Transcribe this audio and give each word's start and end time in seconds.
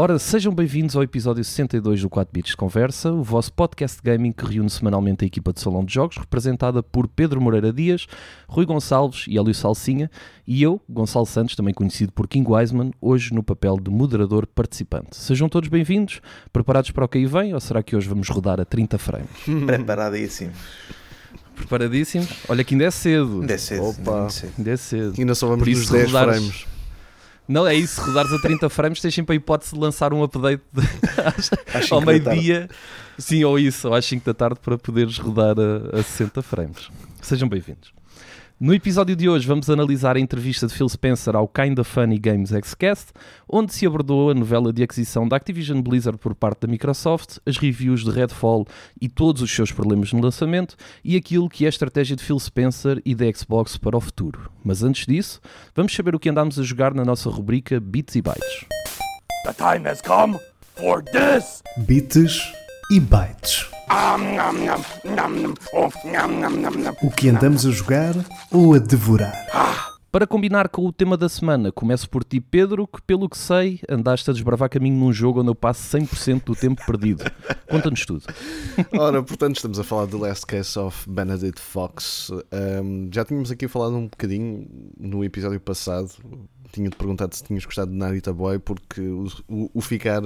Ora, 0.00 0.16
sejam 0.16 0.54
bem-vindos 0.54 0.94
ao 0.94 1.02
episódio 1.02 1.42
62 1.42 2.02
do 2.02 2.08
4 2.08 2.32
Bits 2.32 2.50
de 2.52 2.56
Conversa, 2.56 3.10
o 3.10 3.20
vosso 3.24 3.52
podcast 3.52 3.96
de 4.00 4.02
gaming 4.08 4.30
que 4.30 4.44
reúne 4.46 4.70
semanalmente 4.70 5.24
a 5.24 5.26
equipa 5.26 5.52
de 5.52 5.58
Salão 5.60 5.84
de 5.84 5.92
Jogos, 5.92 6.16
representada 6.18 6.84
por 6.84 7.08
Pedro 7.08 7.40
Moreira 7.40 7.72
Dias, 7.72 8.06
Rui 8.46 8.64
Gonçalves 8.64 9.24
e 9.26 9.36
Hélio 9.36 9.52
Salsinha, 9.52 10.08
e 10.46 10.62
eu, 10.62 10.80
Gonçalo 10.88 11.26
Santos, 11.26 11.56
também 11.56 11.74
conhecido 11.74 12.12
por 12.12 12.28
King 12.28 12.48
Wiseman, 12.48 12.92
hoje 13.00 13.34
no 13.34 13.42
papel 13.42 13.76
de 13.76 13.90
moderador 13.90 14.46
participante. 14.46 15.16
Sejam 15.16 15.48
todos 15.48 15.68
bem-vindos, 15.68 16.20
preparados 16.52 16.92
para 16.92 17.04
o 17.04 17.08
que 17.08 17.18
aí 17.18 17.26
vem, 17.26 17.52
ou 17.52 17.58
será 17.58 17.82
que 17.82 17.96
hoje 17.96 18.08
vamos 18.08 18.28
rodar 18.28 18.60
a 18.60 18.64
30 18.64 18.98
frames? 18.98 19.28
Preparadíssimo. 19.66 20.52
Preparadíssimos? 21.56 22.28
Olha 22.48 22.62
que 22.62 22.72
ainda 22.72 22.84
é 22.84 22.90
cedo. 22.92 23.40
Ainda 23.40 23.54
é 23.54 23.58
cedo. 23.58 23.82
Opa. 23.82 24.12
ainda 24.12 24.26
é 24.26 24.30
cedo. 24.30 24.52
Ainda 24.58 24.70
é 24.70 24.76
cedo. 24.76 25.14
Ainda 25.18 25.34
só 25.34 25.48
vamos 25.48 25.64
Por 25.64 25.70
nos 25.70 25.80
isso, 25.82 25.92
10 25.92 26.06
rodares- 26.12 26.36
frames. 26.36 26.77
Não, 27.48 27.66
é 27.66 27.74
isso, 27.74 28.00
rodares 28.02 28.30
a 28.32 28.38
30 28.38 28.68
frames 28.68 29.00
tens 29.00 29.14
sempre 29.14 29.32
a 29.32 29.36
hipótese 29.36 29.72
de 29.74 29.80
lançar 29.80 30.12
um 30.12 30.22
update 30.22 30.62
de- 30.72 30.82
ao 31.90 32.00
meio-dia, 32.02 32.68
sim, 33.18 33.42
ou 33.44 33.58
isso, 33.58 33.88
ou 33.88 33.94
às 33.94 34.04
5 34.04 34.24
da 34.24 34.34
tarde 34.34 34.60
para 34.62 34.76
poderes 34.76 35.16
rodar 35.18 35.56
a, 35.58 35.98
a 35.98 36.02
60 36.02 36.42
frames. 36.42 36.90
Sejam 37.22 37.48
bem-vindos. 37.48 37.92
No 38.60 38.74
episódio 38.74 39.14
de 39.14 39.28
hoje 39.28 39.46
vamos 39.46 39.70
analisar 39.70 40.16
a 40.16 40.20
entrevista 40.20 40.66
de 40.66 40.74
Phil 40.74 40.88
Spencer 40.88 41.36
ao 41.36 41.46
Kinda 41.46 41.84
Funny 41.84 42.18
Games 42.18 42.50
Xcast, 42.50 43.12
onde 43.48 43.72
se 43.72 43.86
abordou 43.86 44.30
a 44.30 44.34
novela 44.34 44.72
de 44.72 44.82
aquisição 44.82 45.28
da 45.28 45.36
Activision 45.36 45.80
Blizzard 45.80 46.18
por 46.18 46.34
parte 46.34 46.62
da 46.62 46.66
Microsoft, 46.66 47.38
as 47.46 47.56
reviews 47.56 48.02
de 48.02 48.10
Redfall 48.10 48.66
e 49.00 49.08
todos 49.08 49.42
os 49.42 49.54
seus 49.54 49.70
problemas 49.70 50.12
no 50.12 50.20
lançamento, 50.20 50.74
e 51.04 51.14
aquilo 51.14 51.48
que 51.48 51.66
é 51.66 51.68
a 51.68 51.70
estratégia 51.70 52.16
de 52.16 52.24
Phil 52.24 52.40
Spencer 52.40 53.00
e 53.04 53.14
da 53.14 53.32
Xbox 53.32 53.76
para 53.76 53.96
o 53.96 54.00
futuro. 54.00 54.50
Mas 54.64 54.82
antes 54.82 55.06
disso, 55.06 55.40
vamos 55.72 55.94
saber 55.94 56.16
o 56.16 56.18
que 56.18 56.28
andámos 56.28 56.58
a 56.58 56.64
jogar 56.64 56.92
na 56.92 57.04
nossa 57.04 57.30
rubrica 57.30 57.78
Bits 57.78 58.16
e 58.16 58.22
Bytes. 58.22 58.66
The 59.44 59.52
time 59.52 59.88
has 59.88 60.02
come 60.02 60.36
for 60.74 61.04
this. 61.04 61.62
Bits 61.86 62.52
e 62.90 62.98
bytes. 63.00 63.66
O 67.02 67.10
que 67.10 67.28
andamos 67.28 67.66
a 67.66 67.70
jogar 67.70 68.14
ou 68.50 68.74
a 68.74 68.78
devorar? 68.78 69.46
Para 70.10 70.26
combinar 70.26 70.68
com 70.70 70.86
o 70.86 70.92
tema 70.92 71.16
da 71.16 71.28
semana, 71.28 71.70
começo 71.70 72.08
por 72.08 72.24
ti, 72.24 72.40
Pedro, 72.40 72.86
que 72.86 73.00
pelo 73.02 73.28
que 73.28 73.36
sei, 73.36 73.78
andaste 73.88 74.30
a 74.30 74.32
desbravar 74.32 74.70
caminho 74.70 74.96
num 74.96 75.12
jogo 75.12 75.40
onde 75.40 75.50
eu 75.50 75.54
passo 75.54 75.96
100% 75.96 76.44
do 76.44 76.56
tempo 76.56 76.82
perdido. 76.86 77.24
Conta-nos 77.70 78.06
tudo. 78.06 78.22
Ora, 78.98 79.22
portanto, 79.22 79.56
estamos 79.56 79.78
a 79.78 79.84
falar 79.84 80.06
do 80.06 80.16
Last 80.18 80.46
Case 80.46 80.78
of 80.78 81.08
Benedict 81.08 81.60
Fox. 81.60 82.30
Um, 82.82 83.10
já 83.12 83.22
tínhamos 83.24 83.50
aqui 83.50 83.68
falado 83.68 83.96
um 83.96 84.08
bocadinho 84.08 84.66
no 84.98 85.22
episódio 85.22 85.60
passado. 85.60 86.10
Tinha-te 86.72 86.96
perguntado 86.96 87.34
se 87.36 87.44
tinhas 87.44 87.64
gostado 87.64 87.90
de 87.90 87.96
Narita 87.96 88.32
Boy, 88.32 88.58
porque 88.58 89.00
o, 89.02 89.26
o- 89.46 89.70
o 89.74 89.80
ficar. 89.82 90.22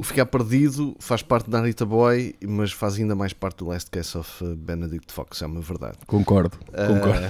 O 0.00 0.02
ficar 0.02 0.24
perdido 0.24 0.96
faz 0.98 1.20
parte 1.20 1.44
de 1.44 1.50
Narita 1.50 1.84
Boy, 1.84 2.34
mas 2.48 2.72
faz 2.72 2.94
ainda 2.94 3.14
mais 3.14 3.34
parte 3.34 3.58
do 3.58 3.66
Last 3.66 3.90
Case 3.90 4.16
of 4.16 4.42
uh, 4.42 4.56
Benedict 4.56 5.12
Fox, 5.12 5.42
é 5.42 5.46
uma 5.46 5.60
verdade. 5.60 5.98
Concordo, 6.06 6.56
concordo. 6.56 7.26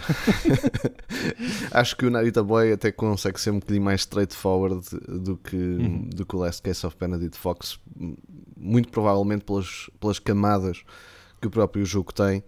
Ah, 1.73 1.81
acho 1.81 1.97
que 1.97 2.07
o 2.07 2.11
Narita 2.11 2.45
Boy 2.45 2.73
até 2.73 2.93
consegue 2.93 3.41
ser 3.41 3.51
um 3.51 3.59
bocadinho 3.59 3.83
mais 3.83 4.03
straightforward 4.03 4.89
do 5.09 5.37
que, 5.37 5.57
do 6.15 6.25
que 6.25 6.37
o 6.37 6.39
Last 6.39 6.63
Case 6.63 6.87
of 6.87 6.97
Benedict 6.97 7.37
Fox, 7.37 7.77
muito 8.57 8.89
provavelmente 8.91 9.45
pelas, 9.45 9.91
pelas 9.99 10.21
camadas 10.21 10.85
que 11.41 11.49
o 11.49 11.51
próprio 11.51 11.85
jogo 11.85 12.15
tem 12.15 12.41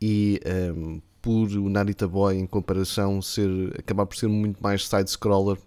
e 0.00 0.40
ehm, 0.44 1.00
por 1.20 1.48
o 1.48 1.68
Narita 1.68 2.06
Boy 2.06 2.36
em 2.36 2.46
comparação 2.46 3.20
ser, 3.20 3.50
acabar 3.76 4.06
por 4.06 4.16
ser 4.16 4.28
muito 4.28 4.62
mais 4.62 4.86
side-scroller 4.86 5.58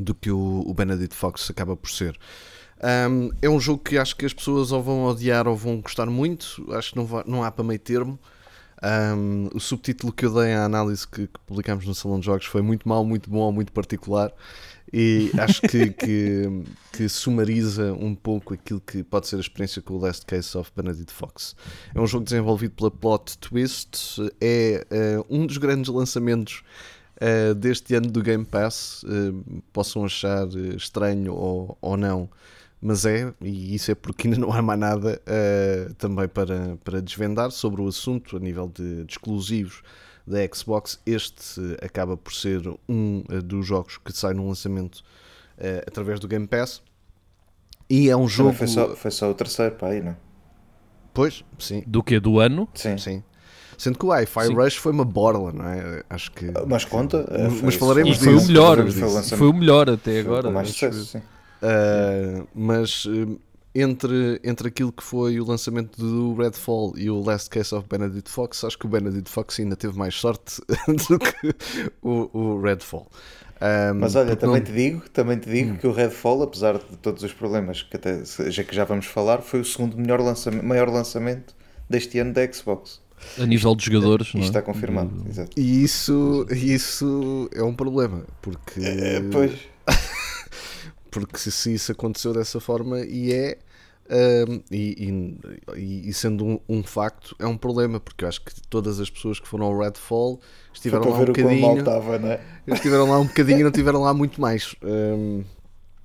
do 0.00 0.16
que 0.16 0.32
o, 0.32 0.64
o 0.66 0.74
Benedict 0.74 1.14
Fox 1.14 1.48
acaba 1.48 1.76
por 1.76 1.88
ser. 1.88 2.18
Um, 2.82 3.30
é 3.40 3.48
um 3.48 3.60
jogo 3.60 3.82
que 3.82 3.96
acho 3.96 4.16
que 4.16 4.26
as 4.26 4.32
pessoas 4.32 4.72
ou 4.72 4.82
vão 4.82 5.04
odiar 5.04 5.46
ou 5.46 5.56
vão 5.56 5.80
gostar 5.80 6.06
muito. 6.06 6.66
Acho 6.72 6.90
que 6.90 6.96
não, 6.96 7.06
va- 7.06 7.24
não 7.26 7.44
há 7.44 7.50
para 7.50 7.64
meio 7.64 7.78
termo. 7.78 8.18
Um, 8.84 9.48
o 9.54 9.60
subtítulo 9.60 10.12
que 10.12 10.26
eu 10.26 10.34
dei 10.34 10.52
à 10.54 10.64
análise 10.64 11.06
que, 11.06 11.28
que 11.28 11.40
publicámos 11.46 11.86
no 11.86 11.94
Salão 11.94 12.18
de 12.18 12.26
Jogos 12.26 12.46
foi 12.46 12.62
muito 12.62 12.88
mal, 12.88 13.04
muito 13.04 13.30
bom 13.30 13.38
ou 13.38 13.52
muito 13.52 13.72
particular. 13.72 14.32
E 14.92 15.30
acho 15.38 15.62
que, 15.62 15.90
que, 15.90 16.64
que 16.92 17.08
sumariza 17.08 17.92
um 17.92 18.14
pouco 18.14 18.52
aquilo 18.54 18.80
que 18.80 19.04
pode 19.04 19.28
ser 19.28 19.36
a 19.36 19.40
experiência 19.40 19.80
com 19.80 19.94
o 19.94 19.98
Last 20.00 20.26
Case 20.26 20.58
of 20.58 20.72
Benedict 20.76 21.12
Fox. 21.12 21.54
É 21.94 22.00
um 22.00 22.06
jogo 22.06 22.24
desenvolvido 22.24 22.72
pela 22.74 22.90
Plot 22.90 23.38
Twist, 23.38 24.20
é 24.40 24.84
eh, 24.90 25.24
um 25.30 25.46
dos 25.46 25.56
grandes 25.58 25.90
lançamentos 25.92 26.64
eh, 27.20 27.54
deste 27.54 27.94
ano 27.94 28.10
do 28.10 28.20
Game 28.20 28.44
Pass. 28.44 29.04
Eh, 29.08 29.60
possam 29.72 30.04
achar 30.04 30.48
estranho 30.76 31.32
ou, 31.32 31.78
ou 31.80 31.96
não, 31.96 32.28
mas 32.84 33.06
é, 33.06 33.32
e 33.40 33.74
isso 33.76 33.92
é 33.92 33.94
porque 33.94 34.26
ainda 34.26 34.40
não 34.40 34.52
há 34.52 34.60
mais 34.60 34.78
nada 34.80 35.22
eh, 35.24 35.88
também 35.98 36.26
para, 36.26 36.76
para 36.82 37.00
desvendar 37.00 37.50
sobre 37.52 37.80
o 37.80 37.86
assunto 37.86 38.36
a 38.36 38.40
nível 38.40 38.68
de, 38.74 39.04
de 39.04 39.12
exclusivos 39.12 39.82
da 40.26 40.38
Xbox. 40.52 41.00
Este 41.06 41.60
acaba 41.80 42.16
por 42.16 42.34
ser 42.34 42.60
um 42.88 43.22
eh, 43.30 43.40
dos 43.40 43.64
jogos 43.64 43.98
que 43.98 44.12
sai 44.12 44.34
no 44.34 44.48
lançamento 44.48 45.02
eh, 45.58 45.84
através 45.86 46.18
do 46.18 46.26
Game 46.26 46.46
Pass. 46.48 46.82
E 47.88 48.10
é 48.10 48.16
um 48.16 48.26
jogo. 48.26 48.52
Foi 48.52 48.66
só, 48.66 48.96
foi 48.96 49.10
só 49.10 49.30
o 49.30 49.34
terceiro, 49.34 49.76
pá, 49.76 49.88
aí, 49.88 50.02
não? 50.02 50.16
Pois, 51.14 51.44
sim, 51.58 51.84
Do 51.86 52.02
que 52.02 52.18
do 52.18 52.40
ano? 52.40 52.68
Sim. 52.74 52.96
sim. 52.98 53.22
Sendo 53.78 53.98
que 53.98 54.06
o 54.06 54.12
Hi-Fi. 54.12 54.48
Rush 54.54 54.76
foi 54.76 54.92
uma 54.92 55.04
borla, 55.04 55.52
não 55.52 55.66
é? 55.68 56.02
Acho 56.08 56.30
que. 56.32 56.46
Mas 56.66 56.84
conta. 56.84 57.26
Mas 57.62 57.74
falaremos 57.74 58.16
E 58.16 58.20
segundo- 58.20 58.24
foi 58.24 58.34
o 58.34 58.38
disso, 58.38 58.48
melhor, 58.52 58.76
Foi 58.76 59.20
disso. 59.20 59.36
foi 59.36 59.48
o 59.48 59.52
melhor 59.52 59.90
até 59.90 60.10
foi 60.12 60.20
agora. 60.20 60.50
mais 60.50 60.68
sucesso, 60.68 61.04
sim. 61.04 61.22
Uh, 61.62 62.46
mas 62.54 63.04
uh, 63.04 63.38
entre, 63.74 64.40
entre 64.44 64.68
aquilo 64.68 64.92
que 64.92 65.02
foi 65.02 65.38
o 65.40 65.44
lançamento 65.44 65.96
do 65.96 66.34
Redfall 66.34 66.92
e 66.96 67.08
o 67.08 67.22
Last 67.22 67.48
Case 67.48 67.74
of 67.74 67.86
Benedict 67.88 68.28
Fox, 68.30 68.64
acho 68.64 68.78
que 68.78 68.86
o 68.86 68.88
Benedict 68.88 69.30
Fox 69.30 69.58
ainda 69.60 69.76
teve 69.76 69.96
mais 69.96 70.14
sorte 70.14 70.60
do 71.08 71.18
que 71.18 71.54
o, 72.02 72.28
o 72.36 72.60
Redfall. 72.60 73.06
Um, 73.62 73.94
Mas 74.00 74.16
olha, 74.16 74.34
também 74.34 74.56
não- 74.56 74.64
te 74.64 74.72
digo, 74.72 75.08
também 75.10 75.38
te 75.38 75.48
digo 75.48 75.78
que 75.78 75.86
o 75.86 75.92
Redfall, 75.92 76.42
apesar 76.42 76.78
de 76.78 76.96
todos 77.00 77.22
os 77.22 77.32
problemas 77.32 77.80
que 77.82 77.96
até 77.96 78.22
já 78.50 78.64
que 78.64 78.74
já 78.74 78.84
vamos 78.84 79.06
falar, 79.06 79.40
foi 79.40 79.60
o 79.60 79.64
segundo 79.64 79.96
melhor 79.96 80.20
lançamento, 80.20 80.64
maior 80.64 80.88
lançamento 80.88 81.54
deste 81.88 82.18
ano 82.18 82.32
da 82.32 82.52
Xbox. 82.52 83.00
A 83.38 83.46
nível 83.46 83.76
de 83.76 83.84
jogadores, 83.84 84.26
Isto 84.26 84.36
não 84.38 84.44
é? 84.44 84.48
está 84.48 84.60
confirmado. 84.62 85.12
Exato. 85.30 85.50
E 85.56 85.84
isso, 85.84 86.44
isso 86.50 87.48
é 87.54 87.62
um 87.62 87.72
problema, 87.72 88.24
porque, 88.42 88.80
É, 88.80 89.20
pois. 89.30 89.52
Porque 91.12 91.38
se, 91.38 91.52
se 91.52 91.74
isso 91.74 91.92
aconteceu 91.92 92.32
dessa 92.32 92.58
forma 92.58 93.00
e 93.02 93.32
é. 93.32 93.58
um, 94.48 94.60
e, 94.70 95.38
e- 95.76 96.08
e 96.08 96.12
sendo 96.12 96.44
um, 96.44 96.60
um 96.68 96.82
facto, 96.82 97.36
é 97.38 97.46
um 97.46 97.56
problema, 97.56 98.00
porque 98.00 98.24
eu 98.24 98.28
acho 98.28 98.40
que 98.44 98.52
todas 98.68 98.98
as 98.98 99.08
pessoas 99.08 99.38
que 99.38 99.46
foram 99.46 99.66
ao 99.66 99.78
Redfall 99.78 100.40
estiveram 100.74 101.02
para 101.04 101.12
lá 101.12 101.18
um 101.20 101.24
bocadinho. 101.26 101.78
estava, 101.78 102.18
não 102.18 102.28
é? 102.28 102.40
Eles 102.66 102.78
estiveram 102.80 103.08
lá 103.08 103.18
um 103.20 103.26
bocadinho 103.28 103.60
e 103.60 103.62
não 103.64 103.70
tiveram 103.70 104.00
lá 104.00 104.12
muito 104.12 104.40
mais. 104.40 104.74
Hum, 104.82 105.44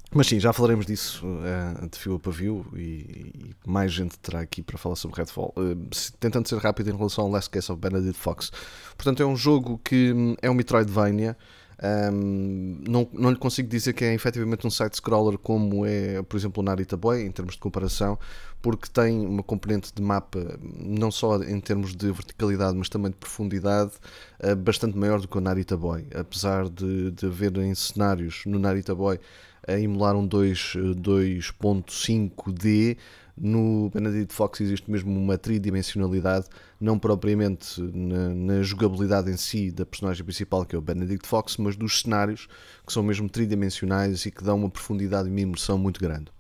mas 0.09 0.28
sim, 0.28 0.40
já 0.40 0.53
falaremos 0.53 0.85
disso 0.85 1.25
eh, 1.44 1.88
de 1.91 1.97
fio 2.00 2.16
a 2.16 2.19
pavio 2.19 2.66
e, 2.75 2.79
e 2.79 3.56
mais 3.69 3.91
gente 3.91 4.18
terá 4.19 4.39
aqui 4.39 4.62
para 4.63 4.78
falar 4.78 4.95
sobre 4.95 5.18
Redfall. 5.18 5.53
Se- 5.91 6.13
tentando 6.13 6.47
ser 6.47 6.57
rápido 6.59 6.89
em 6.89 6.95
relação 6.95 7.25
ao 7.25 7.29
Last 7.31 7.50
Case 7.50 7.69
of 7.72 7.81
Benedict 7.81 8.18
Fox. 8.18 8.50
Portanto, 8.95 9.22
é 9.22 9.25
um 9.25 9.35
jogo 9.35 9.81
que 9.84 10.13
hum, 10.13 10.35
é 10.41 10.50
um 10.50 10.53
Metroidvania. 10.53 11.35
Hum, 11.83 12.81
não, 12.88 13.07
não 13.13 13.29
lhe 13.29 13.38
consigo 13.38 13.69
dizer 13.69 13.93
que 13.93 14.03
é 14.03 14.13
efetivamente 14.13 14.65
um 14.65 14.69
side-scroller 14.69 15.38
como 15.38 15.85
é, 15.85 16.23
por 16.23 16.35
exemplo, 16.35 16.63
o 16.63 16.65
Narita 16.65 16.97
Boy, 16.97 17.24
em 17.24 17.31
termos 17.31 17.53
de 17.53 17.59
comparação, 17.59 18.18
porque 18.62 18.89
tem 18.91 19.25
uma 19.25 19.44
componente 19.44 19.94
de 19.94 20.01
mapa, 20.01 20.57
não 20.62 21.12
só 21.12 21.41
em 21.44 21.59
termos 21.59 21.95
de 21.95 22.12
verticalidade, 22.12 22.75
mas 22.75 22.89
também 22.89 23.12
de 23.12 23.18
profundidade, 23.18 23.91
eh, 24.39 24.56
bastante 24.56 24.97
maior 24.97 25.21
do 25.21 25.27
que 25.27 25.38
o 25.38 25.41
Narita 25.41 25.77
Boy. 25.77 26.07
Apesar 26.15 26.68
de, 26.68 27.12
de 27.12 27.27
haverem 27.27 27.74
cenários 27.75 28.41
no 28.45 28.57
Narita 28.57 28.95
Boy 28.95 29.19
a 29.68 29.79
emular 29.79 30.15
um 30.15 30.25
2, 30.25 30.74
eh, 30.75 30.79
2.5D, 30.95 32.97
no 33.38 33.89
Benedict 33.94 34.34
Fox 34.34 34.60
existe 34.62 34.89
mesmo 34.89 35.12
uma 35.18 35.38
tridimensionalidade, 35.38 36.48
não 36.80 36.98
propriamente 36.98 37.80
na, 37.81 38.30
na 38.30 38.63
jogabilidade 38.63 39.30
em 39.30 39.38
si 39.38 39.72
da 39.72 39.86
personagem 39.86 40.24
principal, 40.24 40.66
que 40.66 40.75
é 40.75 40.80
o 40.80 40.81
Benedict 40.81 41.28
Fox, 41.28 41.57
mas 41.57 41.75
dos 41.75 42.01
cenários 42.01 42.48
que 42.86 42.92
são 42.92 43.04
mesmo 43.04 43.30
tridimensionais 43.30 44.25
e 44.25 44.31
que 44.31 44.44
dão 44.44 44.57
uma 44.57 44.69
profundidade 44.69 45.28
e 45.28 45.31
uma 45.31 45.39
imersão 45.39 45.78
muito 45.78 46.00
grande. 46.00 46.31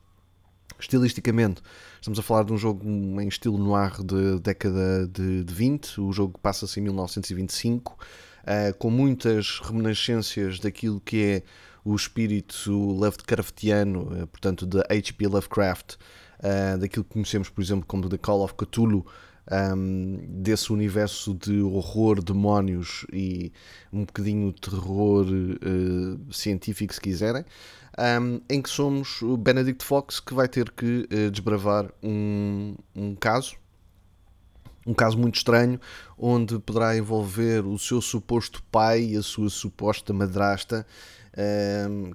Estilisticamente, 0.79 1.61
estamos 1.95 2.19
a 2.19 2.21
falar 2.21 2.43
de 2.43 2.53
um 2.53 2.57
jogo 2.57 2.85
em 3.19 3.27
estilo 3.27 3.57
noir 3.57 4.03
de 4.03 4.39
década 4.39 5.07
de, 5.07 5.43
de 5.43 5.53
20. 5.53 6.01
O 6.01 6.11
jogo 6.11 6.39
passa-se 6.39 6.79
em 6.79 6.83
1925, 6.83 7.97
eh, 8.45 8.73
com 8.73 8.91
muitas 8.91 9.59
reminiscências 9.59 10.59
daquilo 10.59 11.01
que 11.01 11.23
é 11.23 11.43
o 11.83 11.95
espírito 11.95 12.71
Lovecraftiano, 12.71 14.09
eh, 14.13 14.25
portanto, 14.27 14.65
da 14.67 14.81
H.P. 14.81 15.27
Lovecraft, 15.27 15.95
uh, 16.39 16.77
daquilo 16.77 17.03
que 17.03 17.13
conhecemos, 17.13 17.49
por 17.49 17.61
exemplo, 17.61 17.85
como 17.85 18.09
The 18.09 18.17
Call 18.17 18.43
of 18.43 18.53
Cthulhu, 18.55 19.05
um, 19.51 20.19
desse 20.27 20.71
universo 20.71 21.33
de 21.33 21.61
horror, 21.61 22.21
demónios 22.21 23.05
e 23.11 23.51
um 23.91 24.05
bocadinho 24.05 24.51
terror 24.53 25.25
uh, 25.25 26.33
científico, 26.33 26.93
se 26.93 27.01
quiserem, 27.01 27.45
um, 28.21 28.41
em 28.49 28.61
que 28.61 28.69
somos 28.69 29.21
o 29.21 29.37
Benedict 29.37 29.83
Fox 29.83 30.19
que 30.19 30.33
vai 30.33 30.47
ter 30.47 30.71
que 30.71 31.07
uh, 31.11 31.31
desbravar 31.31 31.91
um, 32.03 32.75
um 32.95 33.15
caso. 33.15 33.55
Um 34.85 34.93
caso 34.93 35.17
muito 35.17 35.35
estranho, 35.35 35.81
onde 36.17 36.57
poderá 36.59 36.95
envolver 36.95 37.65
o 37.65 37.77
seu 37.77 38.01
suposto 38.01 38.63
pai 38.71 39.03
e 39.03 39.17
a 39.17 39.21
sua 39.21 39.49
suposta 39.49 40.13
madrasta, 40.13 40.87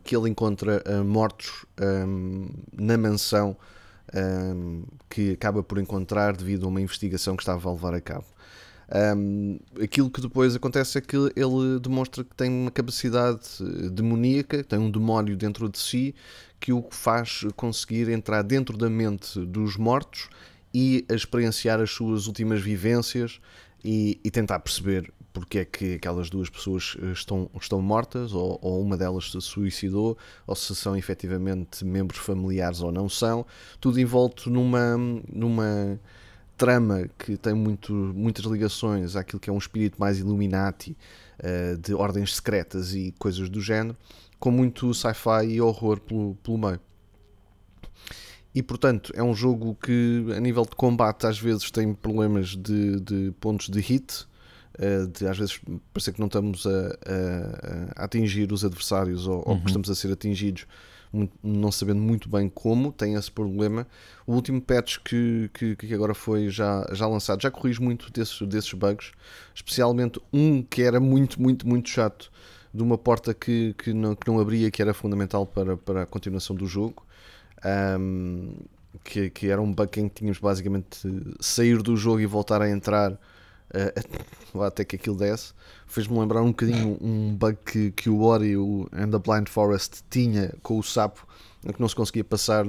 que 0.03 0.17
ele 0.17 0.31
encontra 0.31 0.83
uh, 0.87 1.05
mortos 1.05 1.67
na 2.73 2.97
mansão 2.97 3.55
um, 4.15 4.85
que 5.09 5.33
acaba 5.33 5.63
por 5.63 5.79
encontrar 5.79 6.37
devido 6.37 6.65
a 6.65 6.69
uma 6.69 6.81
investigação 6.81 7.37
que 7.37 7.43
estava 7.43 7.69
a 7.69 7.73
levar 7.73 7.95
a 7.95 8.01
cabo. 8.01 8.27
Um, 9.17 9.59
aquilo 9.83 10.11
que 10.11 10.21
depois 10.21 10.55
acontece 10.55 10.99
é 10.99 11.01
que 11.01 11.17
ele 11.17 11.81
demonstra 11.81 12.23
que 12.23 12.35
tem 12.35 12.51
uma 12.51 12.71
capacidade 12.71 13.49
eh, 13.61 13.89
demoníaca, 13.89 14.63
tem 14.63 14.79
um 14.79 14.91
demónio 14.91 15.35
dentro 15.35 15.67
de 15.69 15.79
si 15.79 16.15
que 16.61 16.75
o 16.75 16.85
faz 16.91 17.47
conseguir 17.57 18.11
entrar 18.11 18.43
dentro 18.43 18.77
da 18.77 18.91
mente 18.91 19.41
dos 19.47 19.79
mortos 19.79 20.29
e 20.75 21.07
experienciar 21.09 21.81
as 21.81 21.91
suas 21.91 22.27
últimas 22.27 22.61
vivências 22.61 23.41
e, 23.83 24.21
e 24.23 24.31
tentar 24.31 24.59
perceber 24.59 25.11
porque 25.33 25.61
é 25.61 25.65
que 25.65 25.95
aquelas 25.95 26.29
duas 26.29 26.51
pessoas 26.51 26.97
eh, 27.03 27.13
estão, 27.13 27.51
estão 27.59 27.81
mortas, 27.81 28.35
ou, 28.35 28.59
ou, 28.61 28.83
uma 28.83 28.97
delas 28.97 29.31
se 29.31 29.41
suicidou, 29.41 30.17
ou 30.47 30.55
se 30.55 30.75
são 30.75 30.97
efetivamente 30.97 31.85
membros 31.85 32.21
familiares 32.21 32.81
ou 32.81 32.93
não 32.93 33.09
são, 33.09 33.47
tudo 33.81 33.99
envolto 33.99 34.51
numa, 34.51 34.97
numa 35.33 35.99
trama 36.57 37.09
que 37.19 37.37
tem 37.37 37.55
muito, 37.55 37.93
muitas 37.93 38.45
ligações 38.45 39.17
àquilo 39.17 39.41
que 39.41 39.49
é 39.49 39.53
um 39.53 39.59
espírito 39.59 39.99
mais 39.99 40.19
Illuminati, 40.19 40.97
uh, 41.41 41.77
de 41.79 41.95
ordens 41.95 42.37
secretas 42.37 42.95
e 42.95 43.15
coisas 43.19 43.49
do 43.49 43.61
género, 43.61 43.97
com 44.39 44.51
muito 44.51 44.93
sci-fi 44.93 45.47
e 45.49 45.61
horror 45.61 46.01
pelo, 46.01 46.35
pelo 46.37 46.59
meio. 46.59 46.81
E 48.55 48.63
portanto 48.63 49.13
é 49.17 49.23
um 49.23 49.35
jogo 49.35 49.75
que 49.83 50.27
a 50.37 50.41
nível 50.41 50.65
de 50.65 50.77
combate 50.77 51.27
às 51.27 51.39
vezes 51.39 51.71
tem 51.71 51.95
problemas 51.95 52.51
de, 52.51 53.01
de 53.01 53.33
pontos 53.41 53.69
de 53.69 53.81
hit, 53.81 54.27
de 55.13 55.27
às 55.27 55.39
vezes 55.39 55.61
parecer 55.93 56.13
que 56.13 56.21
não 56.21 56.27
estamos 56.27 56.67
a, 56.67 56.71
a, 56.71 58.03
a 58.03 58.05
atingir 58.05 58.53
os 58.53 58.65
adversários 58.65 59.27
ou, 59.27 59.37
uhum. 59.37 59.43
ou, 59.47 59.61
que 59.61 59.67
estamos 59.67 59.91
a 59.91 59.95
ser 59.95 60.13
atingidos 60.13 60.67
não 61.43 61.71
sabendo 61.71 62.01
muito 62.01 62.29
bem 62.29 62.49
como, 62.49 62.91
tem 62.91 63.15
esse 63.15 63.31
problema. 63.31 63.87
O 64.27 64.33
último 64.33 64.63
patch 64.63 64.99
que, 65.05 65.51
que, 65.53 65.77
que, 65.77 65.95
agora 65.95 66.15
foi 66.15 66.49
já, 66.49 66.87
já 66.93 67.07
lançado 67.07 67.43
já 67.43 67.51
corrige 67.51 67.83
muito 67.83 68.11
desses, 68.11 68.41
desses 68.49 68.73
bugs, 68.73 69.13
especialmente 69.55 70.19
um 70.33 70.63
que 70.63 70.83
era 70.83 70.99
muito, 70.99 71.41
muito, 71.41 71.69
muito 71.69 71.89
chato, 71.91 72.33
de 72.73 72.83
uma 72.83 72.97
porta 72.97 73.35
que, 73.35 73.75
que, 73.77 73.93
não, 73.93 74.15
que 74.15 74.27
não 74.27 74.41
abria, 74.41 74.71
que 74.71 74.81
era 74.81 74.95
fundamental 74.95 75.47
para, 75.47 75.77
para 75.77 76.03
a 76.05 76.07
continuação 76.07 76.57
do 76.57 76.67
jogo. 76.67 77.05
Um, 77.65 78.55
que, 79.05 79.31
que 79.31 79.49
era 79.49 79.61
um 79.61 79.73
bug 79.73 80.01
em 80.01 80.09
que 80.09 80.17
tínhamos 80.17 80.39
basicamente 80.39 80.99
sair 81.41 81.81
do 81.83 81.97
jogo 81.97 82.21
e 82.21 82.27
voltar 82.27 82.61
a 82.61 82.69
entrar 82.69 83.19
uh, 84.55 84.63
até 84.63 84.85
que 84.85 84.97
aquilo 84.97 85.17
desse, 85.17 85.53
fez-me 85.87 86.19
lembrar 86.19 86.43
um 86.43 86.49
bocadinho 86.49 86.99
um 87.01 87.35
bug 87.35 87.57
que, 87.65 87.91
que 87.93 88.11
o 88.11 88.23
Ori 88.23 88.55
and 88.93 89.11
the 89.11 89.19
Blind 89.19 89.49
Forest 89.49 90.05
tinha 90.11 90.55
com 90.63 90.79
o 90.79 90.83
sapo, 90.83 91.27
que 91.63 91.81
não 91.81 91.89
se 91.89 91.95
conseguia 91.95 92.25
passar 92.25 92.65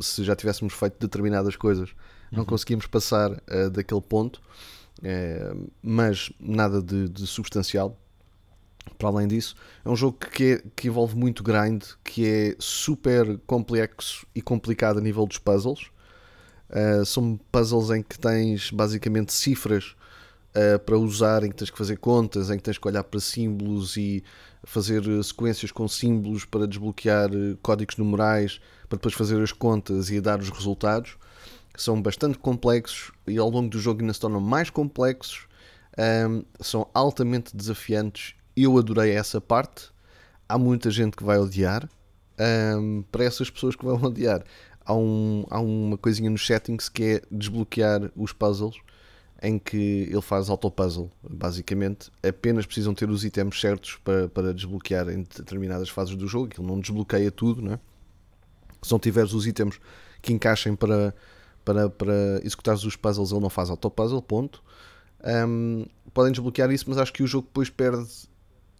se 0.00 0.24
já 0.24 0.34
tivéssemos 0.34 0.72
feito 0.72 0.98
determinadas 0.98 1.56
coisas, 1.56 1.90
não 2.30 2.40
uhum. 2.40 2.46
conseguíamos 2.46 2.86
passar 2.86 3.32
uh, 3.32 3.70
daquele 3.70 4.00
ponto, 4.00 4.40
uh, 4.98 5.70
mas 5.82 6.32
nada 6.38 6.80
de, 6.80 7.08
de, 7.08 7.26
substancial. 7.26 7.96
Para 8.98 9.08
além 9.08 9.28
disso, 9.28 9.54
é 9.84 9.88
um 9.88 9.96
jogo 9.96 10.18
que, 10.18 10.44
é, 10.44 10.62
que 10.74 10.88
envolve 10.88 11.16
muito 11.16 11.42
grind, 11.42 11.82
que 12.02 12.26
é 12.26 12.56
super 12.58 13.38
complexo 13.46 14.26
e 14.34 14.40
complicado 14.40 14.98
a 14.98 15.00
nível 15.00 15.26
dos 15.26 15.38
puzzles. 15.38 15.90
Uh, 16.70 17.04
são 17.04 17.38
puzzles 17.50 17.90
em 17.90 18.02
que 18.02 18.18
tens 18.18 18.70
basicamente 18.70 19.32
cifras 19.32 19.96
uh, 20.54 20.78
para 20.78 20.98
usar, 20.98 21.44
em 21.44 21.50
que 21.50 21.56
tens 21.56 21.70
que 21.70 21.78
fazer 21.78 21.96
contas, 21.98 22.50
em 22.50 22.56
que 22.56 22.62
tens 22.62 22.78
que 22.78 22.86
olhar 22.86 23.04
para 23.04 23.20
símbolos 23.20 23.96
e 23.96 24.22
fazer 24.62 25.08
eh, 25.08 25.22
sequências 25.22 25.72
com 25.72 25.88
símbolos 25.88 26.44
para 26.44 26.66
desbloquear 26.66 27.30
uh, 27.30 27.56
códigos 27.62 27.96
numerais, 27.96 28.60
para 28.88 28.96
depois 28.96 29.14
fazer 29.14 29.40
as 29.42 29.52
contas 29.52 30.10
e 30.10 30.20
dar 30.20 30.38
os 30.38 30.50
resultados. 30.50 31.16
São 31.76 32.00
bastante 32.00 32.36
complexos 32.38 33.10
e 33.26 33.38
ao 33.38 33.48
longo 33.48 33.70
do 33.70 33.78
jogo 33.78 34.00
ainda 34.00 34.12
se 34.12 34.20
tornam 34.20 34.40
mais 34.40 34.68
complexos. 34.68 35.46
Um, 36.28 36.44
são 36.60 36.88
altamente 36.92 37.56
desafiantes. 37.56 38.34
Eu 38.56 38.76
adorei 38.76 39.12
essa 39.12 39.40
parte. 39.40 39.90
Há 40.48 40.58
muita 40.58 40.90
gente 40.90 41.16
que 41.16 41.24
vai 41.24 41.38
odiar. 41.38 41.88
Um, 42.78 43.02
para 43.10 43.24
essas 43.24 43.50
pessoas 43.50 43.76
que 43.76 43.84
vão 43.84 43.96
odiar, 44.02 44.42
há, 44.84 44.94
um, 44.94 45.44
há 45.50 45.60
uma 45.60 45.96
coisinha 45.96 46.30
nos 46.30 46.46
settings 46.46 46.88
que 46.88 47.02
é 47.02 47.22
desbloquear 47.30 48.10
os 48.16 48.32
puzzles 48.32 48.76
em 49.42 49.58
que 49.58 50.08
ele 50.10 50.20
faz 50.20 50.50
autopuzzle, 50.50 51.10
basicamente. 51.22 52.10
Apenas 52.22 52.66
precisam 52.66 52.94
ter 52.94 53.08
os 53.08 53.24
itens 53.24 53.58
certos 53.60 53.98
para, 54.04 54.28
para 54.28 54.52
desbloquear 54.52 55.08
em 55.08 55.22
determinadas 55.22 55.88
fases 55.88 56.14
do 56.14 56.28
jogo, 56.28 56.50
ele 56.58 56.66
não 56.66 56.78
desbloqueia 56.78 57.30
tudo, 57.30 57.62
não 57.62 57.74
é? 57.74 57.80
Se 58.82 58.92
não 58.92 58.98
tiveres 58.98 59.32
os 59.32 59.46
itens 59.46 59.80
que 60.20 60.32
encaixem 60.32 60.74
para, 60.74 61.14
para, 61.64 61.88
para 61.88 62.40
executares 62.42 62.84
os 62.84 62.96
puzzles, 62.96 63.30
ele 63.30 63.40
não 63.40 63.50
faz 63.50 63.70
autopuzzle, 63.70 64.20
ponto. 64.22 64.62
Um, 65.24 65.86
podem 66.12 66.32
desbloquear 66.32 66.70
isso, 66.70 66.84
mas 66.88 66.98
acho 66.98 67.12
que 67.12 67.22
o 67.22 67.26
jogo 67.26 67.46
depois 67.46 67.68
perde 67.70 68.08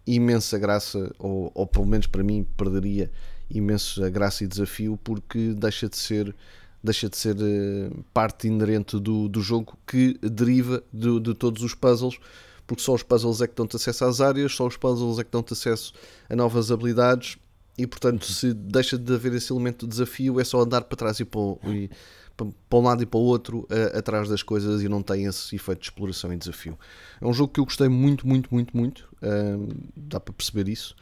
imensa 0.05 0.57
graça, 0.57 1.13
ou, 1.19 1.51
ou 1.53 1.67
pelo 1.67 1.85
menos 1.85 2.07
para 2.07 2.23
mim 2.23 2.45
perderia 2.57 3.11
imensa 3.49 4.09
graça 4.09 4.43
e 4.43 4.47
desafio, 4.47 4.97
porque 5.03 5.53
deixa 5.53 5.89
de 5.89 5.97
ser 5.97 6.35
deixa 6.83 7.09
de 7.09 7.17
ser 7.17 7.35
eh, 7.39 7.91
parte 8.13 8.47
inerente 8.47 8.99
do, 8.99 9.29
do 9.29 9.41
jogo 9.41 9.77
que 9.85 10.17
deriva 10.21 10.83
de, 10.91 11.19
de 11.19 11.33
todos 11.33 11.63
os 11.63 11.75
puzzles, 11.75 12.17
porque 12.65 12.81
só 12.81 12.93
os 12.93 13.03
puzzles 13.03 13.41
é 13.41 13.47
que 13.47 13.55
dão-te 13.55 13.75
acesso 13.75 14.05
às 14.05 14.21
áreas, 14.21 14.53
só 14.53 14.65
os 14.65 14.77
puzzles 14.77 15.19
é 15.19 15.23
que 15.23 15.31
dão-te 15.31 15.53
acesso 15.53 15.93
a 16.29 16.35
novas 16.35 16.71
habilidades 16.71 17.37
e 17.77 17.85
portanto 17.85 18.25
se 18.25 18.53
deixa 18.53 18.97
de 18.97 19.13
haver 19.13 19.33
esse 19.33 19.51
elemento 19.51 19.85
de 19.85 19.91
desafio 19.91 20.39
é 20.39 20.43
só 20.43 20.61
andar 20.61 20.81
para 20.81 20.97
trás 20.97 21.19
e 21.19 21.25
para, 21.25 21.39
e, 21.65 21.89
para 22.35 22.79
um 22.79 22.81
lado 22.81 23.03
e 23.03 23.05
para 23.05 23.19
o 23.19 23.23
outro 23.23 23.67
a, 23.69 23.99
atrás 23.99 24.27
das 24.27 24.41
coisas 24.43 24.81
e 24.81 24.89
não 24.89 25.01
tem 25.01 25.25
esse 25.25 25.55
efeito 25.55 25.79
de 25.79 25.85
exploração 25.85 26.33
e 26.33 26.37
desafio. 26.37 26.77
É 27.19 27.25
um 27.25 27.33
jogo 27.33 27.53
que 27.53 27.59
eu 27.59 27.65
gostei 27.65 27.87
muito, 27.87 28.27
muito, 28.27 28.53
muito, 28.53 28.75
muito, 28.75 29.07
uh, 29.21 29.73
dá 29.95 30.19
para 30.19 30.33
perceber 30.33 30.67
isso, 30.67 30.95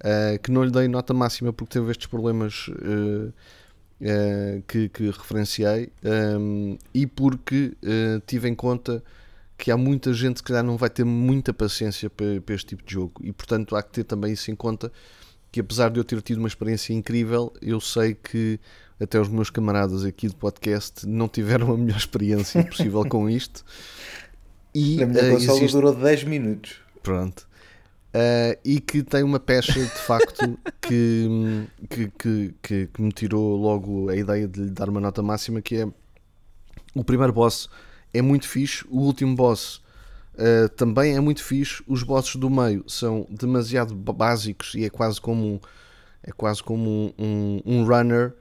uh, 0.00 0.40
que 0.42 0.50
não 0.50 0.64
lhe 0.64 0.70
dei 0.70 0.88
nota 0.88 1.12
máxima 1.12 1.52
porque 1.52 1.78
teve 1.78 1.90
estes 1.90 2.06
problemas 2.06 2.68
uh, 2.68 3.32
uh, 4.00 4.62
que, 4.66 4.88
que, 4.88 5.10
referenciei 5.10 5.90
um, 6.04 6.72
ehm, 6.72 6.78
e 6.94 7.06
porque 7.06 7.76
uh, 7.82 8.20
tive 8.26 8.48
em 8.48 8.54
conta 8.54 9.02
que 9.58 9.70
há 9.70 9.76
muita 9.76 10.12
gente 10.12 10.42
que 10.42 10.52
já 10.52 10.62
não 10.62 10.76
vai 10.76 10.90
ter 10.90 11.04
muita 11.04 11.52
paciência 11.52 12.10
para, 12.10 12.40
para, 12.40 12.54
este 12.54 12.68
tipo 12.68 12.84
de 12.84 12.92
jogo. 12.92 13.14
E 13.22 13.32
portanto 13.32 13.74
há 13.74 13.82
que 13.82 13.90
ter 13.90 14.04
também 14.04 14.32
isso 14.32 14.50
em 14.50 14.54
conta 14.54 14.92
que 15.50 15.60
apesar 15.60 15.90
de 15.90 15.98
eu 15.98 16.04
ter 16.04 16.20
tido 16.20 16.38
uma 16.38 16.48
experiência 16.48 16.92
incrível 16.92 17.52
eu 17.62 17.80
sei 17.80 18.14
que 18.14 18.60
até 19.00 19.18
os 19.18 19.28
meus 19.28 19.48
camaradas 19.48 20.04
aqui 20.04 20.28
do 20.28 20.36
podcast 20.36 21.06
não 21.06 21.28
tiveram 21.28 21.72
a 21.72 21.76
melhor 21.76 21.96
experiência 21.96 22.64
possível 22.66 23.04
com 23.06 23.28
isto. 23.28 23.64
E 24.74 25.02
a 25.02 25.06
minha 25.06 25.24
uh, 25.24 25.30
consola 25.32 25.58
existe... 25.58 25.72
durou 25.72 25.94
10 25.94 26.24
minutos. 26.24 26.76
Pronto 27.02 27.46
Uh, 28.14 28.56
e 28.64 28.80
que 28.80 29.02
tem 29.02 29.22
uma 29.22 29.38
pecha 29.38 29.74
de 29.78 29.88
facto 29.90 30.58
que, 30.80 31.28
que, 31.90 32.54
que, 32.62 32.86
que, 32.86 33.02
me 33.02 33.12
tirou 33.12 33.56
logo 33.56 34.08
a 34.08 34.16
ideia 34.16 34.48
de 34.48 34.60
lhe 34.60 34.70
dar 34.70 34.88
uma 34.88 35.00
nota 35.00 35.22
máxima 35.22 35.60
que 35.60 35.82
é 35.82 35.88
o 36.94 37.04
primeiro 37.04 37.32
boss 37.32 37.68
é 38.14 38.22
muito 38.22 38.48
fixe, 38.48 38.86
o 38.88 39.00
último 39.00 39.36
boss 39.36 39.82
uh, 40.34 40.68
também 40.76 41.14
é 41.14 41.20
muito 41.20 41.44
fixe, 41.44 41.82
os 41.86 42.02
bosses 42.02 42.36
do 42.36 42.48
meio 42.48 42.82
são 42.88 43.26
demasiado 43.28 43.94
básicos 43.94 44.74
e 44.74 44.84
é 44.84 44.88
quase 44.88 45.20
como 45.20 45.60
é 46.22 46.32
quase 46.32 46.62
como 46.62 47.14
um, 47.18 47.60
um 47.66 47.84
runner 47.84 48.34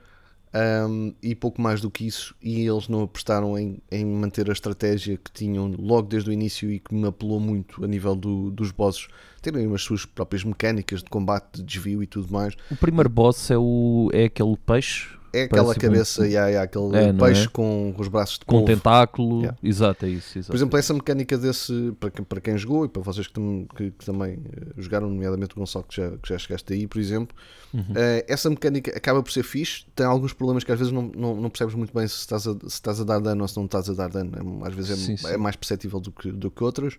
um, 0.55 1.13
e 1.21 1.35
pouco 1.35 1.61
mais 1.61 1.81
do 1.81 1.91
que 1.91 2.07
isso, 2.07 2.33
e 2.41 2.65
eles 2.65 2.87
não 2.87 3.03
apostaram 3.03 3.57
em, 3.57 3.77
em, 3.91 4.05
manter 4.05 4.49
a 4.49 4.53
estratégia 4.53 5.17
que 5.17 5.31
tinham 5.31 5.73
logo 5.77 6.07
desde 6.07 6.29
o 6.29 6.33
início 6.33 6.71
e 6.71 6.79
que 6.79 6.95
me 6.95 7.07
apelou 7.07 7.39
muito 7.39 7.83
a 7.83 7.87
nível 7.87 8.15
do, 8.15 8.51
dos 8.51 8.71
bosses 8.71 9.07
terem 9.41 9.71
as 9.73 9.81
suas 9.81 10.05
próprias 10.05 10.43
mecânicas 10.43 11.03
de 11.03 11.09
combate, 11.09 11.57
de 11.57 11.63
desvio 11.63 12.01
e 12.01 12.07
tudo 12.07 12.31
mais. 12.31 12.55
O 12.71 12.75
primeiro 12.75 13.09
boss 13.09 13.51
é, 13.51 13.57
o, 13.57 14.09
é 14.13 14.25
aquele 14.25 14.57
peixe? 14.65 15.09
É 15.37 15.43
aquela 15.43 15.63
Parece 15.65 15.79
cabeça 15.79 16.27
e 16.27 16.37
há, 16.37 16.61
há 16.61 16.63
aquele 16.63 16.95
É, 16.95 17.13
peixe 17.13 17.45
é? 17.45 17.47
com 17.49 17.93
os 17.97 18.07
braços 18.07 18.39
de 18.39 18.45
Com 18.45 18.57
polvo. 18.57 18.65
tentáculo. 18.67 19.39
Yeah. 19.41 19.57
Exato, 19.63 20.05
é 20.05 20.09
isso. 20.09 20.37
Exato. 20.37 20.51
Por 20.51 20.55
exemplo, 20.57 20.79
essa 20.79 20.93
mecânica 20.93 21.37
desse, 21.37 21.93
para 21.99 22.09
quem, 22.11 22.23
para 22.25 22.41
quem 22.41 22.57
jogou 22.57 22.85
e 22.85 22.89
para 22.89 23.01
vocês 23.01 23.27
que, 23.27 23.33
tam- 23.33 23.65
que- 23.75 23.91
que 23.91 24.05
também 24.05 24.39
eh, 24.51 24.67
jogaram, 24.77 25.09
nomeadamente 25.09 25.53
o 25.55 25.59
Gonçalo, 25.59 25.85
que 25.87 25.95
já, 25.97 26.11
que 26.11 26.29
já 26.29 26.37
chegaste 26.37 26.73
aí, 26.73 26.87
por 26.87 26.99
exemplo, 26.99 27.35
Uhum. 27.73 27.83
eh, 27.95 28.25
essa 28.29 28.49
mecânica 28.49 28.95
acaba 28.95 29.21
por 29.21 29.31
ser 29.31 29.43
fixe. 29.43 29.85
Tem 29.93 30.05
alguns 30.05 30.31
problemas 30.31 30.63
que 30.63 30.71
às 30.71 30.79
vezes 30.79 30.93
não, 30.93 31.11
não, 31.15 31.35
não 31.41 31.49
percebes 31.49 31.75
muito 31.75 31.93
bem 31.93 32.07
se 32.07 32.15
estás, 32.19 32.47
a, 32.47 32.53
se 32.53 32.67
estás 32.67 33.01
a 33.01 33.03
dar 33.03 33.19
dano 33.19 33.41
ou 33.41 33.47
se 33.47 33.57
não 33.57 33.65
estás 33.65 33.89
a 33.89 33.93
dar 33.93 34.07
dano. 34.09 34.31
É- 34.63 34.67
às 34.69 34.73
vezes 34.73 34.91
é, 34.91 34.95
Sim, 34.95 35.17
sim. 35.17 35.27
é 35.27 35.35
mais 35.37 35.55
perceptível 35.57 35.99
do 35.99 36.11
que, 36.11 36.31
do 36.31 36.49
que 36.49 36.63
outras. 36.63 36.93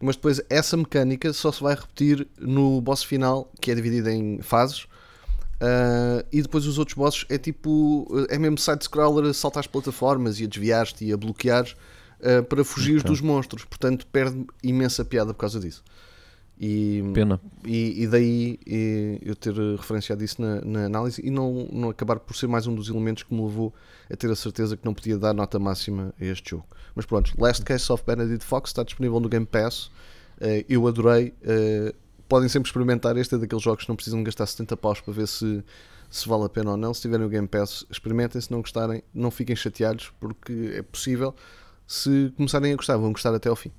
Mas 0.00 0.14
depois 0.16 0.40
essa 0.50 0.76
mecânica 0.76 1.32
só 1.32 1.50
se 1.50 1.62
vai 1.62 1.74
repetir 1.74 2.26
no 2.38 2.80
boss 2.80 3.02
final, 3.02 3.50
que 3.60 3.70
é 3.70 3.74
dividido 3.74 4.08
em 4.10 4.40
fases. 4.42 4.86
Uh, 5.56 6.26
e 6.30 6.42
depois 6.42 6.66
os 6.66 6.78
outros 6.78 6.94
bosses 6.94 7.24
é 7.30 7.38
tipo 7.38 8.06
é 8.28 8.38
mesmo 8.38 8.58
side-scroller 8.58 9.30
a 9.30 9.32
saltar 9.32 9.60
as 9.60 9.66
plataformas 9.66 10.38
e 10.38 10.44
a 10.44 10.46
desviar-te 10.46 11.06
e 11.06 11.12
a 11.14 11.16
bloquear 11.16 11.66
uh, 12.20 12.42
para 12.44 12.62
fugir 12.62 13.02
dos 13.02 13.22
monstros, 13.22 13.64
portanto 13.64 14.06
perde 14.08 14.44
imensa 14.62 15.02
piada 15.02 15.32
por 15.32 15.40
causa 15.40 15.58
disso. 15.58 15.82
E, 16.58 17.02
Pena. 17.12 17.38
e, 17.66 18.02
e 18.02 18.06
daí 18.06 18.58
eh, 18.66 19.18
eu 19.20 19.36
ter 19.36 19.54
referenciado 19.76 20.24
isso 20.24 20.40
na, 20.40 20.62
na 20.62 20.86
análise 20.86 21.20
e 21.22 21.30
não, 21.30 21.68
não 21.70 21.90
acabar 21.90 22.18
por 22.18 22.34
ser 22.34 22.46
mais 22.46 22.66
um 22.66 22.74
dos 22.74 22.88
elementos 22.88 23.24
que 23.24 23.34
me 23.34 23.42
levou 23.42 23.74
a 24.10 24.16
ter 24.16 24.30
a 24.30 24.34
certeza 24.34 24.74
que 24.74 24.82
não 24.82 24.94
podia 24.94 25.18
dar 25.18 25.34
nota 25.34 25.58
máxima 25.58 26.14
a 26.18 26.24
este 26.24 26.52
jogo. 26.52 26.66
Mas 26.94 27.04
pronto, 27.04 27.30
Last 27.38 27.62
Case 27.62 27.92
of 27.92 28.02
Benedict 28.06 28.42
Fox 28.42 28.70
está 28.70 28.82
disponível 28.82 29.20
no 29.20 29.28
Game 29.28 29.44
Pass. 29.44 29.90
Eh, 30.40 30.64
eu 30.66 30.86
adorei. 30.86 31.34
eh, 31.42 31.94
podem 32.28 32.48
sempre 32.48 32.68
experimentar. 32.68 33.16
Este 33.16 33.34
é 33.34 33.38
daqueles 33.38 33.62
jogos 33.62 33.84
que 33.84 33.88
não 33.88 33.96
precisam 33.96 34.22
gastar 34.22 34.46
70 34.46 34.76
paus 34.76 35.00
para 35.00 35.12
ver 35.12 35.28
se, 35.28 35.62
se 36.10 36.28
vale 36.28 36.44
a 36.44 36.48
pena 36.48 36.72
ou 36.72 36.76
não. 36.76 36.92
Se 36.92 37.02
tiverem 37.02 37.26
o 37.26 37.28
Game 37.28 37.48
Pass, 37.48 37.84
experimentem. 37.90 38.40
Se 38.40 38.50
não 38.50 38.60
gostarem, 38.60 39.02
não 39.14 39.30
fiquem 39.30 39.56
chateados, 39.56 40.12
porque 40.20 40.72
é 40.74 40.82
possível. 40.82 41.34
Se 41.86 42.32
começarem 42.36 42.72
a 42.72 42.76
gostar, 42.76 42.96
vão 42.96 43.12
gostar 43.12 43.34
até 43.34 43.48
ao 43.48 43.56
fim. 43.56 43.70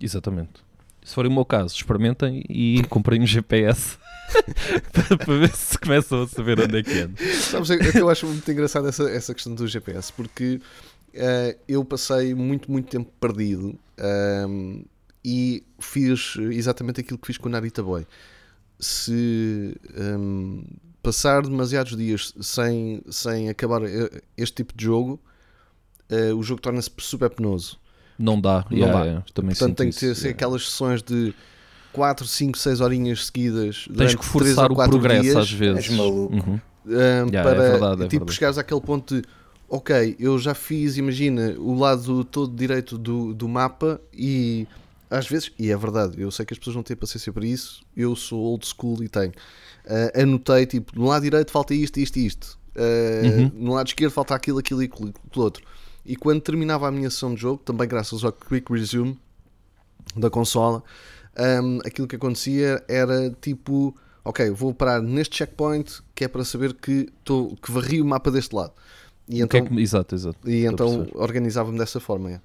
Exatamente. 0.00 0.64
Se 1.04 1.14
for 1.14 1.26
o 1.26 1.30
meu 1.30 1.44
caso, 1.44 1.74
experimentem 1.74 2.42
e 2.48 2.82
comprem 2.88 3.20
um 3.20 3.26
GPS 3.26 3.98
para, 5.18 5.38
ver 5.38 5.54
se 5.54 5.78
começam 5.78 6.22
a 6.22 6.28
saber 6.28 6.58
onde 6.58 6.78
é 6.78 6.82
que 6.82 6.98
ando. 6.98 7.22
Sabes, 7.22 7.70
é 7.70 7.76
que 7.76 7.98
eu 7.98 8.08
acho 8.08 8.26
muito 8.26 8.50
engraçado 8.50 8.88
essa, 8.88 9.04
essa 9.10 9.34
questão 9.34 9.54
do 9.54 9.68
GPS, 9.68 10.10
porque 10.10 10.62
eh, 11.12 11.58
eu 11.68 11.84
passei 11.84 12.34
muito, 12.34 12.72
muito 12.72 12.88
tempo 12.88 13.10
perdido 13.20 13.78
ahm, 13.98 14.82
e 15.24 15.64
fiz 15.78 16.36
exatamente 16.50 17.00
aquilo 17.00 17.18
que 17.18 17.26
fiz 17.26 17.38
com 17.38 17.48
o 17.48 17.52
Narita 17.52 17.82
Boy. 17.82 18.06
Se 18.78 19.74
ahm, 19.96 20.62
passar 21.02 21.42
demasiados 21.42 21.96
dias 21.96 22.34
sem, 22.40 23.02
sem 23.08 23.48
acabar 23.48 23.82
eh, 23.84 24.22
este 24.36 24.56
tipo 24.56 24.76
de 24.76 24.84
jogo, 24.84 25.20
eh, 26.10 26.32
o 26.34 26.42
jogo 26.42 26.60
torna-se 26.60 26.90
super 26.98 27.30
penoso. 27.30 27.78
Não 28.18 28.40
dá. 28.40 28.64
Não 28.70 28.76
yeah, 28.76 28.98
dá. 28.98 29.04
yeah, 29.04 29.24
também 29.32 29.54
Portanto, 29.54 29.76
tem 29.78 29.90
que 29.90 29.98
ter 29.98 30.14
ser 30.14 30.22
yeah. 30.22 30.36
aquelas 30.36 30.64
sessões 30.66 31.02
de 31.02 31.34
4, 31.92 32.26
5, 32.26 32.58
6 32.58 32.80
horinhas 32.80 33.26
seguidas. 33.26 33.88
Tens 33.96 34.14
que 34.14 34.24
forçar 34.24 34.70
o 34.70 34.76
progresso 34.76 35.22
dias, 35.22 35.36
às 35.36 35.50
vezes. 35.50 35.86
És 35.86 35.96
maluco. 35.96 36.34
Uhum. 36.34 36.52
um, 36.52 36.60
Yeah, 36.86 37.42
para 37.42 37.64
é 37.64 37.70
verdade, 37.70 38.02
é 38.02 38.08
tipo 38.08 38.24
verdade. 38.24 38.32
chegares 38.32 38.58
àquele 38.58 38.80
ponto 38.80 39.14
de 39.14 39.24
ok, 39.68 40.16
eu 40.18 40.38
já 40.38 40.54
fiz, 40.54 40.96
imagina, 40.96 41.54
o 41.58 41.74
lado 41.74 42.24
todo 42.24 42.54
direito 42.54 42.96
do, 42.98 43.34
do 43.34 43.48
mapa 43.48 44.00
e 44.12 44.68
às 45.16 45.26
vezes, 45.28 45.50
e 45.58 45.70
é 45.70 45.76
verdade, 45.76 46.20
eu 46.20 46.30
sei 46.30 46.44
que 46.44 46.52
as 46.52 46.58
pessoas 46.58 46.76
não 46.76 46.82
têm 46.82 46.96
paciência 46.96 47.32
para 47.32 47.46
isso, 47.46 47.82
eu 47.96 48.14
sou 48.16 48.40
old 48.40 48.66
school 48.66 49.02
e 49.02 49.08
tenho. 49.08 49.32
Ah, 49.86 50.22
anotei 50.22 50.66
tipo, 50.66 50.98
no 50.98 51.06
lado 51.06 51.22
direito 51.22 51.50
falta 51.50 51.74
isto, 51.74 51.98
isto 51.98 52.18
e 52.18 52.26
isto. 52.26 52.58
Ah, 52.76 52.80
Uhum. 53.24 53.50
No 53.54 53.74
lado 53.74 53.86
esquerdo 53.86 54.10
falta 54.12 54.34
aquilo, 54.34 54.58
aquilo 54.58 54.82
e 54.82 54.86
aquilo 54.86 55.12
outro. 55.36 55.64
E 56.04 56.16
quando 56.16 56.40
terminava 56.42 56.86
a 56.88 56.90
minha 56.90 57.08
sessão 57.10 57.34
de 57.34 57.40
jogo, 57.40 57.62
também 57.64 57.86
graças 57.88 58.24
ao 58.24 58.32
Quick 58.32 58.70
Resume 58.72 59.18
da 60.16 60.28
consola, 60.28 60.82
um, 61.62 61.78
aquilo 61.84 62.06
que 62.06 62.16
acontecia 62.16 62.82
era 62.88 63.30
tipo, 63.40 63.94
ok, 64.24 64.50
vou 64.50 64.74
parar 64.74 65.00
neste 65.00 65.36
checkpoint 65.36 66.00
que 66.14 66.24
é 66.24 66.28
para 66.28 66.44
saber 66.44 66.74
que, 66.74 67.08
tô, 67.24 67.56
que 67.62 67.70
varri 67.72 68.00
o 68.00 68.04
mapa 68.04 68.30
deste 68.30 68.54
lado. 68.54 68.72
E 69.28 69.42
O 69.42 69.48
que 69.48 69.56
é 69.56 69.60
então, 69.60 69.74
que- 69.76 69.80
Exato, 69.82 70.14
exato. 70.14 70.50
e 70.50 70.66
então 70.66 71.06
organizava-me 71.14 71.78
dessa 71.78 71.98
forma. 72.00 72.32
é. 72.32 72.40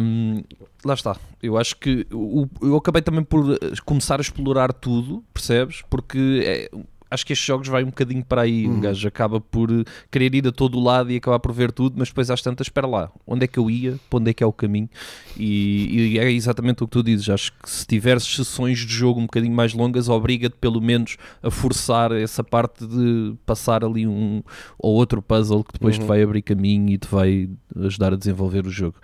Um, 0.00 0.42
lá 0.84 0.94
está. 0.94 1.16
Eu 1.42 1.56
acho 1.56 1.76
que 1.76 2.06
o- 2.12 2.46
eu 2.60 2.76
acabei 2.76 3.00
também 3.02 3.24
por 3.24 3.52
eh, 3.54 3.56
começar 3.84 4.18
a 4.18 4.20
explorar 4.20 4.72
tudo, 4.72 5.24
percebes? 5.32 5.82
Porque 5.88 6.42
é- 6.44 6.70
acho 7.10 7.24
que 7.26 7.32
estes 7.32 7.46
jogos 7.46 7.68
vai 7.68 7.82
um 7.82 7.86
bocadinho 7.86 8.24
para 8.24 8.42
aí. 8.42 8.68
Um 8.68 8.74
Uhum. 8.74 8.80
gajo 8.80 9.06
acaba 9.08 9.40
por 9.40 9.70
eh, 9.70 9.84
querer 10.10 10.34
ir 10.34 10.46
a 10.46 10.52
todo 10.52 10.78
lado 10.80 11.10
e 11.10 11.16
acabar 11.16 11.38
por 11.38 11.52
ver 11.52 11.72
tudo, 11.72 11.94
mas 11.98 12.08
depois 12.08 12.30
às 12.30 12.42
tantas, 12.42 12.66
espera 12.66 12.86
lá, 12.86 13.10
onde 13.26 13.44
é 13.44 13.46
que 13.48 13.58
eu 13.58 13.70
ia? 13.70 13.98
Para 14.10 14.18
onde 14.20 14.30
é 14.30 14.34
que 14.34 14.42
é 14.42 14.46
o 14.46 14.52
caminho? 14.52 14.88
E, 15.36 16.12
e 16.14 16.18
é 16.18 16.30
exatamente 16.30 16.82
o 16.82 16.86
que 16.86 16.92
tu 16.92 17.02
dizes. 17.02 17.28
Acho 17.28 17.52
que 17.62 17.70
se 17.70 17.86
tiveres 17.86 18.24
sessões 18.24 18.78
de 18.80 18.92
jogo 18.92 19.20
um 19.20 19.24
bocadinho 19.24 19.54
mais 19.54 19.72
longas, 19.72 20.08
obriga-te 20.08 20.56
pelo 20.60 20.80
menos 20.80 21.16
a 21.42 21.50
forçar 21.50 22.12
essa 22.12 22.42
parte 22.44 22.86
de 22.86 23.34
passar 23.46 23.84
ali 23.84 24.06
um 24.06 24.42
ou 24.78 24.94
outro 24.94 25.22
puzzle 25.22 25.62
que 25.64 25.72
depois 25.72 25.96
te 25.96 26.02
Uhum. 26.02 26.06
vai 26.08 26.22
abrir 26.22 26.42
caminho 26.42 26.90
e 26.90 26.98
te 26.98 27.08
vai 27.08 27.48
ajudar 27.76 28.12
a 28.12 28.16
desenvolver 28.16 28.66
o 28.66 28.70
jogo. 28.70 28.96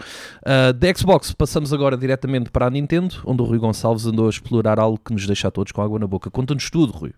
Uh, 0.42 0.72
da 0.72 0.94
Xbox, 0.94 1.32
passamos 1.32 1.72
agora 1.72 1.96
diretamente 1.96 2.50
para 2.50 2.66
a 2.66 2.70
Nintendo, 2.70 3.16
onde 3.24 3.42
o 3.42 3.44
Rui 3.44 3.58
Gonçalves 3.58 4.06
andou 4.06 4.26
a 4.26 4.30
explorar 4.30 4.78
algo 4.78 4.98
que 5.04 5.12
nos 5.12 5.26
deixa 5.26 5.48
a 5.48 5.50
todos 5.50 5.72
com 5.72 5.82
água 5.82 5.98
na 5.98 6.06
boca. 6.06 6.30
Conta-nos 6.30 6.70
tudo, 6.70 6.92
Rui. 6.92 7.12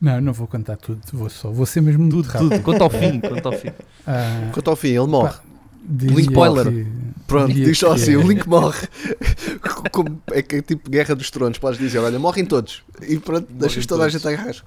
Não, 0.00 0.20
não 0.20 0.32
vou 0.32 0.46
contar 0.46 0.76
tudo, 0.76 1.00
vou 1.12 1.30
só, 1.30 1.50
vou 1.50 1.64
ser 1.66 1.80
mesmo 1.80 2.08
tudo, 2.10 2.26
rápido. 2.28 2.50
Tudo. 2.50 2.62
Conta 2.62 2.84
ao 2.84 2.90
fim, 2.90 3.20
conta 3.20 3.48
ao 3.48 3.52
fim. 3.58 3.68
Ah, 4.08 4.50
Quanto 4.52 4.70
ao 4.70 4.76
fim, 4.76 4.88
ele 4.90 5.06
morre. 5.08 5.30
Pá, 5.32 5.40
Link 5.88 6.20
spoiler. 6.30 6.66
que- 6.70 6.86
Pronto, 7.26 7.52
diz 7.52 7.76
só 7.76 7.92
assim: 7.92 8.12
é- 8.12 8.16
o 8.16 8.22
Link 8.22 8.46
morre. 8.48 8.86
Como- 9.90 10.22
é 10.32 10.42
que 10.42 10.56
é 10.56 10.62
tipo 10.62 10.88
Guerra 10.88 11.14
dos 11.16 11.28
Tronos, 11.28 11.58
podes 11.58 11.76
dizer: 11.78 11.98
olha, 11.98 12.16
morrem 12.18 12.44
todos. 12.44 12.84
E 13.02 13.18
pronto, 13.18 13.52
deixas 13.52 13.84
toda 13.84 14.04
a 14.04 14.08
gente 14.08 14.26
a 14.28 14.36
rasco. 14.36 14.66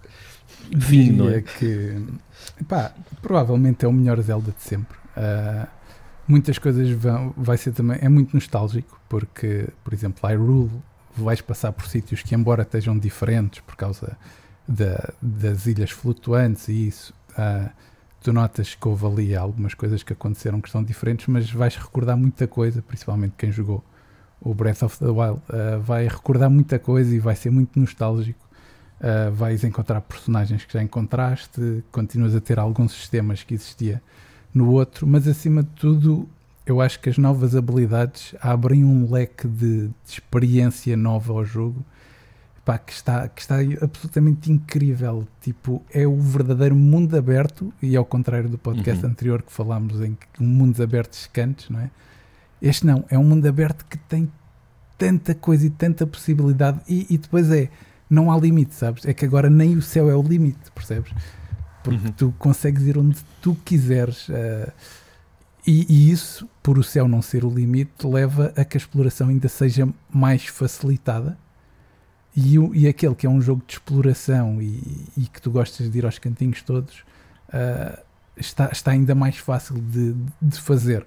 Diria 0.69 1.37
é? 1.37 1.41
que 1.41 2.01
pá, 2.67 2.91
provavelmente 3.21 3.85
é 3.85 3.87
o 3.87 3.93
melhor 3.93 4.19
Zelda 4.21 4.51
de 4.51 4.61
sempre. 4.61 4.97
Ah, 5.15 5.67
muitas 6.27 6.57
coisas 6.59 6.89
vão, 6.89 7.33
vai 7.37 7.57
ser 7.57 7.71
também, 7.71 7.97
é 8.01 8.09
muito 8.09 8.33
nostálgico, 8.35 8.99
porque, 9.07 9.67
por 9.85 9.93
exemplo, 9.93 10.19
Hyrule 10.29 10.69
vais 11.15 11.39
passar 11.39 11.71
por 11.71 11.87
sítios 11.87 12.21
que, 12.23 12.35
embora 12.35 12.63
estejam 12.63 12.97
diferentes 12.97 13.61
por 13.61 13.75
causa 13.77 14.17
da- 14.69 15.11
das 15.19 15.65
ilhas 15.65 15.89
flutuantes 15.89 16.67
e 16.67 16.87
isso, 16.87 17.11
ah, 17.35 17.69
tu 18.21 18.31
notas 18.31 18.75
que 18.75 18.87
houve 18.87 19.05
ali 19.05 19.35
algumas 19.35 19.73
coisas 19.73 20.03
que 20.03 20.13
aconteceram 20.13 20.61
que 20.61 20.67
estão 20.67 20.83
diferentes, 20.83 21.25
mas 21.27 21.49
vais 21.51 21.75
recordar 21.75 22.15
muita 22.15 22.47
coisa, 22.47 22.81
principalmente 22.81 23.33
quem 23.37 23.51
jogou 23.51 23.83
o 24.39 24.53
Breath 24.53 24.83
of 24.83 24.99
the 24.99 25.07
Wild, 25.07 25.41
ah, 25.49 25.77
vai 25.79 26.07
recordar 26.07 26.49
muita 26.49 26.77
coisa 26.77 27.13
e 27.13 27.19
vai 27.19 27.35
ser 27.35 27.49
muito 27.49 27.79
nostálgico. 27.79 28.47
Uh, 29.01 29.31
vais 29.31 29.63
encontrar 29.63 30.01
personagens 30.01 30.65
que 30.65 30.73
já 30.73 30.83
encontraste, 30.83 31.81
continuas 31.89 32.35
a 32.35 32.41
ter 32.41 32.59
alguns 32.59 32.91
sistemas 32.91 33.41
que 33.43 33.53
existia 33.53 34.03
no 34.53 34.71
outro, 34.71 35.07
mas 35.07 35.25
acima 35.25 35.63
de 35.63 35.69
tudo, 35.69 36.27
eu 36.65 36.81
acho 36.81 36.99
que 36.99 37.09
as 37.09 37.17
novas 37.17 37.55
habilidades 37.55 38.35
abrem 38.41 38.83
um 38.83 39.09
leque 39.09 39.47
de, 39.47 39.87
de 39.87 39.93
experiência 40.05 40.97
nova 40.97 41.31
ao 41.31 41.45
jogo 41.45 41.81
pá, 42.69 42.77
que, 42.77 42.93
está, 42.93 43.27
que 43.27 43.41
está 43.41 43.55
absolutamente 43.81 44.51
incrível. 44.51 45.27
Tipo, 45.41 45.81
é 45.91 46.05
o 46.05 46.15
verdadeiro 46.19 46.75
mundo 46.75 47.17
aberto, 47.17 47.73
e 47.81 47.95
ao 47.95 48.05
contrário 48.05 48.47
do 48.47 48.59
podcast 48.59 49.03
Uhum. 49.03 49.09
anterior 49.11 49.41
que 49.41 49.51
falámos 49.51 49.99
em 50.01 50.13
que 50.13 50.43
um 50.43 50.45
mundos 50.47 50.79
abertos 50.79 51.27
cantos, 51.33 51.67
não 51.71 51.79
é? 51.79 51.89
Este 52.61 52.85
não, 52.85 53.03
é 53.09 53.17
um 53.17 53.23
mundo 53.23 53.47
aberto 53.47 53.83
que 53.89 53.97
tem 53.97 54.31
tanta 54.99 55.33
coisa 55.33 55.65
e 55.65 55.69
tanta 55.71 56.05
possibilidade, 56.05 56.79
e, 56.87 57.07
e 57.09 57.17
depois 57.17 57.49
é 57.51 57.69
não 58.07 58.31
há 58.31 58.37
limite, 58.39 58.75
sabes? 58.75 59.03
É 59.03 59.13
que 59.15 59.25
agora 59.25 59.49
nem 59.49 59.75
o 59.75 59.81
céu 59.81 60.07
é 60.07 60.15
o 60.15 60.21
limite, 60.21 60.69
percebes? 60.75 61.11
Porque 61.83 62.05
Uhum. 62.07 62.11
tu 62.11 62.33
consegues 62.37 62.83
ir 62.85 62.99
onde 62.99 63.17
tu 63.41 63.55
quiseres. 63.65 64.27
eh, 64.29 64.71
e, 65.65 65.85
e 65.89 66.11
isso, 66.11 66.47
por 66.61 66.77
o 66.77 66.83
céu 66.83 67.07
não 67.07 67.21
ser 67.21 67.43
o 67.43 67.49
limite, 67.49 68.05
leva 68.05 68.53
a 68.55 68.63
que 68.63 68.77
a 68.77 68.79
exploração 68.79 69.29
ainda 69.29 69.47
seja 69.47 69.87
mais 70.13 70.45
facilitada. 70.45 71.35
E, 72.35 72.55
e 72.73 72.87
aquele 72.87 73.15
que 73.15 73.25
é 73.25 73.29
um 73.29 73.41
jogo 73.41 73.63
de 73.65 73.73
exploração 73.73 74.61
e, 74.61 75.07
e 75.17 75.27
que 75.27 75.41
tu 75.41 75.51
gostas 75.51 75.89
de 75.89 75.97
ir 75.97 76.05
aos 76.05 76.19
cantinhos 76.19 76.61
todos, 76.61 77.03
eh, 77.51 78.03
está, 78.37 78.69
está 78.71 78.91
ainda 78.91 79.15
mais 79.15 79.37
fácil 79.37 79.75
de, 79.79 80.15
de 80.41 80.59
fazer. 80.59 81.05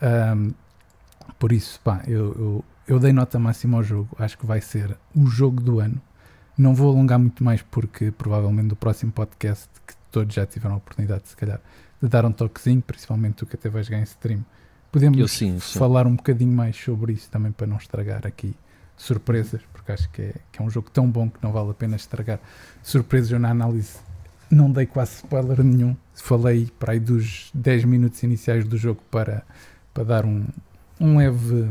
Ahm, 0.00 0.52
por 1.38 1.52
isso, 1.52 1.80
pá, 1.82 2.02
eu, 2.06 2.32
eu, 2.32 2.64
eu 2.88 2.98
dei 2.98 3.12
nota 3.12 3.38
máxima 3.38 3.78
ao 3.78 3.82
jogo. 3.82 4.08
Acho 4.18 4.38
que 4.38 4.46
vai 4.46 4.60
ser 4.60 4.96
o 5.14 5.26
jogo 5.26 5.60
do 5.62 5.80
ano. 5.80 6.00
Não 6.56 6.74
vou 6.74 6.90
alongar 6.90 7.18
muito 7.18 7.42
mais 7.42 7.62
porque 7.62 8.10
provavelmente 8.10 8.68
no 8.68 8.76
próximo 8.76 9.12
podcast, 9.12 9.68
que 9.86 9.94
todos 10.10 10.34
já 10.34 10.46
tiveram 10.46 10.74
a 10.74 10.78
oportunidade, 10.78 11.28
se 11.28 11.36
calhar, 11.36 11.60
de 12.00 12.08
dar 12.08 12.24
um 12.24 12.32
toquezinho, 12.32 12.82
principalmente 12.82 13.36
tu 13.36 13.46
que 13.46 13.56
até 13.56 13.68
vais 13.68 13.88
ganhar 13.88 14.02
em 14.02 14.04
stream, 14.04 14.44
podemos 14.90 15.30
sim, 15.30 15.58
sim. 15.58 15.78
falar 15.78 16.06
um 16.06 16.16
bocadinho 16.16 16.52
mais 16.52 16.76
sobre 16.76 17.12
isso 17.12 17.30
também 17.30 17.52
para 17.52 17.66
não 17.66 17.76
estragar 17.76 18.26
aqui 18.26 18.54
surpresas, 19.02 19.60
porque 19.72 19.90
acho 19.92 20.08
que 20.10 20.22
é, 20.22 20.34
que 20.52 20.60
é 20.62 20.64
um 20.64 20.70
jogo 20.70 20.88
tão 20.90 21.10
bom 21.10 21.28
que 21.28 21.38
não 21.42 21.50
vale 21.52 21.70
a 21.70 21.74
pena 21.74 21.96
estragar 21.96 22.38
surpresas. 22.82 23.30
Eu 23.32 23.38
na 23.38 23.50
análise 23.50 23.96
não 24.50 24.70
dei 24.70 24.86
quase 24.86 25.16
spoiler 25.16 25.62
nenhum. 25.62 25.96
Falei 26.14 26.70
para 26.78 26.92
aí 26.92 27.00
dos 27.00 27.50
10 27.54 27.84
minutos 27.84 28.22
iniciais 28.22 28.64
do 28.64 28.76
jogo 28.76 29.00
para, 29.10 29.42
para 29.92 30.04
dar 30.04 30.24
um, 30.24 30.44
um 31.00 31.16
leve. 31.18 31.68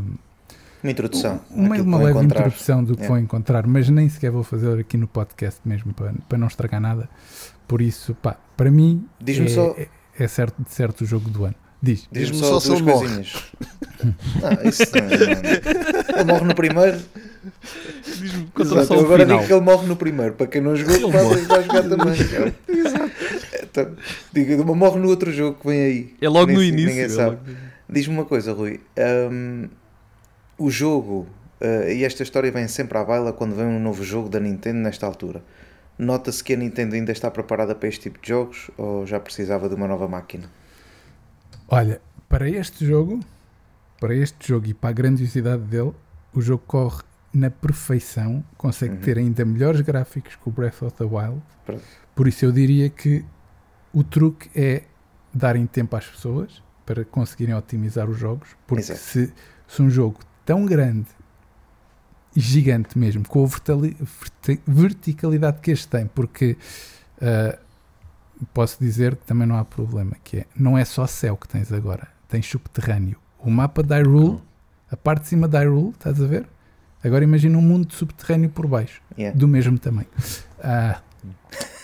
Uma 0.84 0.92
introdução. 0.92 1.40
Uma, 1.52 1.76
uma 1.78 1.98
leve 2.00 2.12
encontrar. 2.20 2.40
introdução 2.48 2.84
do 2.84 2.98
que 2.98 3.04
É. 3.04 3.08
vão 3.08 3.18
encontrar, 3.20 3.66
mas 3.68 3.88
nem 3.88 4.10
sequer 4.10 4.32
vou 4.32 4.44
fazer 4.44 4.80
aqui 4.80 4.98
no 4.98 5.08
podcast 5.08 5.62
mesmo 5.64 5.94
para, 5.94 6.12
para 6.28 6.38
não 6.38 6.48
estragar 6.48 6.82
nada. 6.82 7.08
Por 7.68 7.82
isso, 7.82 8.14
pá, 8.16 8.36
para 8.58 8.70
mim 8.72 9.08
Diz-me 9.22 9.46
é, 9.46 9.50
só- 9.50 9.76
é, 9.78 9.88
é 10.20 10.28
certo, 10.28 10.62
de 10.64 10.74
certo 10.74 11.02
o 11.02 11.06
jogo 11.06 11.30
do 11.30 11.46
ano. 11.46 11.56
Diz. 11.84 12.08
Diz-me 12.12 12.32
Diz-me 12.38 12.48
só, 12.48 12.60
só 12.60 12.76
duas 12.80 12.82
coisinhas. 13.00 13.52
Não, 14.04 14.62
isso 14.70 14.84
não, 14.96 15.02
não. 15.04 15.82
Ele 16.14 16.24
morre 16.24 16.46
no 16.46 16.56
primeiro. 16.56 17.00
Diz-me, 18.06 18.48
Exato, 18.60 18.94
eu 18.94 19.00
agora 19.02 19.24
final. 19.24 19.38
digo 19.38 19.48
que 19.48 19.54
ele 19.54 19.62
morre 19.62 19.88
no 19.88 19.96
primeiro. 19.96 20.34
Para 20.34 20.48
quem 20.48 20.62
não 20.62 20.76
jogou, 20.76 20.96
Ele 20.96 21.12
vai, 21.12 21.24
morre. 21.24 21.42
vai 21.42 21.64
jogar 21.64 21.84
também. 21.84 22.14
Exato. 22.70 23.12
Então, 23.64 23.96
digo, 24.34 24.52
ele 24.52 24.64
morre 24.64 25.00
no 25.00 25.08
outro 25.10 25.32
jogo 25.32 25.58
que 25.60 25.68
vem 25.68 25.82
aí. 25.82 26.14
É 26.22 26.28
logo 26.30 26.48
Nem 26.48 26.56
no 26.58 26.64
início. 26.64 26.88
Ninguém 26.90 27.04
é 27.06 27.10
sabe. 27.10 27.30
logo- 27.38 27.42
Diz-me 27.90 28.14
uma 28.14 28.26
coisa, 28.26 28.54
Rui. 28.54 28.80
hum, 29.32 29.68
o 30.58 30.70
jogo, 30.70 31.28
uh, 31.62 31.90
e 31.90 32.04
esta 32.06 32.24
história 32.24 32.52
vem 32.52 32.68
sempre 32.68 32.98
à 32.98 33.04
baila 33.04 33.34
quando 33.34 33.56
vem 33.56 33.66
um 33.66 33.80
novo 33.80 34.04
jogo 34.04 34.30
da 34.30 34.40
Nintendo 34.40 34.80
nesta 34.80 35.06
altura. 35.06 35.44
Nota-se 35.98 36.44
que 36.44 36.54
a 36.54 36.58
Nintendo 36.58 36.96
ainda 36.96 37.12
está 37.12 37.30
preparada 37.30 37.76
para 37.76 37.88
este 37.90 38.02
tipo 38.10 38.20
de 38.22 38.30
jogos 38.30 38.72
ou 38.78 39.06
já 39.06 39.20
precisava 39.20 39.68
de 39.70 39.76
uma 39.76 39.88
nova 39.88 40.08
máquina? 40.08 40.50
Olha, 41.68 42.02
para 42.30 42.50
este 42.50 42.86
jogo, 42.86 43.20
para 44.02 44.16
este 44.16 44.48
jogo 44.48 44.66
e 44.68 44.74
para 44.74 44.90
a 44.90 44.94
grandiosidade 44.94 45.62
dele, 45.62 45.94
o 46.34 46.42
jogo 46.42 46.64
corre 46.66 47.04
na 47.32 47.50
perfeição, 47.52 48.44
consegue 48.58 48.96
Uhum. 48.96 49.02
ter 49.02 49.18
ainda 49.20 49.46
melhores 49.46 49.80
gráficos 49.82 50.36
que 50.36 50.50
o 50.50 50.52
Breath 50.52 50.82
of 50.82 50.98
the 50.98 51.04
Wild. 51.04 51.42
Pronto. 51.66 51.84
Por 52.16 52.28
isso 52.28 52.44
eu 52.44 52.52
diria 52.52 52.90
que 52.90 53.24
o 53.94 54.04
truque 54.04 54.50
é 54.60 54.84
darem 55.34 55.66
tempo 55.68 55.96
às 55.96 56.06
pessoas 56.08 56.62
para 56.86 57.06
conseguirem 57.06 57.54
otimizar 57.56 58.10
os 58.10 58.18
jogos, 58.18 58.50
porque 58.66 58.82
Exato. 58.82 59.00
se, 59.00 59.34
se 59.68 59.82
um 59.82 59.90
jogo 59.90 60.20
tão 60.44 60.66
grande 60.66 61.08
e 62.36 62.40
gigante 62.40 62.98
mesmo, 62.98 63.26
com 63.28 63.46
a 63.46 63.48
verticalidade 64.68 65.60
que 65.62 65.72
este 65.72 65.88
tem, 65.88 66.08
porque 66.08 66.58
ah, 67.22 67.58
posso 68.54 68.78
dizer 68.84 69.16
que 69.16 69.26
também 69.26 69.48
não 69.48 69.58
há 69.58 69.64
problema, 69.64 70.16
que 70.24 70.40
é, 70.40 70.46
não 70.56 70.76
é 70.78 70.84
só 70.84 71.06
céu 71.06 71.38
que 71.38 71.48
tens 71.48 71.72
agora, 71.72 72.08
tens 72.28 72.46
subterrâneo. 72.48 73.21
O 73.44 73.50
mapa 73.50 73.82
de 73.84 73.94
Hyrule, 73.96 74.40
a 74.92 74.96
parte 74.98 75.24
de 75.24 75.28
cima 75.30 75.48
de 75.48 75.58
Hyrule, 75.58 75.90
estás 75.92 76.22
a 76.22 76.28
ver? 76.28 76.48
Agora 77.04 77.24
imagina 77.24 77.58
um 77.58 77.62
mundo 77.62 77.92
subterrâneo 77.94 78.50
por 78.50 78.68
baixo, 78.68 79.02
Yeah. 79.18 79.38
do 79.38 79.48
mesmo 79.48 79.78
tamanho. 79.80 80.08
Ah, 80.64 81.02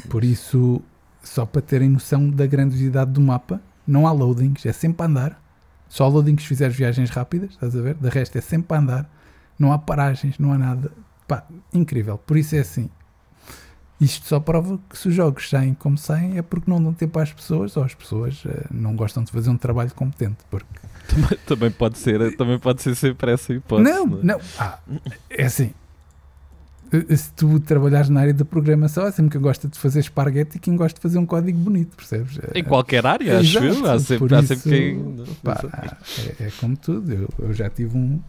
por 0.09 0.23
isso, 0.23 0.81
só 1.23 1.45
para 1.45 1.61
terem 1.61 1.89
noção 1.89 2.29
da 2.29 2.45
grandiosidade 2.45 3.11
do 3.11 3.19
mapa, 3.21 3.59
não 3.87 4.05
há 4.05 4.11
loadings, 4.11 4.65
é 4.65 4.71
sempre 4.73 5.03
a 5.03 5.09
andar. 5.09 5.41
Só 5.89 6.07
loadings 6.07 6.43
se 6.43 6.47
fizeres 6.49 6.75
viagens 6.75 7.09
rápidas, 7.09 7.51
estás 7.51 7.75
a 7.75 7.81
ver? 7.81 7.95
De 7.95 8.09
resto 8.09 8.37
é 8.37 8.41
sempre 8.41 8.77
a 8.77 8.79
andar. 8.79 9.09
Não 9.57 9.71
há 9.73 9.79
paragens, 9.79 10.37
não 10.37 10.53
há 10.53 10.57
nada. 10.57 10.91
Pá, 11.27 11.43
incrível. 11.73 12.17
Por 12.19 12.37
isso 12.37 12.55
é 12.55 12.59
assim. 12.59 12.89
Isto 13.99 14.27
só 14.27 14.39
prova 14.39 14.79
que 14.87 14.95
se 14.97 15.07
os 15.07 15.15
jogos 15.15 15.49
saem 15.49 15.73
como 15.73 15.97
saem 15.97 16.37
é 16.37 16.41
porque 16.43 16.69
não 16.69 16.81
dão 16.83 16.93
tempo 16.93 17.17
às 17.17 17.33
pessoas 17.33 17.75
ou 17.75 17.83
as 17.83 17.95
pessoas 17.95 18.43
eh, 18.45 18.65
não 18.69 18.95
gostam 18.95 19.23
de 19.23 19.31
fazer 19.31 19.49
um 19.49 19.57
trabalho 19.57 19.91
competente. 19.95 20.37
Porque... 20.51 20.67
Também, 21.07 21.39
também 21.45 21.71
pode 21.71 21.97
ser, 21.97 22.35
também 22.35 22.59
pode 22.59 22.81
ser 22.81 22.95
sempre 22.95 23.31
essa 23.31 23.53
hipótese. 23.53 23.89
não, 23.89 24.05
não 24.05 24.19
é? 24.19 24.23
não. 24.23 24.41
Ah, 24.59 24.79
é 25.29 25.45
assim. 25.45 25.73
Eh, 26.91 27.15
Se 27.15 27.31
tu 27.33 27.59
trabalhares 27.59 28.09
na 28.09 28.21
área 28.21 28.33
da 28.33 28.45
programação, 28.45 29.05
há 29.05 29.11
sempre 29.11 29.31
quem 29.31 29.41
gosta 29.41 29.67
de 29.67 29.77
fazer 29.77 29.99
esparguete 29.99 30.57
e 30.57 30.59
quem 30.59 30.75
gosta 30.75 30.95
de 30.95 31.01
fazer 31.01 31.17
um 31.17 31.25
código 31.25 31.57
bonito, 31.57 31.95
percebes? 31.95 32.39
Em 32.53 32.63
qualquer 32.63 33.05
área, 33.05 33.39
acho 33.39 33.57
Exato, 33.57 33.85
eu. 33.85 33.91
Há 33.91 33.99
sempre, 33.99 34.35
há 34.35 34.39
isso, 34.39 34.47
sempre 34.55 34.69
quem. 34.69 35.25
Pá, 35.43 35.61
é, 36.39 36.45
é 36.47 36.51
como 36.59 36.77
tudo. 36.77 37.11
Eu, 37.11 37.29
eu 37.39 37.53
já 37.53 37.69
tive 37.69 37.97
um 37.97 38.21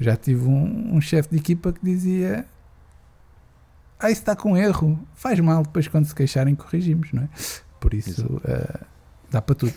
já 0.00 0.16
tive 0.16 0.44
um, 0.46 0.96
um 0.96 1.00
chefe 1.00 1.30
de 1.30 1.36
equipa 1.38 1.72
que 1.72 1.80
dizia 1.82 2.46
ah, 3.98 4.10
isso 4.10 4.20
está 4.20 4.36
com 4.36 4.56
erro, 4.56 4.98
faz 5.14 5.40
mal, 5.40 5.64
depois 5.64 5.88
quando 5.88 6.04
se 6.04 6.14
queixarem 6.14 6.54
corrigimos, 6.54 7.12
não 7.12 7.24
é? 7.24 7.28
Por 7.80 7.94
isso 7.94 8.40
eh, 8.44 8.80
dá 9.30 9.42
para 9.42 9.56
tudo. 9.56 9.74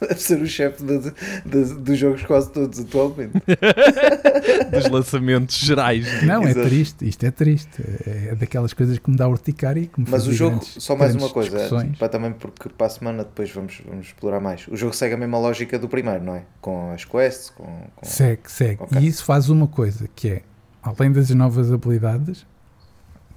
Deve 0.08 0.20
ser 0.20 0.42
o 0.42 0.46
chefe 0.46 0.82
de- 0.84 0.98
de- 0.98 1.12
de- 1.44 1.74
dos 1.74 1.98
jogos 1.98 2.22
quase 2.24 2.50
todos 2.52 2.78
atualmente. 2.80 3.32
Dos 4.70 4.88
lançamentos 4.90 5.56
gerais. 5.58 6.22
Não, 6.24 6.42
é 6.42 6.50
Exato. 6.50 6.68
triste, 6.68 7.08
isto 7.08 7.24
é 7.24 7.30
triste. 7.30 7.82
É 8.06 8.34
daquelas 8.34 8.72
coisas 8.72 8.98
que 8.98 9.10
me 9.10 9.16
dá 9.16 9.28
urticária 9.28 9.80
e 9.80 9.86
que 9.86 10.00
me 10.00 10.06
Mas 10.10 10.26
o 10.26 10.32
jogo, 10.32 10.56
grandes- 10.56 10.82
só 10.82 10.96
mais 10.96 11.14
uma 11.14 11.28
coisa, 11.30 11.68
para 11.98 12.08
também 12.08 12.32
porque 12.32 12.68
para 12.68 12.86
a 12.86 12.90
semana 12.90 13.24
depois 13.24 13.50
vamos, 13.50 13.80
vamos 13.86 14.06
explorar 14.06 14.40
mais. 14.40 14.66
O 14.68 14.76
jogo 14.76 14.94
segue 14.94 15.14
a 15.14 15.16
mesma 15.18 15.38
lógica 15.38 15.78
do 15.78 15.88
primeiro, 15.88 16.22
não 16.24 16.34
é? 16.36 16.42
Com 16.60 16.92
as 16.92 17.04
quests, 17.04 17.50
com. 17.50 17.64
com... 17.94 18.04
Segue, 18.06 18.42
segue. 18.46 18.82
Ok. 18.82 19.00
E 19.00 19.06
isso 19.06 19.24
faz 19.24 19.48
uma 19.48 19.66
coisa 19.66 20.08
que 20.14 20.28
é, 20.28 20.42
além 20.82 21.12
das 21.12 21.30
novas 21.30 21.72
habilidades, 21.72 22.46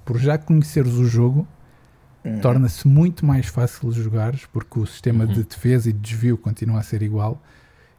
por 0.04 0.18
já 0.18 0.36
conheceres 0.38 0.92
o 0.94 1.04
jogo, 1.06 1.46
Uhum. 2.24 2.38
torna-se 2.40 2.86
muito 2.86 3.24
mais 3.24 3.46
fácil 3.46 3.90
de 3.90 4.02
jogares 4.02 4.46
porque 4.52 4.78
o 4.78 4.86
sistema 4.86 5.24
Uhum. 5.24 5.32
de 5.32 5.42
defesa 5.44 5.88
e 5.88 5.92
de 5.92 5.98
desvio 5.98 6.36
continua 6.36 6.80
a 6.80 6.82
ser 6.82 7.00
igual 7.02 7.42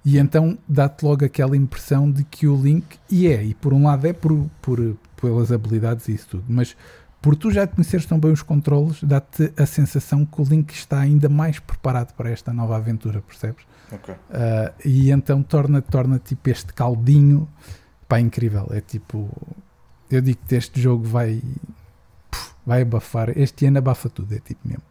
e 0.06 0.18
então 0.20 0.58
dá-te 0.68 1.04
logo 1.04 1.26
aquela 1.26 1.58
impressão 1.58 2.10
de 2.12 2.24
que 2.24 2.48
o 2.48 2.56
Link 2.56 2.86
e 3.10 3.28
é, 3.28 3.44
e 3.44 3.54
por 3.56 3.74
um 3.74 3.86
lado 3.86 4.06
é 4.06 4.14
por, 4.14 4.48
por, 4.62 4.96
pelas 5.20 5.52
habilidades 5.52 6.08
e 6.08 6.14
isso 6.14 6.28
tudo, 6.30 6.44
mas 6.48 6.76
por 7.22 7.36
tu 7.36 7.52
já 7.52 7.68
conheceres 7.68 8.06
tão 8.08 8.20
bem 8.20 8.32
os 8.32 8.42
controles, 8.42 9.04
dá-te 9.04 9.54
a 9.56 9.66
sensação 9.68 10.26
que 10.26 10.42
o 10.42 10.44
Link 10.44 10.72
está 10.72 11.00
ainda 11.00 11.30
mais 11.30 11.60
preparado 11.60 12.14
para 12.16 12.30
esta 12.32 12.52
nova 12.52 12.76
aventura, 12.78 13.22
percebes? 13.22 13.64
Ok. 13.92 14.16
Ah, 14.32 14.72
e 14.84 15.12
então 15.12 15.44
torna, 15.44 15.82
torna 15.84 16.18
tipo 16.18 16.50
este 16.50 16.74
caldinho 16.74 17.48
pá, 18.08 18.20
incrível. 18.20 18.68
É 18.72 18.82
tipo, 18.82 19.30
eu 20.10 20.20
digo 20.20 20.40
que 20.48 20.56
este 20.56 20.82
jogo 20.82 21.04
vai 21.04 21.42
vai 22.72 22.84
abafar. 22.84 23.38
Este 23.38 23.66
ano 23.66 23.80
abafa 23.80 24.08
tudo, 24.10 24.34
é 24.34 24.40
tipo 24.40 24.62
mesmo. 24.66 24.84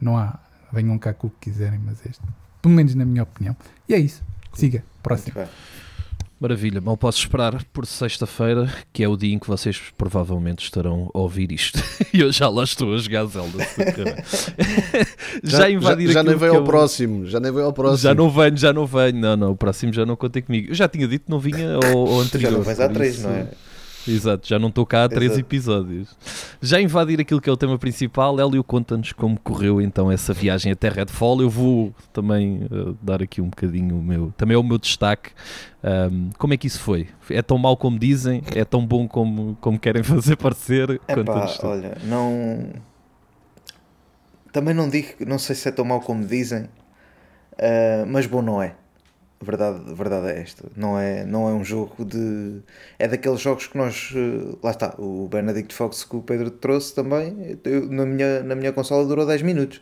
Não 0.00 0.16
há, 0.16 0.38
venham 0.72 0.98
cá 0.98 1.12
com 1.12 1.26
o 1.26 1.30
que 1.30 1.50
quiserem, 1.50 1.78
mas 1.84 1.98
este, 2.06 2.22
pelo 2.62 2.74
menos 2.74 2.94
na 2.94 3.04
minha 3.04 3.22
opinião. 3.24 3.54
E 3.86 3.92
é 3.94 3.98
isso. 3.98 4.22
Siga, 4.54 4.82
próximo. 5.02 5.36
Maravilha, 6.40 6.80
mal 6.82 6.96
posso 6.98 7.18
esperar 7.18 7.62
por 7.72 7.86
sexta-feira, 7.86 8.70
que 8.92 9.02
é 9.02 9.08
o 9.08 9.16
dia 9.18 9.34
em 9.34 9.38
que 9.38 9.46
vocês 9.46 9.80
provavelmente 9.98 10.64
estarão 10.64 11.10
a 11.14 11.18
ouvir 11.18 11.52
isto. 11.52 11.78
E 12.14 12.20
eu 12.20 12.32
já 12.32 12.48
lá 12.48 12.64
estou 12.64 12.94
a 12.94 12.98
jogar 12.98 13.26
Zelda. 13.26 13.58
bem. 13.58 14.14
já, 15.44 15.68
invadir 15.70 16.10
já, 16.10 16.20
aquilo 16.20 16.30
nem 16.32 16.38
veio 16.38 16.52
que 16.52 16.56
ao 16.56 16.62
eu- 16.62 16.66
próximo. 16.66 17.26
Já 17.26 17.38
nem 17.40 17.52
veio 17.52 17.66
ao 17.66 17.72
próximo. 17.74 17.98
Já 17.98 18.14
não 18.14 18.30
venho, 18.30 18.56
já 18.56 18.72
não 18.72 18.86
venho. 18.86 19.18
Não, 19.20 19.36
não, 19.36 19.50
o 19.52 19.56
próximo 19.56 19.92
já 19.92 20.06
não 20.06 20.16
contem 20.16 20.42
comigo. 20.42 20.70
Eu 20.70 20.74
já 20.74 20.88
tinha 20.88 21.06
dito 21.06 21.26
que 21.26 21.30
não 21.30 21.38
vinha 21.38 21.74
ao, 21.74 21.98
ao 22.08 22.20
anterior. 22.20 22.50
já 22.52 22.56
não 22.56 22.64
vais 22.64 22.80
há 22.80 22.88
três, 22.88 23.16
isso- 23.16 23.26
não 23.28 23.34
é? 23.34 23.48
Exato, 24.08 24.46
já 24.46 24.58
não 24.58 24.68
estou 24.68 24.86
cá 24.86 25.04
há 25.04 25.08
três 25.08 25.32
Exato. 25.32 25.40
episódios. 25.40 26.16
Já 26.60 26.80
invadir 26.80 27.20
aquilo 27.20 27.40
que 27.40 27.50
é 27.50 27.52
o 27.52 27.56
tema 27.56 27.78
principal, 27.78 28.38
Hélio, 28.38 28.62
conta-nos 28.62 29.12
como 29.12 29.38
correu 29.40 29.80
então 29.80 30.10
essa 30.10 30.32
viagem 30.32 30.72
até 30.72 30.88
Redfall. 30.88 31.40
Eu 31.42 31.50
vou 31.50 31.94
também 32.12 32.66
eh, 32.70 32.94
dar 33.02 33.22
aqui 33.22 33.40
um 33.40 33.48
bocadinho 33.48 33.98
o 33.98 34.02
meu, 34.02 34.32
também 34.36 34.54
é 34.54 34.58
o 34.58 34.62
meu 34.62 34.78
destaque. 34.78 35.30
Ahm, 35.82 36.30
como 36.38 36.54
é 36.54 36.56
que 36.56 36.66
isso 36.66 36.80
foi? 36.80 37.08
É 37.30 37.42
tão 37.42 37.58
mau 37.58 37.76
como 37.76 37.98
dizem? 37.98 38.42
É 38.54 38.64
tão 38.64 38.86
bom 38.86 39.06
como, 39.08 39.56
como 39.60 39.78
querem 39.78 40.02
fazer 40.04 40.36
parecer? 40.36 41.00
Epá, 41.08 41.54
olha, 41.62 41.96
não. 42.04 42.70
Também 44.52 44.74
não 44.74 44.88
digo, 44.88 45.08
não 45.26 45.38
sei 45.38 45.54
se 45.54 45.68
é 45.68 45.72
tão 45.72 45.84
mau 45.84 46.00
como 46.00 46.24
dizem, 46.26 46.66
ah, 47.58 48.04
mas 48.06 48.26
bom 48.26 48.42
não 48.42 48.62
é. 48.62 48.74
A 49.40 49.44
verdade, 49.44 49.90
a 49.90 49.94
verdade 49.94 50.28
é 50.28 50.40
esta. 50.40 50.64
Não 50.74 50.98
é, 50.98 51.24
não 51.26 51.48
é 51.48 51.52
um 51.52 51.62
jogo 51.64 52.04
de. 52.04 52.60
É 52.98 53.06
daqueles 53.06 53.40
jogos 53.40 53.66
que 53.66 53.76
nós. 53.76 54.12
eh, 54.16 54.56
Lá 54.62 54.70
está, 54.70 54.94
o 54.98 55.28
Benedict 55.28 55.74
Fox 55.74 56.04
que 56.04 56.16
o 56.16 56.22
Pedro 56.22 56.50
trouxe 56.50 56.94
também. 56.94 57.58
eu- 57.64 57.86
na, 57.90 58.06
minha, 58.06 58.42
na 58.42 58.54
minha 58.54 58.72
consola 58.72 59.04
durou 59.06 59.26
10 59.26 59.42
minutos. 59.42 59.80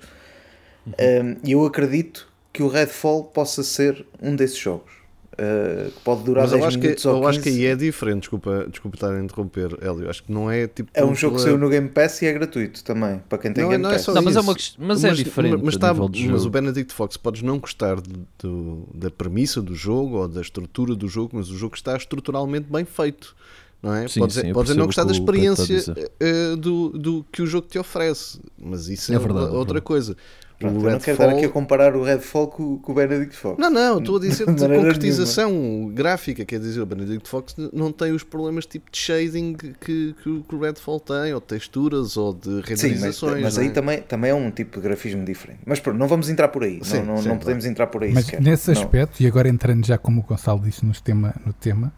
Uhum. 0.87 0.93
Um, 1.33 1.37
E 1.45 1.53
eu 1.53 1.65
acredito 1.65 2.29
que 2.53 2.63
o 2.63 2.69
Redfall 2.69 3.25
possa 3.25 3.63
ser 3.63 4.07
um 4.21 4.35
desses 4.37 4.59
jogos. 4.59 4.93
Uh, 5.35 5.91
que 5.91 6.01
pode 6.01 6.23
durar 6.25 6.43
Mas 6.45 6.51
10 6.53 6.63
eu 6.63 6.69
acho, 6.69 6.79
que, 6.79 6.83
minutos 6.85 7.05
ou 7.07 7.17
eu 7.23 7.29
acho 7.29 7.39
que 7.41 7.45
15. 7.51 7.59
aí 7.61 7.67
é 7.67 7.77
diferente. 7.77 8.21
Desculpa, 8.21 8.67
desculpa 8.71 8.97
estar 8.97 9.13
a 9.13 9.23
interromper, 9.23 9.77
Hélio. 9.81 10.09
Acho 10.09 10.23
que 10.25 10.33
não 10.33 10.51
é 10.51 10.67
tipo. 10.67 10.91
É 10.95 11.05
um 11.05 11.15
jogo 11.15 11.37
que 11.37 11.43
saiu 11.43 11.59
no 11.59 11.69
Game 11.69 11.89
Pass 11.89 12.23
e 12.23 12.27
é 12.27 12.33
gratuito 12.33 12.83
também, 12.85 13.21
para 13.29 13.39
quem 13.39 13.53
tem 13.53 13.63
Não, 13.65 13.71
Game 13.71 13.83
não 13.83 13.91
é 13.91 13.95
Pass. 13.95 14.03
só 14.03 14.15
Não, 14.15 14.23
mas 14.23 14.37
é, 14.37 14.41
uma, 14.41 14.55
quest- 14.55 14.77
mas 14.79 15.05
é 15.05 15.13
diferente 15.13 15.61
Mas, 15.63 15.77
tá- 15.77 15.93
mas 15.95 16.45
o. 16.47 16.51
Benedict 16.51 16.93
Fox 16.95 17.17
podes 17.17 17.43
não 17.43 17.59
gostar 17.59 18.01
de- 18.01 18.11
do- 18.39 18.89
da 18.95 19.11
premissa 19.11 19.61
do 19.61 19.75
jogo 19.75 20.19
ou 20.19 20.29
da 20.29 20.41
estrutura 20.41 20.95
do 20.95 21.09
jogo, 21.09 21.31
mas 21.35 21.51
o 21.51 21.57
jogo 21.57 21.75
está 21.75 21.97
estruturalmente 21.97 22.67
bem 22.71 22.85
feito. 22.85 23.35
Não 23.83 23.95
é? 23.95 24.09
Sim, 24.09 24.21
podes 24.21 24.37
sim, 24.37 24.51
podes 24.55 24.75
não 24.75 24.87
gostar 24.87 25.05
da 25.05 25.11
que 25.13 25.19
experiência 25.19 25.95
eh, 26.19 26.57
do, 26.57 26.89
do 26.89 27.27
que 27.31 27.43
o 27.43 27.47
jogo 27.47 27.67
te 27.69 27.79
oferece, 27.79 28.41
mas 28.59 28.89
isso 28.89 29.13
É 29.13 29.17
é, 29.17 29.19
verdade, 29.19 29.41
é 29.47 29.49
outra 29.51 29.65
verdade. 29.65 29.81
coisa. 29.83 30.17
Pronto, 30.59 30.81
o 30.81 30.87
eu 30.87 30.93
não 30.93 30.99
quero 31.01 31.13
estar 31.23 31.29
aqui 31.31 31.45
a 31.45 31.49
comparar 31.49 31.97
o 31.97 32.03
Redfall 32.05 32.47
com, 32.49 32.79
com 32.79 32.93
o 32.93 32.95
Benedict 32.95 33.37
Fox. 33.37 33.59
Não, 33.59 33.69
não, 33.71 33.99
estou 33.99 34.17
a 34.17 34.21
dizer 34.21 34.47
De 34.55 34.67
concretização 34.69 35.91
gráfica, 35.93 36.45
quer 36.45 36.61
dizer, 36.61 36.81
o 36.81 36.87
Benedict 36.87 37.29
Fox 37.29 37.57
não 37.73 37.91
tem 37.93 38.13
os 38.13 38.23
problemas 38.23 38.65
tipo 38.65 38.91
de 38.91 38.97
shading 38.97 39.55
que, 39.55 40.15
que, 40.15 40.29
o- 40.29 40.43
que 40.45 40.55
o 40.55 40.61
Redfall 40.61 41.01
tem, 41.01 41.35
ou 41.35 41.41
de 41.41 41.47
texturas, 41.47 42.17
ou 42.17 42.33
de 42.33 42.41
Sim, 42.49 42.55
mas, 42.55 42.69
renderizações. 42.83 43.43
mas 43.43 43.57
não 43.57 43.63
aí 43.65 43.69
é? 43.69 43.73
também, 43.73 44.03
também 44.03 44.31
é 44.31 44.35
um 44.35 44.51
tipo 44.51 44.77
de 44.81 44.83
grafismo 44.87 45.25
diferente. 45.25 45.61
Mas 45.67 45.81
pronto, 45.81 45.99
não 45.99 46.07
vamos 46.09 46.29
entrar 46.29 46.49
por 46.49 46.63
aí. 46.63 46.81
Sim, 46.85 46.99
não 46.99 47.07
não, 47.15 47.23
sim, 47.23 47.29
não 47.29 47.39
podemos 47.39 47.65
entrar 47.67 47.89
por 47.89 48.03
aí 48.05 48.13
Mas 48.13 48.27
sequer. 48.27 48.41
nesse 48.41 48.73
Não. 48.73 48.81
aspecto, 48.81 49.21
e 49.23 49.27
agora 49.27 49.49
entrando 49.49 49.85
já 49.85 49.99
como 49.99 50.21
o 50.21 50.25
Gonçalo 50.25 50.61
disse 50.61 50.85
no 50.87 50.93
tema, 50.95 51.35
no 51.45 51.53
tema, 51.53 51.93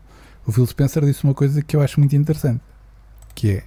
o 0.47 0.53
Phil 0.53 0.67
Spencer 0.67 1.05
disse 1.05 1.25
uma 1.25 1.35
coisa 1.35 1.61
que 1.63 1.77
eu 1.77 1.81
acho 1.83 2.01
muito 2.01 2.17
interessante, 2.17 2.61
que 3.35 3.51
é 3.51 3.65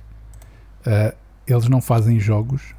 ah, 0.86 1.14
eles 1.46 1.68
não 1.70 1.80
fazem 1.82 2.20
jogos 2.20 2.74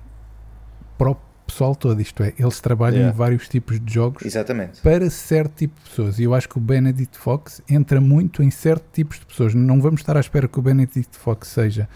o 0.98 1.16
pessoal 1.50 1.74
todo, 1.74 2.00
isto 2.00 2.22
é, 2.22 2.32
eles 2.38 2.60
trabalham 2.60 2.96
Yeah. 2.98 3.14
em 3.14 3.18
vários 3.18 3.48
tipos 3.48 3.80
de 3.80 3.92
jogos 3.94 4.24
Exatamente. 4.24 4.80
para 4.80 5.08
certo 5.10 5.52
tipo 5.56 5.74
de 5.82 5.88
pessoas. 5.90 6.18
E 6.18 6.24
eu 6.24 6.34
acho 6.34 6.48
que 6.48 6.58
o 6.58 6.60
Benedict 6.60 7.16
Fox 7.18 7.62
entra 7.68 8.00
muito 8.00 8.42
em 8.42 8.50
certo 8.50 8.84
tipos 8.92 9.18
de 9.18 9.26
pessoas. 9.26 9.54
Não 9.54 9.80
vamos 9.80 10.00
estar 10.00 10.16
à 10.16 10.20
espera 10.20 10.46
que 10.48 10.58
o 10.58 10.62
Benedict 10.62 11.16
Fox 11.18 11.48
seja 11.48 11.88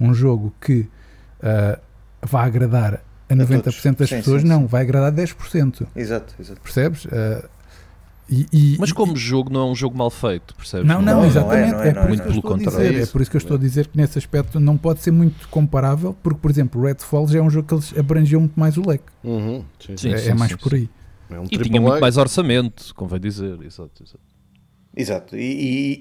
um 0.00 0.12
jogo 0.14 0.52
que 0.60 0.88
ah, 1.42 1.78
vá 2.22 2.44
agradar 2.44 3.02
a 3.28 3.34
90% 3.34 3.96
das 3.96 4.08
Sim, 4.10 4.16
pessoas, 4.16 4.42
sim, 4.42 4.48
não, 4.48 4.60
sim. 4.60 4.66
vai 4.66 4.82
agradar 4.82 5.10
10%. 5.12 5.86
Exato, 5.96 6.34
exato. 6.38 6.60
Percebes? 6.60 7.06
Ah, 7.10 7.48
e, 8.32 8.74
e- 8.74 8.76
Mas 8.78 8.90
e- 8.90 8.94
como 8.94 9.16
jogo 9.16 9.50
não 9.52 9.60
é 9.68 9.70
um 9.72 9.74
jogo 9.74 9.96
mal 9.96 10.10
feito, 10.10 10.54
percebes? 10.54 10.86
Não, 10.86 11.02
não, 11.02 11.02
Não, 11.02 11.16
não 11.18 11.24
é, 11.24 11.26
exatamente. 11.28 11.72
não 11.72 11.80
é, 11.82 11.88
é, 11.88 11.92
por 11.94 12.02
não 12.02 12.08
é, 12.08 12.12
isso 12.14 12.22
que 12.22 12.28
eu 12.28 12.32
é. 12.32 12.36
estou 12.36 12.38
a 12.38 12.42
Pelo 12.42 12.58
dizer. 12.58 12.70
contrário. 12.70 13.02
É 13.02 13.06
por 13.06 13.20
isso 13.20 13.30
que 13.30 13.36
eu 13.36 13.38
estou 13.38 13.56
a 13.56 13.60
dizer 13.60 13.86
que 13.88 13.96
nesse 13.96 14.18
aspecto 14.18 14.58
não 14.60 14.76
pode 14.78 15.00
ser 15.00 15.10
muito 15.10 15.48
comparável, 15.48 16.16
porque, 16.22 16.38
por 16.40 16.50
exemplo, 16.50 16.80
o 16.80 16.84
Redfall 16.84 17.28
já 17.28 17.38
é 17.38 17.42
um 17.42 17.50
jogo 17.50 17.68
que 17.68 17.74
eles 17.74 17.94
abrangiam 17.98 18.40
muito 18.40 18.58
mais 18.58 18.76
o 18.76 18.88
leque. 18.88 19.04
Uhum, 19.22 19.64
sim, 19.78 19.96
Sim, 19.96 20.12
é, 20.12 20.18
sim, 20.18 20.30
é 20.30 20.34
mais 20.34 20.50
sim, 20.52 20.56
por 20.56 20.74
aí. 20.74 20.88
É 21.30 21.38
um 21.38 21.44
E 21.50 21.58
tinha 21.58 21.80
muito 21.80 22.00
mais 22.00 22.16
orçamento, 22.16 22.94
convém 22.94 23.20
dizer. 23.20 23.58
Exato, 23.62 24.02
exato. 24.02 24.20
Exato. 24.96 25.36
E, 25.36 25.40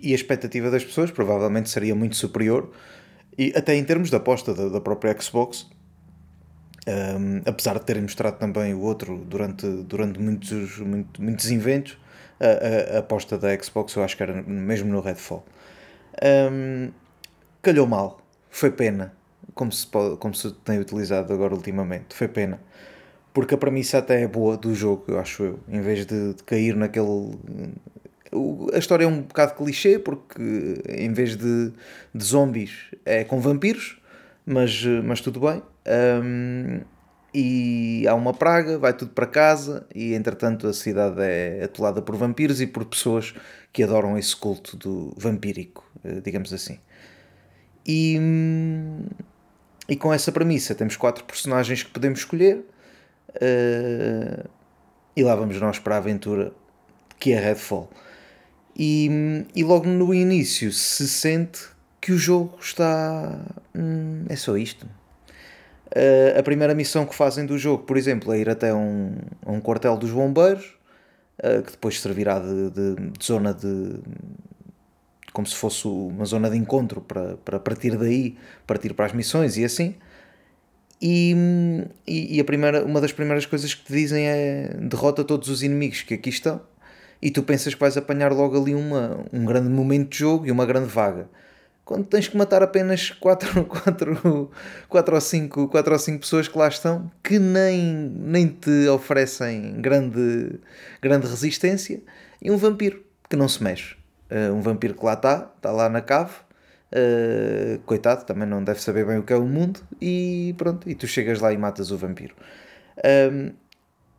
e- 0.04 0.10
e 0.10 0.12
a 0.12 0.16
expectativa 0.16 0.70
das 0.70 0.84
pessoas 0.84 1.12
provavelmente 1.12 1.70
seria 1.70 1.96
muito 1.96 2.16
superior, 2.18 2.70
e 3.38 3.54
até 3.56 3.76
em 3.76 3.84
termos 3.84 4.10
de 4.10 4.16
aposta 4.16 4.54
da, 4.54 4.68
da 4.70 4.82
própria 4.82 5.16
Xbox. 5.20 5.68
Um, 6.88 7.42
apesar 7.46 7.78
de 7.78 7.86
terem 7.86 8.02
mostrado 8.02 8.40
também 8.40 8.74
o 8.74 8.80
outro 8.82 9.24
durante, 9.30 9.68
durante 9.84 10.20
muitos, 10.20 10.80
muito- 10.80 11.22
muitos 11.22 11.52
inventos, 11.52 11.96
a, 12.42 12.96
a- 12.96 12.98
a 12.98 13.00
aposta 13.00 13.38
da 13.38 13.56
Xbox 13.62 13.96
eu 13.96 14.04
acho 14.04 14.18
que 14.18 14.24
era 14.24 14.42
mesmo 14.44 14.92
no 14.92 15.02
Redfall. 15.02 15.46
Um, 16.52 16.92
calhou 17.62 17.88
mal, 17.88 18.22
foi 18.50 18.72
pena, 18.72 19.14
como 19.54 19.72
se, 19.72 19.88
pode- 19.88 20.18
como 20.18 20.34
se 20.34 20.52
tem 20.66 20.80
utilizado 20.80 21.34
agora 21.34 21.54
ultimamente, 21.56 22.16
foi 22.16 22.28
pena. 22.28 22.60
Porque 23.34 23.56
a 23.56 23.58
premissa 23.58 24.00
até 24.00 24.24
é 24.24 24.28
boa 24.28 24.58
do 24.58 24.76
jogo, 24.76 25.06
eu 25.10 25.20
acho 25.20 25.44
eu, 25.44 25.60
em 25.70 25.82
vez 25.82 26.06
de, 26.06 26.34
de 26.34 26.44
cair 26.44 26.76
naquele. 26.76 27.38
A 28.74 28.78
história 28.78 29.04
é 29.04 29.08
um 29.08 29.22
bocado 29.22 29.56
clichê, 29.56 30.00
porque 30.00 30.42
em 30.88 31.12
vez 31.12 31.36
de, 31.36 31.72
de 32.16 32.24
zombies 32.24 32.92
é 33.06 33.24
com 33.26 33.40
vampiros, 33.42 34.00
mas, 34.46 34.84
mas 35.04 35.20
tudo 35.22 35.42
bem. 35.42 35.62
Um, 36.24 36.82
e 37.34 38.06
há 38.08 38.14
uma 38.16 38.34
praga, 38.34 38.78
vai 38.78 38.94
tudo 38.94 39.12
para 39.12 39.26
casa, 39.28 39.86
e 39.96 40.14
entretanto 40.14 40.68
a 40.68 40.74
cidade 40.74 41.22
é 41.22 41.64
atolada 41.64 42.02
por 42.02 42.16
vampiros 42.16 42.60
e 42.62 42.68
por 42.68 42.86
pessoas 42.86 43.34
que 43.72 43.84
adoram 43.84 44.18
esse 44.18 44.36
culto 44.36 44.76
do 44.78 45.14
vampírico, 45.18 45.86
eh, 46.04 46.22
digamos 46.22 46.52
assim. 46.54 46.80
E, 47.88 48.20
e 49.90 49.96
com 49.96 50.14
essa 50.14 50.32
premissa 50.32 50.76
temos 50.76 50.96
quatro 50.98 51.24
personagens 51.24 51.84
que 51.84 51.92
podemos 51.92 52.20
escolher. 52.20 52.66
eh, 53.42 54.46
e 55.16 55.24
lá 55.24 55.36
vamos 55.36 55.60
nós 55.60 55.80
para 55.80 55.96
a 55.96 55.98
aventura 56.00 56.54
que 57.20 57.34
é 57.34 57.40
Redfall. 57.40 57.90
E, 58.78 59.46
e 59.56 59.64
logo 59.64 59.88
no 59.88 60.14
início 60.14 60.72
se 60.72 61.08
sente 61.08 61.62
que 62.00 62.12
o 62.12 62.18
jogo 62.18 62.58
está. 62.62 63.40
hum, 63.76 64.26
é 64.30 64.36
só 64.36 64.58
isto. 64.58 64.88
Eh, 65.94 66.36
a 66.40 66.44
primeira 66.44 66.74
missão 66.74 67.06
que 67.06 67.14
fazem 67.16 67.46
do 67.46 67.58
jogo, 67.58 67.84
por 67.84 67.98
exemplo, 67.98 68.34
é 68.34 68.40
ir 68.40 68.50
até 68.50 68.74
um, 68.74 69.14
um 69.46 69.60
quartel 69.60 69.98
dos 69.98 70.12
bombeiros, 70.12 70.74
eh, 71.40 71.62
que 71.62 71.72
depois 71.72 72.00
servirá 72.00 72.40
de, 72.40 72.70
de- 72.72 72.96
de 73.18 73.26
zona 73.26 73.54
de. 73.54 74.00
como 75.34 75.48
se 75.48 75.56
fosse 75.56 75.88
uma 75.88 76.26
zona 76.26 76.50
de 76.50 76.58
encontro 76.58 77.02
para, 77.02 77.38
para 77.38 77.60
partir 77.60 77.98
daí, 77.98 78.38
partir 78.68 78.94
para 78.94 79.06
as 79.08 79.14
missões 79.14 79.58
e 79.58 79.66
assim. 79.66 79.96
E, 81.02 81.36
e 82.08 82.40
a 82.40 82.44
primeira, 82.46 82.86
uma 82.86 83.02
das 83.02 83.12
primeiras 83.12 83.46
coisas 83.46 83.74
que 83.74 83.84
te 83.86 83.92
dizem 83.94 84.28
é 84.28 84.76
derrota 84.80 85.24
todos 85.24 85.50
os 85.50 85.64
inimigos 85.64 86.04
que 86.04 86.14
aqui 86.14 86.30
estão 86.30 86.62
e 87.20 87.32
tu 87.32 87.42
pensas 87.44 87.74
que 87.74 87.80
vais 87.80 87.98
apanhar 87.98 88.32
logo 88.32 88.60
ali 88.60 88.76
uma, 88.76 89.20
um 89.34 89.44
grande 89.46 89.68
momento 89.70 90.10
de 90.12 90.20
jogo 90.20 90.46
e 90.46 90.52
uma 90.52 90.66
grande 90.66 90.88
vaga. 90.88 91.28
Quando 91.92 92.06
tens 92.06 92.30
que 92.30 92.38
matar 92.38 92.64
apenas 92.64 93.12
4, 93.12 93.66
4, 93.68 94.50
4, 94.88 95.14
ou, 95.14 95.22
5, 95.22 95.68
4 95.68 95.92
ou 95.94 96.00
5 96.00 96.20
pessoas 96.22 96.48
que 96.48 96.58
lá 96.58 96.70
estão 96.70 97.12
que 97.22 97.38
nem, 97.38 97.84
nem 97.84 98.48
te 98.48 98.88
oferecem 98.88 99.74
grande, 99.82 100.58
grande 101.02 101.28
resistência 101.28 102.02
e 102.42 102.50
um 102.50 102.56
vampiro 102.56 103.04
que 103.30 103.36
não 103.36 103.50
se 103.50 103.62
mexe. 103.62 103.98
Uh, 104.32 104.54
um 104.54 104.62
vampiro 104.62 104.94
que 104.94 105.06
lá 105.06 105.16
está, 105.16 105.52
está 105.58 105.70
lá 105.70 105.90
na 105.90 106.00
cave, 106.00 106.32
uh, 106.94 107.78
coitado, 107.80 108.24
também 108.24 108.48
não 108.48 108.64
deve 108.64 108.82
saber 108.82 109.06
bem 109.06 109.18
o 109.18 109.24
que 109.24 109.34
é 109.34 109.36
o 109.36 109.46
mundo 109.46 109.82
e 110.02 110.56
pronto, 110.58 110.90
e 110.90 110.96
tu 110.96 111.06
chegas 111.08 111.42
lá 111.42 111.52
e 111.52 111.58
matas 111.58 111.92
o 111.92 111.98
vampiro. 111.98 112.36
Um, 113.04 113.52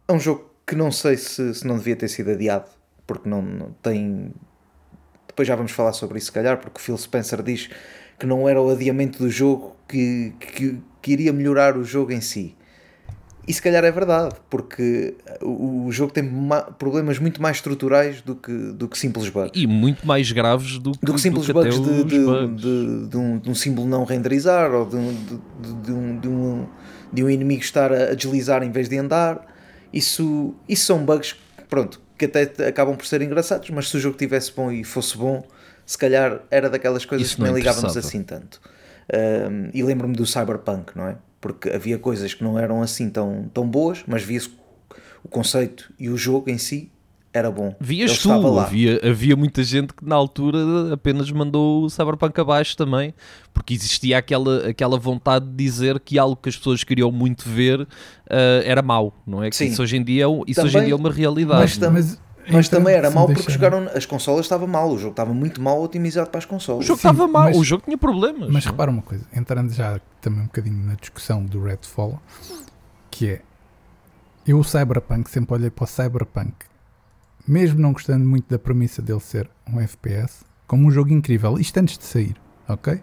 é 0.09 0.13
um 0.13 0.21
jogo 0.21 0.51
que 0.67 0.77
não 0.77 0.93
sei 0.93 1.17
se, 1.17 1.55
se 1.55 1.67
não 1.67 1.79
devia 1.79 1.97
ter 1.97 2.09
sido 2.09 2.33
adiado, 2.33 2.71
porque 3.07 3.27
não, 3.27 3.41
não 3.41 3.73
tem. 3.83 4.31
Depois 5.33 5.49
já 5.49 5.57
vamos 5.57 5.73
falar 5.73 5.93
sobre 5.95 6.19
isso, 6.19 6.27
se 6.27 6.33
calhar, 6.33 6.59
porque 6.59 6.79
o 6.79 6.81
Phil 6.81 6.97
Spencer 6.99 7.43
diz 7.43 7.71
que 8.19 8.27
não 8.27 8.47
era 8.49 8.61
o 8.61 8.71
adiamento 8.71 9.19
do 9.19 9.31
jogo 9.31 9.75
que, 9.89 10.33
que, 10.39 10.79
que 11.01 11.13
iria 11.13 11.33
melhorar 11.33 11.77
o 11.77 11.83
jogo 11.85 12.13
em 12.13 12.21
si. 12.21 12.55
E 13.49 13.53
se 13.53 13.61
calhar 13.61 13.83
é 13.83 13.91
verdade, 13.91 14.37
porque 14.49 15.15
o, 15.41 15.87
o 15.87 15.91
jogo 15.91 16.13
tem 16.13 16.23
ma- 16.23 16.63
problemas 16.63 17.19
muito 17.19 17.43
mais 17.43 17.57
estruturais 17.57 18.21
do 18.21 18.37
que, 18.37 18.53
do 18.53 18.87
que 18.87 18.97
simples 18.97 19.29
bugs. 19.31 19.51
E 19.61 19.67
muito 19.67 20.07
mais 20.07 20.31
graves 20.31 20.79
do 20.79 20.93
que, 20.93 21.05
Do 21.05 21.15
que 21.15 21.21
simples 21.21 21.47
do 21.47 21.53
que 21.53 21.53
bugs, 21.55 21.81
de, 21.81 22.05
de, 22.05 22.19
bugs. 22.25 22.63
de- 22.63 23.09
de 23.09 23.17
um, 23.17 23.39
de 23.39 23.51
um 23.51 23.55
símbolo 23.55 23.89
não 23.89 24.05
renderizar 24.05 24.71
ou 24.73 24.87
de 24.87 24.95
um, 24.95 25.13
de, 25.83 25.93
um, 25.93 26.21
de, 26.21 26.29
um, 26.29 26.67
de 27.13 27.25
um 27.25 27.31
inimigo 27.31 27.63
estar 27.63 27.91
a, 27.93 28.11
a 28.13 28.15
deslizar 28.15 28.63
em 28.63 28.71
vez 28.71 28.89
de 28.89 28.97
andar. 28.99 29.45
Isso, 29.93 30.55
isso 30.69 30.85
são 30.87 31.05
bugs 31.05 31.35
pronto, 31.69 32.01
que 32.17 32.27
até 32.27 32.67
acabam 32.67 32.97
por 32.97 33.07
ser 33.07 33.23
engraçados, 33.23 33.69
mas 33.71 33.89
se 33.89 33.97
o 33.97 34.01
jogo 34.01 34.17
tivesse 34.17 34.53
bom 34.53 34.71
e 34.71 34.85
fosse 34.85 35.17
bom, 35.17 35.47
se 35.85 35.99
calhar 35.99 36.41
era 36.51 36.71
daquelas 36.71 37.05
coisas 37.05 37.27
Isso 37.27 37.37
que 37.37 37.43
nem 37.43 37.53
ligávamos 37.53 37.97
assim 37.97 38.23
tanto. 38.23 38.61
Um, 39.13 39.71
e 39.75 39.83
lembro-me 39.83 40.15
do 40.15 40.25
Cyberpunk, 40.25 40.97
não 40.97 41.09
é? 41.09 41.17
Porque 41.41 41.69
havia 41.71 41.99
coisas 41.99 42.33
que 42.35 42.45
não 42.45 42.59
eram 42.59 42.83
assim 42.83 43.11
tão, 43.11 43.51
tão 43.53 43.67
boas, 43.67 44.05
mas 44.07 44.23
via-se 44.23 44.51
o 45.25 45.29
conceito 45.29 45.93
e 45.99 46.09
o 46.09 46.17
jogo 46.17 46.49
em 46.51 46.59
si 46.59 46.91
era 47.35 47.51
bom. 47.51 47.75
Vias 47.81 48.19
tu, 48.19 48.29
lá. 48.29 48.65
havia, 48.65 49.01
havia 49.03 49.35
muita 49.35 49.63
gente 49.65 49.95
que 49.95 50.05
na 50.05 50.15
altura 50.15 50.59
apenas 50.93 51.31
mandou 51.31 51.85
o 51.85 51.91
Cyberpunk 51.91 52.39
abaixo 52.41 52.77
também, 52.77 53.15
porque 53.55 53.73
existia 53.75 54.19
aquela, 54.19 54.69
aquela 54.69 54.99
vontade 54.99 55.47
de 55.47 55.55
dizer 55.57 55.99
que 56.01 56.19
algo 56.19 56.37
que 56.37 56.49
as 56.49 56.57
pessoas 56.57 56.85
queriam 56.85 57.11
muito 57.11 57.49
ver 57.49 57.87
ah, 58.29 58.63
era 58.65 58.83
mau, 58.83 59.15
não 59.27 59.43
é? 59.43 59.49
Que 59.49 59.57
Sim. 59.57 59.67
isso 59.67 59.83
hoje 59.83 59.97
em 59.97 60.05
dia 60.05 60.25
é, 60.25 60.27
isso 60.47 60.61
hoje 60.61 60.69
em 60.69 60.73
Também- 60.73 60.85
dia 60.85 60.93
é 60.95 60.97
uma 60.97 61.11
realidade. 61.11 61.61
mas 61.61 61.77
tam- 61.79 61.91
Mas 62.51 62.67
então, 62.67 62.81
também 62.81 62.95
era 62.95 63.09
mau 63.09 63.27
porque 63.27 63.41
deixarem- 63.43 63.55
jogaram 63.79 63.97
as 63.97 64.05
consolas 64.05 64.45
estava 64.45 64.67
mal, 64.67 64.91
o 64.91 64.99
jogo 64.99 65.13
estava 65.13 65.33
muito 65.33 65.63
mal 65.63 65.81
otimizado 65.81 66.29
para 66.29 66.39
as 66.39 66.45
consolas. 66.45 66.85
O 66.85 66.87
jogo 66.89 67.01
Sim, 67.01 67.09
estava 67.09 67.29
mau, 67.29 67.45
mas- 67.45 67.57
o 67.57 67.63
jogo 67.65 67.85
tinha 67.85 67.97
problemas. 67.97 68.51
Mas 68.51 68.65
não 68.65 68.73
repara 68.73 68.91
uma 68.91 69.01
coisa, 69.03 69.25
entrando 69.35 69.73
já 69.73 70.01
também 70.21 70.41
um 70.41 70.47
bocadinho 70.47 70.85
na 70.85 70.95
discussão 70.97 71.45
do 71.45 71.63
Redfall, 71.63 72.21
que 73.11 73.29
é 73.29 73.41
eu 74.47 74.59
o 74.59 74.65
Cyberpunk 74.65 75.31
sempre 75.31 75.55
olhei 75.55 75.71
para 75.71 75.85
o 75.85 75.87
Cyberpunk, 75.87 76.53
mesmo 77.47 77.81
não 77.81 77.93
gostando 77.93 78.25
muito 78.25 78.49
da 78.49 78.59
premissa 78.59 79.03
dele 79.03 79.21
ser 79.21 79.51
um 79.73 79.81
FPS, 79.81 80.45
como 80.67 80.87
um 80.87 80.91
jogo 80.91 81.13
incrível, 81.13 81.59
isto 81.59 81.77
antes 81.79 81.99
de 81.99 82.05
sair, 82.05 82.37
ok? 82.69 83.01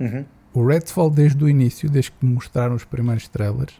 Uhum. 0.00 0.24
O 0.52 0.66
Redfall 0.66 1.10
desde 1.10 1.42
o 1.42 1.48
início, 1.48 1.90
desde 1.90 2.12
que 2.12 2.24
me 2.24 2.32
mostraram 2.32 2.74
os 2.74 2.84
primeiros 2.84 3.28
trailers, 3.28 3.74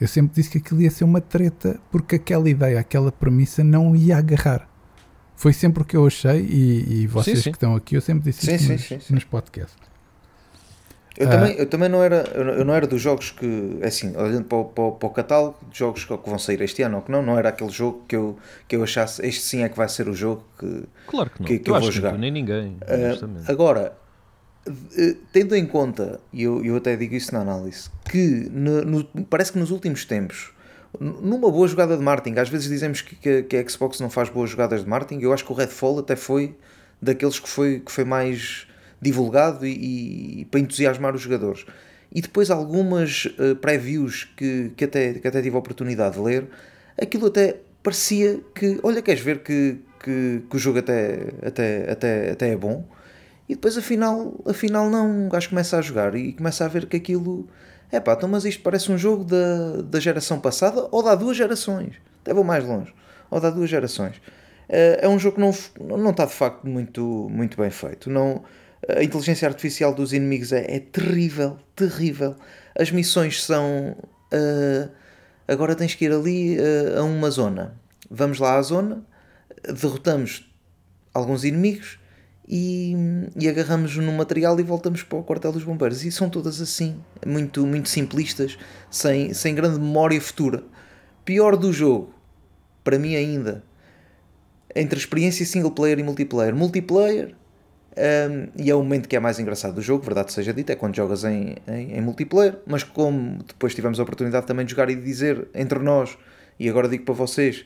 eu 0.00 0.08
sempre 0.08 0.34
disse 0.34 0.50
que 0.50 0.58
aquilo 0.58 0.82
ia 0.82 0.90
ser 0.90 1.04
uma 1.04 1.20
treta 1.20 1.78
porque 1.90 2.16
aquela 2.16 2.48
ideia, 2.48 2.80
aquela 2.80 3.12
premissa 3.12 3.62
não 3.62 3.94
ia 3.94 4.16
agarrar. 4.16 4.68
Foi 5.36 5.52
sempre 5.52 5.82
o 5.82 5.86
que 5.86 5.96
eu 5.96 6.06
achei 6.06 6.40
e, 6.40 7.02
e 7.02 7.06
vocês 7.06 7.42
sim. 7.42 7.50
que 7.50 7.56
estão 7.56 7.74
aqui, 7.74 7.96
eu 7.96 8.00
sempre 8.00 8.24
disse 8.24 8.44
Sim, 8.44 8.58
sim, 8.58 8.72
nos, 8.72 8.82
sim, 8.82 9.00
sim. 9.00 9.14
nos 9.14 9.24
podcasts. 9.24 9.89
Eu, 11.16 11.26
Ah. 11.26 11.30
também, 11.30 11.54
eu 11.56 11.66
também 11.66 11.88
não 11.88 12.02
era, 12.02 12.24
eu 12.34 12.64
não- 12.64 12.72
era 12.72 12.86
dos 12.86 13.00
jogos 13.02 13.30
que, 13.30 13.78
é 13.80 13.88
assim, 13.88 14.16
olhando 14.16 14.44
para 14.44 14.58
o, 14.58 14.64
para 14.66 14.90
para 14.92 15.06
o 15.08 15.10
catálogo 15.10 15.56
de 15.70 15.78
jogos 15.78 16.04
que 16.04 16.16
vão 16.24 16.38
sair 16.38 16.60
este 16.62 16.82
ano 16.82 16.98
ou 16.98 17.02
que 17.02 17.10
não, 17.10 17.20
não 17.22 17.36
era 17.38 17.48
aquele 17.48 17.70
jogo 17.70 18.04
que 18.08 18.14
eu, 18.16 18.38
que 18.68 18.76
eu 18.76 18.82
achasse, 18.84 19.24
este 19.26 19.42
sim 19.42 19.62
é 19.62 19.68
que 19.68 19.76
vai 19.76 19.88
ser 19.88 20.08
o 20.08 20.14
jogo 20.14 20.44
que. 20.58 20.84
Claro 21.08 21.30
que 21.30 21.40
não. 21.40 21.46
que- 21.48 21.58
que 21.58 21.68
eu 21.70 21.74
eu 21.74 21.76
acho 21.76 21.84
vou 21.86 21.90
que 21.92 21.96
jogar. 21.96 22.12
não, 22.12 22.18
nem 22.20 22.30
ninguém, 22.30 22.76
honestamente. 22.88 23.50
agora, 23.50 23.92
tendo 25.32 25.54
em 25.56 25.66
conta, 25.66 26.20
e 26.32 26.42
eu, 26.42 26.64
eu 26.64 26.76
até 26.76 26.96
digo 26.96 27.14
isso 27.14 27.32
na 27.34 27.40
análise, 27.40 27.88
que 28.10 28.48
no- 28.52 28.82
no- 28.84 29.04
parece 29.28 29.52
que 29.52 29.58
nos 29.58 29.70
últimos 29.70 30.04
tempos 30.04 30.52
numa 30.98 31.48
boa 31.50 31.68
jogada 31.68 31.96
de 31.96 32.02
marketing. 32.02 32.36
Às 32.40 32.48
vezes 32.48 32.68
dizemos 32.68 33.00
que, 33.00 33.14
que, 33.14 33.42
que 33.44 33.56
a 33.56 33.68
Xbox 33.68 34.00
não 34.00 34.10
faz 34.10 34.28
boas 34.28 34.50
jogadas 34.50 34.82
de 34.82 34.88
marketing. 34.90 35.22
Eu 35.22 35.32
acho 35.32 35.44
que 35.44 35.52
o 35.52 35.54
Redfall 35.54 36.00
até 36.00 36.16
foi 36.16 36.56
daqueles 37.00 37.38
que 37.38 37.48
foi, 37.48 37.78
que 37.78 37.92
foi 37.92 38.02
mais 38.04 38.66
divulgado 39.00 39.66
e, 39.66 40.40
e 40.40 40.44
para 40.46 40.60
entusiasmar 40.60 41.14
os 41.14 41.22
jogadores. 41.22 41.64
E 42.12 42.20
depois 42.20 42.50
algumas 42.50 43.28
eh, 43.38 43.54
previews 43.54 44.24
que, 44.36 44.72
que, 44.76 44.84
até, 44.84 45.14
que 45.14 45.26
até 45.28 45.40
tive 45.42 45.54
a 45.56 45.58
oportunidade 45.58 46.16
de 46.16 46.20
ler, 46.20 46.48
aquilo 47.00 47.26
até 47.26 47.58
parecia 47.82 48.40
que, 48.54 48.78
olha, 48.82 49.00
queres 49.00 49.22
ver 49.22 49.42
que, 49.42 49.78
que, 50.02 50.42
que 50.48 50.56
o 50.56 50.58
jogo 50.58 50.80
até, 50.80 51.28
até, 51.46 51.90
até, 51.90 52.30
até 52.32 52.48
é 52.50 52.56
bom? 52.56 52.84
E 53.48 53.54
depois 53.54 53.76
afinal, 53.76 54.34
afinal 54.46 54.88
não, 54.90 55.26
um 55.26 55.28
gajo 55.28 55.48
começa 55.48 55.78
a 55.78 55.82
jogar 55.82 56.14
e 56.14 56.32
começa 56.32 56.64
a 56.64 56.68
ver 56.68 56.86
que 56.86 56.96
aquilo 56.96 57.48
é 57.90 57.98
pá, 57.98 58.12
então 58.14 58.28
mas 58.28 58.44
isto 58.44 58.62
parece 58.62 58.92
um 58.92 58.98
jogo 58.98 59.24
da, 59.24 59.82
da 59.82 59.98
geração 59.98 60.38
passada 60.40 60.86
ou 60.90 61.02
da 61.02 61.14
duas 61.14 61.36
gerações, 61.36 61.94
até 62.22 62.32
vou 62.32 62.44
mais 62.44 62.64
longe, 62.64 62.92
ou 63.30 63.40
da 63.40 63.50
duas 63.50 63.68
gerações. 63.70 64.20
Eh, 64.68 65.00
É 65.02 65.08
um 65.08 65.18
jogo 65.18 65.36
que 65.36 65.40
não, 65.40 65.98
não 65.98 66.10
está 66.10 66.24
de 66.26 66.32
facto 66.32 66.64
muito, 66.66 67.28
muito 67.30 67.56
bem 67.56 67.70
feito. 67.70 68.08
Não, 68.10 68.42
a 68.88 69.02
inteligência 69.02 69.46
artificial 69.46 69.94
dos 69.94 70.12
inimigos 70.12 70.52
é, 70.52 70.64
é 70.68 70.80
terrível, 70.80 71.58
terrível. 71.76 72.36
As 72.78 72.90
missões 72.90 73.42
são. 73.42 73.96
eh, 74.32 74.88
agora 75.46 75.74
tens 75.74 75.94
que 75.94 76.04
ir 76.04 76.12
ali 76.12 76.56
eh, 76.58 76.96
a 76.98 77.02
uma 77.02 77.30
zona. 77.30 77.78
Vamos 78.10 78.38
lá 78.38 78.56
à 78.56 78.62
zona, 78.62 79.04
derrotamos 79.64 80.50
alguns 81.14 81.44
inimigos 81.44 81.98
e, 82.48 82.94
e 83.38 83.48
agarramos 83.48 83.96
no 83.96 84.12
material 84.12 84.58
e 84.58 84.62
voltamos 84.62 85.02
para 85.02 85.18
o 85.18 85.22
quartel 85.22 85.52
dos 85.52 85.62
bombeiros. 85.62 86.04
E 86.04 86.10
são 86.10 86.28
todas 86.28 86.60
assim, 86.60 86.96
muito, 87.24 87.66
muito 87.66 87.88
simplistas, 87.88 88.58
sem, 88.90 89.32
sem 89.34 89.54
grande 89.54 89.78
memória 89.78 90.20
futura. 90.20 90.64
Pior 91.24 91.56
do 91.56 91.72
jogo, 91.72 92.12
para 92.82 92.98
mim 92.98 93.14
ainda, 93.14 93.62
entre 94.74 94.98
experiência 94.98 95.46
single 95.46 95.70
player 95.70 95.98
e 95.98 96.02
multiplayer. 96.02 96.54
Multiplayer, 96.54 97.36
um, 97.96 98.48
e 98.56 98.70
é 98.70 98.74
o 98.74 98.82
momento 98.82 99.08
que 99.08 99.16
é 99.16 99.20
mais 99.20 99.38
engraçado 99.38 99.74
do 99.74 99.82
jogo, 99.82 100.04
verdade 100.04 100.32
seja 100.32 100.52
dita, 100.52 100.72
é 100.72 100.76
quando 100.76 100.94
jogas 100.94 101.24
em, 101.24 101.56
em, 101.66 101.96
em 101.96 102.00
multiplayer, 102.00 102.58
mas 102.66 102.82
como 102.82 103.42
depois 103.42 103.74
tivemos 103.74 103.98
a 103.98 104.02
oportunidade 104.02 104.46
também 104.46 104.64
de 104.64 104.70
jogar 104.70 104.88
e 104.90 104.94
de 104.94 105.02
dizer 105.02 105.48
entre 105.54 105.78
nós, 105.80 106.16
e 106.58 106.68
agora 106.68 106.88
digo 106.88 107.04
para 107.04 107.14
vocês, 107.14 107.64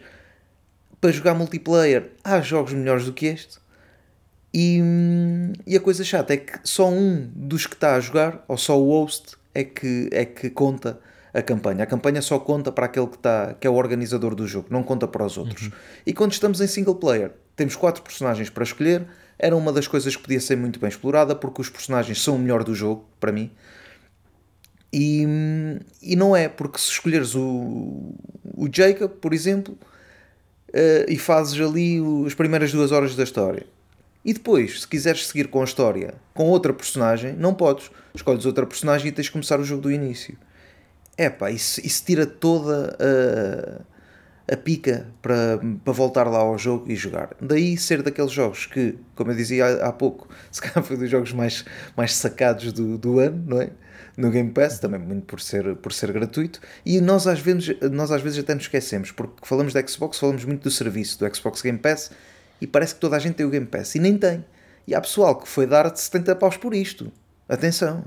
para 1.01 1.13
jogar 1.13 1.35
multiplayer 1.35 2.13
há 2.23 2.41
jogos 2.41 2.73
melhores 2.73 3.05
do 3.05 3.13
que 3.13 3.27
este. 3.27 3.59
E, 4.55 4.81
hum, 4.81 5.53
e 5.67 5.77
a 5.77 5.81
coisa 5.81 6.05
chata 6.05 6.33
é 6.33 6.37
que 6.37 6.61
só 6.63 6.89
um 6.89 7.29
dos 7.35 7.67
que 7.67 7.75
está 7.75 7.97
a 7.97 8.01
jogar, 8.01 8.45
ou 8.47 8.57
só 8.57 8.81
o 8.81 8.89
host, 8.89 9.37
é 9.53 9.65
que, 9.65 10.09
é 10.13 10.25
que 10.25 10.49
conta 10.49 10.99
a 11.35 11.43
campanha. 11.43 11.83
A 11.83 11.87
campanha 11.87 12.23
só 12.23 12.39
conta 12.39 12.71
para 12.71 12.87
aquele 12.87 13.09
que, 13.09 13.17
está, 13.17 13.55
que 13.55 13.67
é 13.67 13.71
o 13.71 13.75
organizador 13.75 14.35
do 14.35 14.47
jogo, 14.47 14.69
não 14.71 14.83
conta 14.83 15.09
para 15.09 15.27
os 15.27 15.37
outros. 15.37 15.71
E 16.07 16.13
quando 16.13 16.33
estamos 16.33 16.61
em 16.61 16.67
single 16.69 16.95
player, 16.95 17.33
temos 17.57 17.75
quatro 17.75 18.03
personagens 18.03 18.49
para 18.49 18.63
escolher. 18.63 19.07
Era 19.39 19.57
uma 19.57 19.73
das 19.73 19.87
coisas 19.87 20.15
que 20.15 20.23
podia 20.23 20.41
ser 20.41 20.57
muito 20.57 20.79
bem 20.79 20.89
explorada, 20.89 21.35
porque 21.35 21.61
os 21.61 21.69
personagens 21.69 22.23
são 22.23 22.37
o 22.37 22.39
melhor 22.39 22.63
do 22.65 22.75
jogo, 22.75 23.05
para 23.19 23.33
mim. 23.33 23.51
E, 24.93 25.27
e 26.01 26.15
não 26.15 26.37
é, 26.37 26.49
porque 26.49 26.79
se 26.79 26.91
escolheres 26.91 27.35
o, 27.35 28.15
o 28.57 28.69
Jacob, 28.73 29.11
por 29.11 29.35
exemplo, 29.35 29.77
eh, 30.73 31.07
e 31.09 31.19
fazes 31.19 31.61
ali 31.61 32.01
as 32.27 32.35
primeiras 32.35 32.73
duas 32.73 32.91
horas 32.91 33.15
da 33.15 33.23
história. 33.23 33.67
E 34.25 34.33
depois, 34.33 34.81
se 34.81 34.89
quiseres 34.89 35.27
seguir 35.27 35.49
com 35.49 35.61
a 35.61 35.65
história 35.65 36.15
com 36.33 36.49
outra 36.49 36.73
personagem, 36.73 37.35
não 37.35 37.55
podes. 37.55 37.91
Escolhes 38.15 38.47
outra 38.47 38.67
personagem 38.67 39.09
e 39.09 39.13
tens 39.13 39.27
de 39.27 39.31
começar 39.33 39.61
o 39.61 39.65
jogo 39.65 39.83
do 39.83 39.91
início. 39.91 40.37
É 41.17 41.33
isso, 41.53 41.81
isso 41.85 42.05
tira 42.05 42.27
toda 42.27 42.97
a, 42.99 43.83
a 44.51 44.57
pica 44.57 45.07
para, 45.23 45.59
para 45.83 45.93
voltar 45.93 46.29
lá 46.29 46.39
ao 46.39 46.59
jogo 46.59 46.91
e 46.91 46.97
jogar. 46.97 47.31
Daí 47.41 47.77
ser 47.77 48.03
daqueles 48.03 48.31
jogos 48.31 48.67
que, 48.67 48.99
como 49.15 49.31
eu 49.31 49.37
dizia 49.37 49.67
há, 49.87 49.93
pouco, 49.93 50.29
se 50.51 50.61
calhar 50.61 50.83
foi 50.85 50.97
dos 50.97 51.11
jogos 51.11 51.33
mais, 51.33 51.65
mais 51.97 52.15
sacados 52.15 52.73
do, 52.73 52.99
do 52.99 53.19
ano, 53.19 53.43
não 53.47 53.61
é? 53.61 53.71
No 54.17 54.31
Game 54.31 54.51
Pass, 54.51 54.79
também 54.79 55.01
muito 55.01 55.25
por 55.25 55.41
ser, 55.41 55.75
por 55.77 55.93
ser 55.93 56.13
gratuito. 56.13 56.61
E 56.87 57.01
nós 57.01 57.27
às, 57.27 57.41
vezes, 57.41 57.77
nós 57.91 58.13
às 58.13 58.23
vezes 58.23 58.39
até 58.39 58.55
nos 58.55 58.65
esquecemos, 58.65 59.11
porque 59.11 59.35
falamos 59.43 59.73
da 59.73 59.85
Xbox, 59.85 60.19
falamos 60.19 60.45
muito 60.45 60.63
do 60.63 60.71
serviço 60.71 61.19
do 61.19 61.35
Xbox 61.35 61.63
Game 61.63 61.79
Pass 61.79 62.13
e 62.61 62.67
parece 62.67 62.95
que 62.95 63.01
toda 63.01 63.17
a 63.17 63.19
gente 63.19 63.35
tem 63.35 63.45
o 63.45 63.51
Game 63.51 63.67
Pass 63.67 63.97
e 63.97 63.99
nem 63.99 64.17
tem. 64.17 64.45
E 64.87 64.95
há 64.95 65.01
pessoal 65.01 65.35
que 65.37 65.49
foi 65.49 65.67
dar 65.67 65.95
70 65.95 66.37
paus 66.37 66.57
por 66.57 66.75
isto. 66.75 67.11
Atenção, 67.49 68.05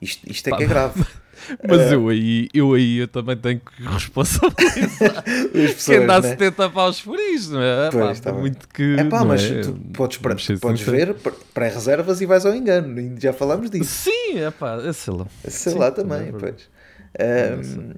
isto, 0.00 0.30
isto 0.30 0.48
é 0.48 0.56
que 0.56 0.62
é 0.62 0.66
grave. 0.66 1.04
Mas 1.68 1.92
eu 1.92 2.08
aí, 2.08 2.48
eu 2.54 2.72
aí 2.74 2.98
eu 2.98 3.08
também 3.08 3.36
tenho 3.36 3.60
que 3.60 3.82
responsabilizar 3.82 5.24
As 5.26 5.50
quem 5.52 5.66
pessoas, 5.74 6.06
dá 6.06 6.20
né? 6.20 6.28
70 6.28 6.70
paus 6.70 7.00
por 7.00 7.18
isto, 7.18 7.52
não 7.54 7.62
é? 7.62 7.90
Pois, 7.90 8.04
Pá, 8.04 8.12
está 8.12 8.32
bem. 8.32 8.40
muito 8.40 8.68
que. 8.68 8.96
É 8.98 9.04
pá, 9.04 9.24
mas 9.24 9.42
é? 9.50 9.60
tu 9.62 9.72
podes, 9.94 10.18
pra- 10.18 10.36
podes 10.60 10.80
ver 10.82 11.14
pré-reservas 11.54 12.20
e 12.20 12.26
vais 12.26 12.44
ao 12.46 12.54
engano. 12.54 13.14
Já 13.18 13.32
falámos 13.32 13.70
disso. 13.70 14.10
Sim, 14.10 14.38
é 14.38 14.50
pá, 14.50 14.76
é 14.84 14.92
sei 14.92 15.14
lá. 15.14 15.26
Sei 15.48 15.72
Sim, 15.72 15.78
lá 15.78 15.90
também 15.90 16.28
é 16.28 16.32
pois. 16.32 16.68
Ahm, 17.18 17.94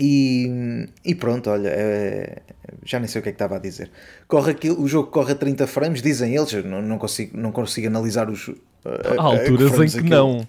e, 0.00 0.88
e 1.04 1.14
pronto, 1.14 1.50
olha, 1.50 1.68
é- 1.68 2.38
já 2.84 2.98
nem 3.00 3.08
sei 3.08 3.18
o 3.18 3.22
que 3.22 3.30
é 3.30 3.32
que 3.32 3.36
estava 3.36 3.56
a 3.56 3.58
dizer. 3.58 3.90
Corre 4.28 4.52
aquilo, 4.52 4.80
o 4.80 4.86
jogo 4.86 5.10
corre 5.10 5.32
a 5.32 5.34
30 5.34 5.66
frames, 5.66 6.00
dizem 6.00 6.36
eles, 6.36 6.52
não, 6.64 6.80
não, 6.80 6.98
consigo, 6.98 7.36
não 7.36 7.50
consigo 7.50 7.88
analisar 7.88 8.30
os. 8.30 8.48
a- 8.84 9.14
Há 9.18 9.22
alturas 9.22 9.72
em 9.72 9.76
que 9.88 9.98
aquilo 9.98 10.08
não. 10.08 10.48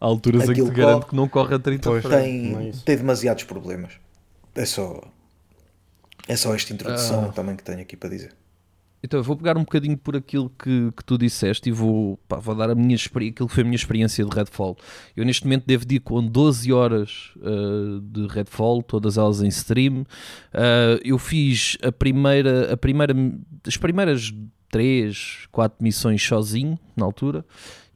Há 0.00 0.06
alturas 0.06 0.48
em 0.48 0.54
que 0.54 0.64
te 0.64 0.70
garanto 0.70 1.06
que 1.06 1.14
não 1.14 1.28
corre 1.28 1.54
a 1.54 1.58
30 1.58 1.88
Pois. 1.88 2.04
Tem, 2.04 2.68
é 2.68 2.72
tem 2.84 2.96
demasiados 2.96 3.44
problemas. 3.44 3.92
É 4.54 4.64
só. 4.64 5.00
É 6.26 6.36
só 6.36 6.54
esta 6.54 6.72
introdução 6.72 7.26
Ah. 7.26 7.32
também 7.32 7.56
que 7.56 7.62
tenho 7.62 7.80
aqui 7.80 7.96
para 7.96 8.08
dizer. 8.08 8.34
Então 9.02 9.18
eu 9.18 9.24
vou 9.24 9.34
pegar 9.34 9.56
um 9.56 9.60
bocadinho 9.60 9.96
por 9.96 10.14
aquilo 10.14 10.50
que, 10.50 10.92
que 10.92 11.04
tu 11.04 11.16
disseste 11.16 11.70
e 11.70 11.72
vou, 11.72 12.18
pá, 12.28 12.36
vou 12.36 12.54
dar 12.54 12.68
a 12.70 12.74
minha 12.74 12.94
experiência, 12.94 13.32
aquilo 13.32 13.48
que 13.48 13.54
foi 13.54 13.62
a 13.62 13.64
minha 13.64 13.76
experiência 13.76 14.24
de 14.24 14.34
Redfall. 14.34 14.76
Eu 15.16 15.24
neste 15.24 15.44
momento 15.44 15.64
devo 15.66 15.86
ir 15.90 16.00
com 16.00 16.24
12 16.24 16.70
horas 16.72 17.32
uh, 17.36 18.00
de 18.00 18.26
Redfall, 18.26 18.82
todas 18.82 19.16
elas 19.16 19.40
em 19.40 19.48
stream. 19.48 20.02
Uh, 20.02 21.00
eu 21.02 21.18
fiz 21.18 21.78
a 21.82 21.90
primeira, 21.90 22.72
a 22.72 22.76
primeira, 22.76 23.14
as 23.66 23.76
primeiras 23.78 24.34
3, 24.70 25.46
4 25.50 25.82
missões 25.82 26.22
sozinho 26.22 26.78
na 26.94 27.06
altura 27.06 27.44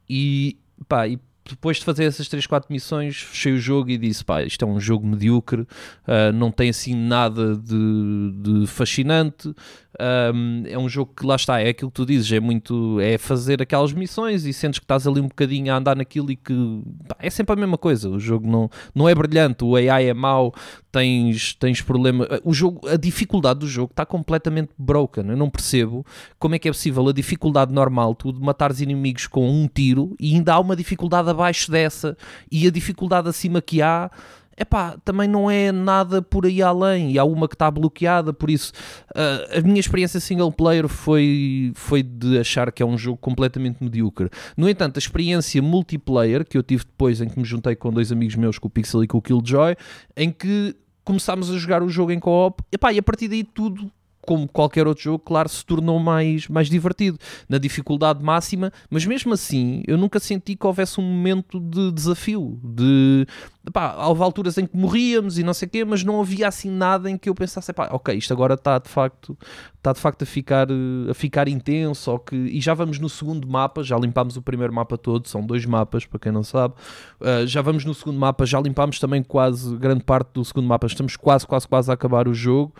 e 0.09 0.59
pá, 0.88 1.07
e 1.07 1.19
depois 1.48 1.76
de 1.76 1.85
fazer 1.85 2.04
essas 2.04 2.28
3, 2.28 2.46
4 2.46 2.72
missões, 2.72 3.20
fechei 3.20 3.52
o 3.52 3.59
jogo 3.59 3.90
e 3.90 3.98
disse: 3.98 4.24
pá, 4.24 4.42
isto 4.42 4.64
é 4.64 4.68
um 4.68 4.80
jogo 4.80 5.07
medíocre, 5.07 5.62
uh, 5.62 6.33
não 6.33 6.50
tem 6.50 6.70
assim 6.70 6.94
nada 6.94 7.57
de, 7.57 8.33
de 8.37 8.66
fascinante. 8.66 9.54
Um, 10.00 10.64
é 10.66 10.76
um 10.76 10.88
jogo 10.88 11.12
que 11.16 11.24
lá 11.24 11.37
está, 11.37 11.61
é 11.61 11.68
aquilo 11.68 11.90
que 11.90 11.94
tu 11.94 12.04
dizes, 12.04 12.30
é 12.33 12.40
muito 12.40 12.98
é 13.00 13.16
fazer 13.16 13.62
aquelas 13.62 13.92
missões 13.92 14.44
e 14.44 14.52
sentes 14.52 14.80
que 14.80 14.85
estás 14.85 15.07
ali 15.07 15.20
um 15.20 15.28
bocadinho 15.28 15.72
a 15.72 15.76
andar 15.76 15.94
naquilo 15.96 16.33
e 16.33 16.37
que 16.37 16.83
pá, 17.07 17.16
é 17.20 17.30
sempre 17.30 17.52
a 17.52 17.57
mesma 17.57 17.78
coisa. 17.78 18.09
O 18.09 18.18
jogo 18.18 18.48
não, 18.48 18.68
não 18.94 19.09
é 19.09 19.14
brilhante, 19.14 19.64
o 19.64 19.76
AI 19.76 20.09
é 20.09 20.14
mau, 20.14 20.52
tens, 20.90 21.54
tens 21.54 21.80
problema. 21.80 22.26
O 22.42 22.52
jogo, 22.52 22.88
a 22.88 22.96
dificuldade 22.96 23.61
do 23.61 23.68
jogo 23.68 23.92
está 23.92 24.04
completamente 24.04 24.70
broken. 24.76 25.28
Eu 25.28 25.37
não 25.37 25.48
percebo 25.48 26.04
como 26.38 26.54
é 26.54 26.59
que 26.59 26.68
é 26.68 26.72
possível 26.72 27.09
a 27.09 27.12
dificuldade 27.12 27.72
normal, 27.72 28.14
tu 28.14 28.33
de 28.33 28.40
matares 28.40 28.80
inimigos 28.80 29.26
com 29.28 29.48
um 29.48 29.68
tiro 29.68 30.16
e 30.18 30.35
ainda 30.35 30.54
há 30.54 30.59
uma 30.59 30.74
dificuldade 30.74 31.30
abaixo 31.30 31.70
dessa 31.70 32.16
e 32.50 32.66
a 32.66 32.70
dificuldade 32.70 33.28
acima 33.28 33.62
que 33.62 33.80
há 33.80 34.11
epá, 34.57 34.97
também 35.05 35.29
não 35.29 35.51
é 35.51 35.73
nada 35.73 36.23
por 36.23 36.47
aí 36.47 36.62
além 36.62 37.12
e 37.12 37.19
há 37.19 37.25
uma 37.25 37.49
que 37.49 37.55
está 37.55 37.71
bloqueada, 37.71 38.33
por 38.33 38.51
isso 38.51 38.73
uh, 39.11 39.59
a 39.59 39.61
minha 39.62 39.81
experiência 39.81 40.21
single 40.21 40.53
player 40.53 40.88
foi, 40.88 41.73
foi 41.75 42.03
de 42.03 42.38
achar 42.38 42.71
que 42.73 42.83
é 42.83 42.87
um 42.87 42.97
jogo 42.97 43.19
completamente 43.19 43.83
medíocre. 43.83 44.31
No 44.57 44.69
entanto, 44.69 44.97
a 44.97 45.01
experiência 45.01 45.61
multiplayer 45.62 46.45
que 46.45 46.57
eu 46.57 46.62
tive 46.62 46.85
depois 46.85 47.21
em 47.21 47.29
que 47.29 47.38
me 47.38 47.45
juntei 47.45 47.75
com 47.75 47.90
dois 47.93 48.12
amigos 48.12 48.37
meus, 48.37 48.59
com 48.59 48.69
o 48.69 48.71
Pixel 48.71 49.05
e 49.05 49.07
com 49.07 49.19
o 49.19 49.23
Killjoy, 49.23 49.77
em 50.17 50.31
que 50.31 50.75
começámos 51.05 51.51
a 51.51 51.59
jogar 51.59 51.83
o 51.83 51.88
jogo 51.88 52.12
em 52.12 52.19
co-op, 52.19 52.62
epá, 52.73 52.93
e 52.93 52.99
a 52.99 53.03
partir 53.03 53.29
daí 53.29 53.45
tudo 53.45 53.90
como 54.26 54.48
qualquer 54.48 54.87
outro 54.87 55.04
jogo, 55.04 55.18
claro, 55.18 55.48
se 55.48 55.64
tornou 55.64 55.98
mais, 55.98 56.48
mais 56.48 56.68
divertido, 56.68 57.18
na 57.48 57.58
dificuldade 57.58 58.22
máxima, 58.22 58.72
mas 58.90 59.04
mesmo 59.04 59.32
assim 59.32 59.82
eu 59.87 59.96
nunca 59.96 60.18
senti 60.18 60.56
que 60.56 60.66
houvesse 60.66 61.00
um 61.00 61.04
momento 61.04 61.60
de 61.60 61.92
desafio, 61.92 62.58
de 62.62 63.26
pá, 63.72 64.06
houve 64.06 64.22
alturas 64.22 64.58
em 64.58 64.66
que 64.66 64.76
morríamos 64.76 65.38
e 65.38 65.42
não 65.42 65.54
sei 65.54 65.66
o 65.66 65.70
quê, 65.70 65.84
mas 65.84 66.04
não 66.04 66.20
havia 66.20 66.48
assim 66.48 66.70
nada 66.70 67.10
em 67.10 67.16
que 67.16 67.28
eu 67.28 67.34
pensasse, 67.34 67.72
pá, 67.72 67.88
ok, 67.92 68.14
isto 68.14 68.32
agora 68.32 68.54
está 68.54 68.78
de 68.78 68.88
facto, 68.88 69.37
está 69.76 69.92
de 69.92 70.00
facto 70.00 70.22
a 70.22 70.26
ficar, 70.26 70.68
a 71.10 71.14
ficar 71.14 71.48
intenso, 71.48 72.10
ou 72.10 72.18
que, 72.18 72.37
e 72.37 72.60
já 72.60 72.74
vamos 72.74 72.98
no 72.98 73.08
segundo 73.08 73.48
mapa, 73.48 73.82
já 73.82 73.96
limpámos 73.96 74.37
o 74.37 74.42
primeiro 74.42 74.72
mapa 74.72 74.98
todo, 74.98 75.28
são 75.28 75.44
dois 75.44 75.64
mapas, 75.64 76.04
para 76.04 76.18
quem 76.18 76.32
não 76.32 76.42
sabe, 76.42 76.74
uh, 77.20 77.46
já 77.46 77.62
vamos 77.62 77.84
no 77.84 77.94
segundo 77.94 78.18
mapa, 78.18 78.44
já 78.44 78.60
limpámos 78.60 78.98
também 78.98 79.22
quase 79.22 79.76
grande 79.76 80.04
parte 80.04 80.30
do 80.34 80.44
segundo 80.44 80.66
mapa, 80.66 80.87
estamos 80.87 81.16
quase, 81.16 81.46
quase, 81.46 81.66
quase 81.66 81.90
a 81.90 81.94
acabar 81.94 82.28
o 82.28 82.34
jogo. 82.34 82.74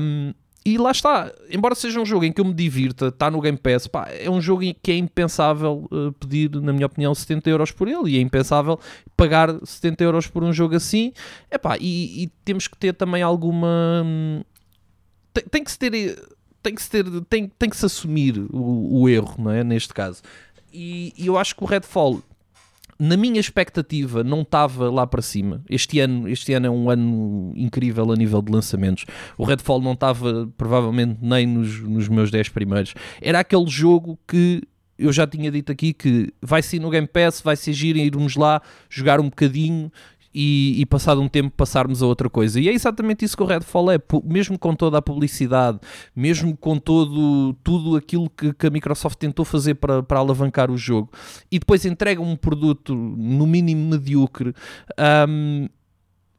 Um, 0.00 0.32
e 0.66 0.78
lá 0.78 0.90
está, 0.90 1.30
embora 1.50 1.74
seja 1.74 2.00
um 2.00 2.06
jogo 2.06 2.24
em 2.24 2.32
que 2.32 2.40
eu 2.40 2.44
me 2.44 2.54
divirta, 2.54 3.08
está 3.08 3.30
no 3.30 3.38
Game 3.40 3.58
Pass, 3.58 3.86
pá, 3.86 4.08
é 4.08 4.30
um 4.30 4.40
jogo 4.40 4.62
em 4.62 4.74
que 4.82 4.92
é 4.92 4.96
impensável 4.96 5.86
uh, 5.92 6.10
pedir, 6.12 6.50
na 6.56 6.72
minha 6.72 6.86
opinião, 6.86 7.14
70 7.14 7.50
euros 7.50 7.70
por 7.70 7.86
ele 7.86 8.12
e 8.12 8.16
é 8.16 8.20
impensável 8.20 8.80
pagar 9.14 9.54
70 9.62 10.02
euros 10.02 10.26
por 10.26 10.42
um 10.42 10.54
jogo 10.54 10.74
assim. 10.74 11.12
Epá, 11.50 11.76
e, 11.78 12.24
e 12.24 12.26
temos 12.44 12.66
que 12.66 12.78
ter 12.78 12.94
também 12.94 13.22
alguma. 13.22 14.02
hum, 14.06 14.42
Tem, 15.34 15.44
tem 15.44 15.64
que 15.64 15.70
se 15.70 15.78
ter. 15.78 15.92
Tem 16.62 16.74
que 16.74 16.82
se, 16.82 16.88
ter, 16.88 17.04
tem, 17.28 17.46
tem 17.58 17.68
que 17.68 17.76
se 17.76 17.84
assumir 17.84 18.38
o, 18.50 19.02
o 19.02 19.08
erro, 19.08 19.34
não 19.38 19.50
é? 19.50 19.62
Neste 19.62 19.92
caso. 19.92 20.22
E, 20.72 21.12
e 21.14 21.26
eu 21.26 21.36
acho 21.36 21.54
que 21.54 21.62
o 21.62 21.66
Redfall 21.66 22.22
na 22.98 23.16
minha 23.16 23.40
expectativa 23.40 24.22
não 24.22 24.42
estava 24.42 24.90
lá 24.90 25.06
para 25.06 25.22
cima. 25.22 25.62
Este 25.68 26.00
ano, 26.00 26.28
este 26.28 26.52
ano 26.52 26.66
é 26.66 26.70
um 26.70 26.90
ano 26.90 27.52
incrível 27.56 28.12
a 28.12 28.16
nível 28.16 28.40
de 28.40 28.52
lançamentos. 28.52 29.04
O 29.36 29.44
Redfall 29.44 29.80
não 29.80 29.92
estava 29.92 30.50
provavelmente 30.56 31.18
nem 31.20 31.46
nos, 31.46 31.80
nos 31.80 32.08
meus 32.08 32.30
10 32.30 32.48
primeiros. 32.50 32.94
Era 33.20 33.40
aquele 33.40 33.66
jogo 33.66 34.18
que 34.26 34.62
eu 34.98 35.12
já 35.12 35.26
tinha 35.26 35.50
dito 35.50 35.72
aqui 35.72 35.92
que 35.92 36.32
vai 36.40 36.62
ser 36.62 36.78
no 36.78 36.90
Game 36.90 37.06
Pass, 37.06 37.40
vai 37.40 37.56
ser 37.56 37.72
giro 37.72 37.98
irmos 37.98 38.36
lá 38.36 38.62
jogar 38.88 39.20
um 39.20 39.24
bocadinho 39.24 39.90
e, 40.34 40.80
e 40.80 40.86
passado 40.86 41.20
um 41.20 41.28
tempo 41.28 41.50
passarmos 41.56 42.02
a 42.02 42.06
outra 42.06 42.28
coisa. 42.28 42.60
E 42.60 42.68
é 42.68 42.72
exatamente 42.72 43.24
isso 43.24 43.36
que 43.36 43.42
o 43.42 43.46
Redfall 43.46 43.90
é, 43.92 43.98
mesmo 44.24 44.58
com 44.58 44.74
toda 44.74 44.98
a 44.98 45.02
publicidade, 45.02 45.78
mesmo 46.14 46.56
com 46.56 46.78
todo 46.78 47.54
tudo 47.62 47.96
aquilo 47.96 48.28
que, 48.28 48.52
que 48.52 48.66
a 48.66 48.70
Microsoft 48.70 49.18
tentou 49.18 49.44
fazer 49.44 49.74
para, 49.74 50.02
para 50.02 50.18
alavancar 50.18 50.70
o 50.70 50.76
jogo, 50.76 51.10
e 51.50 51.58
depois 51.58 51.84
entrega 51.84 52.20
um 52.20 52.36
produto 52.36 52.94
no 52.94 53.46
mínimo 53.46 53.90
medíocre. 53.90 54.54
hum, 55.28 55.68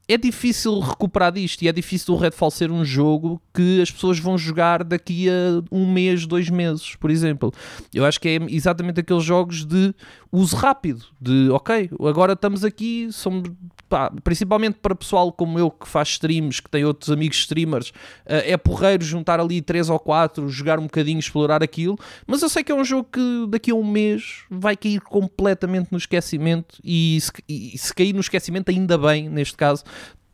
é 0.08 0.18
difícil 0.18 0.80
recuperar 0.80 1.32
disto 1.32 1.62
e 1.64 1.68
é 1.68 1.72
difícil 1.72 2.14
o 2.14 2.18
Redfall 2.18 2.52
ser 2.52 2.72
um 2.72 2.86
jogo 2.86 3.42
que 3.54 3.82
as 3.82 3.90
pessoas 3.90 4.20
vão 4.20 4.38
jogar 4.38 4.84
daqui 4.84 5.28
a 5.30 5.64
um 5.72 5.92
mês, 5.92 6.26
dois 6.26 6.50
meses, 6.50 6.96
por 6.96 7.10
exemplo. 7.10 7.52
Eu 7.94 8.06
acho 8.06 8.20
que 8.20 8.30
é 8.30 8.36
exatamente 8.50 9.00
aqueles 9.00 9.24
jogos 9.24 9.66
de 9.66 9.94
uso 10.32 10.56
rápido, 10.56 11.06
de 11.20 11.50
ok, 11.50 11.90
agora 12.08 12.34
estamos 12.34 12.66
aqui, 12.66 13.08
somos, 13.12 13.50
pá, 13.88 14.12
principalmente 14.24 14.78
para 14.82 14.94
pessoal 14.94 15.32
como 15.32 15.58
eu 15.58 15.72
que 15.72 15.88
faz 15.88 16.10
streams, 16.10 16.62
que 16.62 16.70
tem 16.70 16.84
outros 16.84 17.10
amigos 17.10 17.38
streamers, 17.38 17.94
eh, 18.26 18.52
é 18.52 18.58
porreiro 18.58 19.04
juntar 19.04 19.40
ali 19.40 19.62
três 19.62 19.90
ou 19.90 19.98
quatro, 19.98 20.50
jogar 20.50 20.78
um 20.78 20.84
bocadinho, 20.84 21.20
explorar 21.20 21.64
aquilo, 21.64 21.98
mas 22.28 22.42
eu 22.42 22.50
sei 22.50 22.64
que 22.64 22.72
é 22.72 22.76
um 22.76 22.84
jogo 22.84 23.08
que 23.12 23.46
daqui 23.48 23.72
a 23.72 23.76
um 23.76 23.90
mês 23.90 24.44
vai 24.52 24.76
cair 24.76 25.00
completamente 25.00 25.90
no 25.92 25.98
esquecimento 25.98 26.80
e 26.84 27.18
se, 27.22 27.32
e 27.48 27.78
se 27.78 27.94
cair 27.94 28.14
no 28.14 28.20
esquecimento 28.20 28.70
ainda 28.70 28.98
bem, 28.98 29.30
neste 29.30 29.56
caso, 29.56 29.86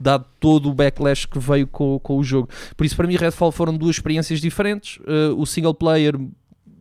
dado 0.01 0.25
todo 0.39 0.69
o 0.69 0.73
backlash 0.73 1.25
que 1.27 1.39
veio 1.39 1.67
com, 1.67 1.99
com 1.99 2.17
o 2.17 2.23
jogo. 2.23 2.49
Por 2.75 2.85
isso, 2.85 2.95
para 2.95 3.07
mim, 3.07 3.15
Redfall 3.15 3.51
foram 3.51 3.77
duas 3.77 3.95
experiências 3.95 4.41
diferentes. 4.41 4.97
Uh, 4.97 5.35
o 5.37 5.45
single 5.45 5.73
player 5.73 6.15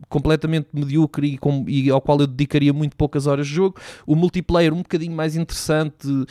completamente 0.09 0.67
medíocre 0.73 1.35
e, 1.35 1.37
com- 1.37 1.63
e 1.69 1.89
ao 1.89 2.01
qual 2.01 2.19
eu 2.19 2.27
dedicaria 2.27 2.73
muito 2.73 2.97
poucas 2.97 3.27
horas 3.27 3.47
de 3.47 3.53
jogo. 3.53 3.77
O 4.05 4.13
multiplayer 4.13 4.73
um 4.73 4.79
bocadinho 4.79 5.15
mais 5.15 5.37
interessante, 5.37 6.05
uh, 6.05 6.27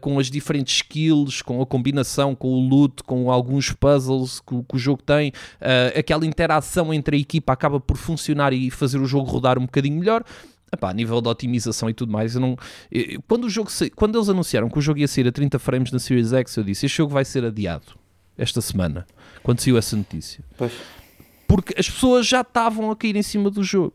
com 0.00 0.18
as 0.18 0.30
diferentes 0.30 0.76
skills, 0.76 1.42
com 1.42 1.60
a 1.60 1.66
combinação, 1.66 2.34
com 2.34 2.48
o 2.48 2.66
loot, 2.66 3.02
com 3.02 3.30
alguns 3.30 3.70
puzzles 3.70 4.40
que, 4.40 4.54
o- 4.54 4.62
que 4.62 4.76
o 4.76 4.78
jogo 4.78 5.02
tem. 5.02 5.28
Uh, 5.60 5.98
aquela 5.98 6.24
interação 6.24 6.94
entre 6.94 7.16
a 7.16 7.20
equipa 7.20 7.52
acaba 7.52 7.78
por 7.78 7.98
funcionar 7.98 8.54
e 8.54 8.70
fazer 8.70 8.98
o 8.98 9.04
jogo 9.04 9.30
rodar 9.30 9.58
um 9.58 9.62
bocadinho 9.66 9.98
melhor. 9.98 10.24
Epá, 10.72 10.90
a 10.90 10.92
nível 10.92 11.20
de 11.20 11.28
otimização 11.28 11.88
e 11.88 11.94
tudo 11.94 12.12
mais, 12.12 12.34
eu 12.34 12.40
não. 12.40 12.56
eu- 12.92 13.22
quando, 13.26 13.44
o 13.44 13.50
jogo 13.50 13.70
sa- 13.70 13.88
quando 13.96 14.18
eles 14.18 14.28
anunciaram 14.28 14.68
que 14.68 14.78
o 14.78 14.82
jogo 14.82 14.98
ia 15.00 15.08
sair 15.08 15.26
a 15.26 15.32
30 15.32 15.58
frames 15.58 15.90
na 15.90 15.98
Series 15.98 16.32
X, 16.32 16.56
eu 16.56 16.64
disse: 16.64 16.86
Este 16.86 16.98
jogo 16.98 17.12
vai 17.12 17.24
ser 17.24 17.44
adiado 17.44 17.86
esta 18.36 18.60
semana. 18.60 19.06
Quando 19.42 19.60
saiu 19.60 19.78
essa 19.78 19.96
notícia 19.96 20.44
Pois. 20.56 20.72
porque 21.46 21.74
as 21.78 21.88
pessoas 21.88 22.26
já 22.26 22.42
estavam 22.42 22.90
a 22.90 22.96
cair 22.96 23.16
em 23.16 23.22
cima 23.22 23.50
do 23.50 23.62
jogo. 23.64 23.94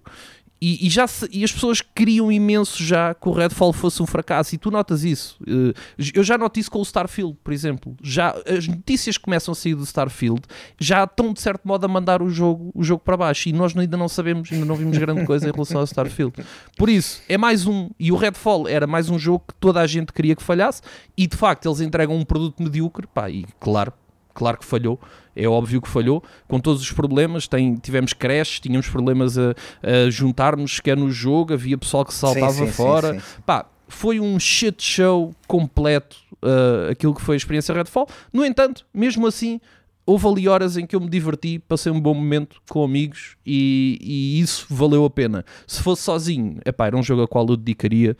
E, 0.65 0.88
e 0.88 0.89
já 0.89 1.06
se- 1.08 1.28
e 1.30 1.43
as 1.43 1.52
pessoas 1.52 1.82
queriam 1.82 2.32
imenso 2.32 2.82
já 2.82 3.13
que 3.13 3.28
o 3.28 3.34
Redfall 3.34 3.73
fosse 3.73 4.02
um 4.02 4.06
fracasso, 4.06 4.56
e 4.56 4.58
tu 4.58 4.71
notas 4.71 5.04
isso. 5.04 5.38
Eh, 5.45 5.73
Eu 6.15 6.23
já 6.23 6.38
noto 6.38 6.58
isso 6.60 6.71
com 6.71 6.80
o 6.80 6.84
Starfield, 6.84 7.36
por 7.43 7.52
exemplo. 7.52 7.97
Já, 8.02 8.34
as 8.47 8.65
notícias 8.67 9.17
que 9.17 9.23
começam 9.23 9.52
a 9.52 9.56
sair 9.56 9.76
do 9.76 9.84
Starfield 9.84 10.41
já 10.80 11.04
estão, 11.04 11.34
de 11.34 11.41
certo 11.41 11.67
modo, 11.67 11.84
a 11.84 11.88
mandar 11.89 12.21
o 12.21 12.30
jogo, 12.30 12.71
o 12.73 12.82
jogo 12.84 13.04
para 13.04 13.17
baixo, 13.17 13.49
e 13.49 13.52
nós 13.54 13.76
ainda 13.76 13.97
não 13.97 14.08
sabemos, 14.08 14.49
ainda 14.54 14.65
não 14.65 14.76
vimos 14.76 14.97
grande 14.97 15.26
coisa 15.26 15.49
em 15.49 15.52
relação 15.52 15.80
ao 15.80 15.84
Starfield. 15.86 16.34
Por 16.78 16.88
isso, 16.89 17.21
é 17.28 17.38
mais 17.38 17.65
um. 17.67 17.89
E 17.99 18.12
o 18.12 18.15
Redfall 18.15 18.67
era 18.67 18.88
mais 18.88 19.10
um 19.10 19.19
jogo 19.19 19.43
que 19.49 19.54
toda 19.60 19.82
a 19.82 19.88
gente 19.88 20.13
queria 20.13 20.36
que 20.36 20.43
falhasse, 20.43 20.82
e 21.17 21.28
de 21.28 21.36
facto 21.36 21.67
eles 21.67 21.82
entregam 21.82 22.15
um 22.15 22.23
produto 22.23 22.63
medíocre, 22.63 23.06
pá, 23.13 23.30
e 23.30 23.45
claro, 23.60 23.91
claro 24.34 24.58
que 24.58 24.65
falhou, 24.65 25.00
é 25.36 25.48
óbvio 25.48 25.82
que 25.82 25.88
falhou, 25.88 26.24
com 26.48 26.60
todos 26.60 26.82
os 26.82 26.91
problemas, 26.91 27.48
tem, 27.48 27.76
tivemos 27.76 28.13
crashes, 28.13 28.60
tínhamos 28.60 28.88
problemas 28.89 29.38
a, 29.38 29.54
a 29.82 30.10
juntarmos 30.10 30.76
sequer 30.76 30.98
no 30.98 31.12
jogo, 31.12 31.54
havia 31.54 31.78
pessoal 31.78 32.06
que 32.06 32.13
saltava 32.13 32.52
sim, 32.52 32.65
sim, 32.65 32.72
fora, 32.72 33.19
sim. 33.19 33.41
pá, 33.46 33.65
foi 33.88 34.19
um 34.19 34.39
shit 34.39 34.82
show 34.82 35.34
completo 35.48 36.17
uh, 36.41 36.91
aquilo 36.91 37.13
que 37.13 37.22
foi 37.22 37.36
a 37.36 37.38
experiência 37.38 37.74
Redfall, 37.74 38.08
no 38.32 38.46
entanto, 38.46 38.86
mesmo 38.93 39.28
assim, 39.28 39.60
houve 40.06 40.28
ali 40.28 40.48
horas 40.48 40.78
em 40.78 40.86
que 40.86 40.96
eu 40.96 41.00
me 41.00 41.10
diverti, 41.10 41.60
passei 41.60 41.91
um 41.91 42.00
bom 42.00 42.13
momento 42.13 42.62
com 42.69 42.84
amigos 42.84 43.36
e, 43.46 43.98
e 44.02 44.39
isso 44.39 44.65
valeu 44.69 45.06
a 45.06 45.10
pena. 45.10 45.46
Se 45.65 45.82
fosse 45.82 46.04
sozinho, 46.04 46.60
epá, 46.65 46.88
era 46.88 46.98
um 46.98 47.04
jogo 47.04 47.24
a 47.24 47.28
qual 47.28 47.48
eu 47.48 47.58
dedicaria 47.58 48.17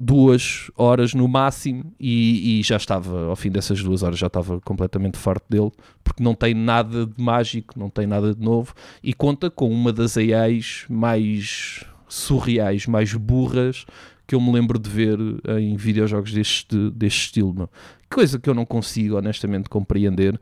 duas 0.00 0.70
horas 0.76 1.12
no 1.12 1.26
máximo 1.26 1.92
e, 1.98 2.60
e 2.60 2.62
já 2.62 2.76
estava, 2.76 3.26
ao 3.26 3.34
fim 3.34 3.50
dessas 3.50 3.82
duas 3.82 4.04
horas, 4.04 4.16
já 4.16 4.28
estava 4.28 4.60
completamente 4.60 5.18
farto 5.18 5.44
dele, 5.48 5.72
porque 6.04 6.22
não 6.22 6.36
tem 6.36 6.54
nada 6.54 7.04
de 7.04 7.20
mágico, 7.20 7.76
não 7.76 7.90
tem 7.90 8.06
nada 8.06 8.32
de 8.32 8.40
novo 8.40 8.72
e 9.02 9.12
conta 9.12 9.50
com 9.50 9.68
uma 9.68 9.92
das 9.92 10.16
AIs 10.16 10.84
mais 10.88 11.84
surreais, 12.08 12.86
mais 12.86 13.12
burras 13.12 13.84
que 14.24 14.36
eu 14.36 14.40
me 14.40 14.52
lembro 14.52 14.78
de 14.78 14.88
ver 14.88 15.18
em 15.58 15.74
videojogos 15.74 16.32
deste, 16.32 16.90
deste 16.90 17.24
estilo. 17.24 17.68
Coisa 18.08 18.38
que 18.38 18.48
eu 18.48 18.54
não 18.54 18.64
consigo 18.64 19.16
honestamente 19.16 19.68
compreender. 19.68 20.38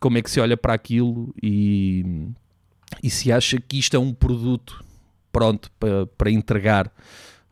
Como 0.00 0.18
é 0.18 0.22
que 0.22 0.30
se 0.30 0.40
olha 0.40 0.56
para 0.56 0.74
aquilo 0.74 1.32
e, 1.42 2.26
e 3.02 3.08
se 3.08 3.32
acha 3.32 3.58
que 3.60 3.78
isto 3.78 3.96
é 3.96 3.98
um 3.98 4.12
produto 4.12 4.84
pronto 5.32 5.70
para, 5.78 6.06
para 6.06 6.30
entregar 6.30 6.92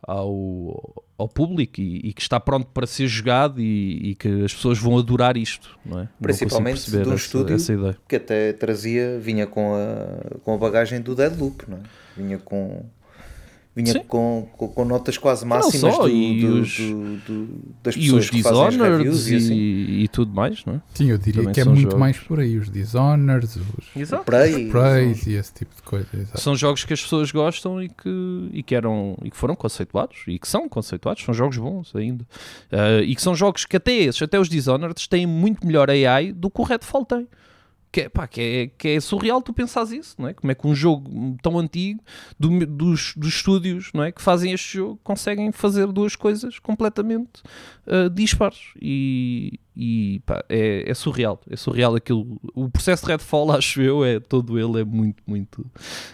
ao, 0.07 1.03
ao 1.17 1.27
público 1.27 1.79
e, 1.79 2.09
e 2.09 2.13
que 2.13 2.21
está 2.21 2.39
pronto 2.39 2.67
para 2.67 2.85
ser 2.85 3.07
jogado 3.07 3.59
e, 3.61 4.11
e 4.11 4.15
que 4.15 4.43
as 4.43 4.53
pessoas 4.53 4.77
vão 4.77 4.97
adorar 4.97 5.37
isto, 5.37 5.77
não 5.85 5.99
é? 5.99 6.03
Não 6.03 6.09
Principalmente 6.21 6.89
de 6.89 6.97
um 6.97 7.01
essa, 7.01 7.15
estúdio 7.15 7.55
essa 7.55 7.97
que 8.07 8.15
até 8.15 8.53
trazia, 8.53 9.19
vinha 9.19 9.47
com 9.47 9.73
a, 9.75 10.39
com 10.39 10.53
a 10.53 10.57
bagagem 10.57 11.01
do 11.01 11.15
Deadloop, 11.15 11.69
não 11.69 11.77
é? 11.77 11.81
Vinha 12.15 12.37
com. 12.37 12.83
Vinha 13.75 14.03
com, 14.03 14.47
com, 14.55 14.67
com 14.67 14.85
notas 14.85 15.17
quase 15.17 15.41
Não 15.45 15.57
máximas 15.57 15.95
só, 15.95 16.03
do, 16.03 16.09
e 16.09 16.41
do- 16.41 16.61
os- 16.61 16.77
do- 16.77 17.17
do- 17.25 17.49
das 17.81 17.95
E 17.95 18.01
pessoas 18.01 18.25
os 18.25 18.29
que 18.29 18.43
fazem 18.43 18.79
reviews 18.79 19.27
e, 19.27 19.33
e 19.33 19.35
assim. 19.35 19.53
e 20.03 20.07
tudo 20.09 20.31
mais, 20.31 20.63
não 20.63 20.75
é? 20.75 20.81
Sim, 20.93 21.09
eu 21.09 21.17
diria 21.17 21.41
Também 21.41 21.53
que 21.55 21.59
é 21.61 21.65
muito 21.65 21.81
jogos. 21.81 21.97
mais 21.99 22.17
por 22.19 22.39
aí. 22.39 22.55
Os 22.55 22.69
Dishonored, 22.69 23.45
os 23.47 23.95
Exato. 23.99 24.23
Prey, 24.25 24.69
Praise 24.69 25.27
e 25.31 25.33
esse 25.33 25.53
tipo 25.55 25.75
de 25.75 25.81
coisa. 25.81 26.07
exato. 26.13 26.39
São 26.39 26.55
jogos 26.55 26.85
que 26.85 26.93
as 26.93 27.01
pessoas 27.01 27.31
gostam 27.31 27.81
e 27.81 27.89
que, 27.89 28.49
e 28.53 28.61
que 28.61 28.75
eram 28.75 29.17
e 29.23 29.31
que 29.31 29.37
foram 29.37 29.55
conceituados 29.55 30.17
e 30.27 30.37
que 30.37 30.47
são 30.47 30.69
conceituados, 30.69 31.23
são 31.23 31.33
jogos 31.33 31.57
bons 31.57 31.95
ainda. 31.95 32.23
Ah, 32.71 33.01
e 33.01 33.15
que 33.15 33.21
são 33.23 33.33
jogos 33.35 33.65
que 33.65 33.77
até 33.77 33.91
esses, 33.91 34.21
até 34.21 34.39
os 34.39 34.49
Dishonored, 34.49 35.09
têm 35.09 35.25
muito 35.25 35.65
melhor 35.65 35.89
AI 35.89 36.31
do 36.31 36.47
que 36.51 36.61
o 36.61 36.63
Redfall 36.63 37.05
tem. 37.05 37.27
Que 37.93 38.01
é, 38.01 38.09
pá, 38.09 38.25
que, 38.27 38.41
é, 38.41 38.67
que 38.75 38.87
é 38.87 38.99
surreal 38.99 39.39
tu 39.39 39.53
pensares 39.53 39.91
isso, 39.91 40.15
não 40.17 40.27
é? 40.27 40.33
Como 40.33 40.51
é 40.51 40.55
que 40.55 40.65
um 40.65 40.73
jogo 40.73 41.37
tão 41.43 41.59
antigo 41.59 42.01
do- 42.39 42.65
dos, 42.65 43.13
dos 43.15 43.35
estúdios 43.35 43.91
não 43.93 44.03
é? 44.03 44.11
que 44.11 44.19
fazem 44.19 44.51
este 44.51 44.77
jogo 44.79 44.99
conseguem 45.03 45.51
fazer 45.51 45.85
duas 45.91 46.15
coisas 46.15 46.57
completamente 46.57 47.43
ah, 47.85 48.09
dispares 48.09 48.71
e, 48.81 49.59
e 49.77 50.21
pá, 50.25 50.43
é, 50.49 50.89
é 50.89 50.93
surreal, 50.95 51.39
é 51.47 51.55
surreal 51.55 51.93
aquilo. 51.95 52.41
O 52.55 52.67
processo 52.67 53.05
de 53.05 53.11
Redfall, 53.11 53.51
acho 53.55 53.79
eu, 53.79 54.03
é 54.03 54.19
todo 54.19 54.57
ele 54.57 54.81
é 54.81 54.83
muito, 54.83 55.21
muito, 55.27 55.63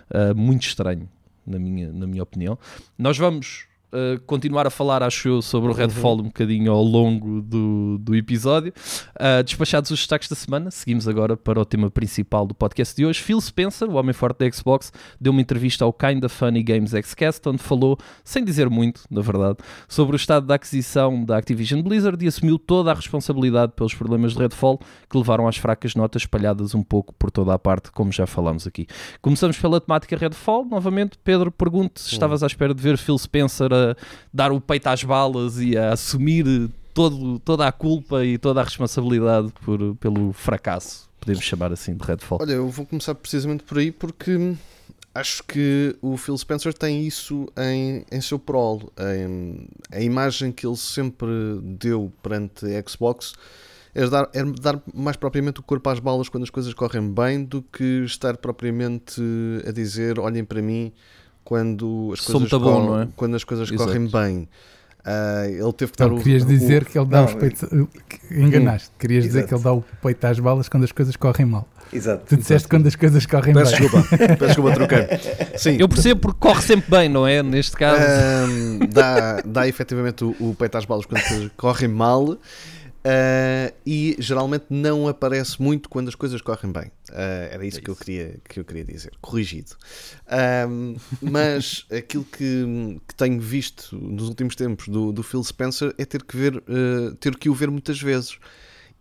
ah, 0.10 0.34
muito 0.34 0.64
estranho, 0.64 1.08
na 1.48 1.58
minha, 1.58 1.94
na 1.94 2.06
minha 2.06 2.24
opinião. 2.24 2.60
Nós 2.98 3.18
vamos 3.18 3.69
ah, 3.92 4.20
continuar 4.26 4.68
a 4.68 4.70
falar, 4.70 5.02
acho 5.02 5.28
eu, 5.28 5.42
sobre 5.42 5.72
o 5.72 5.74
Redfall 5.74 6.20
um 6.20 6.24
bocadinho 6.24 6.72
ao 6.72 6.84
longo 6.84 7.42
do, 7.42 7.98
do 8.00 8.16
episódio. 8.16 8.74
Ah, 9.16 9.42
despachados 9.42 9.90
os 9.92 10.00
destaques 10.00 10.30
da 10.30 10.36
semana, 10.36 10.72
seguimos 10.72 11.08
agora 11.08 11.36
para 11.36 11.60
o 11.60 11.66
tema 11.66 11.90
principal 11.90 12.46
do 12.46 12.54
podcast 12.54 12.96
de 12.96 13.06
hoje. 13.06 13.20
Phil 13.20 13.40
Spencer, 13.42 13.90
o 13.90 13.96
homem 13.96 14.14
forte 14.14 14.40
da 14.40 14.52
Xbox, 14.52 14.92
deu 15.20 15.32
uma 15.32 15.42
entrevista 15.42 15.86
ao 15.86 15.94
Kinda 15.94 16.30
Funny 16.30 16.62
Games 16.62 16.92
Xcast, 16.92 17.48
onde 17.50 17.60
falou, 17.64 17.98
sem 18.24 18.44
dizer 18.44 18.70
muito, 18.70 19.02
na 19.10 19.22
verdade, 19.22 19.58
sobre 19.88 20.16
o 20.16 20.18
estado 20.18 20.46
da 20.46 20.56
aquisição 20.56 21.24
da 21.24 21.38
Activision 21.38 21.82
Blizzard 21.82 22.24
e 22.24 22.28
assumiu 22.28 22.60
toda 22.60 22.92
a 22.92 22.94
responsabilidade 22.94 23.74
pelos 23.76 23.94
problemas 23.94 24.34
de 24.34 24.40
Redfall 24.40 24.80
que 25.10 25.18
levaram 25.18 25.48
às 25.48 25.58
fracas 25.58 25.96
notas 25.96 26.24
espalhadas 26.24 26.76
um 26.76 26.84
pouco 26.84 27.14
por 27.14 27.32
toda 27.32 27.54
a 27.54 27.60
parte, 27.60 27.92
como 27.92 28.12
já 28.12 28.28
falámos 28.28 28.68
aqui. 28.68 28.86
Começamos 29.22 29.58
pela 29.58 29.82
temática 29.82 30.16
Redfall. 30.16 30.66
Novamente, 30.66 31.18
Pedro, 31.24 31.52
pergunto 31.52 32.00
se 32.00 32.12
estavas 32.12 32.44
à 32.44 32.48
espera 32.48 32.74
de 32.74 32.82
ver 32.82 32.98
Phil 32.98 33.18
Spencer 33.18 33.72
a 33.74 33.79
dar 34.34 34.52
o 34.52 34.62
peito 34.62 34.88
às 34.88 35.04
balas 35.04 35.60
e 35.60 35.78
a 35.78 35.94
assumir 35.94 36.70
todo, 36.94 37.40
toda 37.40 37.68
a 37.68 37.72
culpa 37.72 38.26
e 38.26 38.38
toda 38.38 38.62
a 38.62 38.64
responsabilidade 38.64 39.52
por, 39.64 39.96
pelo 39.96 40.34
fracasso 40.34 41.10
podemos 41.20 41.44
chamar 41.44 41.72
assim, 41.72 41.96
de 41.96 42.04
Redfall. 42.04 42.40
Olha, 42.42 42.54
eu 42.54 42.70
vou 42.70 42.86
começar 42.86 43.14
precisamente 43.14 43.64
por 43.64 43.78
aí 43.78 43.92
porque 43.92 44.56
acho 45.14 45.44
que 45.44 45.96
o 46.02 46.18
Phil 46.18 46.38
Spencer 46.38 46.74
tem 46.74 47.06
isso 47.06 47.48
em, 47.58 48.06
em 48.12 48.22
seu 48.22 48.40
prol. 48.40 48.92
Em, 48.98 49.68
a 49.92 50.02
imagem 50.02 50.52
que 50.52 50.66
ele 50.66 50.78
sempre 50.78 51.30
deu 51.62 52.12
perante 52.24 52.66
a 52.66 52.90
Xbox 52.90 53.34
é 53.94 54.08
dar, 54.08 54.30
é 54.34 54.44
dar 54.44 54.82
mais 54.94 55.18
propriamente 55.18 55.60
o 55.60 55.64
corpo 55.64 55.90
às 55.90 56.00
balas 56.00 56.30
quando 56.30 56.44
as 56.44 56.50
coisas 56.50 56.74
correm 56.74 57.12
bem 57.12 57.44
do 57.44 57.62
que 57.62 58.04
estar 58.06 58.38
propriamente 58.38 59.22
a 59.68 59.72
dizer 59.72 60.20
olhem 60.20 60.46
para 60.46 60.62
mim 60.62 60.94
quando 61.50 62.12
as 62.14 62.20
Sou 62.22 62.40
coisas, 62.40 62.52
muito 62.52 62.60
bom, 62.60 62.86
não 62.86 63.02
é? 63.02 63.08
quando 63.16 63.36
as 63.36 63.44
coisas 63.44 63.72
Exato. 63.72 63.86
correm 63.92 64.08
bem. 64.08 64.48
Ah, 65.04 65.48
ele 65.48 65.74
teve 65.74 65.92
que 65.94 65.98
dar 65.98 66.08
Não, 66.10 66.18
o, 66.18 66.22
querias 66.22 66.44
o- 66.44 66.46
dizer 66.46 66.86
que 66.86 66.96
ele 67.00 67.08
dá 67.08 67.22
Não, 67.22 67.26
os 67.26 67.34
peitos. 67.34 67.62
que 68.08 68.36
Enganaste. 68.40 68.92
Querias 69.00 69.24
dizer 69.24 69.40
Exato. 69.40 69.48
que 69.50 69.56
ele 69.56 69.64
dá 69.64 69.74
o 69.74 69.84
peito 70.04 70.24
às 70.26 70.40
balas 70.40 70.70
quando 70.70 70.84
as 70.84 70.92
coisas 70.92 71.16
correm 71.16 71.48
mal. 71.48 71.68
Exato. 71.92 72.24
Tu 72.28 72.38
disseste 72.38 72.68
quando 72.68 72.86
as 72.86 72.96
coisas 72.96 73.26
correm 73.26 73.54
Peço 73.56 73.72
bem. 73.72 73.82
desculpa, 73.82 74.18
peço 74.18 74.46
desculpa, 74.46 74.74
troquei. 74.74 75.08
Sim, 75.58 75.78
Eu 75.80 75.90
percebo 75.90 76.22
porque 76.22 76.38
corre 76.40 76.62
sempre 76.62 76.92
bem, 76.92 77.10
não 77.10 77.26
é? 77.26 77.42
Neste 77.42 77.76
caso. 77.76 78.00
Dá, 78.94 79.42
dá 79.44 79.68
efetivamente 79.68 80.24
o, 80.24 80.36
o 80.40 80.54
peito 80.54 80.78
às 80.78 80.86
balas 80.86 81.06
quando 81.08 81.22
as 81.22 81.28
coisas 81.28 81.52
correm 81.58 81.90
mal 81.90 82.38
ah, 83.04 83.74
e 83.86 84.16
geralmente 84.20 84.66
não 84.70 85.08
aparece 85.08 85.62
muito 85.62 85.90
quando 85.90 86.10
as 86.10 86.16
coisas 86.16 86.42
correm 86.42 86.72
bem. 86.72 86.92
Ah, 87.12 87.50
era 87.52 87.66
isso, 87.66 87.80
É 87.80 87.82
que, 87.82 87.90
Eu 87.90 87.94
isso. 87.94 88.04
queria, 88.04 88.40
que 88.48 88.60
eu 88.60 88.66
queria 88.66 88.84
dizer, 88.86 89.12
corrigido. 89.22 89.72
Mas 91.22 91.86
aquilo 91.92 92.26
que, 92.26 93.00
que 93.08 93.16
tenho 93.16 93.40
visto 93.40 93.96
nos 93.98 94.28
últimos 94.28 94.56
tempos 94.56 94.88
do, 94.88 95.12
do 95.12 95.24
Phil 95.24 95.44
Spencer 95.44 95.94
é 95.98 96.06
ter 96.06 96.24
que, 96.24 96.36
ver, 96.38 96.64
ah, 96.68 97.16
ter 97.20 97.36
que 97.38 97.50
o 97.50 97.54
ver 97.54 97.70
muitas 97.70 98.02
vezes. 98.02 98.38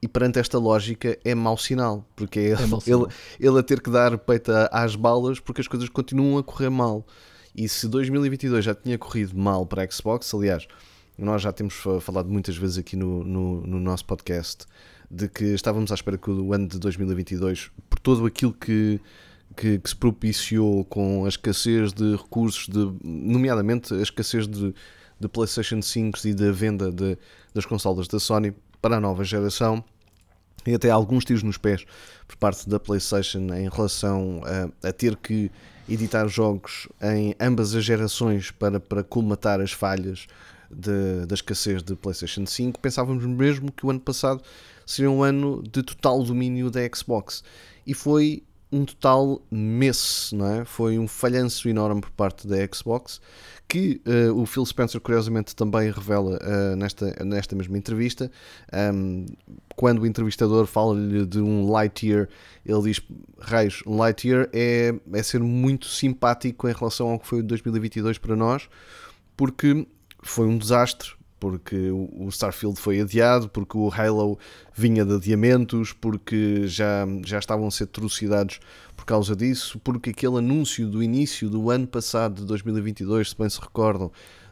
E 0.00 0.06
perante 0.06 0.38
esta 0.38 0.58
lógica 0.58 1.18
é 1.24 1.34
mau 1.34 1.56
sinal, 1.58 2.08
porque 2.14 2.38
é 2.38 2.42
ele, 2.52 2.62
ele, 2.62 2.80
sinal. 2.80 3.08
ele 3.40 3.58
a 3.58 3.62
ter 3.64 3.80
que 3.80 3.90
dar 3.90 4.16
peito 4.16 4.52
às 4.70 4.94
balas 4.94 5.40
porque 5.40 5.60
as 5.60 5.66
coisas 5.66 5.88
continuam 5.88 6.38
a 6.38 6.44
correr 6.44 6.70
mal. 6.70 7.04
E 7.54 7.68
se 7.68 7.88
2022 7.88 8.64
já 8.64 8.74
tinha 8.76 8.96
corrido 8.96 9.36
mal 9.36 9.66
para 9.66 9.82
a 9.82 9.90
Xbox, 9.90 10.32
aliás, 10.32 10.68
nós 11.18 11.42
já 11.42 11.52
temos 11.52 11.74
fa- 11.74 12.00
falado 12.00 12.28
muitas 12.28 12.56
vezes 12.56 12.78
aqui 12.78 12.96
no, 12.96 13.24
no, 13.24 13.66
no 13.66 13.80
nosso 13.80 14.04
podcast 14.04 14.64
de 15.10 15.28
que 15.28 15.44
estávamos 15.44 15.90
à 15.90 15.94
espera 15.94 16.18
que 16.18 16.30
o 16.30 16.52
ano 16.52 16.68
de 16.68 16.78
2022, 16.78 17.70
por 17.88 17.98
todo 17.98 18.26
aquilo 18.26 18.52
que, 18.52 19.00
que, 19.56 19.78
que 19.78 19.88
se 19.88 19.96
propiciou 19.96 20.84
com 20.84 21.24
a 21.24 21.28
escassez 21.28 21.92
de 21.92 22.14
recursos, 22.16 22.68
de, 22.68 22.92
nomeadamente 23.02 23.94
a 23.94 24.02
escassez 24.02 24.46
de, 24.46 24.74
de 25.18 25.28
PlayStation 25.28 25.80
5 25.80 26.18
e 26.26 26.34
da 26.34 26.52
venda 26.52 26.92
de, 26.92 27.16
das 27.54 27.64
consolas 27.64 28.06
da 28.06 28.20
Sony 28.20 28.54
para 28.82 28.98
a 28.98 29.00
nova 29.00 29.24
geração, 29.24 29.82
e 30.66 30.74
até 30.74 30.90
alguns 30.90 31.24
tiros 31.24 31.42
nos 31.42 31.56
pés 31.56 31.84
por 32.26 32.36
parte 32.36 32.68
da 32.68 32.78
PlayStation 32.78 33.46
em 33.54 33.68
relação 33.68 34.42
a, 34.82 34.88
a 34.88 34.92
ter 34.92 35.16
que 35.16 35.50
editar 35.88 36.28
jogos 36.28 36.86
em 37.00 37.34
ambas 37.40 37.74
as 37.74 37.82
gerações 37.82 38.50
para, 38.50 38.78
para 38.78 39.02
colmatar 39.02 39.58
as 39.60 39.72
falhas 39.72 40.26
de- 40.70 41.26
da 41.26 41.34
escassez 41.34 41.82
de 41.82 41.94
PlayStation 41.96 42.46
5. 42.46 42.80
Pensávamos 42.80 43.24
mesmo 43.24 43.72
que 43.72 43.84
o 43.86 43.90
ano 43.90 44.00
passado 44.00 44.42
seria 44.86 45.10
um 45.10 45.22
ano 45.22 45.62
de 45.62 45.82
total 45.82 46.22
domínio 46.22 46.70
da 46.70 46.80
Xbox 46.94 47.42
e 47.86 47.94
foi 47.94 48.42
um 48.70 48.84
total 48.84 49.40
messe, 49.50 50.34
não 50.34 50.46
é? 50.46 50.64
Foi 50.64 50.98
um 50.98 51.08
falhanço 51.08 51.68
enorme 51.68 52.02
por 52.02 52.10
parte 52.10 52.46
da 52.46 52.56
Xbox 52.72 53.20
que 53.66 54.00
eh, 54.06 54.30
o 54.30 54.46
Phil 54.46 54.64
Spencer 54.64 54.98
curiosamente 54.98 55.54
também 55.54 55.90
revela 55.90 56.38
eh, 56.40 56.74
nesta, 56.74 57.14
nesta 57.22 57.54
mesma 57.54 57.76
entrevista. 57.76 58.30
Um, 58.72 59.26
quando 59.76 60.00
o 60.00 60.06
entrevistador 60.06 60.66
fala-lhe 60.66 61.26
de 61.26 61.38
um 61.38 61.70
Lightyear, 61.70 62.28
ele 62.64 62.82
diz: 62.82 63.02
Raios, 63.38 63.82
um 63.86 63.96
Lightyear 63.98 64.48
é, 64.54 64.94
é 65.12 65.22
ser 65.22 65.40
muito 65.40 65.86
simpático 65.86 66.66
em 66.66 66.72
relação 66.72 67.10
ao 67.10 67.18
que 67.18 67.26
foi 67.26 67.40
o 67.40 67.42
2022 67.42 68.16
para 68.16 68.34
nós, 68.34 68.68
porque 69.36 69.86
foi 70.22 70.46
um 70.46 70.58
desastre. 70.58 71.10
Porque 71.40 71.76
o 71.90 72.24
o 72.24 72.28
Starfield 72.30 72.80
foi 72.80 73.00
adiado, 73.00 73.48
porque 73.48 73.78
o 73.78 73.88
Halo 73.94 74.36
vinha 74.74 75.04
de 75.04 75.14
adiamentos, 75.14 75.92
porque 75.92 76.66
já, 76.66 77.06
já 77.24 77.38
estavam 77.38 77.68
a 77.68 77.70
ser 77.70 77.84
atrocidades 77.84 78.58
por 78.96 79.04
causa 79.04 79.36
disso, 79.36 79.78
porque 79.84 80.10
aquele 80.10 80.38
anúncio 80.38 80.88
do 80.88 81.00
início 81.00 81.48
do 81.48 81.70
ano 81.70 81.86
passado, 81.86 82.40
de 82.40 82.44
2022, 82.44 83.30
se 83.30 83.36
bem 83.38 83.48
se 83.48 83.60
recordam, 83.60 84.10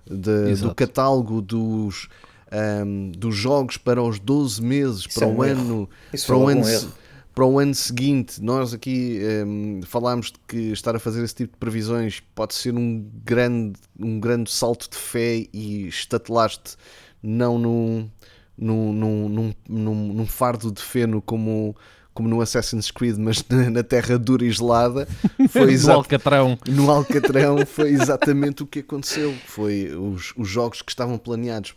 de- 0.09 0.55
do 0.63 0.73
catálogo 0.77 1.43
dos, 1.43 2.07
ahm, 2.53 3.11
dos 3.19 3.35
jogos 3.35 3.77
para 3.77 4.01
os 4.01 4.21
12 4.21 4.63
meses, 4.63 5.01
Isso 5.09 5.19
para 5.19 5.27
é 5.27 5.31
o 5.33 5.35
um 5.39 5.45
erro. 5.45 5.61
ano 5.61 5.91
Isso 6.13 6.27
para 6.29 6.37
foi 6.37 6.45
o, 6.45 6.49
ano, 6.49 6.61
um 6.61 6.65
se- 6.65 6.73
erro. 6.73 6.93
Para 7.37 7.45
o 7.45 7.59
ano 7.59 7.75
seguinte, 7.75 8.43
nós 8.43 8.73
aqui 8.73 9.21
hum, 9.47 9.81
falámos 9.85 10.29
de 10.29 10.39
que 10.49 10.73
estar 10.73 10.97
a 10.97 10.99
fazer 10.99 11.23
esse 11.23 11.35
tipo 11.35 11.53
de 11.53 11.59
previsões 11.59 12.23
pode 12.35 12.55
ser 12.55 12.75
um 12.75 13.07
grande, 13.23 13.79
um 14.01 14.19
grande 14.19 14.51
salto 14.51 14.89
de 14.89 14.97
fé 14.97 15.45
e 15.53 15.87
estatelaste 15.87 16.77
não 17.23 17.59
num, 17.59 18.11
num, 18.57 18.91
num, 18.91 19.55
num, 19.69 20.13
num, 20.15 20.27
fardo 20.27 20.73
de 20.73 20.81
feno 20.81 21.21
como, 21.21 21.77
como 22.15 22.27
no 22.27 22.41
Assassin's 22.41 22.91
Creed, 22.91 23.19
mas 23.19 23.45
na, 23.51 23.69
na 23.69 23.83
terra 23.83 24.19
dura 24.19 24.43
e 24.43 24.51
gelada. 24.51 25.07
Foi 25.51 25.71
exato, 25.71 25.99
Alcatrão. 25.99 26.59
no 26.67 26.91
Alcatrão 26.91 27.67
foi 27.67 27.91
exatamente 27.91 28.63
o 28.63 28.67
que 28.67 28.79
aconteceu. 28.79 29.35
Foi 29.45 29.95
os, 29.95 30.33
os 30.39 30.49
jogos 30.49 30.81
que 30.81 30.91
estavam 30.91 31.19
planeados 31.19 31.75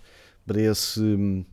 para 0.47 0.61
esse, 0.61 1.45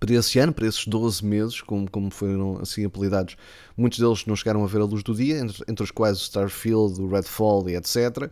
para 0.00 0.14
esse 0.14 0.38
ano, 0.38 0.52
para 0.52 0.66
esses 0.66 0.86
12 0.86 1.24
meses, 1.24 1.60
como, 1.60 1.88
como 1.90 2.10
foram 2.10 2.58
assim 2.60 2.84
apelidados. 2.84 3.36
Muitos 3.76 3.98
deles 3.98 4.24
não 4.26 4.34
chegaram 4.34 4.64
a 4.64 4.66
ver 4.66 4.80
a 4.80 4.84
luz 4.84 5.02
do 5.02 5.14
dia, 5.14 5.38
entre, 5.38 5.62
entre 5.68 5.84
os 5.84 5.90
quais 5.90 6.18
o 6.18 6.22
Starfield, 6.22 7.00
o 7.00 7.08
Redfall 7.08 7.68
e 7.68 7.76
etc. 7.76 8.30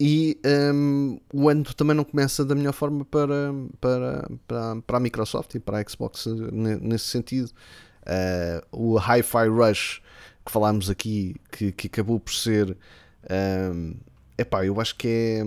E 0.00 0.40
hum, 0.72 1.18
o 1.34 1.48
ano 1.48 1.64
também 1.74 1.96
não 1.96 2.04
começa 2.04 2.44
da 2.44 2.54
melhor 2.54 2.72
forma 2.72 3.04
para, 3.04 3.52
para, 3.80 4.30
para, 4.46 4.76
para 4.82 4.96
a 4.96 5.00
Microsoft 5.00 5.54
e 5.56 5.58
para 5.58 5.80
a 5.80 5.84
Xbox 5.84 6.26
ne- 6.26 6.76
nesse 6.76 7.06
sentido. 7.06 7.50
Uh, 8.04 8.94
o 8.94 8.96
Hi-Fi 8.96 9.48
Rush 9.48 10.00
que 10.48 10.52
falámos 10.52 10.88
aqui, 10.88 11.36
que, 11.52 11.70
que 11.72 11.86
acabou 11.86 12.18
por 12.18 12.32
ser. 12.32 12.76
Um, 13.30 13.94
epá, 14.36 14.64
eu 14.64 14.80
acho 14.80 14.96
que 14.96 15.42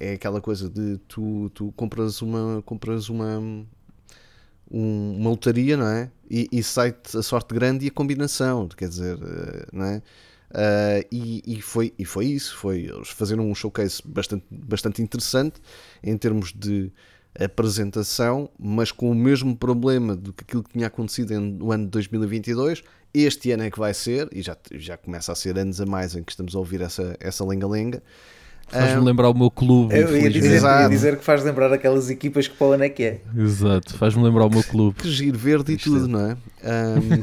é, 0.00 0.10
é 0.10 0.12
aquela 0.14 0.40
coisa 0.40 0.68
de 0.68 0.98
tu, 1.06 1.50
tu 1.54 1.72
compras 1.76 2.20
uma 2.20 2.62
compras 2.62 3.08
uma 3.08 3.64
um- 4.70 5.16
uma 5.18 5.30
lotaria, 5.30 5.76
não 5.76 5.86
é? 5.88 6.10
E, 6.30 6.48
e 6.52 6.62
sai-te 6.62 7.16
a 7.16 7.22
sorte 7.22 7.54
grande 7.54 7.84
e 7.86 7.88
a 7.88 7.90
combinação, 7.90 8.68
quer 8.68 8.88
dizer, 8.88 9.18
eh, 9.22 9.66
não 9.72 9.84
é? 9.84 10.02
Ah, 10.52 11.04
e, 11.12 11.42
e 11.46 11.60
foi, 11.62 11.92
e 11.98 12.04
foi 12.04 12.26
isso, 12.26 12.56
foi 12.56 12.80
eles 12.86 13.08
fazeram 13.10 13.48
um 13.48 13.54
showcase 13.54 14.02
bastante, 14.04 14.44
bastante 14.50 15.00
interessante 15.02 15.60
em 16.02 16.16
termos 16.16 16.52
de 16.52 16.92
apresentação, 17.38 18.50
mas 18.58 18.90
com 18.90 19.10
o 19.10 19.14
mesmo 19.14 19.56
problema 19.56 20.16
do 20.16 20.32
que 20.32 20.42
aquilo 20.42 20.62
que 20.64 20.70
tinha 20.72 20.88
acontecido 20.88 21.38
no 21.40 21.70
ano 21.72 21.84
de 21.84 21.90
2022. 21.90 22.82
Este 23.14 23.50
ano 23.52 23.64
é 23.64 23.70
que 23.70 23.78
vai 23.78 23.92
ser, 23.94 24.28
e 24.32 24.40
já, 24.42 24.56
já 24.72 24.96
começa 24.96 25.32
a 25.32 25.34
ser 25.34 25.58
anos 25.58 25.80
a 25.80 25.86
mais 25.86 26.14
em 26.14 26.22
que 26.22 26.30
estamos 26.32 26.54
a 26.54 26.58
ouvir 26.58 26.80
essa, 26.80 27.16
essa 27.20 27.44
lenga-lenga. 27.44 28.02
Faz-me 28.70 29.00
Ah, 29.00 29.00
lembrar 29.00 29.28
o 29.30 29.34
meu 29.36 29.50
clube. 29.50 29.92
Eu 29.94 30.16
ia 30.16 30.30
dizer, 30.30 30.62
ia 30.62 30.88
dizer 30.88 31.16
que 31.18 31.24
faz 31.24 31.42
lembrar 31.42 31.72
aquelas 31.72 32.08
equipas 32.08 32.46
que 32.46 32.56
para 32.56 32.66
o 32.68 32.72
ano 32.72 32.84
é 32.84 32.88
que 32.88 33.02
é. 33.02 33.20
Exato, 33.36 33.96
faz-me 33.96 34.22
lembrar 34.22 34.46
o 34.46 34.50
meu 34.50 34.62
clube. 34.62 34.96
que 35.02 35.10
giro 35.10 35.36
verde 35.36 35.72
e 35.72 35.76
Isto 35.76 35.90
tudo, 35.90 36.04
é. 36.06 36.08
não 36.08 36.30
é? 36.30 36.36
Ahm, 36.64 37.22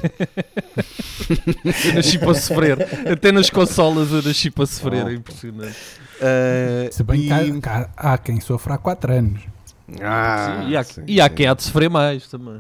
Eu 1.88 1.94
nasci 1.96 2.18
para 2.20 2.34
sofrer. 2.36 2.78
Até 3.12 3.32
nas 3.32 3.50
consolas 3.50 4.12
eu 4.12 4.22
nasci 4.22 4.50
para 4.52 4.66
sofrer. 4.66 5.06
Oh. 5.06 5.10
É 5.10 5.14
impressionante. 5.14 5.76
ah, 6.22 6.90
Se 6.92 7.04
bem 7.04 7.22
e- 7.22 7.28
que 7.28 7.34
há, 7.34 7.44
que 7.44 7.70
há- 7.70 7.90
há 8.14 8.18
quem 8.18 8.40
sofra 8.40 8.76
há 8.76 8.78
4 8.78 9.14
anos. 9.14 9.42
Ah, 10.02 10.66
e 10.68 10.76
há, 10.76 10.84
sim, 10.84 11.02
e 11.08 11.22
há 11.22 11.30
sim. 11.30 11.36
quem 11.36 11.48
há 11.48 11.54
de 11.54 11.64
sofrer 11.64 11.90
mais 11.90 12.28
também. 12.28 12.60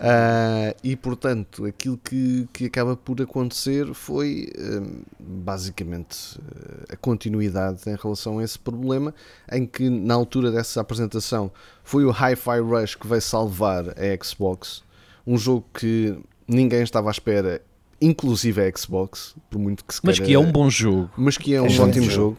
Ah, 0.00 0.74
e 0.84 0.94
portanto, 0.96 1.64
aquilo 1.64 1.96
que, 1.96 2.46
que 2.52 2.66
acaba 2.66 2.94
por 2.94 3.20
acontecer 3.22 3.94
foi 3.94 4.52
hum, 4.58 5.00
basicamente 5.18 6.38
eh, 6.38 6.92
a 6.92 6.96
continuidade 6.96 7.80
em 7.88 7.96
relação 7.96 8.38
a 8.38 8.44
esse 8.44 8.58
problema, 8.58 9.14
em 9.50 9.64
que 9.66 9.88
na 9.88 10.12
altura 10.14 10.50
dessa 10.50 10.80
apresentação 10.82 11.50
foi 11.82 12.04
o 12.04 12.10
Hi-Fi 12.10 12.60
Rush 12.60 12.96
que 12.96 13.06
veio 13.06 13.22
salvar 13.22 13.86
a 13.90 14.24
Xbox, 14.24 14.82
um 15.26 15.38
jogo 15.38 15.64
que 15.72 16.18
ninguém 16.46 16.82
estava 16.82 17.08
à 17.08 17.12
espera, 17.12 17.62
inclusive 18.00 18.60
a 18.60 18.70
Xbox, 18.76 19.34
por 19.50 19.58
muito 19.58 19.82
que 19.86 19.94
se 19.94 20.00
Mas 20.04 20.16
queira- 20.16 20.26
que 20.26 20.34
é 20.34 20.38
um 20.38 20.52
bom 20.52 20.68
jogo. 20.68 21.10
mas 21.16 21.38
que 21.38 21.54
é 21.54 21.62
um 21.62 21.66
É 21.66 21.70
ótimo 21.80 21.92
jogo. 21.92 22.10
jogo. 22.10 22.38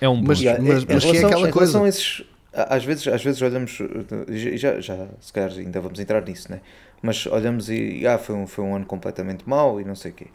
É 0.00 0.08
um 0.08 0.20
bom 0.20 0.28
Mas- 0.28 0.38
jogo. 0.38 0.62
Mas- 0.62 0.82
em 0.82 0.86
mas 0.94 1.04
que 1.04 1.16
é 1.16 1.24
aquela 1.24 1.50
coisa. 1.52 1.80
Às 2.68 2.84
vezes, 2.84 3.06
às 3.08 3.22
vezes 3.22 3.40
olhamos, 3.42 3.78
e 4.28 4.56
já, 4.56 4.80
já, 4.80 5.06
se 5.20 5.32
calhar 5.32 5.50
ainda 5.52 5.80
vamos 5.80 5.98
entrar 6.00 6.24
nisso, 6.24 6.50
né? 6.50 6.60
mas 7.00 7.26
olhamos 7.26 7.68
e 7.70 8.04
ah, 8.06 8.18
foi, 8.18 8.34
um, 8.34 8.46
foi 8.46 8.64
um 8.64 8.74
ano 8.74 8.84
completamente 8.86 9.48
mau 9.48 9.80
e 9.80 9.84
não 9.84 9.94
sei 9.94 10.10
o 10.10 10.14
quê. 10.14 10.26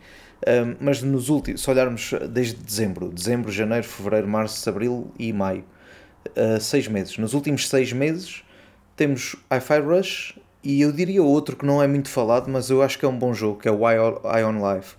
Ahm, 0.48 0.76
mas 0.80 1.02
nos 1.02 1.28
últimos, 1.30 1.62
se 1.62 1.70
olharmos 1.70 2.14
desde 2.30 2.56
dezembro, 2.56 3.10
dezembro, 3.10 3.52
janeiro, 3.52 3.86
fevereiro, 3.86 4.28
março, 4.28 4.70
abril 4.70 5.12
e 5.20 5.34
maio, 5.34 5.66
ah, 6.38 6.60
seis 6.60 6.88
meses. 6.88 7.18
Nos 7.18 7.34
últimos 7.34 7.68
seis 7.68 7.92
meses 7.92 8.44
temos 8.96 9.36
Hi-Fi 9.52 9.80
Rush 9.80 10.40
E 10.64 10.80
eu 10.82 10.92
diria 10.94 11.22
outro 11.22 11.58
que 11.58 11.66
não 11.66 11.84
é 11.84 11.88
muito 11.88 12.08
falado, 12.10 12.50
mas 12.50 12.70
eu 12.70 12.82
acho 12.82 12.98
que 12.98 13.04
é 13.04 13.08
um 13.10 13.18
bom 13.18 13.34
jogo, 13.34 13.60
que 13.60 13.68
é 13.68 13.72
o 13.72 13.80
Ion 13.90 14.76
Life. 14.76 14.96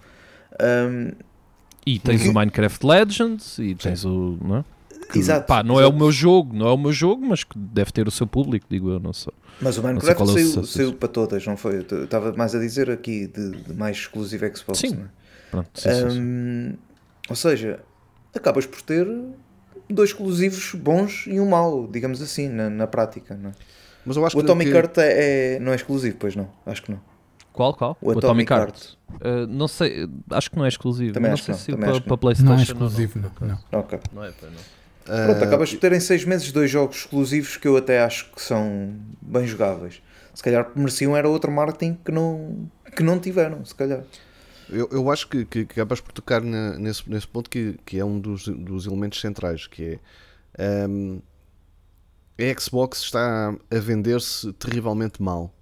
Um, 0.61 1.12
E 1.87 1.99
tens 1.99 2.22
Que- 2.22 2.29
o 2.29 2.35
Minecraft 2.35 2.87
Legends 2.87 3.59
e 3.59 3.75
tens 3.75 4.05
o. 4.05 4.39
Não 4.43 4.57
é? 4.59 4.64
Que, 5.11 5.18
Exato, 5.18 5.46
Pá, 5.46 5.62
não 5.62 5.74
é 5.74 5.84
o 5.84 5.88
exato. 5.88 5.96
meu 5.98 6.12
jogo, 6.12 6.57
não 6.57 6.66
é 6.66 6.72
o 6.72 6.78
meu 6.78 6.92
jogo, 6.92 7.24
mas 7.26 7.44
que 7.44 7.57
deve 7.59 7.92
ter 7.92 8.07
o 8.09 8.11
seu 8.11 8.26
público, 8.26 8.66
digo 8.68 8.90
eu, 8.90 8.98
não 9.00 9.12
sei. 9.12 9.32
Mas 9.61 9.78
o 9.78 9.82
Minecraft 9.82 10.16
qual 10.16 10.28
é 10.28 10.32
o 10.32 10.34
saiu, 10.34 10.48
sucesso 10.48 10.66
saiu 10.78 10.92
para 10.94 11.09
todas, 11.09 11.46
não 11.46 11.57
foi? 11.57 11.84
Eu 11.88 12.05
estava 12.05 12.32
mais 12.32 12.55
a 12.55 12.59
dizer 12.59 12.90
aqui 12.90 13.26
de, 13.26 13.50
de 13.62 13.74
mais 13.74 13.96
exclusivo 13.96 14.44
Xbox. 14.57 14.78
Sim, 14.80 14.94
não 14.96 15.05
é? 15.05 15.09
Pronto, 15.50 15.70
sim, 15.74 15.88
sim, 15.90 16.11
sim. 16.11 16.78
Ou 17.30 17.36
seja, 17.36 17.80
acabas 18.34 18.66
por 18.66 18.82
ter 18.82 19.07
dois 19.88 20.11
exclusivos 20.11 20.74
bons 20.74 21.26
e 21.26 21.38
um 21.38 21.48
mau, 21.48 21.86
digamos 21.86 22.20
assim, 22.20 22.48
na, 22.48 22.68
na 22.68 22.86
prática. 22.86 23.34
Não 23.36 23.50
é? 23.50 23.52
Mas 24.05 24.16
eu 24.16 24.26
acho 24.26 24.36
O 24.36 24.40
que, 24.40 24.44
Atomic 24.46 24.70
que- 24.70 24.76
Heart 24.76 24.98
é, 24.98 25.55
é- 25.55 25.59
não 25.61 25.72
é 25.72 25.76
exclusivo, 25.76 26.16
pois 26.18 26.34
não? 26.34 26.48
Acho 26.66 26.82
que 26.82 26.90
não. 26.90 27.00
Qual, 27.52 27.72
qual? 27.72 27.96
O 28.02 28.11
Atomic 28.11 28.52
Heart. 28.52 28.94
Uh, 29.14 29.46
não 29.48 29.68
sei, 29.68 30.09
acho 30.30 30.50
que 30.50 30.57
não 30.59 30.64
é 30.64 30.68
exclusivo. 30.68 31.12
Também 31.12 31.28
não 31.30 31.34
acho 31.34 31.44
sei 31.44 31.55
que 31.55 31.59
não, 31.59 31.64
se 31.64 31.70
também 31.70 31.80
para, 31.80 31.90
acho 31.92 32.00
que 32.00 32.07
para 32.09 32.12
não. 32.12 32.18
PlayStation 32.18 32.52
Não 32.52 32.59
é 32.59 32.62
exclusivo, 32.64 33.20
não. 33.40 33.48
não. 33.70 33.78
Ok. 33.78 34.00
Não 34.12 34.24
é, 34.24 34.32
não. 34.42 34.50
Pronto, 35.05 35.42
ah, 35.42 35.44
acabas 35.44 35.70
por 35.70 35.78
ter 35.80 35.92
em 35.92 36.00
seis 36.00 36.24
meses 36.24 36.50
dois 36.50 36.70
jogos 36.70 36.96
exclusivos 36.98 37.57
que 37.57 37.68
eu 37.68 37.76
até 37.76 38.02
acho 38.02 38.30
que 38.34 38.40
são 38.40 38.94
bem 39.20 39.46
jogáveis. 39.46 40.00
Se 40.34 40.42
calhar 40.42 40.70
mereciam 40.74 41.16
era 41.16 41.28
outro 41.28 41.52
marketing 41.52 41.98
que 42.05 42.11
não, 42.11 42.68
que 42.96 43.02
não 43.02 43.18
tiveram, 43.18 43.64
se 43.64 43.74
calhar. 43.74 44.02
Eu, 44.68 44.88
eu 44.90 45.11
acho 45.11 45.28
que, 45.28 45.44
que, 45.44 45.64
que 45.66 45.72
acabas 45.72 46.00
por 46.00 46.12
tocar 46.12 46.40
na- 46.40 46.78
nesse, 46.78 47.09
nesse 47.09 47.28
ponto 47.28 47.50
que, 47.50 47.76
que 47.84 47.98
é 47.98 48.05
um 48.05 48.18
dos, 48.18 48.48
dos 48.48 48.86
elementos 48.86 49.20
centrais, 49.20 49.66
que 49.66 50.00
é 50.57 50.86
hum, 50.88 51.20
a 52.38 52.61
Xbox 52.61 53.00
está 53.00 53.55
a 53.70 53.78
vender-se 53.78 54.52
terrivelmente 54.55 55.22
mal 55.22 55.55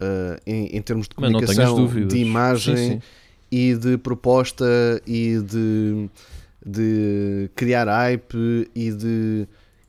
uh, 0.00 0.40
em, 0.46 0.76
em 0.76 0.80
termos 0.80 1.08
de 1.08 1.14
comunicação, 1.14 1.86
de 2.06 2.16
imagem 2.18 2.76
Sim, 2.76 2.90
sim. 2.90 3.02
e 3.50 3.74
de 3.74 3.98
proposta 3.98 4.64
e 5.06 5.38
de, 5.40 6.08
de 6.66 7.48
criar 7.54 7.86
hype 7.86 8.68
e 8.74 8.90
de 8.90 9.48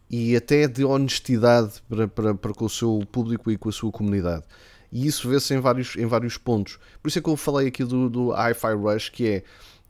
e 0.10 0.36
até 0.36 0.68
de 0.68 0.86
honestidade 0.86 1.82
para, 1.90 2.08
para, 2.08 2.34
para 2.34 2.54
com 2.54 2.66
o 2.66 2.70
seu 2.70 3.02
público 3.12 3.52
e 3.52 3.58
com 3.58 3.68
a 3.68 3.72
sua 3.74 3.92
comunidade. 3.92 4.44
E 4.90 5.06
isso 5.06 5.28
vê-se 5.28 5.54
em 5.54 5.60
vários, 5.60 5.98
em 5.98 6.06
vários 6.06 6.38
pontos. 6.38 6.80
Por 7.02 7.10
isso 7.10 7.20
é 7.20 7.22
que 7.22 7.30
eu 7.30 7.36
falei 7.36 7.68
aqui 7.68 7.84
do, 7.84 8.10
do 8.10 8.32
Hi-Fi 8.32 8.74
Rush, 8.74 9.10
que 9.10 9.28
é 9.28 9.44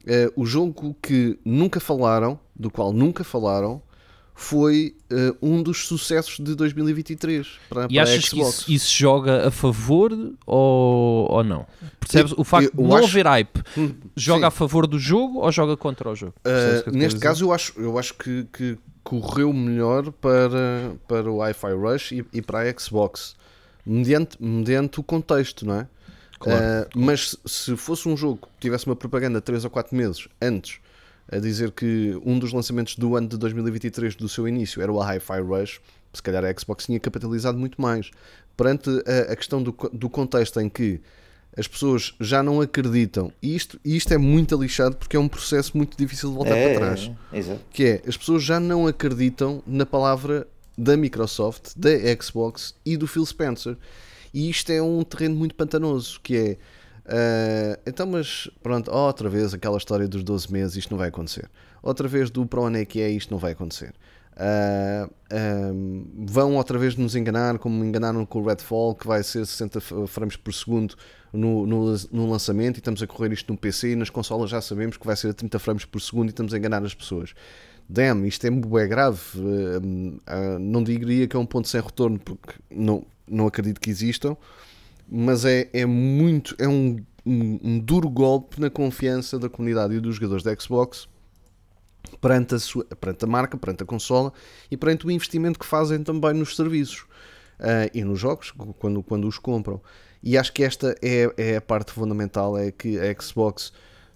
eh, 0.07 0.31
o 0.35 0.43
jogo 0.43 0.95
que 1.01 1.37
nunca 1.45 1.79
falaram, 1.79 2.39
do 2.55 2.71
qual 2.71 2.91
nunca 2.91 3.23
falaram, 3.23 3.79
foi 4.39 4.95
eh, 5.09 5.33
um 5.41 5.63
dos 5.63 5.87
sucessos 5.87 6.37
de 6.39 6.53
2023 6.53 7.47
para, 7.67 7.85
E 7.85 7.87
para 7.87 7.99
a 7.99 8.03
achas 8.03 8.29
que 8.29 8.35
Xbox. 8.35 8.49
isso, 8.59 8.71
isso 8.71 8.93
joga 8.95 9.47
a 9.47 9.51
favor 9.51 10.11
ou, 10.45 11.31
ou 11.31 11.43
não? 11.43 11.65
Percebes? 11.99 12.33
O 12.37 12.43
facto 12.43 12.71
eu 12.77 12.83
de 12.83 12.87
não 12.89 12.97
acho- 12.97 13.07
haver 13.07 13.25
hype 13.25 13.63
Hum, 13.75 13.95
joga 14.15 14.41
sim. 14.41 14.45
a 14.45 14.51
favor 14.51 14.85
do 14.85 14.99
jogo 14.99 15.39
ou 15.39 15.51
joga 15.51 15.75
contra 15.75 16.07
o 16.11 16.15
jogo? 16.15 16.35
Eu 16.45 16.91
Uh, 16.93 16.95
neste 16.95 17.19
caso, 17.19 17.45
eu 17.45 17.51
acho, 17.51 17.73
eu 17.77 17.97
acho 17.97 18.13
que, 18.13 18.45
que 18.53 18.77
correu 19.03 19.51
melhor 19.51 20.11
para, 20.11 20.91
para 21.07 21.31
o 21.31 21.37
Wi-Fi 21.37 21.71
Rush 21.73 22.11
e, 22.11 22.25
e 22.31 22.39
para 22.39 22.69
a 22.69 22.79
Xbox, 22.79 23.35
mediante, 23.83 24.37
mediante 24.39 24.99
o 24.99 25.03
contexto, 25.03 25.65
não 25.65 25.79
é? 25.79 25.87
Claro. 26.39 26.61
Uh, 26.63 26.87
mas 26.99 27.31
se- 27.31 27.37
se 27.47 27.75
fosse 27.75 28.07
um 28.07 28.15
jogo 28.15 28.41
que 28.41 28.47
tivesse 28.67 28.85
uma 28.85 28.95
propaganda 28.95 29.41
3 29.41 29.63
ou 29.65 29.71
4 29.71 29.95
meses 29.95 30.27
antes 30.39 30.77
a 31.31 31.39
dizer 31.39 31.71
que 31.71 32.19
um 32.25 32.39
dos 32.39 32.53
lançamentos 32.53 32.95
do 32.95 33.15
ano 33.15 33.27
de 33.27 33.37
2023 33.37 34.15
do 34.15 34.29
seu 34.29 34.47
início 34.47 34.81
era 34.81 34.91
o 34.91 34.99
Hi-Fi 34.99 35.41
Rush, 35.41 35.81
se 36.13 36.23
calhar 36.23 36.43
a 36.43 36.59
Xbox 36.59 36.85
tinha 36.85 36.99
capitalizado 36.99 37.57
muito 37.57 37.81
mais. 37.81 38.11
Perante 38.55 38.89
a, 39.05 39.33
a 39.33 39.35
questão 39.35 39.61
do, 39.61 39.75
do 39.93 40.09
contexto 40.09 40.59
em 40.59 40.69
que 40.69 41.01
as 41.55 41.67
pessoas 41.67 42.13
já 42.19 42.43
não 42.43 42.61
acreditam, 42.61 43.31
e 43.41 43.55
isto, 43.55 43.79
isto 43.83 44.13
é 44.13 44.17
muito 44.17 44.55
lixado 44.55 44.95
porque 44.95 45.17
é 45.17 45.19
um 45.19 45.27
processo 45.27 45.75
muito 45.75 45.97
difícil 45.97 46.29
de 46.29 46.35
voltar 46.35 46.55
é, 46.55 46.69
para 46.69 46.79
trás 46.79 47.11
é, 47.33 47.37
exato. 47.39 47.61
que 47.71 47.83
é 47.83 48.01
as 48.07 48.15
pessoas 48.15 48.43
já 48.43 48.59
não 48.59 48.85
acreditam 48.85 49.63
na 49.65 49.85
palavra 49.85 50.47
da 50.77 50.95
Microsoft, 50.95 51.71
da 51.75 51.89
Xbox 52.21 52.75
e 52.85 52.95
do 52.95 53.07
Phil 53.07 53.25
Spencer. 53.25 53.75
E 54.31 54.49
isto 54.49 54.71
é 54.71 54.81
um 54.81 55.03
terreno 55.03 55.35
muito 55.35 55.55
pantanoso, 55.55 56.19
que 56.21 56.37
é 56.37 56.57
ah, 57.07 57.79
então, 57.85 58.05
mas 58.07 58.49
pronto, 58.61 58.91
outra 58.91 59.29
vez 59.29 59.53
aquela 59.53 59.77
história 59.77 60.07
dos 60.07 60.23
12 60.23 60.51
meses, 60.51 60.75
isto 60.75 60.91
não 60.91 60.97
vai 60.97 61.09
acontecer. 61.09 61.49
Outra 61.81 62.07
vez 62.07 62.29
do 62.29 62.45
para 62.45 62.61
onde 62.61 62.79
é 62.81 62.85
que 62.85 63.01
é, 63.01 63.09
isto 63.09 63.31
não 63.31 63.37
vai 63.37 63.53
acontecer. 63.53 63.93
Ah, 64.35 65.09
vão 66.25 66.55
outra 66.55 66.77
vez 66.77 66.95
nos 66.95 67.15
enganar, 67.15 67.57
como 67.59 67.83
enganaram 67.83 68.25
com 68.25 68.39
o 68.41 68.45
Redfall, 68.47 68.95
que 68.95 69.07
vai 69.07 69.23
ser 69.23 69.45
60 69.45 69.79
f- 69.79 70.07
frames 70.07 70.35
por 70.35 70.53
segundo 70.53 70.95
no, 71.33 71.65
no, 71.65 71.95
no 72.11 72.29
lançamento, 72.29 72.77
e 72.77 72.79
estamos 72.79 73.01
a 73.01 73.07
correr 73.07 73.31
isto 73.33 73.51
no 73.51 73.57
PC, 73.57 73.91
e 73.91 73.95
nas 73.95 74.09
consolas 74.09 74.49
já 74.49 74.61
sabemos 74.61 74.97
que 74.97 75.05
vai 75.05 75.15
ser 75.15 75.29
a 75.29 75.33
30 75.33 75.59
frames 75.59 75.85
por 75.85 75.99
segundo, 76.01 76.27
e 76.27 76.29
estamos 76.29 76.53
a 76.53 76.57
enganar 76.57 76.83
as 76.83 76.93
pessoas. 76.93 77.33
Damn, 77.89 78.27
isto 78.27 78.45
é 78.45 78.51
bué 78.51 78.87
grave. 78.87 79.19
Ah, 80.25 80.55
ah, 80.55 80.59
não 80.59 80.83
diria 80.83 81.27
que 81.27 81.35
é 81.35 81.39
um 81.39 81.45
ponto 81.45 81.67
sem 81.67 81.81
retorno, 81.81 82.19
porque 82.19 82.53
não, 82.69 83.05
não 83.27 83.47
acredito 83.47 83.79
que 83.79 83.89
existam, 83.89 84.35
mas 85.09 85.45
é, 85.45 85.69
é 85.73 85.85
muito, 85.85 86.55
é 86.59 86.67
um, 86.67 86.97
um, 87.25 87.59
um 87.63 87.79
duro 87.79 88.09
golpe 88.09 88.59
na 88.59 88.69
confiança 88.69 89.39
da 89.39 89.49
comunidade 89.49 89.95
e 89.95 89.99
dos 89.99 90.15
jogadores 90.15 90.43
da 90.43 90.55
Xbox 90.55 91.07
perante 92.21 92.55
a, 92.55 92.59
sua, 92.59 92.85
perante 92.85 93.25
a 93.25 93.27
marca, 93.27 93.57
perante 93.57 93.83
a 93.83 93.85
consola 93.85 94.31
e 94.71 94.77
perante 94.77 95.05
o 95.05 95.11
investimento 95.11 95.59
que 95.59 95.65
fazem 95.65 96.01
também 96.03 96.33
nos 96.33 96.55
serviços 96.55 97.05
ah, 97.59 97.89
e 97.93 98.03
nos 98.03 98.19
jogos, 98.19 98.51
quando, 98.79 99.03
quando 99.03 99.27
os 99.27 99.37
compram. 99.37 99.81
E 100.21 100.37
acho 100.37 100.51
que 100.53 100.63
esta 100.63 100.95
é, 101.01 101.31
é 101.37 101.57
a 101.57 101.61
parte 101.61 101.91
fundamental, 101.91 102.57
é 102.57 102.71
que 102.71 102.99
a 102.99 103.21
Xbox 103.21 103.71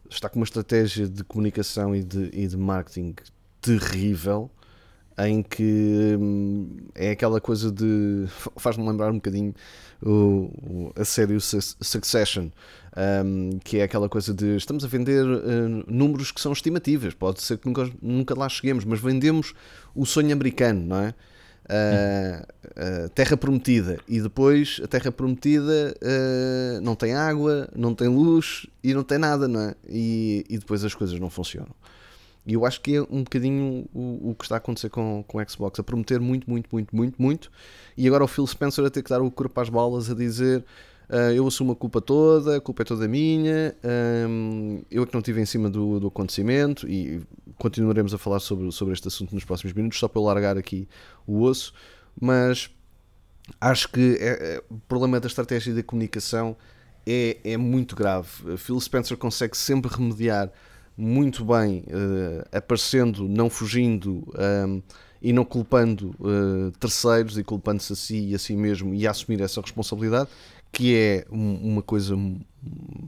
está 0.09 0.29
com 0.29 0.39
uma 0.39 0.45
estratégia 0.45 1.07
de 1.07 1.23
comunicação 1.23 1.95
e 1.95 2.03
de, 2.03 2.29
e 2.33 2.47
de 2.47 2.57
marketing 2.57 3.15
terrível, 3.61 4.49
em 5.17 5.43
que 5.43 6.17
hum, 6.19 6.77
é 6.95 7.11
aquela 7.11 7.39
coisa 7.41 7.71
de. 7.71 8.25
faz-me 8.57 8.87
lembrar 8.87 9.11
um 9.11 9.15
bocadinho 9.15 9.53
o, 10.01 10.09
o- 10.09 10.91
a 10.95 11.05
série 11.05 11.39
Su- 11.39 11.75
Succession, 11.81 12.49
hum, 13.25 13.59
que 13.63 13.77
é 13.77 13.83
aquela 13.83 14.09
coisa 14.09 14.33
de 14.33 14.55
estamos 14.55 14.83
a 14.83 14.87
vender 14.87 15.25
hum, 15.25 15.83
números 15.87 16.31
que 16.31 16.41
são 16.41 16.51
estimativas, 16.51 17.13
pode 17.13 17.41
ser 17.41 17.57
que 17.57 17.67
nunca, 17.67 17.89
nunca 18.01 18.37
lá 18.37 18.47
cheguemos, 18.49 18.83
mas 18.85 18.99
vendemos 18.99 19.53
o 19.95 20.05
sonho 20.05 20.33
americano, 20.33 20.81
não 20.85 20.97
é? 20.99 21.13
Ah, 21.69 22.45
ah, 22.75 23.09
terra 23.13 23.37
prometida 23.37 23.97
e 24.07 24.19
depois 24.19 24.81
a 24.83 24.87
terra 24.87 25.11
prometida 25.11 25.95
ah, 26.01 26.79
não 26.81 26.95
tem 26.95 27.13
água, 27.13 27.69
não 27.75 27.93
tem 27.95 28.07
luz 28.07 28.65
e 28.83 28.93
não 28.93 29.03
tem 29.03 29.17
nada, 29.17 29.47
não 29.47 29.61
é? 29.61 29.75
E, 29.87 30.43
e 30.49 30.57
depois 30.57 30.83
as 30.83 30.93
coisas 30.95 31.17
não 31.19 31.29
funcionam. 31.29 31.73
E 32.45 32.53
eu 32.53 32.65
acho 32.65 32.81
que 32.81 32.95
é 32.95 33.01
um 33.03 33.23
bocadinho 33.23 33.85
o, 33.93 34.31
o 34.31 34.35
que 34.35 34.45
está 34.45 34.55
a 34.55 34.57
acontecer 34.57 34.89
com, 34.89 35.23
com 35.27 35.37
o 35.37 35.49
Xbox, 35.49 35.79
a 35.79 35.83
prometer 35.83 36.19
muito, 36.19 36.49
muito, 36.49 36.67
muito, 36.71 36.95
muito, 36.95 37.21
muito, 37.21 37.51
e 37.95 38.07
agora 38.07 38.23
o 38.23 38.27
Phil 38.27 38.47
Spencer 38.47 38.83
a 38.85 38.89
ter 38.89 39.03
que 39.03 39.09
dar 39.09 39.21
o 39.21 39.29
corpo 39.29 39.59
às 39.61 39.69
balas 39.69 40.09
a 40.09 40.15
dizer 40.15 40.63
"Ah, 41.07 41.31
eu 41.33 41.45
assumo 41.47 41.73
a 41.73 41.75
culpa 41.75 42.01
toda, 42.01 42.57
a 42.57 42.61
culpa 42.61 42.81
é 42.81 42.85
toda 42.85 43.07
minha, 43.07 43.75
hum, 44.27 44.81
eu 44.89 45.03
é 45.03 45.05
que 45.05 45.13
não 45.13 45.19
estive 45.19 45.39
em 45.41 45.45
cima 45.45 45.69
do, 45.69 45.99
do 45.99 46.07
acontecimento, 46.07 46.87
e 46.89 47.21
continuaremos 47.57 48.13
a 48.13 48.17
falar 48.17 48.39
sobre, 48.39 48.71
sobre 48.71 48.93
este 48.93 49.07
assunto 49.07 49.35
nos 49.35 49.43
próximos 49.45 49.73
minutos, 49.73 49.99
só 49.99 50.07
para 50.07 50.19
eu 50.21 50.25
largar 50.25 50.57
aqui 50.57 50.87
o 51.27 51.41
osso, 51.43 51.73
mas 52.19 52.71
acho 53.59 53.89
que 53.89 54.17
é- 54.19 54.55
é- 54.57 54.63
o 54.69 54.77
problema 54.87 55.19
da 55.19 55.27
estratégia 55.27 55.73
da 55.75 55.83
comunicação 55.83 56.55
é, 57.05 57.37
é 57.43 57.57
muito 57.57 57.95
grave. 57.95 58.57
Phil 58.57 58.79
Spencer 58.79 59.17
consegue 59.17 59.57
sempre 59.57 59.91
remediar 59.93 60.51
muito 61.01 61.43
bem, 61.43 61.83
eh, 61.87 62.47
aparecendo, 62.57 63.27
não 63.27 63.49
fugindo 63.49 64.23
ehm, 64.37 64.81
e 65.21 65.33
não 65.33 65.43
culpando 65.45 66.15
eh, 66.23 66.71
terceiros 66.79 67.37
e 67.37 67.43
culpando-se 67.43 67.93
a 67.93 67.95
si 67.95 68.29
e 68.29 68.35
a 68.35 68.39
si 68.39 68.55
mesmo 68.55 68.93
e 68.93 69.07
a 69.07 69.11
assumir 69.11 69.41
essa 69.41 69.61
responsabilidade, 69.61 70.29
que 70.71 70.95
é 70.95 71.25
um- 71.31 71.55
uma 71.73 71.81
coisa 71.81 72.15
mu- 72.15 72.41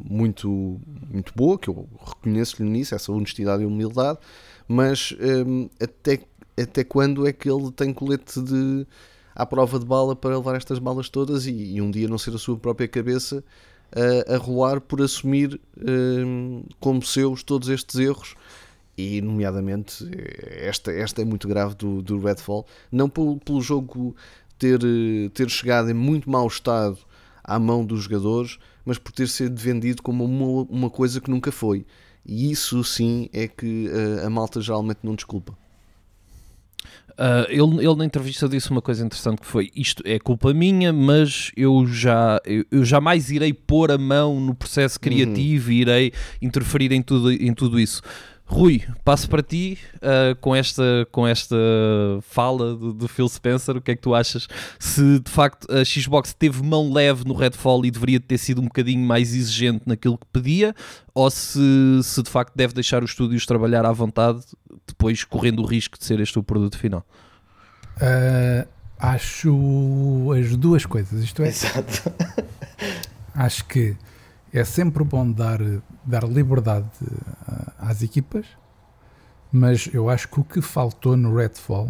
muito, 0.09 0.79
muito 1.11 1.33
boa, 1.35 1.57
que 1.57 1.69
eu 1.69 1.87
reconheço-lhe 2.05 2.69
nisso, 2.69 2.95
essa 2.95 3.11
honestidade 3.11 3.63
e 3.63 3.65
humildade, 3.65 4.19
mas 4.67 5.15
ehm, 5.19 5.67
até, 5.81 6.19
até 6.59 6.83
quando 6.83 7.27
é 7.27 7.33
que 7.33 7.49
ele 7.49 7.71
tem 7.71 7.93
colete 7.93 8.41
de 8.41 8.85
à 9.35 9.45
prova 9.45 9.79
de 9.79 9.85
bala 9.85 10.15
para 10.15 10.37
levar 10.37 10.55
estas 10.55 10.77
balas 10.79 11.09
todas 11.09 11.47
e, 11.47 11.51
e 11.75 11.81
um 11.81 11.89
dia 11.89 12.07
não 12.07 12.17
ser 12.19 12.35
a 12.35 12.37
sua 12.37 12.57
própria 12.57 12.87
cabeça 12.87 13.43
a, 13.95 14.35
a 14.35 14.37
rolar 14.37 14.81
por 14.81 15.01
assumir 15.01 15.59
hum, 15.77 16.63
como 16.79 17.01
seus 17.01 17.43
todos 17.43 17.69
estes 17.69 17.99
erros 17.99 18.35
e 18.97 19.21
nomeadamente 19.21 20.07
esta, 20.41 20.91
esta 20.91 21.21
é 21.21 21.25
muito 21.25 21.47
grave 21.47 21.75
do, 21.75 22.01
do 22.01 22.19
Redfall. 22.19 22.65
Não 22.91 23.09
pelo, 23.09 23.39
pelo 23.39 23.61
jogo 23.61 24.15
ter, 24.57 24.79
ter 25.33 25.49
chegado 25.49 25.89
em 25.89 25.93
muito 25.93 26.29
mau 26.29 26.47
estado 26.47 26.97
à 27.43 27.57
mão 27.59 27.85
dos 27.85 28.03
jogadores 28.03 28.59
mas 28.85 28.97
por 28.97 29.11
ter 29.11 29.27
sido 29.27 29.59
vendido 29.59 30.01
como 30.01 30.25
uma, 30.25 30.67
uma 30.69 30.89
coisa 30.89 31.21
que 31.21 31.29
nunca 31.29 31.51
foi. 31.51 31.85
E 32.25 32.51
isso 32.51 32.83
sim 32.83 33.29
é 33.33 33.47
que 33.47 33.89
eh, 33.89 34.25
a 34.25 34.29
malta 34.29 34.61
geralmente 34.61 34.99
não 35.03 35.15
desculpa 35.15 35.57
Uh, 37.13 37.45
ele, 37.47 37.85
ele 37.85 37.95
na 37.95 38.05
entrevista 38.05 38.49
disse 38.49 38.71
uma 38.71 38.81
coisa 38.81 39.05
interessante 39.05 39.41
que 39.41 39.45
foi 39.45 39.69
isto 39.75 40.01
é 40.05 40.17
culpa 40.17 40.53
minha, 40.53 40.91
mas 40.91 41.51
eu 41.55 41.85
já 41.85 42.41
eu, 42.43 42.65
eu 42.71 42.83
jamais 42.83 43.29
irei 43.29 43.53
pôr 43.53 43.91
a 43.91 43.97
mão 43.97 44.39
no 44.39 44.55
processo 44.55 44.99
criativo 44.99 45.71
e 45.71 45.81
irei 45.81 46.13
interferir 46.41 46.91
em 46.91 47.01
tudo, 47.01 47.31
em 47.31 47.53
tudo 47.53 47.79
isso. 47.79 48.01
Rui, 48.45 48.83
passo 49.03 49.29
para 49.29 49.41
ti 49.41 49.79
uh, 49.95 50.35
com, 50.39 50.55
esta, 50.55 51.07
com 51.11 51.25
esta 51.25 51.55
fala 52.21 52.75
do, 52.75 52.93
do 52.93 53.07
Phil 53.07 53.27
Spencer. 53.27 53.77
O 53.77 53.81
que 53.81 53.91
é 53.91 53.95
que 53.95 54.01
tu 54.01 54.13
achas? 54.13 54.47
Se 54.77 55.19
de 55.19 55.31
facto 55.31 55.65
a 55.71 55.83
Xbox 55.83 56.33
teve 56.33 56.61
mão 56.61 56.91
leve 56.91 57.25
no 57.25 57.33
Redfall 57.33 57.85
e 57.85 57.91
deveria 57.91 58.19
ter 58.19 58.37
sido 58.37 58.61
um 58.61 58.65
bocadinho 58.65 59.05
mais 59.05 59.33
exigente 59.33 59.83
naquilo 59.87 60.17
que 60.17 60.27
pedia, 60.31 60.75
ou 61.13 61.31
se, 61.31 61.59
se 62.03 62.21
de 62.21 62.29
facto 62.29 62.53
deve 62.55 62.73
deixar 62.73 63.03
os 63.03 63.11
estúdios 63.11 63.45
trabalhar 63.45 63.85
à 63.85 63.91
vontade, 63.91 64.41
depois 64.85 65.23
correndo 65.23 65.61
o 65.61 65.65
risco 65.65 65.97
de 65.97 66.05
ser 66.05 66.19
este 66.19 66.37
o 66.37 66.43
produto 66.43 66.77
final? 66.77 67.05
Uh, 67.97 68.67
acho 68.99 70.31
as 70.37 70.55
duas 70.55 70.85
coisas. 70.85 71.23
Isto 71.23 71.43
é, 71.43 71.47
Exato. 71.47 72.11
acho 73.33 73.65
que 73.65 73.95
é 74.53 74.63
sempre 74.63 75.03
bom 75.03 75.29
dar, 75.31 75.59
dar 76.05 76.23
liberdade 76.23 76.85
uh, 77.01 77.71
às 77.79 78.01
equipas, 78.03 78.45
mas 79.51 79.89
eu 79.93 80.09
acho 80.09 80.27
que 80.29 80.39
o 80.39 80.43
que 80.43 80.61
faltou 80.61 81.17
no 81.17 81.35
Redfall, 81.35 81.89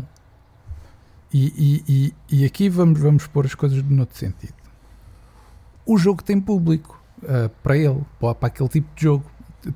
e, 1.34 1.84
e, 1.88 2.14
e, 2.32 2.42
e 2.42 2.46
aqui 2.46 2.70
vamos, 2.70 3.00
vamos 3.00 3.28
pôr 3.28 3.46
as 3.46 3.56
coisas 3.56 3.82
no 3.84 4.02
outro 4.02 4.18
sentido. 4.18 4.54
O 5.86 5.98
jogo 5.98 6.24
tem 6.24 6.40
público 6.40 7.02
uh, 7.24 7.50
para 7.62 7.76
ele, 7.78 8.02
para, 8.20 8.36
para 8.36 8.48
aquele 8.48 8.70
tipo 8.70 8.88
de 8.96 9.04
jogo. 9.04 9.26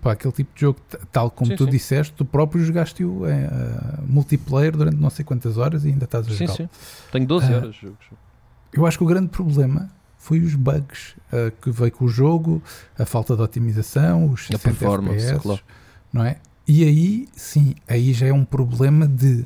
Para 0.01 0.11
aquele 0.11 0.33
tipo 0.33 0.53
de 0.53 0.59
jogo, 0.61 0.79
tal 1.13 1.31
como 1.31 1.51
Sim, 1.51 1.55
tu 1.55 1.63
sim. 1.63 1.69
disseste, 1.69 2.13
tu 2.13 2.25
próprio 2.25 2.61
jogaste-o 2.61 3.25
em 3.25 3.45
uh, 3.45 3.49
multiplayer 4.05 4.75
durante 4.75 4.97
não 4.97 5.09
sei 5.09 5.23
quantas 5.23 5.57
horas 5.57 5.85
e 5.85 5.87
ainda 5.87 6.03
estás 6.03 6.27
a 6.27 6.29
Sim, 6.29 6.39
jogar. 6.45 6.53
sim. 6.55 6.69
Tenho 7.09 7.25
12 7.25 7.45
Ah. 7.53 7.55
horas 7.57 7.73
de 7.75 7.81
jogo. 7.83 7.97
Eu 8.73 8.85
acho 8.85 8.97
que 8.97 9.03
o 9.05 9.07
grande 9.07 9.29
problema 9.29 9.89
foi 10.17 10.39
os 10.39 10.55
bugs 10.55 11.15
uh, 11.31 11.51
que 11.61 11.71
veio 11.71 11.91
com 11.91 12.05
o 12.05 12.09
jogo, 12.09 12.61
a 12.97 13.05
falta 13.05 13.35
de 13.35 13.41
otimização, 13.41 14.29
os 14.31 14.41
A 14.43 14.57
60 14.57 14.59
performance, 14.59 15.25
FPS, 15.25 15.41
claro. 15.43 15.61
não 16.11 16.23
é? 16.25 16.37
E 16.67 16.83
aí, 16.83 17.29
sim, 17.33 17.75
aí 17.87 18.11
já 18.13 18.27
é 18.27 18.33
um 18.33 18.43
problema 18.43 19.07
de 19.07 19.45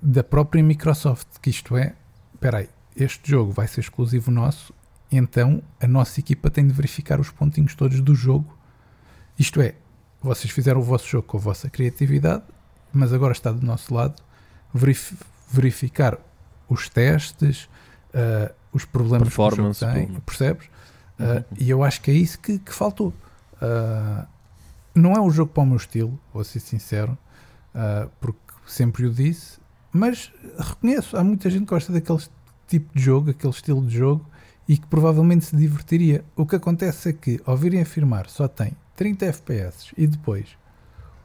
da 0.00 0.22
própria 0.22 0.62
Microsoft, 0.62 1.26
que 1.40 1.48
isto 1.50 1.76
é, 1.76 1.94
espera 2.34 2.58
aí, 2.58 2.68
este 2.94 3.30
jogo 3.30 3.50
vai 3.52 3.66
ser 3.66 3.80
exclusivo 3.80 4.30
nosso, 4.30 4.72
então 5.10 5.62
a 5.80 5.86
nossa 5.88 6.20
equipa 6.20 6.50
tem 6.50 6.66
de 6.66 6.72
verificar 6.74 7.18
os 7.18 7.30
pontinhos 7.30 7.74
todos 7.74 8.00
do 8.02 8.14
jogo. 8.14 8.56
Isto 9.38 9.62
é, 9.62 9.74
vocês 10.22 10.52
fizeram 10.52 10.80
o 10.80 10.84
vosso 10.84 11.08
jogo 11.08 11.26
com 11.26 11.38
a 11.38 11.40
vossa 11.40 11.70
criatividade, 11.70 12.42
mas 12.92 13.12
agora 13.14 13.32
está 13.32 13.50
do 13.50 13.64
nosso 13.64 13.94
lado 13.94 14.22
verif- 14.74 15.16
verificar 15.50 16.18
os 16.68 16.88
testes, 16.88 17.68
ah, 18.12 18.52
os 18.74 18.84
problemas 18.84 19.28
que 19.28 19.40
o 19.40 19.50
jogo 19.50 19.72
Performance, 19.72 19.86
tem, 19.86 20.20
percebes? 20.26 20.68
Ah, 21.18 21.22
Uhum. 21.22 21.44
e 21.58 21.70
eu 21.70 21.82
acho 21.84 22.00
que 22.00 22.10
é 22.10 22.14
isso 22.14 22.38
que, 22.40 22.58
que 22.58 22.72
faltou. 22.74 23.14
Ah, 23.62 24.26
não 24.94 25.12
é 25.12 25.20
um 25.20 25.30
jogo 25.30 25.52
para 25.52 25.62
o 25.62 25.66
meu 25.66 25.76
estilo, 25.76 26.18
vou 26.32 26.44
ser 26.44 26.60
sincero, 26.60 27.16
ah, 27.74 28.08
porque 28.20 28.38
sempre 28.66 29.06
o 29.06 29.10
disse, 29.12 29.58
mas 29.92 30.32
reconheço, 30.58 31.16
há 31.16 31.22
muita 31.24 31.48
gente 31.48 31.60
que 31.62 31.70
gosta 31.70 31.92
daquele 31.92 32.20
tipo 32.66 32.92
de 32.96 33.02
jogo, 33.02 33.30
aquele 33.30 33.52
estilo 33.52 33.86
de 33.86 33.96
jogo, 33.96 34.26
e 34.66 34.76
que 34.78 34.86
provavelmente 34.86 35.44
se 35.44 35.56
divertiria. 35.56 36.24
O 36.34 36.44
que 36.46 36.56
acontece 36.56 37.10
é 37.10 37.12
que, 37.12 37.40
ao 37.46 37.56
virem 37.56 37.80
afirmar, 37.82 38.28
só 38.28 38.48
tem 38.48 38.72
30 38.96 39.26
FPS 39.26 39.92
e 39.96 40.06
depois 40.06 40.48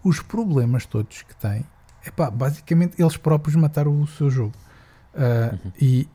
os 0.03 0.21
problemas 0.21 0.85
todos 0.85 1.21
que 1.23 1.35
tem, 1.35 1.65
epá, 2.05 2.29
basicamente 2.29 3.01
eles 3.01 3.17
próprios 3.17 3.55
mataram 3.55 3.99
o 4.01 4.07
seu 4.07 4.29
jogo. 4.29 4.53
Ah, 5.15 5.57
e, 5.81 6.07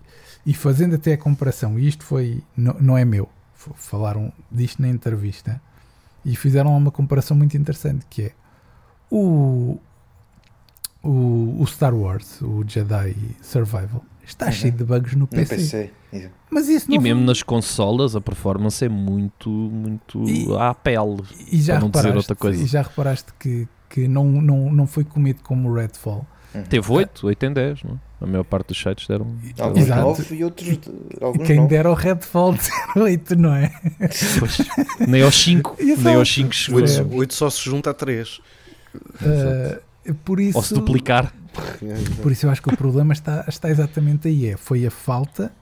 e 0.46 0.52
fazendo 0.54 0.94
até 0.94 1.12
a 1.14 1.18
comparação, 1.18 1.78
e 1.78 1.88
isto 1.88 2.04
foi, 2.04 2.42
não, 2.56 2.74
não 2.80 2.98
é 2.98 3.04
meu, 3.04 3.28
falaram 3.76 4.32
disto 4.52 4.80
na 4.82 4.88
entrevista 4.88 5.60
e 6.24 6.36
fizeram 6.36 6.76
uma 6.76 6.90
comparação 6.90 7.36
muito 7.36 7.56
interessante 7.56 8.04
que 8.10 8.22
é 8.24 8.32
o, 9.10 9.78
o, 11.02 11.56
o 11.60 11.66
Star 11.66 11.94
Wars, 11.94 12.40
o 12.42 12.64
Jedi 12.66 13.14
Survival, 13.42 14.04
está 14.26 14.46
Uhum. 14.46 14.52
cheio 14.52 14.72
de 14.72 14.84
bugs 14.84 15.12
no 15.14 15.20
No 15.20 15.26
PC. 15.28 15.56
PC. 15.56 15.90
Exato. 16.12 16.34
Mas 16.50 16.68
isso 16.68 16.92
E 16.92 16.98
mesmo 16.98 17.22
nas 17.22 17.42
consolas 17.42 18.14
a 18.14 18.20
performance 18.20 18.84
é 18.84 18.88
muito, 18.88 19.50
muito 19.50 20.28
E- 20.28 20.46
à 20.58 20.72
pele. 20.74 21.22
e 21.50 21.60
já 21.60 21.74
para 21.74 21.80
não 21.82 21.90
dizer 21.90 22.02
reparaste, 22.06 22.16
outra 22.16 22.36
coisa. 22.36 22.62
E 22.62 22.66
já 22.66 22.82
reparaste 22.82 23.32
que, 23.38 23.66
que 23.88 24.06
não, 24.08 24.24
não, 24.24 24.72
não 24.72 24.86
foi 24.86 25.04
comido 25.04 25.42
como 25.42 25.68
o 25.70 25.74
Redfall. 25.74 26.26
Teve 26.62 26.92
8, 26.92 27.26
8 27.26 27.46
em 27.46 27.52
10, 27.52 27.82
não? 27.84 27.94
é? 28.20 28.24
A 28.24 28.26
maior 28.26 28.44
parte 28.44 28.68
dos 28.68 28.80
sites 28.80 29.06
deram. 29.06 29.26
Alguns 29.58 29.82
Exato. 29.82 30.00
9 30.02 30.34
e 30.34 30.44
outros. 30.44 30.68
de- 30.68 30.80
Alguns 31.20 31.46
Quem 31.46 31.56
nove. 31.56 31.68
dera 31.68 31.88
ao 31.88 31.94
Redfall 31.94 32.54
08, 32.96 33.36
não 33.36 33.54
é? 33.54 33.72
Pois, 34.38 34.58
nem 35.06 35.22
aos 35.22 35.34
5, 35.42 35.76
nem 36.02 36.14
aos 36.14 36.32
5 36.32 36.54
chegou. 36.54 36.80
Oito. 36.80 36.92
8, 37.00 37.14
8 37.16 37.34
só 37.34 37.50
se 37.50 37.60
junta 37.64 37.90
a 37.90 37.94
3. 37.94 38.40
Uh, 38.94 40.14
por 40.24 40.40
isso, 40.40 40.56
Ou 40.56 40.62
se 40.64 40.74
duplicar. 40.74 41.32
Por 42.22 42.32
isso 42.32 42.46
eu 42.46 42.50
acho 42.50 42.62
que 42.62 42.68
o 42.72 42.76
problema 42.76 43.12
está, 43.12 43.44
está 43.48 43.70
exatamente 43.70 44.28
aí. 44.28 44.48
É, 44.48 44.56
foi 44.56 44.86
a 44.86 44.90
falta 44.90 45.52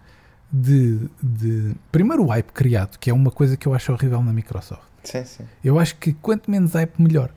de, 0.52 0.98
de. 1.22 1.74
Primeiro 1.90 2.22
o 2.24 2.26
hype 2.26 2.50
criado, 2.52 2.98
que 2.98 3.10
é 3.10 3.14
uma 3.14 3.30
coisa 3.30 3.56
que 3.56 3.66
eu 3.66 3.74
acho 3.74 3.92
horrível 3.92 4.22
na 4.22 4.32
Microsoft. 4.32 4.82
Sim, 5.04 5.24
sim. 5.24 5.44
Eu 5.64 5.78
acho 5.78 5.96
que 5.96 6.12
quanto 6.12 6.50
menos 6.50 6.72
hype, 6.74 6.98
melhor. 7.00 7.30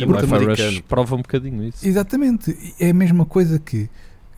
E 0.00 0.04
o 0.04 0.08
Muito 0.08 0.26
Wi-Fi 0.30 0.64
Rush 0.64 0.80
prova 0.82 1.14
um 1.14 1.18
bocadinho 1.22 1.64
isso. 1.64 1.86
Exatamente. 1.86 2.74
É 2.80 2.90
a 2.90 2.94
mesma 2.94 3.24
coisa 3.24 3.58
que 3.58 3.88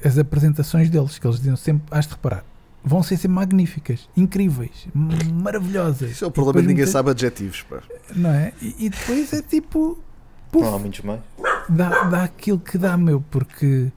as 0.05 0.19
apresentações 0.19 0.89
deles, 0.91 1.19
que 1.19 1.27
eles 1.27 1.39
diziam 1.39 1.57
sempre, 1.57 1.87
has 1.91 2.07
de 2.07 2.13
reparar, 2.13 2.45
vão 2.85 3.03
ser 3.03 3.17
sempre 3.17 3.35
magníficas, 3.35 4.09
incríveis, 4.17 4.87
maravilhosas. 5.33 6.11
Isso 6.11 6.25
é 6.25 6.29
o 6.29 6.31
E 6.31 6.33
problema, 6.33 6.53
depois 6.55 6.67
ninguém 6.67 6.85
muita- 6.85 6.93
sabe 6.93 7.11
adjetivos. 7.11 7.63
Pá. 7.63 7.83
Não 8.15 8.31
é? 8.31 8.53
E, 8.61 8.87
e 8.87 8.89
depois 8.91 9.33
é 9.33 9.43
tipo. 9.43 9.99
puf, 10.53 10.65
muitos 10.81 11.01
mais. 11.01 11.21
dá, 11.69 12.05
dá 12.05 12.25
aquilo 12.25 12.59
que 12.61 12.79
dá, 12.79 12.97
meu, 12.97 13.21
porque 13.31 13.91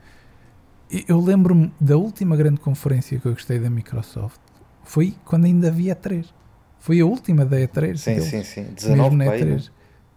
eu 1.08 1.20
lembro-me 1.22 1.72
da 1.80 1.98
última 1.98 2.36
grande 2.36 2.60
conferência 2.60 3.20
que 3.20 3.26
eu 3.28 3.34
gostei 3.34 3.60
da 3.60 3.70
Microsoft 3.70 4.40
foi 4.84 5.14
quando 5.24 5.46
ainda 5.46 5.68
havia 5.68 5.96
E3. 5.96 6.26
Foi 6.80 7.00
a 7.00 7.06
última 7.06 7.46
da 7.46 7.58
E3. 7.58 7.98
Sim, 7.98 8.16
deles, 8.16 8.24
sim, 8.30 8.44
sim. 8.44 8.62
mesmo 8.64 8.72
19 8.76 9.16
na 9.18 9.26
para 9.26 9.34
aí, 9.36 9.46
né? 9.46 9.56
E3. 9.58 9.70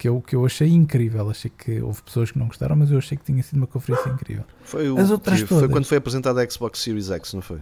Que 0.03 0.09
eu, 0.09 0.19
que 0.19 0.35
eu 0.35 0.45
achei 0.45 0.67
incrível. 0.69 1.29
Achei 1.29 1.49
que 1.49 1.79
houve 1.81 2.01
pessoas 2.01 2.29
que 2.29 2.37
não 2.37 2.47
gostaram, 2.47 2.75
mas 2.75 2.91
eu 2.91 2.97
achei 2.97 3.17
que 3.17 3.23
tinha 3.23 3.41
sido 3.41 3.55
uma 3.55 3.67
conferência 3.67 4.09
incrível. 4.09 4.43
Foi, 4.65 4.89
o 4.91 4.97
As 4.99 5.09
outras 5.09 5.39
que- 5.41 5.47
foi 5.47 5.59
todas. 5.59 5.71
quando 5.71 5.85
foi 5.85 5.97
apresentada 5.97 6.43
a 6.43 6.49
Xbox 6.49 6.79
Series 6.79 7.09
X, 7.09 7.33
não 7.33 7.41
foi? 7.41 7.61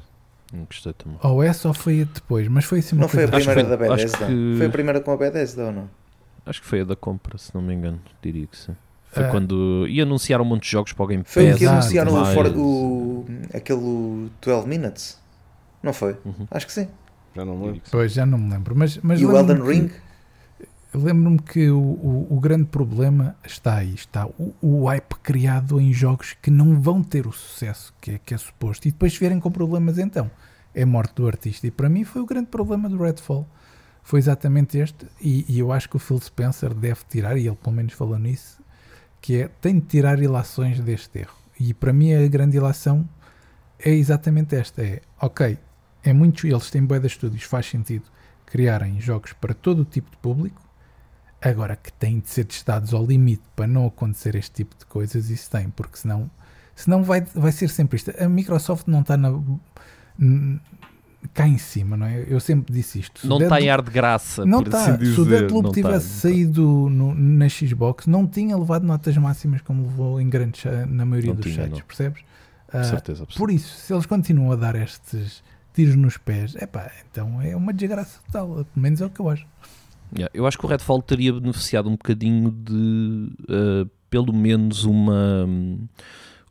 Não 0.52 0.64
gostei 0.66 0.92
também. 0.94 1.20
Ou 1.22 1.44
essa 1.44 1.68
ou 1.68 1.74
foi 1.76 2.02
a 2.02 2.06
depois, 2.06 2.48
mas 2.48 2.66
foi 2.66 2.80
assim 2.80 2.96
uma 2.96 3.02
Não 3.04 3.08
foi 3.10 3.26
a 3.26 3.28
que 3.28 3.32
primeira 3.36 3.62
foi- 3.62 3.70
da 3.70 3.78
Bethesda? 3.78 4.26
que- 4.26 4.56
Foi 4.58 4.66
a 4.66 4.70
primeira 4.72 5.02
com 5.02 5.12
a 5.12 5.18
Bethesda 5.18 5.66
ou 5.66 5.72
não? 5.72 5.90
Acho 6.44 6.62
que 6.62 6.68
foi 6.68 6.82
a 6.82 6.84
da 6.84 6.96
compra, 6.96 7.38
se 7.38 7.54
não 7.54 7.62
me 7.62 7.76
engano. 7.76 8.00
Diria 8.24 8.48
que 8.48 8.58
sim. 8.58 8.76
Foi 9.12 9.24
Ah. 9.24 9.30
quando. 9.30 9.86
E 9.88 10.02
anunciaram 10.02 10.44
um 10.44 10.48
monte 10.48 10.64
de 10.64 10.72
jogos 10.72 10.94
para 10.94 11.04
o 11.04 11.08
Game 11.08 11.24
Pass. 11.24 11.34
Foi 11.34 11.52
o 11.52 11.56
que 11.58 11.66
anunciaram 11.68 12.12
o, 12.12 12.22
mais- 12.22 12.34
for, 12.34 12.48
o 12.48 13.26
aquele 13.54 14.32
12 14.42 14.68
Minutes? 14.68 15.20
Não 15.84 15.94
foi? 15.94 16.18
Uhum. 16.26 16.48
Acho 16.50 16.66
que 16.66 16.74
sim. 16.74 16.88
Já 17.36 17.46
não 17.46 17.56
me 17.56 17.66
lembro. 17.68 17.82
que. 17.82 17.92
Pois, 17.92 18.12
já 18.14 18.26
não 18.26 18.40
me 18.40 18.50
lembro. 18.52 18.76
Mas, 18.76 18.98
mas 18.98 19.22
e 19.22 19.26
o 19.28 19.38
Elden 19.38 19.58
que- 19.62 19.68
Ring? 19.72 19.92
Lembro-me 20.94 21.40
que 21.40 21.70
o, 21.70 21.80
o, 21.80 22.28
o 22.32 22.40
grande 22.40 22.66
problema 22.66 23.36
está 23.46 23.76
aí, 23.78 23.94
está 23.94 24.28
o, 24.28 24.54
o 24.62 24.86
hype 24.88 25.16
criado 25.24 25.80
em 25.80 25.94
jogos 25.94 26.36
que 26.42 26.52
não 26.52 26.82
vão 26.82 27.02
ter 27.02 27.26
o 27.26 27.32
sucesso 27.32 27.94
que 28.02 28.12
é, 28.12 28.18
que 28.18 28.34
é 28.34 28.38
suposto 28.38 28.88
e 28.88 28.92
depois 28.92 29.16
vierem 29.16 29.40
com 29.40 29.50
problemas 29.50 29.98
então. 29.98 30.30
É 30.74 30.84
morte 30.86 31.16
do 31.16 31.28
artista. 31.28 31.68
E 31.68 31.72
para 31.72 31.90
mim 31.90 32.04
foi 32.04 32.22
o 32.22 32.26
grande 32.26 32.48
problema 32.48 32.90
do 32.90 33.02
Redfall. 33.02 33.48
Foi 34.04 34.20
exatamente 34.20 34.78
este 34.78 35.06
e, 35.22 35.46
e 35.48 35.60
eu 35.60 35.72
acho 35.72 35.90
que 35.90 35.96
o 35.96 36.00
Phil 36.00 36.20
Spencer 36.20 36.74
deve 36.74 37.02
tirar, 37.10 37.38
e 37.38 37.48
ele 37.48 37.56
pelo 37.56 37.76
menos 37.76 37.94
falou 37.94 38.20
nisso, 38.20 38.62
que 39.22 39.44
é, 39.44 39.48
tem 39.48 39.80
de 39.80 39.86
tirar 39.86 40.22
ilações 40.22 40.80
deste 40.80 41.20
erro. 41.20 41.36
E 41.60 41.74
para 41.74 41.94
mim 41.94 42.14
a 42.14 42.28
grande 42.28 42.58
ilação 42.58 43.08
é 43.80 43.92
exatamente 43.92 44.56
esta, 44.56 44.82
é, 44.82 45.02
ok, 45.22 45.58
é 46.04 46.14
muito, 46.14 46.46
eles 46.46 46.70
têm 46.70 46.84
bué 46.84 47.00
de 47.00 47.08
estúdios, 47.08 47.44
faz 47.44 47.66
sentido 47.68 48.06
criarem 48.46 49.00
jogos 49.00 49.34
para 49.34 49.54
todo 49.54 49.84
o 49.84 49.86
tipo 49.86 50.12
de 50.12 50.18
público, 50.18 50.62
Agora 51.42 51.76
que 51.76 51.92
têm 51.94 52.20
de 52.20 52.30
ser 52.30 52.46
testados 52.46 52.94
ao 52.94 53.04
limite 53.06 53.42
para 53.56 53.66
não 53.68 53.88
acontecer 53.88 54.36
este 54.36 54.52
tipo 54.52 54.76
de 54.78 54.86
coisas, 54.86 55.30
isso 55.32 55.50
tem, 55.50 55.70
porque 55.72 55.98
senão, 55.98 56.30
senão 56.76 57.04
vai, 57.04 57.22
vai 57.34 57.52
ser 57.52 57.70
sempre 57.70 57.96
isto. 57.98 58.14
A 58.24 58.30
Microsoft 58.30 58.88
não 58.88 59.02
está 59.02 59.18
na, 59.18 59.32
cá 61.34 61.48
em 61.48 61.58
cima, 61.58 61.96
não 61.98 62.06
é? 62.06 62.26
Eu 62.28 62.40
sempre 62.40 62.74
disse 62.74 63.00
isto. 63.00 63.22
Se 63.22 63.28
Não 63.28 63.40
está 63.42 63.60
em 63.62 63.70
ar 63.70 63.82
de 63.82 63.92
graça, 63.92 64.46
não 64.46 64.62
está. 64.62 64.84
assim 64.84 64.98
dizer. 64.98 65.50
Se 65.50 65.54
o 65.56 65.64
tá, 65.64 65.72
tivesse 65.72 66.08
tá. 66.08 66.14
saído 66.30 66.90
no- 66.90 67.16
na 67.16 67.48
Xbox, 67.50 68.08
não 68.08 68.28
tinha 68.28 68.58
levado 68.58 68.86
notas 68.86 69.16
máximas 69.18 69.62
como 69.62 69.84
levou 69.84 70.20
em 70.22 70.30
grandes, 70.30 70.64
na 70.90 71.06
maioria 71.06 71.34
Não 71.34 71.40
dos 71.40 71.52
tinha, 71.52 71.64
sites, 71.66 71.80
não. 71.80 71.86
percebes? 71.88 72.22
Ah, 72.74 72.84
certeza 72.86 73.28
por 73.36 73.52
isso, 73.52 73.76
se 73.80 73.92
eles 73.94 74.06
continuam 74.06 74.52
a 74.54 74.56
dar 74.56 74.76
estes 74.76 75.44
tiros 75.74 75.96
nos 75.96 76.18
pés, 76.18 76.56
epá, 76.56 76.90
então 77.12 77.42
é 77.42 77.54
uma 77.56 77.74
desgraça 77.74 78.20
total, 78.28 78.48
pelo 78.48 78.68
menos 78.76 79.02
é 79.02 79.06
o 79.06 79.10
que 79.10 79.20
eu 79.20 79.30
acho. 79.30 79.46
Yeah, 80.18 80.32
Eu 80.34 80.46
acho 80.46 80.58
que 80.58 80.66
o 80.66 80.68
Redfall 80.68 81.02
teria 81.02 81.34
beneficiado 81.34 81.88
um 81.88 81.94
bocadinho 81.94 82.52
de 82.52 83.30
uh, 83.50 83.90
pelo 84.10 84.34
menos 84.34 84.84
uma 84.84 85.48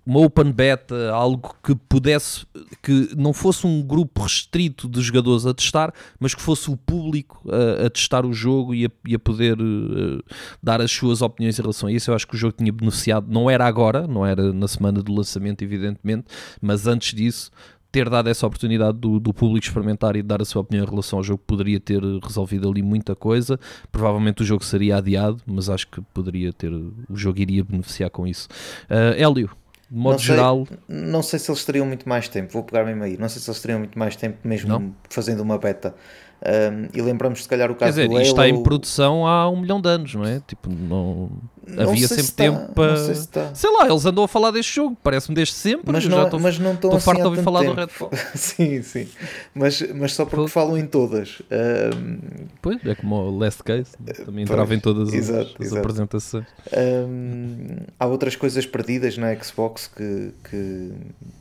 uma 0.04 0.20
open 0.20 0.50
beta, 0.50 1.12
algo 1.12 1.54
que 1.62 1.74
pudesse, 1.74 2.46
que 2.82 3.10
não 3.16 3.32
fosse 3.32 3.66
um 3.66 3.82
grupo 3.82 4.22
restrito 4.22 4.88
de 4.88 5.00
jogadores 5.00 5.46
a 5.46 5.54
testar, 5.54 5.92
mas 6.18 6.34
que 6.34 6.42
fosse 6.42 6.70
o 6.70 6.76
público 6.76 7.40
a, 7.48 7.86
a 7.86 7.90
testar 7.90 8.24
o 8.24 8.32
jogo 8.32 8.74
e 8.74 8.86
a, 8.86 8.90
e 9.06 9.14
a 9.14 9.18
poder 9.18 9.60
uh, 9.60 10.20
dar 10.62 10.80
as 10.80 10.90
suas 10.90 11.22
opiniões 11.22 11.58
em 11.58 11.62
relação 11.62 11.88
a 11.88 11.92
isso. 11.92 12.10
Eu 12.10 12.14
acho 12.14 12.26
que 12.26 12.34
o 12.34 12.38
jogo 12.38 12.54
tinha 12.56 12.72
beneficiado, 12.72 13.26
não 13.30 13.48
era 13.48 13.66
agora, 13.66 14.06
não 14.06 14.24
era 14.24 14.52
na 14.52 14.66
semana 14.66 15.02
do 15.02 15.12
lançamento, 15.12 15.62
evidentemente, 15.62 16.24
mas 16.60 16.86
antes 16.86 17.14
disso 17.14 17.50
ter 17.90 18.08
dado 18.08 18.28
essa 18.28 18.46
oportunidade 18.46 18.98
do, 18.98 19.18
do, 19.18 19.34
público 19.34 19.66
experimentar 19.66 20.16
e 20.16 20.22
dar 20.22 20.40
a 20.40 20.44
sua 20.44 20.62
opinião 20.62 20.84
em 20.84 20.88
relação 20.88 21.18
ao 21.18 21.24
jogo 21.24 21.42
poderia 21.46 21.80
ter 21.80 22.00
resolvido 22.22 22.68
ali 22.68 22.82
muita 22.82 23.14
coisa. 23.14 23.58
Provavelmente 23.90 24.42
o 24.42 24.44
jogo 24.44 24.64
seria 24.64 24.96
adiado, 24.96 25.42
mas 25.46 25.68
acho 25.68 25.88
que 25.88 26.00
poderia 26.14 26.52
ter, 26.52 26.72
o 26.72 27.16
jogo 27.16 27.40
iria 27.40 27.64
beneficiar 27.64 28.10
com 28.10 28.26
isso. 28.26 28.48
Uh, 28.88 29.14
Hélio, 29.16 29.50
de 29.90 29.96
modo 29.96 30.12
não 30.12 30.18
sei, 30.18 30.26
geral. 30.26 30.68
Não 30.88 31.22
sei 31.22 31.38
se 31.38 31.50
eles 31.50 31.64
teriam 31.64 31.84
muito 31.84 32.08
mais 32.08 32.28
tempo, 32.28 32.52
vou 32.52 32.62
pegar 32.62 32.84
mesmo 32.84 33.02
aí. 33.02 33.16
Não 33.18 33.28
sei 33.28 33.42
se 33.42 33.50
eles 33.50 33.60
teriam 33.60 33.80
muito 33.80 33.98
mais 33.98 34.14
tempo, 34.14 34.38
mesmo 34.44 34.68
não? 34.68 34.94
fazendo 35.08 35.40
uma 35.40 35.58
beta. 35.58 35.94
Um, 36.42 36.88
e 36.94 37.02
lembramos 37.02 37.42
se 37.42 37.48
calhar 37.48 37.70
o 37.70 37.74
caso 37.74 37.92
Quer 37.92 38.06
dizer, 38.06 38.08
do 38.08 38.16
Halo... 38.16 38.24
está 38.24 38.48
em 38.48 38.62
produção 38.62 39.26
há 39.26 39.48
um 39.50 39.60
milhão 39.60 39.78
de 39.78 39.88
anos, 39.90 40.14
não 40.14 40.24
é? 40.24 40.40
Tipo, 40.46 40.70
não, 40.70 41.30
não 41.66 41.90
havia 41.90 42.08
sempre 42.08 42.22
se 42.24 42.34
tempo 42.34 42.60
está, 42.60 42.72
para. 42.72 42.96
Sei, 42.96 43.14
se 43.14 43.28
sei, 43.54 43.70
lá, 43.70 43.86
eles 43.86 44.06
andam 44.06 44.24
a 44.24 44.28
falar 44.28 44.50
deste 44.50 44.74
jogo, 44.74 44.96
parece-me 45.02 45.34
desde 45.34 45.54
sempre. 45.54 45.92
Mas 45.92 46.06
não, 46.06 46.24
estou, 46.24 46.40
mas 46.40 46.58
não 46.58 46.72
estão 46.72 46.88
estou 46.88 46.96
assim 46.96 47.04
farto 47.04 47.18
de 47.18 47.24
há 47.24 47.28
ouvir 47.28 47.42
falar 47.42 47.60
do 47.60 47.66
tempo. 47.66 47.80
Redfall. 47.80 48.10
sim, 48.34 48.82
sim. 48.82 49.08
Mas, 49.54 49.82
mas 49.94 50.14
só 50.14 50.24
porque 50.24 50.48
falam 50.48 50.78
em 50.78 50.86
todas. 50.86 51.42
Um, 51.50 52.18
Pois, 52.62 52.84
é 52.86 52.94
como 52.94 53.16
o 53.16 53.38
Last 53.38 53.62
Case, 53.62 53.92
também 53.98 54.46
Pois, 54.46 54.50
entrava 54.50 54.74
em 54.74 54.80
todas 54.80 55.08
as, 55.08 55.14
exato, 55.14 55.56
as 55.58 55.66
exato. 55.66 55.78
apresentações. 55.78 56.46
um, 56.72 57.76
há 57.98 58.06
outras 58.06 58.34
coisas 58.34 58.64
perdidas 58.64 59.18
na 59.18 59.34
Xbox 59.36 59.90
que, 59.94 60.32
que, 60.48 60.92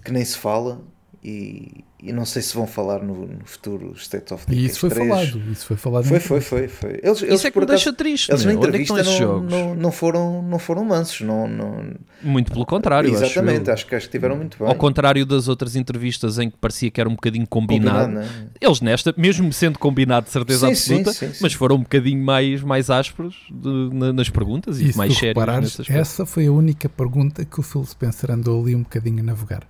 que 0.04 0.12
nem 0.12 0.26
se 0.26 0.38
fala 0.38 0.80
e, 1.24 1.84
e 2.02 2.14
não 2.14 2.24
sei 2.26 2.42
se 2.42 2.54
vão 2.56 2.66
falar 2.66 3.04
no, 3.04 3.28
no 3.28 3.46
futuro 3.46 3.94
State 3.98 4.34
of 4.34 4.46
E 4.48 4.52
Decay 4.52 4.66
isso 4.68 4.80
foi 4.80 4.90
3. 4.90 5.08
falado. 5.10 5.42
Isso 5.52 5.66
foi 5.66 5.76
falado. 5.78 6.04
Foi, 6.06 6.20
foi, 6.20 6.40
foi, 6.42 6.68
foi. 6.70 6.92
Eles, 7.04 7.22
eles 7.22 7.36
Isso 7.36 7.48
é 7.48 7.52
que 7.52 7.54
por 7.54 7.60
me 7.60 7.66
acaso- 7.66 7.84
deixa 7.86 7.94
triste. 7.94 8.32
Eles 8.32 8.46
na 8.46 8.52
é 8.52 8.54
entrevista 8.56 9.04
não, 9.04 9.44
não, 9.44 9.76
não, 9.76 9.92
foram, 9.92 10.42
não 10.42 10.58
foram 10.58 10.86
mansos. 10.86 11.22
Não, 11.22 11.46
não... 11.48 11.92
Muito 12.24 12.52
pelo 12.54 12.66
contrário, 12.66 13.10
Exatamente, 13.10 13.64
acho, 13.64 13.72
acho, 13.72 13.86
que, 13.88 13.96
acho 13.96 14.06
que 14.06 14.10
estiveram 14.10 14.38
muito 14.38 14.58
bem. 14.58 14.68
Ao 14.68 14.76
contrário 14.76 15.26
das 15.26 15.48
outras 15.50 15.76
entrevistas 15.76 16.40
em 16.40 16.50
que 16.50 16.58
parecia 16.58 16.90
que 16.90 17.02
era 17.02 17.10
um 17.10 17.14
bocadinho 17.16 17.46
combinado, 17.48 18.06
Combinado, 18.14 18.28
é? 18.62 18.66
eles 18.66 18.80
nesta, 18.82 19.14
mesmo 19.18 19.52
sendo 19.52 19.78
combinado 19.78 20.26
de 20.28 20.32
certeza 20.32 20.68
Sim, 20.68 20.72
absoluta, 21.02 21.14
sim, 21.14 21.34
sim. 21.34 21.40
mas 21.42 21.52
foram 21.54 21.76
um 21.76 21.82
bocadinho 21.82 22.24
mais, 22.24 22.62
mais 22.62 22.90
ásperos 22.90 23.36
de- 23.52 23.90
na- 23.94 24.14
nas 24.14 24.30
perguntas 24.30 24.80
e 24.80 24.92
E 24.92 24.96
mais 24.98 25.14
sérios 25.14 25.38
reparares, 25.38 25.80
essa 25.90 26.26
foi 26.26 26.48
a 26.48 26.52
única 26.52 26.88
pergunta 26.88 27.44
que 27.44 27.60
o 27.60 27.64
Phil 27.64 27.84
Spencer 27.86 28.32
andou 28.32 28.62
ali 28.64 28.74
um 28.76 28.84
bocadinho 28.84 29.20
a 29.20 29.24
navegar. 29.24 29.64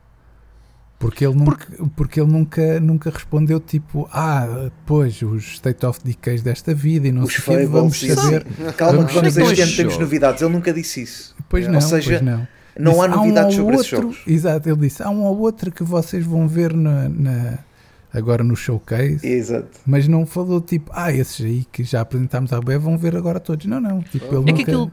Porque 1.00 1.26
ele 1.26 1.34
nunca, 1.34 1.66
porque 1.96 2.20
ele 2.20 2.30
nunca, 2.30 2.80
nunca 2.82 3.10
respondeu 3.10 3.58
tipo, 3.62 4.08
ah, 4.12 4.70
pois, 4.86 5.22
os 5.22 5.54
State 5.54 5.86
of 5.86 6.02
Decays 6.04 6.42
desta 6.42 6.74
vida 6.74 7.08
e 7.08 7.12
não 7.14 7.24
Os 7.24 7.34
sei 7.34 7.56
o 7.56 7.58
quê, 7.60 7.66
vamos 7.66 7.98
Fables, 8.02 8.20
saber. 8.20 8.46
Calma, 8.76 8.98
vamos 8.98 9.12
que 9.14 9.18
vamos 9.22 9.38
este 9.52 9.62
ano 9.62 9.76
temos 9.78 9.98
novidades. 9.98 10.42
Ele 10.42 10.52
nunca 10.52 10.74
disse 10.74 11.02
isso. 11.04 11.34
Pois 11.48 11.66
Ou 11.66 11.72
não, 11.72 11.80
seja, 11.82 12.10
pois 12.12 12.22
não. 12.22 12.48
Não 12.78 12.92
Disse, 12.94 13.04
há 13.06 13.08
um 13.08 13.16
novidades 13.16 13.58
ou 13.58 13.64
sobre 13.64 13.76
esses 13.76 13.94
outro, 13.94 14.12
jogos. 14.12 14.24
Exato, 14.28 14.70
ele 14.70 14.78
disse, 14.78 15.04
há 15.04 15.10
um 15.10 15.24
ou 15.24 15.38
outro 15.40 15.72
que 15.72 15.84
vocês 15.84 16.26
vão 16.26 16.48
ver 16.48 16.74
na, 16.74 17.10
na- 17.10 17.60
agora 18.14 18.44
no 18.44 18.56
showcase, 18.56 19.20
Exato. 19.26 19.80
mas 19.86 20.08
não 20.08 20.26
falou 20.26 20.60
tipo, 20.62 20.92
ah, 20.94 21.12
esses 21.14 21.46
aí 21.46 21.66
que 21.72 21.84
já 21.84 22.02
apresentámos 22.02 22.52
à 22.54 22.58
web 22.58 22.78
vão 22.78 22.98
ver 22.98 23.16
agora 23.16 23.40
todos. 23.40 23.66
Não, 23.66 23.80
não. 23.80 24.02
Tipo, 24.02 24.26
ele 24.28 24.34
É 24.36 24.38
nunca... 24.40 24.54
que 24.54 24.62
aquilo, 24.64 24.92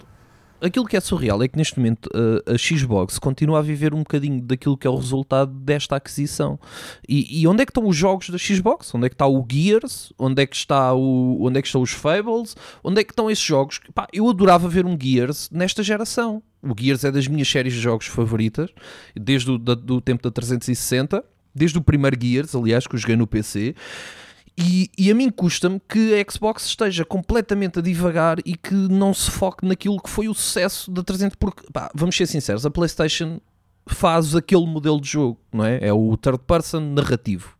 aquilo 0.61 0.87
que 0.87 0.97
é 0.97 1.01
surreal 1.01 1.43
é 1.43 1.49
que 1.49 1.57
neste 1.57 1.79
momento 1.79 2.07
uh, 2.07 2.53
a 2.55 2.59
Xbox 2.59 3.19
continua 3.19 3.59
a 3.59 3.63
viver 3.63 3.93
um 3.95 3.99
bocadinho 3.99 4.41
daquilo 4.41 4.77
que 4.77 4.87
é 4.87 4.91
o 4.91 4.97
resultado 4.97 5.53
desta 5.53 5.97
aquisição. 5.97 6.59
E, 7.09 7.41
e 7.43 7.47
onde 7.47 7.63
é 7.63 7.67
que 7.67 7.71
estão 7.71 7.87
os 7.87 7.97
jogos 7.97 8.31
da 8.31 8.39
Xbox? 8.39 8.95
Onde 8.95 9.07
é 9.07 9.09
que 9.09 9.15
está 9.15 9.27
o 9.27 9.47
Gears? 9.51 10.13
Onde 10.19 10.43
é 10.43 10.47
que, 10.47 10.57
está 10.57 10.93
o, 10.95 11.39
onde 11.43 11.59
é 11.59 11.63
que 11.63 11.69
estão 11.69 11.83
os 11.83 11.91
Fables? 11.93 12.57
Onde 12.83 13.01
é 13.01 13.05
que 13.05 13.13
estão 13.13 13.31
esses 13.31 13.45
jogos? 13.45 13.81
Pá, 13.95 14.07
eu 14.13 14.29
adorava 14.29 14.69
ver 14.69 14.87
um 14.87 14.97
Gears 15.01 15.49
nesta 15.51 15.83
geração. 15.83 16.43
O 16.63 16.75
Gears 16.79 17.05
é 17.05 17.13
das 17.13 17.29
minhas 17.29 17.49
séries 17.49 17.75
de 17.75 17.81
jogos 17.81 18.07
favoritas, 18.07 18.71
desde 19.15 19.51
o 19.51 19.59
da- 19.59 19.75
do 19.75 20.01
tempo 20.01 20.23
da 20.23 20.31
360, 20.31 21.23
desde 21.55 21.79
o 21.79 21.83
primeiro 21.83 22.17
Gears, 22.21 22.55
aliás, 22.55 22.87
que 22.87 22.95
eu 22.95 22.99
joguei 22.99 23.17
no 23.17 23.27
PC. 23.27 23.75
E, 24.59 24.91
e 24.97 25.11
a 25.11 25.15
mim 25.15 25.31
custa-me 25.31 25.81
que 25.87 26.15
a 26.15 26.33
Xbox 26.33 26.65
esteja 26.65 27.05
completamente 27.05 27.79
a 27.79 27.83
divagar 27.83 28.39
e 28.45 28.57
que 28.57 28.75
não 28.75 29.13
se 29.13 29.31
foque 29.31 29.67
naquilo 29.67 30.01
que 30.01 30.09
foi 30.09 30.29
o 30.29 30.35
sucesso 30.35 30.91
da 30.91 31.03
300. 31.03 31.37
Porque, 31.37 31.63
pá, 31.71 31.91
vamos 31.95 32.17
ser 32.17 32.27
sinceros, 32.27 32.65
a 32.65 32.71
PlayStation 32.71 33.39
faz 33.87 34.35
aquele 34.35 34.67
modelo 34.67 35.01
de 35.01 35.09
jogo, 35.09 35.39
não 35.53 35.65
é? 35.65 35.79
É 35.83 35.93
o 35.93 36.17
third 36.17 36.41
person 36.47 36.81
narrativo. 36.81 37.55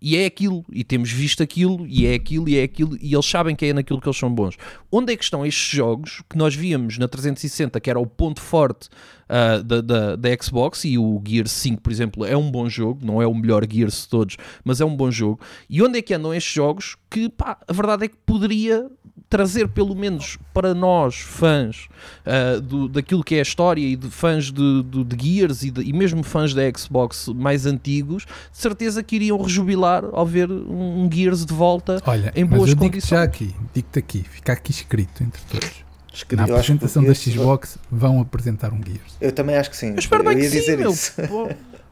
E 0.00 0.16
é 0.16 0.26
aquilo, 0.26 0.64
e 0.70 0.84
temos 0.84 1.10
visto 1.10 1.42
aquilo, 1.42 1.86
e 1.86 2.06
é 2.06 2.14
aquilo, 2.14 2.48
e 2.48 2.58
é 2.58 2.62
aquilo, 2.62 2.96
e 3.00 3.14
eles 3.14 3.26
sabem 3.26 3.56
que 3.56 3.64
é 3.64 3.72
naquilo 3.72 4.00
que 4.00 4.06
eles 4.06 4.18
são 4.18 4.32
bons. 4.32 4.56
Onde 4.92 5.12
é 5.12 5.16
que 5.16 5.24
estão 5.24 5.44
estes 5.44 5.74
jogos 5.74 6.22
que 6.28 6.36
nós 6.36 6.54
víamos 6.54 6.98
na 6.98 7.08
360, 7.08 7.80
que 7.80 7.90
era 7.90 7.98
o 7.98 8.06
ponto 8.06 8.40
forte 8.40 8.88
ah, 9.28 9.58
da, 9.62 9.80
da, 9.80 10.16
da 10.16 10.28
Xbox, 10.42 10.84
e 10.84 10.96
o 10.98 11.20
Gears 11.26 11.50
5, 11.52 11.80
por 11.82 11.92
exemplo, 11.92 12.24
é 12.24 12.36
um 12.36 12.50
bom 12.50 12.68
jogo, 12.68 13.04
não 13.04 13.20
é 13.20 13.26
o 13.26 13.34
melhor 13.34 13.64
Gears 13.70 14.02
de 14.02 14.08
todos, 14.08 14.36
mas 14.64 14.80
é 14.80 14.84
um 14.84 14.96
bom 14.96 15.10
jogo. 15.10 15.40
E 15.68 15.82
onde 15.82 15.98
é 15.98 16.02
que 16.02 16.14
andam 16.14 16.32
estes 16.34 16.52
jogos 16.52 16.96
que, 17.10 17.28
pá, 17.28 17.56
a 17.66 17.72
verdade 17.72 18.04
é 18.04 18.08
que 18.08 18.16
poderia 18.24 18.86
trazer 19.28 19.66
pelo 19.66 19.96
menos 19.96 20.38
para 20.54 20.72
nós, 20.72 21.16
fãs 21.16 21.88
ah, 22.24 22.60
do, 22.60 22.88
daquilo 22.88 23.24
que 23.24 23.34
é 23.34 23.40
a 23.40 23.42
história 23.42 23.80
e 23.84 23.96
de 23.96 24.08
fãs 24.08 24.52
de, 24.52 24.82
de, 24.84 25.02
de 25.02 25.24
Gears 25.38 25.64
e, 25.64 25.70
de- 25.72 25.82
e 25.82 25.92
mesmo 25.92 26.22
fãs 26.22 26.54
da 26.54 26.62
Xbox 26.76 27.28
mais 27.34 27.66
antigos, 27.66 28.24
de 28.24 28.56
certeza 28.58 29.02
que 29.02 29.16
iriam 29.16 29.36
rejubilar 29.42 30.04
ao 30.12 30.24
ver 30.24 30.48
um, 30.50 31.04
um 31.04 31.10
Gears 31.12 31.44
de 31.44 31.52
volta 31.52 32.00
Olha, 32.06 32.32
em 32.36 32.44
mas 32.44 32.56
boas 32.56 32.70
eu 32.70 32.76
digo-te 32.76 32.92
condições. 32.92 33.18
já 33.18 33.22
aqui, 33.24 33.52
digo-te 33.74 33.98
aqui, 33.98 34.22
fica 34.30 34.52
aqui 34.52 34.70
escrito 34.70 35.24
entre 35.24 35.42
todos. 35.50 35.85
Escrito. 36.16 36.40
Na 36.40 36.48
Eu 36.48 36.56
acho 36.56 36.66
que 36.66 36.72
apresentação 36.72 37.04
da 37.04 37.14
Xbox 37.14 37.78
vão 37.90 38.20
apresentar 38.20 38.72
um 38.72 38.80
Gears. 38.84 39.16
Eu 39.20 39.32
também 39.32 39.56
acho 39.56 39.70
que 39.70 39.76
sim. 39.76 39.90
Eu 39.90 39.98
espero 39.98 40.24
bem 40.24 40.38
ia 40.38 40.50
que 40.50 40.60
sim, 40.62 40.76
meu. 40.76 40.90
isso. 40.90 41.12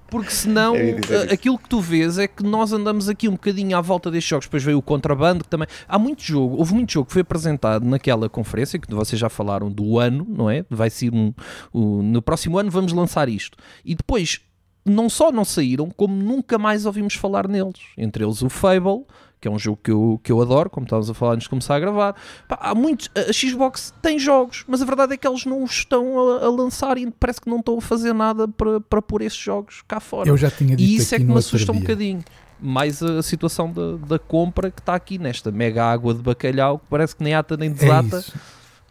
Porque 0.06 0.30
senão 0.30 0.76
Eu 0.76 0.98
isso. 1.00 1.32
aquilo 1.34 1.58
que 1.58 1.68
tu 1.68 1.80
vês 1.80 2.18
é 2.18 2.28
que 2.28 2.42
nós 2.44 2.72
andamos 2.72 3.08
aqui 3.08 3.28
um 3.28 3.32
bocadinho 3.32 3.76
à 3.76 3.80
volta 3.80 4.10
destes 4.10 4.28
jogos. 4.30 4.46
Depois 4.46 4.62
veio 4.62 4.78
o 4.78 4.82
contrabando 4.82 5.42
que 5.42 5.50
também. 5.50 5.66
Há 5.88 5.98
muito 5.98 6.22
jogo, 6.22 6.56
houve 6.56 6.72
muito 6.72 6.92
jogo 6.92 7.06
que 7.06 7.12
foi 7.12 7.22
apresentado 7.22 7.84
naquela 7.84 8.28
conferência 8.28 8.78
que 8.78 8.92
vocês 8.94 9.18
já 9.18 9.28
falaram 9.28 9.70
do 9.72 9.98
ano, 9.98 10.24
não 10.28 10.48
é? 10.48 10.64
Vai 10.70 10.88
ser 10.90 11.12
um. 11.12 11.32
o- 11.72 12.00
no 12.02 12.22
próximo 12.22 12.58
ano 12.58 12.70
vamos 12.70 12.92
lançar 12.92 13.28
isto. 13.28 13.58
E 13.84 13.94
depois 13.94 14.40
não 14.86 15.08
só 15.08 15.32
não 15.32 15.44
saíram, 15.44 15.88
como 15.90 16.14
nunca 16.14 16.58
mais 16.58 16.84
ouvimos 16.86 17.14
falar 17.14 17.48
neles. 17.48 17.80
Entre 17.96 18.22
eles 18.22 18.42
o 18.42 18.48
Fable, 18.50 19.04
que 19.44 19.48
é 19.48 19.50
um 19.50 19.58
jogo 19.58 19.78
que 19.82 19.90
eu, 19.90 20.18
que 20.22 20.32
eu 20.32 20.40
adoro, 20.40 20.70
como 20.70 20.84
estávamos 20.86 21.10
a 21.10 21.12
falar 21.12 21.34
antes 21.34 21.44
de 21.44 21.50
começar 21.50 21.74
a 21.76 21.78
gravar. 21.78 22.16
Pá, 22.48 22.58
há 22.62 22.74
muitos. 22.74 23.10
A 23.14 23.30
Xbox 23.30 23.92
tem 24.00 24.18
jogos, 24.18 24.64
mas 24.66 24.80
a 24.80 24.86
verdade 24.86 25.12
é 25.12 25.16
que 25.18 25.28
eles 25.28 25.44
não 25.44 25.62
os 25.62 25.70
estão 25.72 26.18
a, 26.18 26.46
a 26.46 26.50
lançar 26.50 26.96
e 26.96 27.10
parece 27.10 27.42
que 27.42 27.50
não 27.50 27.58
estão 27.58 27.76
a 27.76 27.80
fazer 27.82 28.14
nada 28.14 28.48
para, 28.48 28.80
para 28.80 29.02
pôr 29.02 29.20
esses 29.20 29.36
jogos 29.36 29.82
cá 29.86 30.00
fora. 30.00 30.26
Eu 30.26 30.36
já 30.38 30.50
tinha 30.50 30.74
dito 30.74 30.88
E 30.88 30.96
isso 30.96 31.14
é 31.14 31.18
que 31.18 31.24
me 31.26 31.36
assusta 31.36 31.72
um 31.72 31.78
bocadinho. 31.78 32.24
Mais 32.58 33.02
a, 33.02 33.22
situação 33.22 33.70
da, 33.70 33.96
da 33.96 34.18
compra 34.18 34.70
que 34.70 34.80
está 34.80 34.94
aqui 34.94 35.18
nesta 35.18 35.50
mega 35.50 35.84
água 35.84 36.14
de 36.14 36.22
bacalhau 36.22 36.78
que 36.78 36.86
parece 36.88 37.14
que 37.14 37.22
nem 37.22 37.34
ata 37.34 37.54
nem 37.58 37.68
É 37.68 37.72
desata. 37.74 38.18
isso. 38.20 38.32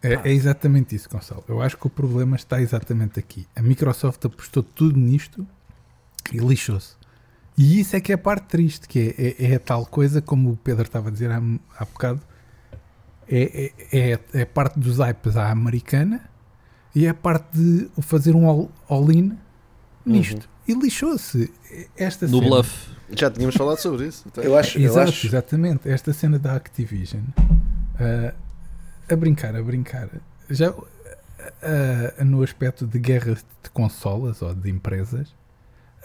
É, 0.00 0.20
é 0.30 0.32
exatamente 0.32 0.94
isso, 0.94 1.08
Gonçalo. 1.10 1.42
Eu 1.48 1.60
acho 1.60 1.76
que 1.76 1.86
o 1.88 1.90
problema 1.90 2.36
está 2.36 2.62
exatamente 2.62 3.18
aqui. 3.18 3.44
A 3.56 3.62
Microsoft 3.62 4.24
apostou 4.24 4.62
tudo 4.62 4.96
nisto 5.00 5.44
e 6.32 6.38
lixou-se. 6.38 6.94
E 7.56 7.78
isso 7.80 7.94
é 7.94 8.00
que 8.00 8.10
é 8.12 8.16
a 8.16 8.18
parte 8.18 8.46
triste, 8.46 8.88
que 8.88 9.14
é, 9.16 9.44
é, 9.46 9.52
é 9.52 9.54
a 9.56 9.60
tal 9.60 9.86
coisa, 9.86 10.20
como 10.20 10.50
o 10.50 10.56
Pedro 10.56 10.82
estava 10.82 11.08
a 11.08 11.12
dizer 11.12 11.30
há, 11.30 11.40
há 11.78 11.84
bocado, 11.84 12.20
é, 13.28 13.72
é, 13.92 14.10
é, 14.12 14.18
é 14.34 14.42
a 14.42 14.46
parte 14.46 14.78
dos 14.78 14.98
hypes 14.98 15.36
à 15.36 15.50
americana 15.50 16.20
e 16.94 17.06
é 17.06 17.10
a 17.10 17.14
parte 17.14 17.56
de 17.56 17.88
fazer 18.02 18.34
um 18.34 18.48
all- 18.48 18.70
all-in 18.88 19.36
nisto. 20.04 20.48
E 20.66 20.74
lixou-se. 20.74 21.52
Esta 21.96 22.26
No 22.26 22.38
cena- 22.38 22.48
bluff. 22.50 22.94
Já 23.10 23.30
tínhamos 23.30 23.54
falado 23.54 23.78
sobre 23.78 24.06
isso. 24.08 24.26
até. 24.28 24.46
Eu 24.46 24.56
acho, 24.56 24.78
eu 24.78 24.84
Exato, 24.86 25.08
acho 25.10 25.26
exatamente. 25.26 25.88
Esta 25.88 26.12
cena 26.12 26.38
da 26.38 26.56
Activision 26.56 27.22
ah, 28.00 28.34
a 29.08 29.14
brincar, 29.16 29.54
a 29.54 29.62
brincar. 29.62 30.08
Já 30.50 30.72
ah, 31.62 32.24
no 32.24 32.42
aspecto 32.42 32.86
de 32.86 32.98
guerra 32.98 33.34
de 33.34 33.70
consolas 33.72 34.40
ou 34.42 34.54
de 34.54 34.70
empresas, 34.70 35.34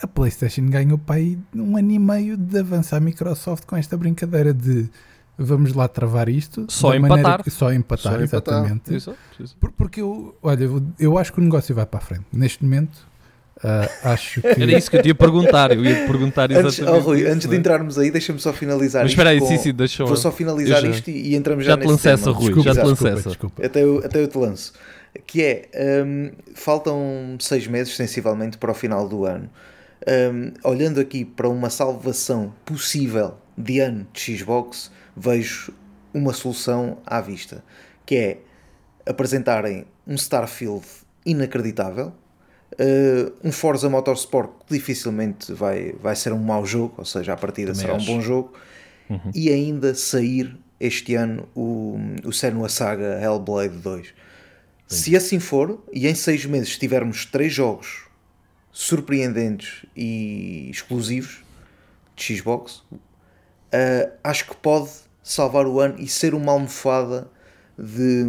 a 0.01 0.07
PlayStation 0.07 0.69
ganhou 0.69 0.97
para 0.97 1.15
aí 1.15 1.37
um 1.55 1.75
ano 1.77 1.91
e 1.91 1.99
meio 1.99 2.37
de 2.37 2.59
avançar 2.59 2.97
a 2.97 2.99
Microsoft 2.99 3.65
com 3.65 3.75
esta 3.75 3.97
brincadeira 3.97 4.53
de 4.53 4.89
vamos 5.37 5.73
lá 5.73 5.87
travar 5.87 6.27
isto. 6.29 6.65
Só 6.69 6.91
da 6.91 6.99
maneira 6.99 7.19
empatar. 7.21 7.43
que- 7.43 7.49
só 7.51 7.71
empatar, 7.73 8.13
Só 8.13 8.21
empatar. 8.21 8.65
exatamente. 8.65 9.09
Por- 9.59 9.71
Porque 9.71 10.01
eu, 10.01 10.35
olha, 10.43 10.63
eu, 10.65 10.83
eu 10.99 11.17
acho 11.17 11.31
que 11.33 11.39
o 11.39 11.43
negócio 11.43 11.73
vai 11.73 11.85
para 11.85 11.99
a 11.99 12.01
frente. 12.01 12.25
Neste 12.33 12.63
momento, 12.63 12.97
ah, 13.63 13.89
acho 14.11 14.41
que. 14.41 14.47
Era 14.47 14.77
isso 14.77 14.89
que 14.91 14.97
eu 14.97 15.01
te 15.01 15.07
ia 15.09 15.15
perguntar. 15.15 15.71
Eu 15.71 15.83
ia 15.83 16.05
perguntar 16.07 16.51
Antes, 16.51 16.79
exatamente. 16.79 17.01
oh, 17.03 17.05
Rui, 17.05 17.21
isso, 17.21 17.31
antes 17.31 17.47
de 17.49 17.55
é? 17.55 17.57
entrarmos 17.59 17.97
aí, 17.97 18.11
deixa-me 18.11 18.39
só 18.39 18.51
finalizar 18.53 19.03
Mas 19.03 19.11
isto 19.11 19.17
espera 19.17 19.29
aí, 19.31 19.39
com- 19.39 19.47
sim, 19.47 19.57
sim, 19.57 19.73
deixa 19.73 20.03
eu- 20.03 20.07
Vou 20.07 20.17
só 20.17 20.31
finalizar 20.31 20.81
já- 20.81 20.89
isto 20.89 21.09
e, 21.09 21.29
e 21.31 21.35
entramos 21.35 21.63
Já 21.65 21.71
já, 21.71 21.77
te 21.77 21.79
nesse 21.81 21.91
lancei 21.91 22.11
essa, 22.13 22.23
tema. 22.25 22.35
Rui, 22.35 22.45
Desculpa, 22.45 22.73
já 22.73 22.81
te 22.81 22.87
lancei 22.87 23.11
essa. 23.11 23.29
desculpa. 23.29 23.65
Até 23.65 23.83
eu, 23.83 23.97
até 24.05 24.21
eu 24.21 24.27
te 24.27 24.37
lanço. 24.37 24.73
que 25.25 25.41
é, 25.41 25.69
hum, 26.05 26.31
faltam 26.53 27.35
seis 27.39 27.65
meses 27.65 27.95
sensivelmente 27.95 28.57
para 28.57 28.71
o 28.71 28.73
final 28.75 29.07
do 29.09 29.25
ano. 29.25 29.49
Hum, 30.07 30.53
olhando 30.63 30.99
aqui 30.99 31.25
para 31.25 31.49
uma 31.49 31.69
salvação 31.69 32.53
possível 32.65 33.35
de 33.57 33.79
ano 33.79 34.07
de 34.13 34.37
Xbox, 34.37 34.89
vejo 35.15 35.73
uma 36.13 36.31
solução 36.33 36.97
à 37.05 37.19
vista, 37.19 37.63
que 38.05 38.15
é 38.15 38.37
apresentarem 39.05 39.85
um 40.07 40.15
Starfield 40.15 40.85
inacreditável, 41.25 42.13
uh, 42.73 43.33
um 43.43 43.51
Forza 43.51 43.89
Motorsport 43.89 44.51
que 44.65 44.73
dificilmente 44.75 45.51
vai, 45.53 45.93
vai 46.01 46.15
ser 46.15 46.31
um 46.33 46.39
mau 46.39 46.65
jogo, 46.65 46.95
ou 46.97 47.05
seja, 47.05 47.33
a 47.33 47.37
partida 47.37 47.73
Também 47.73 47.81
será 47.85 47.95
acho. 47.97 48.09
um 48.09 48.15
bom 48.15 48.21
jogo, 48.21 48.53
Uhum. 49.09 49.31
e 49.33 49.49
ainda 49.49 49.95
sair 49.95 50.55
este 50.79 51.15
ano 51.15 51.49
o, 51.55 51.97
o 52.23 52.31
Senua 52.31 52.69
Saga 52.69 53.19
Hellblade 53.19 53.75
2. 53.77 54.13
Se 54.87 55.15
assim 55.15 55.39
for, 55.39 55.83
e 55.91 56.07
em 56.07 56.13
seis 56.13 56.45
meses 56.45 56.77
tivermos 56.77 57.25
três 57.25 57.51
jogos 57.51 58.03
surpreendentes 58.71 59.85
e 59.95 60.69
exclusivos 60.69 61.43
de 62.15 62.37
Xbox, 62.37 62.83
uh, 63.73 64.11
acho 64.23 64.47
que 64.47 64.55
pode 64.55 64.89
salvar 65.23 65.65
o 65.65 65.79
ano 65.79 65.95
e 65.99 66.07
ser 66.07 66.33
uma 66.33 66.51
almofada 66.51 67.27
de, 67.77 68.25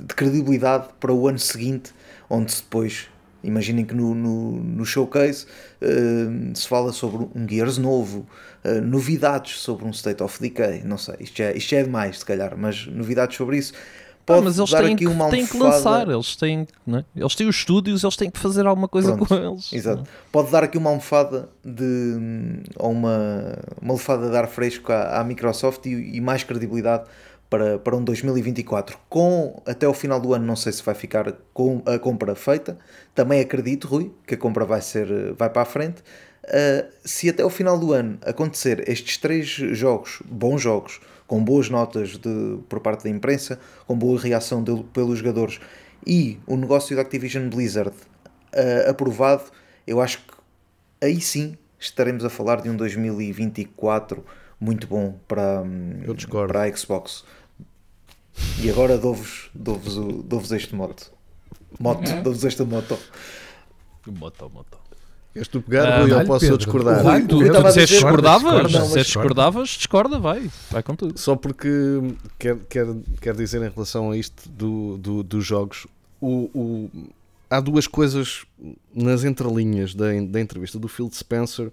de 0.00 0.14
credibilidade 0.14 0.88
para 0.98 1.12
o 1.12 1.28
ano 1.28 1.38
seguinte, 1.38 1.92
onde 2.30 2.54
depois, 2.56 3.08
imaginem 3.44 3.84
que 3.84 3.94
no, 3.94 4.14
no, 4.14 4.52
no 4.62 4.84
showcase 4.84 5.46
uh, 5.82 6.56
se 6.56 6.66
fala 6.66 6.92
sobre 6.92 7.28
um 7.34 7.46
Gears 7.48 7.78
novo, 7.78 8.26
uh, 8.64 8.80
novidades 8.80 9.58
sobre 9.60 9.84
um 9.84 9.90
State 9.90 10.22
of 10.22 10.40
Decay, 10.40 10.82
não 10.84 10.96
sei, 10.96 11.16
isto 11.20 11.36
já, 11.36 11.52
isto 11.52 11.70
já 11.70 11.78
é 11.78 11.82
demais 11.82 12.20
se 12.20 12.24
calhar, 12.24 12.56
mas 12.56 12.86
novidades 12.86 13.36
sobre 13.36 13.58
isso. 13.58 13.74
Ah, 14.28 14.34
Pode 14.34 14.44
mas 14.44 14.58
eles 14.58 14.70
dar 14.70 14.82
têm, 14.82 14.94
aqui 14.94 15.06
que, 15.06 15.10
uma 15.10 15.30
têm 15.30 15.46
que 15.46 15.56
almofada- 15.56 15.76
lançar, 15.90 16.08
eles 16.10 16.36
têm, 16.36 16.66
é? 16.88 17.04
eles 17.16 17.34
têm 17.34 17.48
os 17.48 17.56
estúdios, 17.56 18.02
eles 18.04 18.16
têm 18.16 18.30
que 18.30 18.38
fazer 18.38 18.66
alguma 18.66 18.86
coisa 18.88 19.14
Pronto, 19.14 19.26
com 19.28 19.34
eles. 19.34 19.72
Exato. 19.72 20.04
Pode 20.30 20.50
dar 20.50 20.62
aqui 20.64 20.76
uma 20.76 20.90
almofada 20.90 21.48
de. 21.64 22.62
ou 22.78 22.90
uma, 22.92 23.58
uma 23.80 23.92
almofada 23.92 24.28
de 24.30 24.36
ar 24.36 24.46
fresco 24.48 24.92
à, 24.92 25.20
à 25.20 25.24
Microsoft 25.24 25.86
e, 25.86 26.16
e 26.16 26.20
mais 26.20 26.44
credibilidade 26.44 27.04
para, 27.48 27.78
para 27.78 27.96
um 27.96 28.04
2024. 28.04 28.98
Com 29.08 29.62
até 29.66 29.88
o 29.88 29.94
final 29.94 30.20
do 30.20 30.34
ano, 30.34 30.44
não 30.44 30.56
sei 30.56 30.72
se 30.72 30.82
vai 30.82 30.94
ficar 30.94 31.32
com 31.54 31.82
a 31.86 31.98
compra 31.98 32.34
feita. 32.34 32.76
Também 33.14 33.40
acredito, 33.40 33.88
Rui, 33.88 34.12
que 34.26 34.34
a 34.34 34.36
compra 34.38 34.64
vai, 34.64 34.82
ser, 34.82 35.32
vai 35.34 35.48
para 35.48 35.62
a 35.62 35.64
frente. 35.64 36.02
Uh, 36.44 36.86
se 37.04 37.28
até 37.28 37.44
o 37.44 37.50
final 37.50 37.78
do 37.78 37.92
ano 37.92 38.18
acontecer 38.24 38.88
estes 38.88 39.18
três 39.18 39.46
jogos, 39.48 40.22
bons 40.24 40.60
jogos, 40.62 40.98
com 41.28 41.44
boas 41.44 41.70
notas 41.70 42.16
de, 42.18 42.58
por 42.68 42.80
parte 42.80 43.04
da 43.04 43.10
imprensa, 43.10 43.60
com 43.86 43.96
boa 43.96 44.18
reação 44.20 44.64
de- 44.64 44.82
pelos 44.92 45.18
jogadores 45.20 45.60
e 46.04 46.40
o 46.46 46.56
negócio 46.56 46.96
da 46.96 47.02
Activision 47.02 47.48
Blizzard 47.48 47.90
uh, 47.90 48.90
aprovado, 48.90 49.44
eu 49.86 50.00
acho 50.00 50.18
que 50.18 50.32
aí 51.00 51.20
sim 51.20 51.56
estaremos 51.78 52.24
a 52.24 52.30
falar 52.30 52.60
de 52.62 52.68
um 52.70 52.76
2024 52.76 54.24
muito 54.60 54.86
bom 54.88 55.16
para, 55.28 55.60
hum, 55.62 56.00
Eu 56.02 56.14
discordo. 56.14 56.52
para 56.52 56.64
a 56.64 56.76
Xbox. 56.76 57.24
E 58.62 58.70
agora 58.70 58.96
dou-vos 58.98 59.50
dou 59.54 59.78
dou 60.22 60.42
este 60.56 60.74
moto. 60.74 61.12
Moto, 61.78 62.10
dou-vos 62.22 62.44
esta 62.44 62.64
moto. 62.64 62.98
Moto, 64.06 64.50
moto. 64.50 64.78
Queres 65.38 65.48
tu 65.48 65.62
pegar, 65.62 65.84
Ah, 65.86 66.00
Rui, 66.00 66.10
dá-lhe, 66.10 66.26
posso 66.26 66.44
eu 66.44 66.50
Pedro. 66.50 66.64
discordar? 66.64 67.02
Rui, 67.04 67.26
Tu, 67.26 67.42
eu 67.42 67.52
tu 67.54 67.62
disseste 67.62 67.94
discordavas, 67.94 68.42
discorda, 68.42 68.62
não, 68.62 68.62
mas 68.62 68.70
disseste 68.88 69.06
discorda. 69.06 69.28
discordavas, 69.28 69.68
discorda, 69.70 70.18
vai, 70.18 70.50
vai 70.70 70.82
com 70.82 70.94
tudo. 70.96 71.18
Só 71.18 71.36
porque 71.36 71.68
quer, 72.38 72.56
quer, 72.68 72.86
quer 73.20 73.34
dizer 73.36 73.62
em 73.62 73.70
relação 73.70 74.10
a 74.10 74.16
isto 74.16 74.48
do, 74.48 74.96
do- 74.98 75.22
dos 75.22 75.44
jogos, 75.46 75.86
o, 76.20 76.50
o- 76.54 76.90
há 77.50 77.60
duas 77.60 77.86
coisas 77.86 78.44
nas 78.94 79.24
entrelinhas 79.24 79.94
da, 79.94 80.06
da 80.28 80.40
entrevista 80.40 80.78
do 80.78 80.88
Phil 80.88 81.08
Spencer 81.12 81.70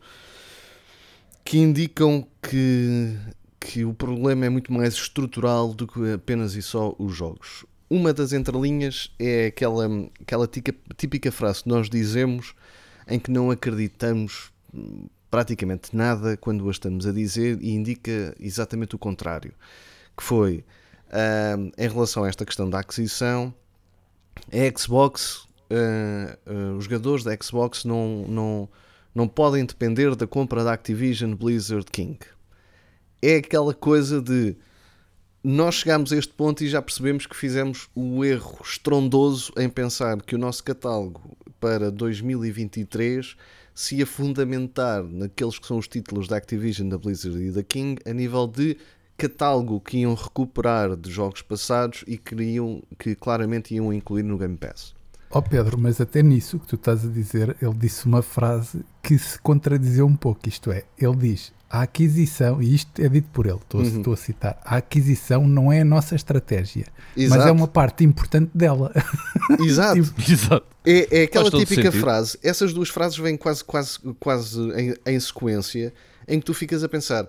que 1.44 1.58
indicam 1.58 2.26
que, 2.42 3.16
que 3.60 3.86
o 3.86 3.94
problema 3.94 4.46
é 4.46 4.50
muito 4.50 4.72
mais 4.74 4.94
estrutural 4.96 5.74
do 5.74 5.86
que 5.88 6.14
apenas 6.14 6.56
e 6.56 6.62
só 6.62 6.96
os 6.98 7.16
jogos. 7.16 7.66
Uma 7.90 8.12
das 8.12 8.34
entrelinhas 8.34 9.12
é 9.20 9.48
aquela, 9.48 9.86
aquela 10.20 10.48
tica- 10.48 10.74
típica 10.98 11.32
frase 11.32 11.62
que 11.64 11.70
nós 11.70 11.88
dizemos 11.90 12.56
em 13.08 13.20
que 13.20 13.32
não 13.32 13.52
acreditamos 13.52 14.52
praticamente 15.30 15.96
nada 15.96 16.38
quando 16.38 16.68
a 16.68 16.72
estamos 16.72 17.06
a 17.06 17.12
dizer 17.12 17.58
e 17.62 17.72
indica 17.72 18.36
exatamente 18.40 18.96
o 18.96 19.00
contrário. 19.00 19.54
Que 20.16 20.24
foi, 20.24 20.64
ahm, 21.12 21.72
em 21.78 21.90
relação 21.90 22.24
a 22.24 22.30
esta 22.30 22.46
questão 22.46 22.70
da 22.70 22.80
aquisição, 22.80 23.54
a 24.52 24.80
Xbox, 24.80 25.48
ah, 25.70 26.38
ah, 26.46 26.76
os 26.78 26.86
jogadores 26.86 27.24
da 27.24 27.36
Xbox 27.42 27.84
não, 27.84 28.26
não, 28.28 28.70
não 29.14 29.28
podem 29.28 29.66
depender 29.66 30.16
da 30.16 30.28
compra 30.28 30.64
da 30.64 30.74
Activision 30.74 31.34
Blizzard 31.36 31.86
King. 31.92 32.20
É 33.22 33.38
aquela 33.38 33.74
coisa 33.74 34.22
de 34.22 34.56
nós 35.44 35.76
chegámos 35.76 36.12
a 36.12 36.18
este 36.18 36.34
ponto 36.34 36.64
e 36.64 36.68
já 36.68 36.82
percebemos 36.82 37.28
que 37.28 37.36
fizemos 37.36 37.88
o 37.94 38.26
erro 38.26 38.58
estrondoso 38.64 39.52
em 39.58 39.70
pensar 39.70 40.22
que 40.22 40.34
o 40.34 40.40
nosso 40.40 40.64
catálogo 40.64 41.38
para 41.66 41.90
2023 41.90 43.36
se 43.74 43.96
ia 43.96 44.06
fundamentar 44.06 45.04
naqueles 45.04 45.58
que 45.58 45.66
são 45.66 45.80
os 45.80 45.88
títulos 45.88 46.28
da 46.28 46.38
Activision, 46.38 46.88
da 46.88 46.96
Blizzard 46.96 47.42
e 47.42 47.50
da 47.50 47.64
King 47.64 48.00
a 48.06 48.14
nível 48.14 48.46
de 48.46 48.78
catálogo 49.18 49.80
que 49.80 49.98
iam 49.98 50.14
recuperar 50.14 50.96
de 50.96 51.10
jogos 51.10 51.42
passados 51.42 52.04
e 52.06 52.20
que, 52.20 52.36
iriam, 52.36 52.84
que 53.00 53.16
claramente 53.16 53.74
iam 53.74 53.92
incluir 53.92 54.22
no 54.22 54.38
Game 54.38 54.56
Pass. 54.58 54.95
Ó 55.38 55.42
Pedro, 55.42 55.78
mas 55.78 56.00
até 56.00 56.24
nisso 56.24 56.58
que 56.60 56.66
tu 56.68 56.76
estás 56.76 57.04
a 57.04 57.10
dizer, 57.10 57.58
ele 57.62 57.74
disse 57.74 58.06
uma 58.06 58.22
frase 58.22 58.86
que 59.04 59.18
se 59.20 59.38
contradizeu 59.40 60.06
um 60.08 60.16
pouco. 60.16 60.48
Isto 60.48 60.72
é, 60.72 60.84
ele 60.98 61.16
diz: 61.18 61.52
a 61.70 61.82
aquisição, 61.82 62.62
e 62.62 62.74
isto 62.74 63.02
é 63.02 63.10
dito 63.10 63.28
por 63.34 63.46
ele, 63.46 63.58
estou, 63.58 63.82
a- 63.82 63.84
Uhum. 63.84 63.98
estou 63.98 64.14
a 64.14 64.18
citar, 64.18 64.58
a 64.64 64.78
aquisição 64.78 65.46
não 65.46 65.72
é 65.74 65.82
a 65.82 65.86
nossa 65.86 66.16
estratégia, 66.16 66.86
mas 67.18 67.26
Exato. 67.26 67.48
é 67.50 67.52
uma 67.52 67.68
parte 67.68 68.04
importante 68.06 68.50
dela. 68.56 68.94
Exato. 69.60 70.00
Exato. 70.32 70.66
É, 70.86 71.20
é 71.20 71.24
aquela 71.24 71.52
típica 71.52 71.84
sentido. 71.84 72.00
frase. 72.00 72.40
Essas 72.42 72.74
duas 72.74 72.88
frases 72.90 73.18
vêm 73.18 73.36
quase, 73.36 73.62
quase, 73.64 74.00
quase 74.20 74.60
em, 74.72 74.94
em 75.06 75.20
sequência, 75.20 75.94
em 76.28 76.40
que 76.40 76.46
tu 76.46 76.54
ficas 76.54 76.82
a 76.82 76.88
pensar: 76.88 77.28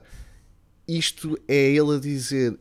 isto 0.87 1.37
é 1.49 1.71
ele 1.73 1.97
a 1.97 1.99
dizer 1.99 2.57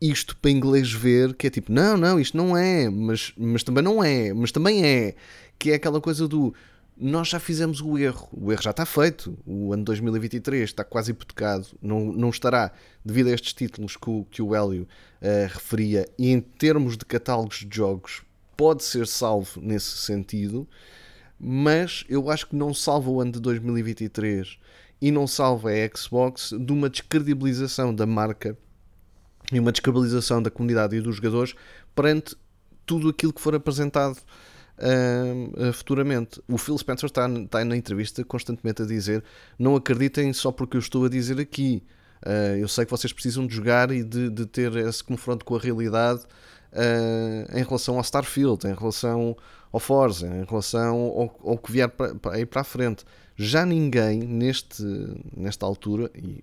isto 0.00 0.36
para 0.36 0.50
inglês 0.50 0.92
ver, 0.92 1.34
que 1.34 1.46
é 1.46 1.50
tipo, 1.50 1.70
não, 1.72 1.96
não, 1.96 2.18
isto 2.18 2.36
não 2.36 2.56
é, 2.56 2.88
mas, 2.88 3.32
mas 3.36 3.62
também 3.62 3.82
não 3.82 4.02
é, 4.02 4.32
mas 4.32 4.50
também 4.50 4.84
é. 4.84 5.14
Que 5.58 5.72
é 5.72 5.74
aquela 5.74 6.00
coisa 6.00 6.26
do 6.26 6.54
nós 7.00 7.28
já 7.28 7.40
fizemos 7.40 7.80
o 7.80 7.96
erro, 7.96 8.28
o 8.30 8.52
erro 8.52 8.62
já 8.62 8.70
está 8.70 8.84
feito, 8.84 9.36
o 9.46 9.72
ano 9.72 9.84
2023 9.84 10.64
está 10.64 10.84
quase 10.84 11.12
hipotecado, 11.12 11.66
não, 11.80 12.12
não 12.12 12.28
estará 12.28 12.70
devido 13.02 13.28
a 13.28 13.32
estes 13.32 13.54
títulos 13.54 13.96
que 13.96 14.10
o, 14.10 14.26
que 14.30 14.42
o 14.42 14.54
Hélio 14.54 14.86
eh, 15.22 15.48
referia, 15.50 16.06
e 16.18 16.30
em 16.30 16.40
termos 16.40 16.98
de 16.98 17.06
catálogos 17.06 17.64
de 17.66 17.74
jogos, 17.74 18.22
pode 18.54 18.84
ser 18.84 19.06
salvo 19.06 19.58
nesse 19.62 19.96
sentido, 19.96 20.68
mas 21.38 22.04
eu 22.06 22.30
acho 22.30 22.48
que 22.48 22.54
não 22.54 22.74
salva 22.74 23.08
o 23.08 23.18
ano 23.18 23.32
de 23.32 23.40
2023 23.40 24.58
e 25.00 25.10
não 25.10 25.26
salva 25.26 25.70
a 25.70 25.96
Xbox 25.96 26.50
de 26.50 26.70
uma 26.70 26.90
descredibilização 26.90 27.94
da 27.94 28.04
marca 28.04 28.58
e 29.52 29.58
uma 29.58 29.72
descredibilização 29.72 30.42
da 30.42 30.50
comunidade 30.50 30.96
e 30.96 31.00
dos 31.00 31.16
jogadores 31.16 31.54
perante 31.94 32.36
tudo 32.86 33.08
aquilo 33.08 33.32
que 33.32 33.40
for 33.40 33.54
apresentado 33.54 34.18
ah, 34.78 35.72
futuramente. 35.72 36.40
O 36.48 36.56
Phil 36.56 36.76
Spencer 36.78 37.06
está, 37.06 37.28
está 37.28 37.64
na 37.64 37.76
entrevista 37.76 38.24
constantemente 38.24 38.82
a 38.82 38.86
dizer: 38.86 39.22
não 39.58 39.76
acreditem 39.76 40.32
só 40.32 40.50
porque 40.50 40.76
eu 40.76 40.80
estou 40.80 41.04
a 41.04 41.08
dizer 41.08 41.38
aqui. 41.38 41.82
Ah, 42.24 42.56
eu 42.58 42.68
sei 42.68 42.84
que 42.84 42.90
vocês 42.90 43.12
precisam 43.12 43.46
de 43.46 43.54
jogar 43.54 43.90
e 43.90 44.02
de, 44.02 44.30
de 44.30 44.46
ter 44.46 44.74
esse 44.76 45.04
confronto 45.04 45.44
com 45.44 45.56
a 45.56 45.58
realidade 45.58 46.22
ah, 46.72 47.58
em 47.58 47.62
relação 47.62 47.96
ao 47.96 48.02
Starfield, 48.02 48.66
em 48.66 48.74
relação 48.74 49.36
ao 49.72 49.80
Forza, 49.80 50.26
em 50.26 50.44
relação 50.44 50.96
ao, 50.96 51.50
ao 51.50 51.58
que 51.58 51.72
vier 51.72 51.88
para, 51.88 52.14
aí 52.32 52.44
para 52.46 52.62
a 52.62 52.64
frente. 52.64 53.04
Já 53.36 53.64
ninguém 53.64 54.20
neste, 54.20 54.84
nesta 55.36 55.64
altura, 55.64 56.10
e 56.14 56.42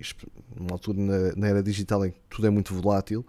numa 0.55 0.71
altura 0.71 0.99
na, 0.99 1.35
na 1.35 1.47
era 1.47 1.63
digital 1.63 2.05
em 2.05 2.11
que 2.11 2.17
tudo 2.29 2.47
é 2.47 2.49
muito 2.49 2.73
volátil, 2.73 3.25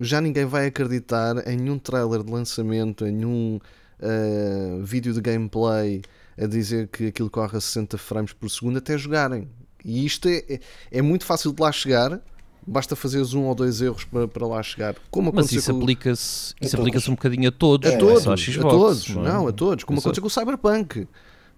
já 0.00 0.20
ninguém 0.20 0.44
vai 0.44 0.66
acreditar 0.66 1.46
em 1.48 1.56
nenhum 1.56 1.78
trailer 1.78 2.22
de 2.22 2.32
lançamento, 2.32 3.06
em 3.06 3.12
nenhum 3.12 3.60
ah, 4.00 4.82
vídeo 4.82 5.12
de 5.12 5.20
gameplay 5.20 6.02
a 6.38 6.46
dizer 6.46 6.88
que 6.88 7.06
aquilo 7.06 7.30
corre 7.30 7.56
a 7.56 7.60
60 7.60 7.96
frames 7.96 8.32
por 8.32 8.50
segundo 8.50 8.78
até 8.78 8.96
jogarem. 8.98 9.48
E 9.84 10.04
isto 10.04 10.28
é, 10.28 10.42
é, 10.48 10.60
é 10.90 11.02
muito 11.02 11.24
fácil 11.24 11.52
de 11.52 11.62
lá 11.62 11.72
chegar, 11.72 12.20
basta 12.66 12.96
fazeres 12.96 13.32
um 13.34 13.44
ou 13.44 13.54
dois 13.54 13.80
erros 13.80 14.04
para, 14.04 14.26
para 14.26 14.46
lá 14.46 14.62
chegar. 14.62 14.96
Como 15.10 15.32
Mas 15.34 15.52
isso 15.52 15.72
com 15.72 15.80
aplica-se 15.80 16.54
A 16.60 16.64
isso 16.64 16.70
todos. 16.72 16.74
aplica-se 16.74 17.10
um 17.10 17.14
bocadinho 17.14 17.48
a 17.48 17.52
todos, 17.52 17.90
a 17.90 17.94
é 17.94 17.96
todos, 17.96 18.22
só 18.22 18.30
à 18.30 18.34
a 18.34 18.36
Xbox, 18.36 18.74
todos, 18.74 19.08
não 19.10 19.26
é? 19.26 19.32
não, 19.32 19.48
a 19.48 19.52
todos, 19.52 19.84
como 19.84 19.98
Exato. 19.98 20.08
aconteceu 20.08 20.22
com 20.22 20.26
o 20.28 20.30
Cyberpunk. 20.30 21.08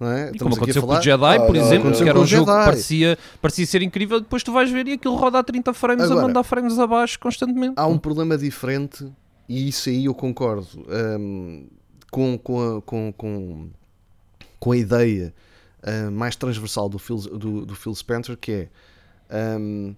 Não 0.00 0.12
é? 0.12 0.30
Como 0.38 0.54
aconteceu 0.54 0.80
com 0.82 0.92
o 0.92 1.02
Jedi, 1.02 1.38
por 1.46 1.56
Ah, 1.56 1.59
exemplo, 1.59 1.90
que 1.92 2.09
era 2.09 2.20
um 2.20 2.24
jogo 2.26 2.44
que 2.46 2.52
Jedi. 2.52 2.64
parecia, 2.66 3.18
parecia 3.42 3.66
ser 3.66 3.82
incrível, 3.82 4.20
depois 4.20 4.44
tu 4.44 4.52
vais 4.52 4.70
ver 4.70 4.86
e 4.86 4.92
aquilo 4.92 5.16
roda 5.16 5.40
a 5.40 5.42
30 5.42 5.74
frames 5.74 6.04
Agora- 6.04 6.20
a 6.20 6.22
mandar 6.28 6.44
frames 6.44 6.78
abaixo 6.78 7.18
constantemente. 7.18 7.74
há 7.76 7.84
um 7.86 7.98
problema 7.98 8.38
diferente 8.38 9.11
e 9.48 9.66
isso 9.68 9.88
aí 9.88 10.04
eu 10.04 10.14
concordo 10.14 10.68
hum, 11.18 11.66
com, 12.12 12.38
com, 12.38 12.76
a, 12.76 12.82
com, 12.82 13.12
com, 13.12 13.68
com 14.61 14.70
a 14.72 14.76
ideia 14.76 15.34
uh, 15.82 16.12
mais 16.12 16.36
transversal 16.36 16.88
do 16.88 17.00
Phil, 17.00 17.16
do, 17.16 17.66
do 17.66 17.74
Phil 17.74 17.92
Spencer, 17.96 18.36
que 18.36 18.68
é 19.28 19.56
hum, 19.59 19.96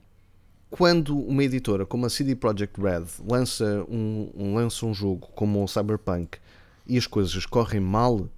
quando 0.70 1.18
uma 1.18 1.42
editora 1.42 1.84
como 1.84 2.06
a 2.06 2.10
CD 2.10 2.34
Projekt 2.36 2.80
Red 2.80 3.04
lança 3.28 3.84
um, 3.88 4.30
um- 4.34 4.54
lança 4.54 4.86
um 4.86 4.94
jogo 4.94 5.28
como 5.34 5.62
o 5.62 5.68
Cyberpunk 5.68 6.38
e 6.86 6.96
as 6.96 7.06
coisas 7.06 7.44
correm 7.46 7.80
mal, 7.80 8.28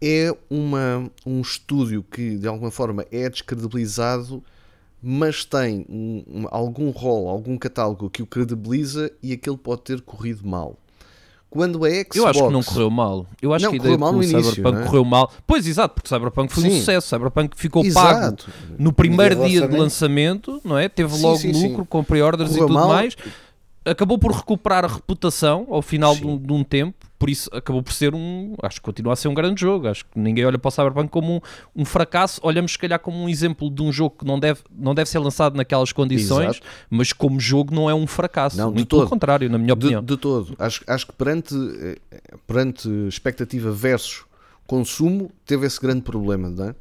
é 0.00 0.34
uma, 0.48 1.10
um 1.26 1.40
estúdio 1.40 2.02
que 2.02 2.36
de 2.38 2.48
alguma 2.48 2.70
forma 2.70 3.04
é 3.10 3.28
descredibilizado, 3.28 4.42
mas 5.02 5.44
tem 5.44 5.84
um- 5.88 6.24
um- 6.26 6.46
algum 6.50 6.90
rol, 6.90 7.28
algum 7.28 7.56
catálogo 7.58 8.08
que 8.08 8.22
o 8.22 8.26
credibiliza 8.26 9.10
e 9.22 9.32
aquele 9.32 9.56
pode 9.56 9.82
ter 9.82 10.00
corrido 10.00 10.46
mal. 10.46 10.78
Quando 11.50 11.84
a 11.84 11.90
Xbox. 11.90 12.14
Eu 12.16 12.26
acho 12.28 12.46
que 12.46 12.52
não 12.52 12.62
correu 12.62 12.90
mal. 12.90 13.26
Eu 13.42 13.52
acho 13.52 13.64
Não, 13.64 13.72
que 13.72 13.76
a 13.78 13.80
ideia 13.80 13.98
correu 13.98 13.98
mal 13.98 14.12
no 14.12 14.22
início, 14.22 14.42
Cyberpunk 14.54 14.78
é? 14.78 14.86
correu 14.86 15.04
mal. 15.04 15.32
Pois, 15.44 15.66
exato, 15.66 15.94
porque 15.94 16.06
o 16.06 16.08
Cyberpunk 16.16 16.52
foi 16.52 16.62
um 16.64 16.70
Sim. 16.70 16.78
sucesso. 16.78 17.06
O 17.06 17.10
Cyberpunk 17.10 17.56
ficou 17.56 17.82
pago 17.92 18.18
Exato. 18.18 18.46
no 18.78 18.92
primeiro 18.92 19.44
dia 19.46 19.66
de 19.66 19.76
lançamento. 19.76 20.60
não 20.64 20.78
é? 20.78 20.88
Teve 20.88 21.12
Sim, 21.12 21.22
logo 21.22 21.38
sim, 21.38 21.52
lucro 21.68 21.84
com 21.84 22.04
pre-orders 22.04 22.54
e 22.54 22.58
tudo 22.58 22.72
mal. 22.72 22.88
mais. 22.88 23.16
Acabou 23.84 24.18
por 24.18 24.30
recuperar 24.32 24.84
a 24.84 24.88
reputação 24.88 25.66
ao 25.70 25.80
final 25.80 26.14
de 26.14 26.26
um, 26.26 26.36
de 26.36 26.52
um 26.52 26.62
tempo, 26.62 26.94
por 27.18 27.30
isso 27.30 27.48
acabou 27.52 27.82
por 27.82 27.92
ser 27.94 28.14
um. 28.14 28.54
Acho 28.62 28.76
que 28.76 28.82
continua 28.82 29.14
a 29.14 29.16
ser 29.16 29.28
um 29.28 29.34
grande 29.34 29.60
jogo. 29.60 29.88
Acho 29.88 30.04
que 30.04 30.18
ninguém 30.18 30.44
olha 30.44 30.58
para 30.58 30.68
o 30.68 30.70
Cyberpunk 30.70 31.08
como 31.08 31.36
um, 31.36 31.40
um 31.82 31.84
fracasso. 31.84 32.40
Olhamos, 32.44 32.72
se 32.72 32.78
calhar, 32.78 32.98
como 32.98 33.16
um 33.18 33.28
exemplo 33.28 33.70
de 33.70 33.82
um 33.82 33.90
jogo 33.90 34.16
que 34.18 34.24
não 34.26 34.38
deve, 34.38 34.60
não 34.70 34.94
deve 34.94 35.08
ser 35.08 35.18
lançado 35.18 35.56
naquelas 35.56 35.92
condições, 35.92 36.56
Exato. 36.56 36.66
mas 36.90 37.12
como 37.12 37.40
jogo 37.40 37.74
não 37.74 37.88
é 37.88 37.94
um 37.94 38.06
fracasso. 38.06 38.56
Não, 38.56 38.68
de 38.70 38.76
Muito 38.76 38.96
pelo 38.96 39.08
contrário, 39.08 39.48
na 39.48 39.56
minha 39.58 39.74
De, 39.74 39.86
opinião. 39.86 40.04
de 40.04 40.16
todo. 40.16 40.54
Acho, 40.58 40.84
acho 40.86 41.06
que 41.06 41.12
perante, 41.14 41.54
eh, 42.10 42.20
perante 42.46 42.88
expectativa 43.08 43.70
versus 43.72 44.24
consumo, 44.66 45.30
teve 45.44 45.66
esse 45.66 45.80
grande 45.80 46.02
problema, 46.02 46.48
não 46.48 46.66
é? 46.68 46.74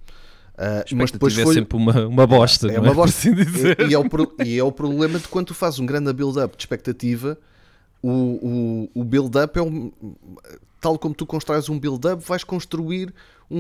Ah, 0.62 0.84
mas 0.94 1.10
depois 1.10 1.38
é 1.38 1.44
foi. 1.44 1.54
sempre 1.54 1.78
uma, 1.78 2.06
uma 2.06 2.28
bosta, 2.28 2.68
É 2.68 2.74
não 2.74 2.82
uma 2.84 2.90
Por 2.90 2.96
bosta. 2.98 3.18
assim 3.30 3.34
dizer. 3.44 3.80
E, 3.80 3.92
e 3.92 3.94
é 3.94 3.98
o, 3.98 4.10
pro- 4.10 4.34
e 4.44 4.58
é 4.60 4.64
o 4.64 4.72
problema 4.74 5.18
de 5.18 5.28
quando 5.30 5.48
tu 5.48 5.54
fazes 5.54 5.80
um 5.80 5.86
grande 5.86 6.12
build-up 6.12 6.58
de 6.58 6.62
expectativa, 6.62 7.38
o, 8.04 8.10
o, 8.94 9.02
o 9.02 9.04
build-up 9.06 9.58
é 9.58 9.62
um. 9.62 9.92
Tal 10.82 10.98
como 10.98 11.14
tu 11.14 11.26
constróis 11.26 11.68
um 11.70 11.78
build-up, 11.80 12.24
vais 12.26 12.44
construir 12.44 13.14
um, 13.52 13.58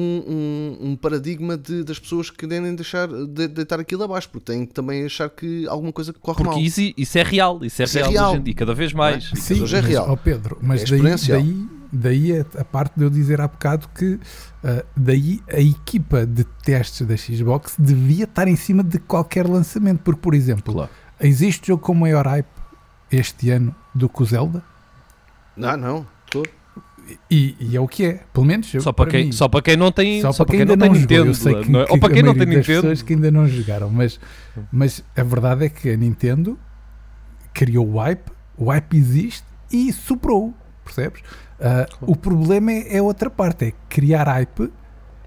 um, 0.79 0.89
um 0.91 0.95
paradigma 0.95 1.57
de, 1.57 1.83
das 1.83 1.99
pessoas 1.99 2.29
que 2.29 2.47
querem 2.47 2.73
deixar 2.75 3.07
de, 3.09 3.47
deitar 3.47 3.79
aquilo 3.79 4.03
abaixo, 4.03 4.29
porque 4.29 4.51
têm 4.53 4.65
que 4.65 4.73
também 4.73 5.03
achar 5.05 5.29
que 5.29 5.67
alguma 5.67 5.91
coisa 5.91 6.13
corre 6.13 6.37
Porque 6.37 6.49
mal. 6.55 6.59
isso, 6.59 6.79
isso 6.97 7.17
é 7.17 7.23
real, 7.23 7.59
isso 7.63 7.81
é 7.81 7.85
Isso 7.85 7.97
é 7.97 8.01
real, 8.01 8.11
real. 8.13 8.29
hoje 8.31 8.39
em 8.39 8.43
dia, 8.43 8.53
cada 8.53 8.73
vez 8.73 8.93
mais. 8.93 9.31
É? 9.33 9.35
Sim, 9.35 9.61
hoje 9.61 9.75
é 9.75 9.81
mas, 9.81 9.89
real. 9.89 10.09
ó 10.09 10.15
Pedro, 10.15 10.57
mas 10.61 10.81
É 10.83 10.85
daí, 10.85 11.01
daí, 11.27 11.67
daí 11.91 12.31
é 12.31 12.45
a 12.57 12.63
parte 12.65 12.93
de 12.97 13.03
eu 13.03 13.09
dizer 13.09 13.39
há 13.41 13.47
bocado 13.47 13.87
que 13.95 14.19
ah, 14.63 14.83
daí 14.95 15.41
a 15.51 15.59
equipa 15.59 16.25
de 16.25 16.43
testes 16.43 17.05
da 17.07 17.15
Xbox 17.17 17.75
devia 17.77 18.25
estar 18.25 18.47
em 18.47 18.55
cima 18.55 18.83
de 18.83 18.99
qualquer 18.99 19.47
lançamento, 19.47 19.99
porque, 20.03 20.19
por 20.21 20.33
exemplo, 20.33 20.73
Claro. 20.73 20.89
existe 21.19 21.67
jogo 21.67 21.81
com 21.83 21.93
maior 21.93 22.25
hype 22.27 22.47
este 23.11 23.49
ano 23.49 23.73
do 23.93 24.07
que 24.09 24.21
o 24.21 24.25
Zelda? 24.25 24.63
Não, 25.57 25.75
não. 25.77 26.07
Tô. 26.29 26.43
E, 27.29 27.55
e 27.59 27.75
é 27.75 27.79
o 27.81 27.87
que 27.87 28.05
é, 28.05 28.23
pelo 28.31 28.45
menos 28.45 28.71
eu- 28.73 28.81
Só 28.81 28.93
para, 28.93 29.09
quem, 29.09 29.25
mim. 29.25 29.31
só 29.31 29.47
para 29.47 29.61
quem 29.63 29.75
não 29.75 29.91
tem, 29.91 30.21
Só, 30.21 30.31
só 30.31 30.45
para 30.45 30.57
quem 30.57 30.65
não 30.65 30.77
tem 30.77 30.89
não 30.89 30.95
Nintendo. 30.95 31.31
que, 31.63 31.71
não 31.71 31.79
é? 31.81 31.85
que 31.87 31.91
Ou 31.93 31.99
para 31.99 32.13
quem 32.13 32.21
não 32.21 32.33
tem 32.35 32.45
Nintendo. 32.45 32.65
pessoas 32.65 33.01
que 33.01 33.13
ainda 33.13 33.31
não 33.31 33.47
jogaram, 33.47 33.89
mas, 33.89 34.19
mas 34.71 35.03
a 35.17 35.23
verdade 35.23 35.65
é 35.65 35.69
que 35.69 35.89
a 35.89 35.97
Nintendo 35.97 36.57
criou 37.51 37.87
o 37.93 37.97
hype, 37.97 38.31
o 38.55 38.65
hype 38.69 38.95
existe 38.95 39.43
e 39.71 39.91
superou, 39.91 40.53
percebes? 40.93 41.21
Ah, 41.59 41.87
O 42.01 42.15
problema 42.15 42.71
é, 42.71 42.97
é 42.97 43.01
outra 43.01 43.29
parte, 43.29 43.65
é 43.65 43.73
criar 43.87 44.27
hype 44.27 44.71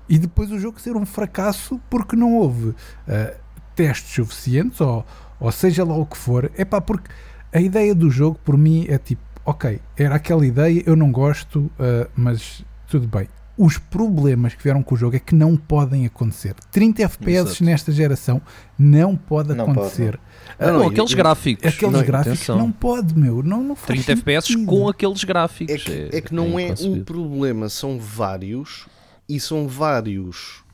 e 0.09 0.19
depois 0.19 0.51
o 0.51 0.59
jogo 0.59 0.81
ser 0.81 0.97
um 0.97 1.07
fracasso 1.07 1.81
porque 1.89 2.17
não 2.17 2.35
houve 2.35 2.75
ah, 3.09 3.35
testes 3.75 4.13
suficientes 4.15 4.81
ou, 4.81 5.07
ou 5.41 5.53
seja 5.53 5.85
lá 5.85 5.95
o 5.95 6.05
que 6.07 6.17
for. 6.17 6.51
É 6.57 6.65
pá, 6.65 6.81
porque 6.81 7.11
a 7.53 7.61
ideia 7.61 7.95
do 7.95 8.11
jogo 8.11 8.39
por 8.45 8.57
mim 8.57 8.87
é 8.89 8.99
tipo, 8.99 9.23
ok, 9.45 9.81
era 9.97 10.15
aquela 10.17 10.47
ideia, 10.47 10.83
eu 10.87 10.97
não 10.97 11.13
gosto, 11.13 11.71
ah, 11.79 12.09
mas 12.17 12.65
tudo 12.89 13.07
bem. 13.07 13.29
Os 13.57 13.77
problemas 13.77 14.55
que 14.55 14.63
vieram 14.63 14.83
com 14.83 14.95
o 14.95 14.99
jogo 14.99 15.15
é 15.17 15.19
que 15.19 15.35
não 15.35 15.57
podem 15.57 16.07
acontecer. 16.07 16.55
30 16.71 17.03
FPS 17.03 17.51
Exato. 17.51 17.65
nesta 17.65 17.93
geração 17.93 18.41
não 18.79 19.15
pode 19.15 19.51
Não 19.55 19.67
pode, 19.67 19.79
acontecer. 19.79 20.19
Ah, 20.59 20.73
Não, 20.73 20.81
com 20.81 20.87
e- 20.89 20.93
aqueles 20.93 21.11
e- 21.11 21.15
gráficos. 21.17 21.67
Aqueles 21.75 21.93
Não, 21.95 22.03
gráficos 22.03 22.39
atenção. 22.39 22.59
não 22.59 22.73
pode, 22.73 23.17
meu. 23.17 23.43
Não, 23.43 23.63
não 23.63 23.77
faz 23.77 24.05
30 24.05 24.13
FPS 24.21 24.65
com 24.65 24.89
aqueles 24.89 25.23
É 25.23 25.27
gráficos. 25.27 25.85
que, 25.85 26.09
é 26.13 26.21
que 26.23 26.35
não 26.35 26.59
é, 26.59 26.63
um 26.65 26.67
inconcebível. 26.67 27.05
problema, 27.05 27.69
são 27.69 27.99
vários 27.99 28.87
e 29.29 29.39
são 29.39 29.69
vários. 29.69 30.65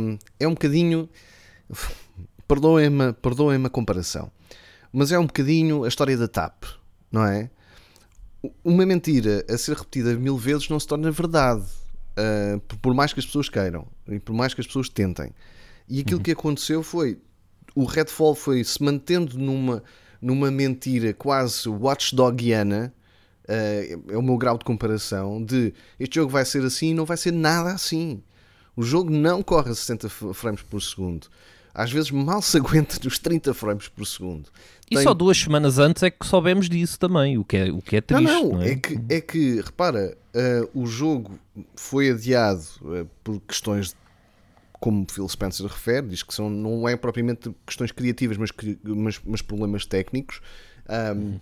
hum, 0.00 0.18
é 0.38 0.46
um 0.46 0.52
bocadinho. 0.52 1.08
Perdoem-me 2.46 3.12
perdoem 3.14 3.64
a 3.64 3.68
comparação, 3.68 4.30
mas 4.92 5.10
é 5.10 5.18
um 5.18 5.26
bocadinho 5.26 5.82
a 5.84 5.88
história 5.88 6.16
da 6.16 6.28
TAP, 6.28 6.62
não 7.10 7.24
é? 7.24 7.50
Uma 8.62 8.86
mentira 8.86 9.44
a 9.50 9.58
ser 9.58 9.74
repetida 9.76 10.14
mil 10.14 10.36
vezes 10.36 10.68
não 10.68 10.78
se 10.78 10.86
torna 10.86 11.10
verdade, 11.10 11.64
ah, 12.16 12.60
por- 12.80 12.94
mais 12.94 13.12
que 13.12 13.20
as 13.20 13.26
pessoas 13.26 13.48
queiram 13.48 13.86
e 14.08 14.18
por 14.18 14.32
mais 14.34 14.54
que 14.54 14.60
as 14.60 14.66
pessoas 14.66 14.88
tentem. 14.88 15.30
E 15.88 16.00
aquilo 16.00 16.20
que 16.20 16.32
aconteceu 16.32 16.82
foi 16.82 17.18
o 17.74 17.84
Redfall 17.84 18.34
foi 18.34 18.64
se 18.64 18.82
mantendo 18.82 19.38
numa, 19.38 19.82
numa 20.20 20.50
mentira 20.50 21.12
quase 21.14 21.68
watchdogiana. 21.68 22.92
eh, 23.48 23.96
é 24.08 24.16
o 24.18 24.22
meu 24.22 24.36
grau 24.36 24.58
de 24.58 24.64
comparação 24.64 25.44
de 25.44 25.72
este 26.00 26.16
jogo 26.16 26.30
vai 26.32 26.44
ser 26.44 26.64
assim 26.64 26.88
e 26.90 26.94
não 26.94 27.04
vai 27.04 27.16
ser 27.16 27.32
nada 27.32 27.70
assim. 27.72 28.22
O 28.74 28.82
jogo 28.82 29.10
não 29.10 29.42
corre 29.42 29.70
a 29.70 29.74
60 29.74 30.08
f- 30.08 30.34
frames 30.34 30.62
por 30.62 30.80
segundo. 30.82 31.28
Às 31.78 31.92
vezes 31.92 32.10
mal 32.10 32.40
se 32.40 32.56
aguenta 32.56 32.96
nos 33.04 33.18
30 33.18 33.52
frames 33.52 33.86
por 33.88 34.06
segundo. 34.06 34.48
E 34.90 34.94
Tem- 34.94 35.04
só 35.04 35.12
duas 35.12 35.36
semanas 35.36 35.78
antes 35.78 36.02
é 36.02 36.10
que 36.10 36.26
soubemos 36.26 36.70
disso 36.70 36.98
também, 36.98 37.36
o 37.36 37.44
que 37.44 37.56
é, 37.58 37.70
o 37.70 37.82
que 37.82 37.96
é 37.96 38.00
Não, 38.10 38.18
triste. 38.18 38.32
não, 38.32 38.48
Não, 38.52 38.62
é? 38.62 38.76
que, 38.76 38.98
é 39.10 39.20
que 39.20 39.60
repara, 39.60 40.16
eh, 40.32 40.66
o 40.72 40.86
jogo 40.86 41.38
foi 41.76 42.10
adiado 42.10 42.62
eh, 42.94 43.04
por 43.22 43.40
questões 43.40 43.94
como 44.80 45.06
Phil 45.10 45.28
Spencer 45.28 45.66
refere, 45.66 46.06
diz 46.06 46.22
que 46.22 46.32
são, 46.32 46.48
não 46.48 46.88
é 46.88 46.96
propriamente 46.96 47.54
questões 47.66 47.92
criativas, 47.92 48.36
mas, 48.38 48.50
mas, 48.82 49.20
mas 49.24 49.42
problemas 49.42 49.84
técnicos, 49.84 50.40
ahm, 50.88 51.38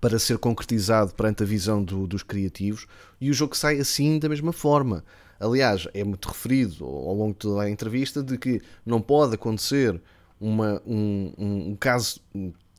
para 0.00 0.18
ser 0.18 0.38
concretizado 0.38 1.14
perante 1.14 1.42
a 1.42 1.46
visão 1.46 1.82
do- 1.82 2.06
dos 2.06 2.22
criativos, 2.22 2.86
e 3.20 3.30
o 3.30 3.34
jogo 3.34 3.56
sai 3.56 3.78
assim 3.78 4.18
da 4.18 4.28
mesma 4.28 4.52
forma. 4.52 5.04
Aliás, 5.44 5.88
é 5.92 6.04
muito 6.04 6.28
referido 6.28 6.84
ao 6.84 7.14
longo 7.14 7.32
de 7.32 7.38
toda 7.40 7.62
a 7.62 7.70
entrevista 7.70 8.22
de 8.22 8.38
que 8.38 8.60
não 8.86 9.00
pode 9.00 9.34
acontecer 9.34 10.00
uma- 10.40 10.80
um, 10.86 11.32
um- 11.38 11.76
caso 11.76 12.20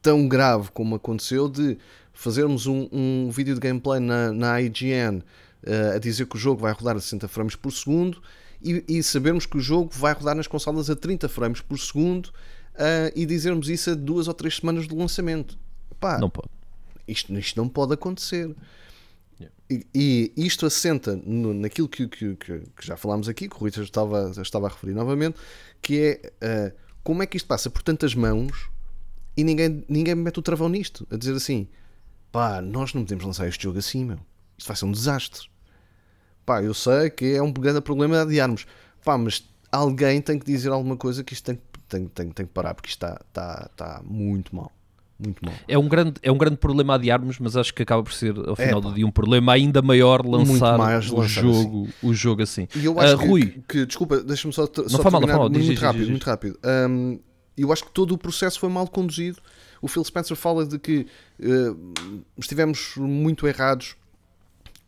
tão 0.02 0.28
grave 0.28 0.70
como 0.72 0.96
aconteceu 0.96 1.48
de 1.50 1.78
fazermos 2.14 2.68
um, 2.68 2.88
um 2.92 3.30
vídeo 3.32 3.54
de 3.54 3.60
gameplay 3.60 4.00
na, 4.00 4.32
na 4.32 4.62
IGN 4.62 5.22
eh, 5.66 5.94
a 5.96 5.98
dizer 5.98 6.26
que 6.28 6.36
o 6.36 6.40
jogo 6.40 6.62
vai 6.62 6.74
rodar 6.74 6.96
a 6.98 7.00
60 7.00 7.28
frames 7.28 7.56
por 7.56 7.72
segundo 7.72 8.22
e, 8.62 8.84
e 8.88 9.02
sabermos 9.04 9.46
que 9.46 9.58
o 9.58 9.62
jogo 9.62 9.92
vai 9.94 10.14
rodar 10.14 10.36
nas 10.36 10.46
consolas 10.48 10.90
a 10.90 10.96
30 10.96 11.28
frames 11.30 11.62
por 11.62 11.78
segundo 11.80 12.32
eh, 12.76 13.12
e 13.16 13.26
dizermos 13.26 13.70
isso 13.70 13.92
a 13.92 13.94
duas 13.96 14.28
ou 14.28 14.34
três 14.34 14.58
semanas 14.58 14.88
do 14.88 14.96
lançamento. 14.98 15.58
Pá, 16.00 16.18
não 16.20 16.30
pode. 16.30 16.50
isto, 17.08 17.34
isto 17.40 17.58
não 17.62 17.68
pode 17.70 17.94
acontecer. 17.94 18.54
E, 19.70 20.32
e 20.36 20.46
isto 20.46 20.66
assenta 20.66 21.16
no- 21.16 21.54
naquilo 21.54 21.88
que, 21.90 22.08
que- 22.08 22.36
que- 22.36 22.60
que 22.76 22.86
já 22.86 22.96
falámos 22.96 23.28
aqui, 23.28 23.50
que 23.50 23.56
o 23.56 23.60
Rui 23.60 23.70
estava, 23.76 24.32
estava 24.42 24.68
a 24.68 24.70
referir 24.70 24.94
novamente, 24.94 25.38
que 25.82 26.00
é 26.00 26.32
ah, 26.42 26.74
como 27.04 27.24
é 27.24 27.26
que 27.26 27.38
isto 27.38 27.48
passa 27.48 27.70
por 27.70 27.82
tantas 27.82 28.14
mãos 28.16 28.70
e 29.36 29.44
ninguém, 29.44 29.84
ninguém 29.90 30.16
mete 30.16 30.40
o 30.40 30.42
travão 30.42 30.70
nisto, 30.70 31.08
a 31.12 31.18
dizer 31.18 31.34
assim, 31.34 31.68
pá, 32.32 32.62
nós 32.62 32.94
não 32.94 33.02
podemos 33.04 33.26
lançar 33.26 33.48
este 33.48 33.64
jogo 33.64 33.80
assim, 33.80 34.06
meu. 34.06 34.20
Isto 34.58 34.68
vai 34.68 34.78
ser 34.78 34.86
um 34.86 34.92
desastre. 34.92 35.50
Pá, 36.46 36.62
eu 36.62 36.74
sei 36.74 37.10
que 37.10 37.34
é 37.34 37.42
um 37.42 37.52
grande 37.52 37.82
problema 37.82 38.16
de 38.16 38.22
adiarmos. 38.22 38.66
Pá, 39.04 39.18
mas 39.18 39.44
alguém 39.72 40.22
tem 40.22 40.38
que 40.38 40.46
dizer 40.46 40.70
alguma 40.70 40.96
coisa 40.96 41.24
que 41.24 41.34
isto 41.34 41.46
tem, 41.46 41.60
tem, 41.90 42.08
tem, 42.08 42.30
tem 42.32 42.46
que 42.46 42.52
parar, 42.54 42.74
porque 42.76 42.90
isto 42.90 43.04
está, 43.04 43.20
está, 43.28 43.70
está 43.72 44.02
muito 44.04 44.56
mal. 44.56 44.72
Muito 45.20 45.46
mal. 45.46 45.54
É 45.68 45.78
um, 45.78 45.88
grande, 45.88 46.14
é 46.22 46.32
um 46.32 46.38
grande 46.38 46.58
problema 46.58 46.96
adiarmos, 46.96 47.40
mas 47.40 47.56
acho 47.56 47.74
que 47.74 47.84
acaba 47.84 48.04
por 48.04 48.12
ser, 48.14 48.38
ao 48.38 48.56
final 48.56 48.82
pá. 48.82 48.90
do 48.90 48.96
dia, 48.96 49.06
um 49.06 49.12
problema 49.12 49.54
ainda 49.54 49.82
maior 49.82 50.26
lançar 50.26 50.78
mais 50.78 51.10
o, 51.10 51.18
lançar 51.18 51.42
jogo, 51.42 51.88
o 52.02 52.14
jogo 52.14 52.42
assim. 52.42 52.68
E 52.76 52.84
eu 52.86 53.00
acho 53.00 53.14
Ah, 53.14 53.18
que, 53.18 53.26
Rui. 53.28 53.46
que- 53.46 53.62
que- 53.68 53.86
desculpa, 53.86 54.20
deixa-me 54.22 54.54
só, 54.54 54.66
só 54.66 54.82
não 54.82 54.88
terminar 54.88 55.28
faz 55.28 55.38
mal, 55.38 55.50
diz, 55.50 55.58
muito 55.66 55.70
diz, 55.76 55.80
rápido, 55.80 56.00
diz, 56.02 56.10
muito 56.10 56.24
rápido. 56.26 56.60
Um, 56.90 57.20
eu 57.58 57.72
acho 57.72 57.86
que 57.86 57.92
todo 57.92 58.14
o 58.14 58.18
processo 58.18 58.60
foi 58.60 58.70
mal 58.70 58.88
conduzido. 58.88 59.38
O 59.82 59.88
Phil 59.88 60.04
Spencer 60.04 60.36
fala 60.36 60.66
de 60.66 60.80
que 60.80 61.06
uh, 61.40 61.94
estivemos 62.38 62.96
muito 62.98 63.48
errados 63.48 63.96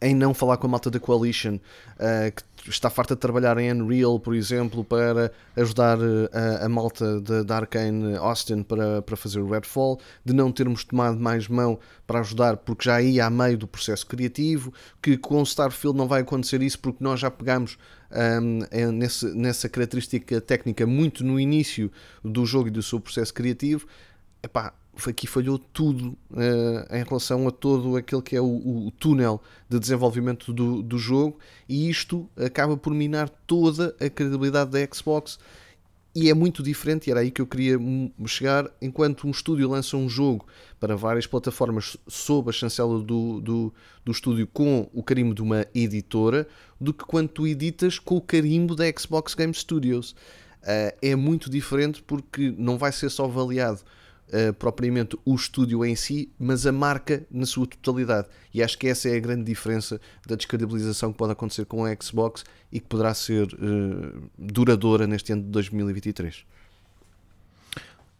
em 0.02 0.14
não 0.14 0.34
falar 0.34 0.58
com 0.58 0.68
a 0.68 0.70
malta 0.70 0.92
da 0.92 1.00
Coalition, 1.00 1.56
uh, 1.56 2.32
que 2.34 2.70
está 2.70 2.90
farta 2.90 3.16
de 3.16 3.22
trabalhar 3.22 3.58
em 3.58 3.72
Unreal, 3.72 4.20
por 4.20 4.36
exemplo, 4.36 4.84
para 4.84 5.32
ajudar 5.56 5.98
uh, 5.98 6.30
a, 6.34 6.66
a, 6.66 6.70
malta 6.70 7.22
da 7.22 7.56
Arkane 7.56 8.16
Austin 8.18 8.64
para, 8.64 9.02
para 9.02 9.16
fazer 9.16 9.40
o 9.40 9.50
Redfall, 9.50 10.00
de 10.24 10.34
não 10.34 10.52
termos 10.52 10.84
tomado 10.84 11.20
mais 11.20 11.48
mão 11.48 11.80
para 12.06 12.20
ajudar, 12.20 12.58
porque 12.58 12.86
já 12.86 13.02
ia 13.02 13.26
a 13.26 13.30
meio 13.30 13.58
do 13.58 13.68
processo 13.68 14.06
criativo, 14.06 14.74
que 15.02 15.18
com 15.18 15.42
Starfield 15.44 15.98
não 15.98 16.08
vai 16.08 16.22
acontecer 16.22 16.62
isso, 16.62 16.80
porque 16.80 17.04
nós 17.04 17.20
já 17.20 17.32
pegamos 17.32 17.78
um, 18.12 18.60
é 18.72 18.86
nesse, 18.92 19.26
nessa 19.34 19.68
característica 19.68 20.40
técnica 20.40 20.86
muito 20.86 21.24
no 21.24 21.40
início 21.40 21.92
do 22.24 22.46
jogo 22.46 22.68
e 22.68 22.72
do 22.72 22.84
seu 22.84 23.00
processo 23.00 23.34
criativo. 23.34 23.88
Epá, 24.42 24.74
aqui 25.08 25.28
falhou 25.28 25.58
tudo 25.58 26.18
uh, 26.32 26.96
em 26.96 27.04
relação 27.04 27.48
a 27.48 27.52
todo 27.52 27.96
aquele 27.96 28.22
que 28.22 28.36
é 28.36 28.42
o, 28.42 28.88
o 28.88 28.92
túnel 28.92 29.42
de 29.70 29.80
desenvolvimento 29.80 30.54
do, 30.54 30.82
do, 30.82 30.98
jogo 30.98 31.38
e 31.68 31.90
isto 31.90 32.30
acaba 32.38 32.78
por 32.78 32.94
minar 32.94 33.30
toda 33.48 33.96
a 34.00 34.10
credibilidade 34.10 34.72
da 34.72 34.80
Xbox 34.94 35.40
e 36.16 36.30
é 36.30 36.34
muito 36.34 36.64
diferente, 36.64 37.08
e 37.08 37.12
era 37.12 37.20
aí 37.20 37.30
que 37.30 37.42
eu 37.42 37.46
queria 37.46 37.78
chegar, 38.26 38.72
enquanto 38.82 39.28
um 39.28 39.32
estúdio 39.32 39.70
lança 39.70 39.98
um 39.98 40.08
jogo 40.08 40.48
para 40.80 40.96
várias 40.96 41.28
plataformas 41.28 41.98
sob 42.08 42.50
a 42.50 42.54
chancela 42.54 43.02
do, 43.02 43.42
do, 43.42 43.74
do 44.06 44.12
estúdio 44.14 44.48
com 44.48 44.90
o 44.94 45.04
carimbo 45.04 45.36
de 45.36 45.42
uma 45.42 45.68
editora, 45.76 46.48
do 46.80 46.94
que 46.94 47.04
quando 47.04 47.28
tu 47.28 47.46
editas 47.46 48.00
com 48.00 48.16
o 48.16 48.22
carimbo 48.22 48.78
da 48.78 48.86
Xbox 48.98 49.36
Game 49.36 49.54
Studios. 49.54 50.16
Uh, 50.64 50.96
é 51.02 51.16
muito 51.16 51.50
diferente 51.50 52.02
porque 52.02 52.52
não 52.58 52.78
vai 52.78 52.94
ser 52.94 53.10
só 53.10 53.26
avaliado 53.26 53.82
uh, 54.36 54.54
propriamente 54.54 55.18
o 55.24 55.34
estúdio 55.34 55.86
em 55.86 55.96
si, 55.96 56.30
mas 56.38 56.66
a 56.66 56.72
marca 56.72 57.26
na 57.32 57.46
sua 57.46 57.66
totalidade. 57.66 58.28
E 58.54 58.62
acho 58.62 58.78
que 58.78 58.88
essa 58.88 59.10
é 59.10 59.16
a 59.16 59.20
grande 59.20 59.44
diferença 59.44 60.00
da 60.28 60.36
descredibilização 60.36 61.12
que 61.12 61.18
pode 61.18 61.32
acontecer 61.32 61.66
com 61.66 61.86
a 61.86 61.96
Xbox 62.02 62.44
e 62.72 62.80
que 62.80 62.88
poderá 62.88 63.14
ser 63.14 63.48
uh, 63.54 64.30
duradoura 64.38 65.08
neste 65.08 65.32
ano 65.32 65.44
de 65.44 65.50
2023. 65.50 66.46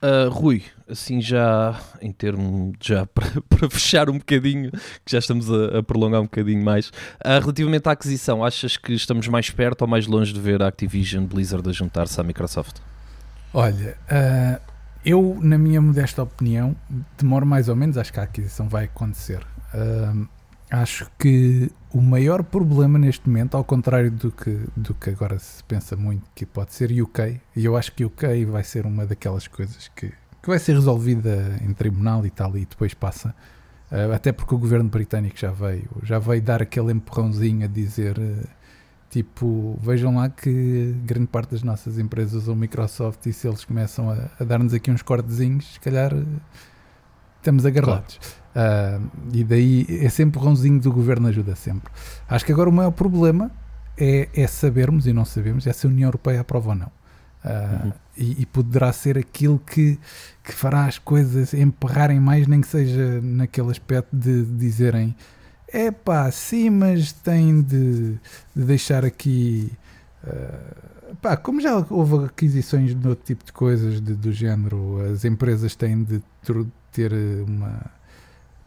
Uh, 0.06 0.30
Rui, 0.30 0.62
assim 0.88 1.20
já 1.20 1.82
em 2.00 2.12
termos 2.12 2.76
já 2.80 3.08
para, 3.16 3.42
para, 3.50 3.70
fechar 3.70 4.10
um 4.10 4.18
bocadinho, 4.20 4.70
que 5.04 5.12
já 5.12 5.20
estamos 5.20 5.50
a, 5.50 5.80
a 5.80 5.84
prolongar 5.84 6.22
um 6.22 6.26
bocadinho 6.26 6.64
mais, 6.64 6.90
uh, 6.90 7.40
relativamente 7.40 7.88
à 7.88 7.94
aquisição, 7.94 8.44
achas 8.44 8.78
que 8.78 8.94
estamos 8.94 9.28
mais 9.28 9.50
perto 9.50 9.82
ou 9.82 9.88
mais 9.88 10.06
longe 10.06 10.32
de 10.32 10.40
ver 10.40 10.62
a 10.62 10.68
Activision 10.68 11.26
Blizzard 11.26 11.68
a 11.68 11.72
juntar-se 11.72 12.20
à 12.22 12.24
Microsoft? 12.24 12.76
Olha, 13.52 13.98
uh, 14.12 14.75
eu, 15.06 15.38
na 15.42 15.58
minha 15.58 15.82
modesta 15.82 16.24
opinião, 16.24 16.76
demoro 17.18 17.46
mais 17.46 17.70
ou 17.70 17.76
menos, 17.76 17.98
acho 17.98 18.12
que 18.12 18.20
a 18.20 18.24
aquisição 18.24 18.68
vai 18.68 18.86
acontecer. 18.86 19.46
Acho 20.70 21.10
que 21.20 21.72
o 21.94 22.02
maior 22.02 22.44
problema 22.44 22.98
neste 22.98 23.30
momento, 23.30 23.56
ao 23.56 23.64
contrário 23.64 24.10
do 24.10 24.32
que, 24.32 24.60
do 24.76 24.94
que 24.94 25.12
agora 25.12 25.38
se 25.38 25.64
pensa 25.64 25.96
muito, 25.96 26.24
que 26.34 26.46
pode 26.46 26.74
ser 26.74 26.92
UK, 26.92 27.40
e 27.56 27.66
eu 27.66 27.78
acho 27.78 27.92
que 27.92 28.04
UK 28.04 28.46
vai 28.46 28.64
ser 28.64 28.86
uma 28.86 29.06
daquelas 29.06 29.48
coisas 29.48 29.90
que, 29.96 30.08
que 30.08 30.48
vai 30.48 30.58
ser 30.58 30.74
resolvida 30.74 31.58
em 31.62 31.72
tribunal 31.74 32.26
e 32.26 32.30
tal, 32.30 32.58
e 32.58 32.66
depois 32.66 32.94
passa. 32.94 33.34
Uh, 33.92 34.12
até 34.14 34.32
porque 34.32 34.56
o 34.56 34.58
governo 34.58 34.90
britânico 34.90 35.38
já 35.38 35.52
veio, 35.52 35.88
já 36.02 36.18
veio 36.18 36.42
dar 36.42 36.62
aquele 36.62 36.92
empurrãozinho 36.92 37.64
a 37.64 37.68
dizer. 37.68 38.18
Uh, 38.18 38.65
Tipo, 39.16 39.80
vejam 39.82 40.14
lá 40.14 40.28
que 40.28 40.94
grande 41.06 41.28
parte 41.28 41.52
das 41.52 41.64
nossas 41.64 41.98
empresas 41.98 42.34
usam 42.34 42.54
Microsoft 42.54 43.26
e 43.28 43.32
se 43.32 43.48
eles 43.48 43.64
começam 43.64 44.10
a, 44.10 44.18
a 44.38 44.44
dar-nos 44.44 44.74
aqui 44.74 44.92
uns 44.92 45.02
cortezinhos, 45.02 45.76
se 45.76 45.80
calhar 45.80 46.12
estamos 47.38 47.66
agarrados. 47.66 48.20
Claro. 48.54 49.00
Uh, 49.00 49.12
e 49.32 49.42
daí 49.46 49.86
é 50.02 50.10
sempre 50.10 50.38
o 50.38 50.44
rãozinho 50.44 50.82
do 50.82 50.92
governo 50.92 51.30
ajuda 51.30 51.56
sempre. 51.56 51.90
Acho 52.28 52.46
que 52.46 52.52
agora 52.52 52.70
o 52.70 52.74
maior 52.74 52.92
problema 52.92 53.50
é, 53.98 54.28
é 54.34 54.48
sabermos 54.48 55.08
e 55.08 55.14
não 55.14 55.24
sabemos 55.24 55.66
é 55.66 55.72
se 55.72 55.88
a 55.88 55.90
União 55.90 56.10
Europeia 56.10 56.42
aprova 56.42 56.72
ou 56.72 56.76
não. 56.76 56.92
Uh, 57.46 57.86
uhum. 57.86 57.94
e, 58.18 58.42
e, 58.42 58.46
poderá 58.48 58.92
ser 58.92 59.18
aquilo 59.18 59.60
que, 59.60 59.98
que 60.44 60.52
fará 60.52 60.88
as 60.88 60.98
coisas 60.98 61.54
emperrarem 61.54 62.20
mais, 62.20 62.48
nem 62.48 62.60
que 62.60 62.68
seja 62.68 63.22
naquele 63.22 63.72
aspecto 63.72 64.14
de, 64.14 64.44
de 64.44 64.58
dizerem 64.58 65.16
é 65.76 65.92
pá, 65.92 66.32
sim, 66.32 66.70
mas 66.70 67.12
tem 67.12 67.62
de, 67.62 68.14
de 68.56 68.64
deixar 68.64 69.04
aqui. 69.04 69.72
Uh, 70.24 71.16
pá, 71.22 71.36
como 71.36 71.60
já 71.60 71.86
houve 71.90 72.26
aquisições 72.26 72.96
de 72.96 73.08
outro 73.08 73.26
tipo 73.26 73.44
de 73.44 73.52
coisas 73.52 74.00
de, 74.00 74.16
do 74.16 74.32
género, 74.32 75.02
as 75.12 75.26
empresas 75.26 75.76
têm 75.76 76.02
de 76.04 76.22
ter 76.94 77.12
uma. 77.46 77.92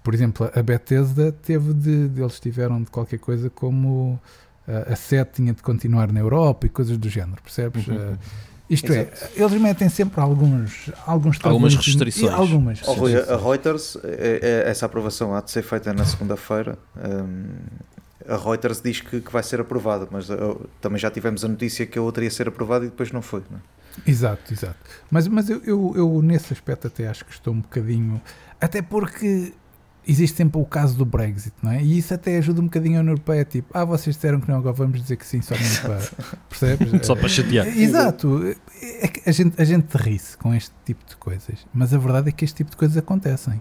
Por 0.02 0.14
exemplo, 0.14 0.50
a 0.54 0.62
Bethesda 0.62 1.32
teve 1.32 1.72
de. 1.72 2.08
de 2.08 2.20
eles 2.20 2.38
tiveram 2.38 2.82
de 2.82 2.90
qualquer 2.90 3.18
coisa 3.18 3.48
como. 3.48 4.20
Uh, 4.68 4.92
a 4.92 4.96
SET 4.96 5.32
tinha 5.32 5.54
de 5.54 5.62
continuar 5.62 6.12
na 6.12 6.20
Europa 6.20 6.66
e 6.66 6.68
coisas 6.68 6.98
do 6.98 7.08
género, 7.08 7.40
percebes? 7.42 7.88
Uhum. 7.88 8.18
Isto 8.68 8.92
é, 8.92 9.02
Exato. 9.02 9.32
é, 9.34 9.42
eles 9.42 9.60
metem 9.60 9.88
sempre 9.88 10.20
alguns, 10.20 10.90
alguns 11.06 11.38
algumas 11.42 11.74
restrições. 11.74 12.32
Algumas 12.32 12.80
oh, 12.86 12.92
Rui, 12.92 13.16
a 13.16 13.36
Reuters, 13.36 13.96
é, 14.04 14.64
é, 14.66 14.70
essa 14.70 14.84
aprovação 14.84 15.34
há 15.34 15.40
de 15.40 15.50
ser 15.50 15.62
feita 15.62 15.92
na 15.94 16.04
segunda-feira. 16.04 16.78
Um, 16.96 17.46
a 18.28 18.36
Reuters 18.36 18.82
diz 18.82 19.00
que, 19.00 19.22
que, 19.22 19.32
vai 19.32 19.42
ser 19.42 19.60
aprovada, 19.60 20.06
mas 20.10 20.28
uh, 20.28 20.68
também 20.82 20.98
já 20.98 21.10
tivemos 21.10 21.44
a 21.46 21.48
notícia 21.48 21.86
que 21.86 21.98
a 21.98 22.02
outra 22.02 22.22
ia 22.22 22.30
ser 22.30 22.46
aprovada 22.46 22.84
e 22.84 22.88
depois 22.88 23.10
não 23.10 23.22
foi. 23.22 23.42
Não 23.50 23.56
é? 23.56 23.60
Exato, 24.06 24.52
exato. 24.52 24.76
Mas, 25.10 25.26
mas 25.26 25.48
eu, 25.48 25.62
eu, 25.64 25.94
eu, 25.96 26.22
nesse 26.22 26.52
aspecto 26.52 26.86
até 26.86 27.08
acho 27.08 27.24
que 27.24 27.32
estou 27.32 27.54
um 27.54 27.60
bocadinho. 27.60 28.20
Até 28.60 28.82
porque 28.82 29.54
existe 30.08 30.38
sempre 30.38 30.58
o 30.58 30.64
caso 30.64 30.96
do 30.96 31.04
Brexit, 31.04 31.54
não 31.62 31.70
é? 31.70 31.82
E 31.82 31.98
isso 31.98 32.14
até 32.14 32.38
ajuda 32.38 32.62
um 32.62 32.64
bocadinho 32.64 32.96
a 32.96 33.00
União 33.00 33.12
Europeia, 33.12 33.44
tipo, 33.44 33.68
ah, 33.76 33.84
vocês 33.84 34.16
disseram 34.16 34.40
que 34.40 34.48
não, 34.48 34.56
agora 34.56 34.72
vamos 34.72 35.02
dizer 35.02 35.16
que 35.16 35.26
sim, 35.26 35.42
só 35.42 35.54
para. 35.82 36.00
Percebes? 36.48 37.06
só 37.06 37.14
para 37.14 37.28
chatear. 37.28 37.66
É, 37.66 37.78
exato. 37.78 38.56
É 39.00 39.08
que 39.08 39.28
a 39.28 39.32
gente, 39.32 39.60
a 39.60 39.64
gente 39.64 39.94
ri-se 39.94 40.36
com 40.38 40.54
este 40.54 40.72
tipo 40.86 41.04
de 41.06 41.14
coisas, 41.16 41.66
mas 41.74 41.92
a 41.92 41.98
verdade 41.98 42.30
é 42.30 42.32
que 42.32 42.42
este 42.42 42.56
tipo 42.56 42.70
de 42.70 42.76
coisas 42.78 42.96
acontecem. 42.96 43.60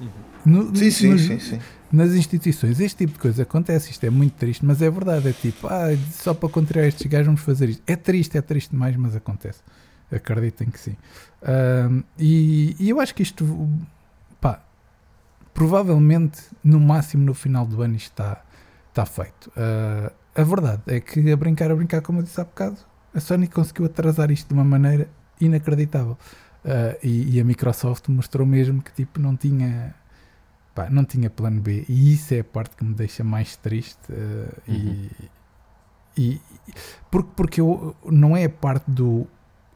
Uhum. 0.00 0.08
No, 0.46 0.76
sim, 0.76 0.90
sim, 0.90 1.18
sim, 1.18 1.38
sim, 1.38 1.58
Nas 1.92 2.12
instituições, 2.12 2.78
este 2.80 2.98
tipo 2.98 3.14
de 3.14 3.18
coisa 3.18 3.42
acontece. 3.42 3.90
Isto 3.90 4.06
é 4.06 4.10
muito 4.10 4.34
triste, 4.34 4.64
mas 4.64 4.80
é 4.80 4.88
verdade. 4.88 5.28
É 5.28 5.32
tipo, 5.32 5.66
ah, 5.66 5.88
só 6.12 6.32
para 6.32 6.48
contrariar 6.48 6.88
estes 6.88 7.06
gajos 7.06 7.26
vamos 7.26 7.40
fazer 7.40 7.68
isto. 7.68 7.82
É 7.84 7.96
triste, 7.96 8.38
é 8.38 8.40
triste 8.40 8.70
demais, 8.70 8.96
mas 8.96 9.16
acontece. 9.16 9.58
Acreditem 10.10 10.68
que 10.68 10.78
sim. 10.78 10.96
Um, 11.42 12.02
e, 12.18 12.76
e 12.78 12.90
eu 12.90 13.00
acho 13.00 13.14
que 13.14 13.22
isto 13.22 13.44
provavelmente 15.54 16.42
no 16.62 16.80
máximo 16.80 17.24
no 17.24 17.34
final 17.34 17.66
do 17.66 17.82
ano 17.82 17.96
isto 17.96 18.10
está, 18.10 18.42
está 18.88 19.06
feito. 19.06 19.50
Uh, 19.50 20.12
a 20.34 20.42
verdade 20.42 20.82
é 20.86 21.00
que 21.00 21.30
a 21.30 21.36
brincar, 21.36 21.70
a 21.70 21.76
brincar, 21.76 22.00
como 22.02 22.20
eu 22.20 22.22
disse 22.22 22.40
há 22.40 22.44
bocado, 22.44 22.78
a 23.14 23.20
Sony 23.20 23.48
conseguiu 23.48 23.86
atrasar 23.86 24.30
isto 24.30 24.48
de 24.48 24.54
uma 24.54 24.64
maneira 24.64 25.08
inacreditável. 25.40 26.16
Uh, 26.64 26.94
e, 27.02 27.36
e, 27.36 27.40
a 27.40 27.44
Microsoft 27.44 28.08
mostrou 28.08 28.46
mesmo 28.46 28.82
que 28.82 28.92
tipo 28.92 29.18
não 29.18 29.34
tinha 29.34 29.94
pá, 30.74 30.90
não 30.90 31.06
tinha 31.06 31.30
plano 31.30 31.58
B 31.58 31.86
e 31.88 32.12
isso 32.12 32.34
é 32.34 32.40
a 32.40 32.44
parte 32.44 32.76
que 32.76 32.84
me 32.84 32.92
deixa 32.92 33.24
mais 33.24 33.56
triste 33.56 34.12
uh, 34.12 34.70
uhum. 34.70 35.08
e, 36.18 36.32
e, 36.34 36.40
porque, 37.10 37.30
porque 37.34 37.60
eu, 37.62 37.96
não 38.04 38.36
é 38.36 38.44
a 38.44 38.50
parte 38.50 38.90
do 38.90 39.26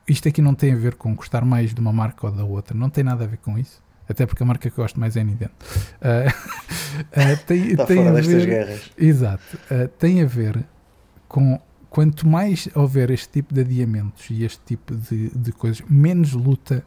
isto 0.06 0.28
aqui 0.28 0.42
não 0.42 0.54
tem 0.54 0.74
a 0.74 0.76
ver 0.76 0.96
com 0.96 1.14
gostar 1.14 1.42
mais 1.42 1.72
de 1.72 1.80
uma 1.80 1.90
marca 1.90 2.26
ou 2.26 2.32
da 2.32 2.44
outra, 2.44 2.76
não 2.76 2.90
tem 2.90 3.02
nada 3.02 3.24
a 3.24 3.26
ver 3.26 3.38
com 3.38 3.58
isso 3.58 3.82
até 4.08 4.26
porque 4.26 4.42
a 4.42 4.46
marca 4.46 4.70
que 4.70 4.78
eu 4.78 4.82
gosto 4.82 4.98
mais 5.00 5.16
é 5.16 5.20
a 5.20 5.24
Nintendo. 5.24 5.52
Uh, 6.00 7.36
tem, 7.46 7.68
Está 7.68 7.86
tem 7.86 8.06
a 8.06 8.12
ver, 8.12 8.46
guerras. 8.46 8.90
Exato. 8.98 9.58
Uh, 9.70 9.88
tem 9.98 10.22
a 10.22 10.26
ver 10.26 10.64
com 11.28 11.60
quanto 11.88 12.26
mais 12.26 12.68
houver 12.74 13.10
este 13.10 13.28
tipo 13.28 13.54
de 13.54 13.60
adiamentos 13.60 14.28
e 14.28 14.44
este 14.44 14.60
tipo 14.64 14.94
de, 14.94 15.30
de 15.30 15.52
coisas, 15.52 15.80
menos 15.88 16.32
luta 16.32 16.84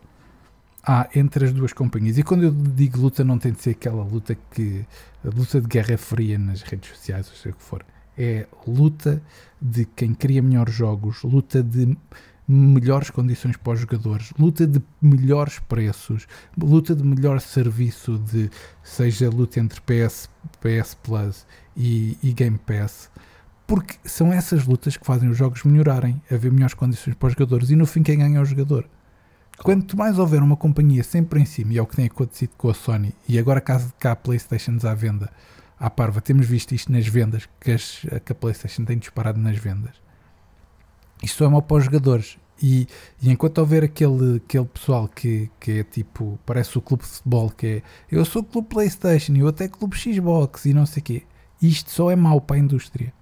há 0.88 1.10
entre 1.16 1.46
as 1.46 1.54
duas 1.54 1.74
companhias. 1.74 2.18
E 2.18 2.24
quando 2.24 2.44
eu 2.44 2.52
digo 2.52 3.00
luta, 3.00 3.24
não 3.24 3.38
tem 3.38 3.52
de 3.52 3.62
ser 3.62 3.72
aquela 3.72 4.04
luta 4.04 4.38
que. 4.52 4.86
a 5.24 5.30
luta 5.30 5.60
de 5.60 5.68
guerra 5.68 5.98
fria 5.98 6.38
nas 6.38 6.62
redes 6.62 6.90
sociais, 6.90 7.30
ou 7.30 7.36
seja 7.36 7.50
o 7.50 7.58
que 7.58 7.64
for. 7.64 7.86
É 8.18 8.48
luta 8.66 9.22
de 9.62 9.86
quem 9.86 10.14
cria 10.14 10.42
melhores 10.42 10.74
jogos, 10.74 11.22
luta 11.24 11.62
de 11.62 11.96
melhores 12.48 13.10
condições 13.10 13.58
para 13.58 13.74
os 13.74 13.82
jogadores, 13.82 14.32
luta 14.40 14.66
de 14.66 14.82
melhores 15.02 15.60
preços, 15.60 16.26
luta 16.58 16.96
de 16.96 17.04
melhor 17.04 17.42
serviço, 17.42 18.18
de 18.18 18.50
seja 18.82 19.30
luta 19.30 19.60
entre 19.60 19.82
PS, 19.82 20.30
PS 20.62 20.96
Plus 20.96 21.46
e, 21.76 22.18
e 22.24 22.32
Game 22.32 22.58
Pass, 22.58 23.10
porque 23.66 23.96
são 24.06 24.32
essas 24.32 24.66
lutas 24.66 24.96
que 24.96 25.06
fazem 25.06 25.30
os 25.30 25.38
jogos 25.38 25.64
melhorarem, 25.64 26.22
haver 26.32 26.52
melhores 26.52 26.74
condições 26.74 27.16
para 27.16 27.28
os 27.28 27.34
jogadores 27.34 27.70
e 27.70 27.76
no 27.76 27.86
fim 27.86 28.02
quem 28.02 28.20
ganha 28.20 28.38
é 28.38 28.42
o 28.42 28.46
jogador. 28.46 28.88
Quanto 29.62 29.98
mais 29.98 30.18
houver 30.18 30.42
uma 30.42 30.56
companhia 30.56 31.04
sempre 31.04 31.42
em 31.42 31.46
cima, 31.46 31.74
e 31.74 31.78
é 31.80 31.82
o 31.82 31.88
que 31.88 31.96
tem 31.96 32.06
acontecido 32.06 32.52
com 32.58 32.70
a 32.70 32.74
Sony, 32.74 33.14
e 33.28 33.40
agora 33.40 33.60
caso 33.60 33.92
cá 34.00 34.12
a 34.12 34.16
Playstations 34.16 34.86
à 34.86 34.94
venda, 34.94 35.32
à 35.80 35.90
parva, 35.90 36.22
temos 36.22 36.46
visto 36.46 36.74
isto 36.74 36.92
nas 36.92 37.08
vendas, 37.08 37.50
que, 37.60 37.72
as, 37.72 38.06
que 38.24 38.32
a 38.32 38.36
Playstation 38.36 38.86
tem 38.86 38.98
disparado 39.00 39.40
nas 39.40 39.58
vendas 39.58 40.07
isto 41.24 41.44
é 41.44 41.48
mau 41.48 41.62
para 41.62 41.78
os 41.78 41.86
jogadores. 41.86 42.38
E, 42.62 42.88
e, 43.22 43.30
enquanto 43.30 43.60
houver 43.60 43.84
aquele, 43.84 44.38
aquele 44.38 44.66
pessoal 44.66 45.08
que, 45.08 45.50
que 45.60 45.80
é 45.80 45.84
tipo, 45.84 46.40
parece 46.46 46.78
o 46.78 46.82
clube 46.82 47.04
de 47.04 47.10
futebol, 47.10 47.50
que 47.52 47.68
é 47.68 47.82
eu 48.12 48.26
sou 48.26 48.44
clube 48.44 48.68
Playstation 48.68 49.36
eu 49.36 49.48
até 49.48 49.68
clube 49.68 49.96
Xbox 49.96 50.66
e 50.66 50.74
não 50.74 50.86
sei 50.86 51.02
o 51.02 51.04
quê, 51.04 51.24
isto 51.62 51.92
só 51.92 52.10
é 52.10 52.16
mau 52.16 52.42
para 52.42 52.56
a 52.56 52.60
indústria. 52.60 53.14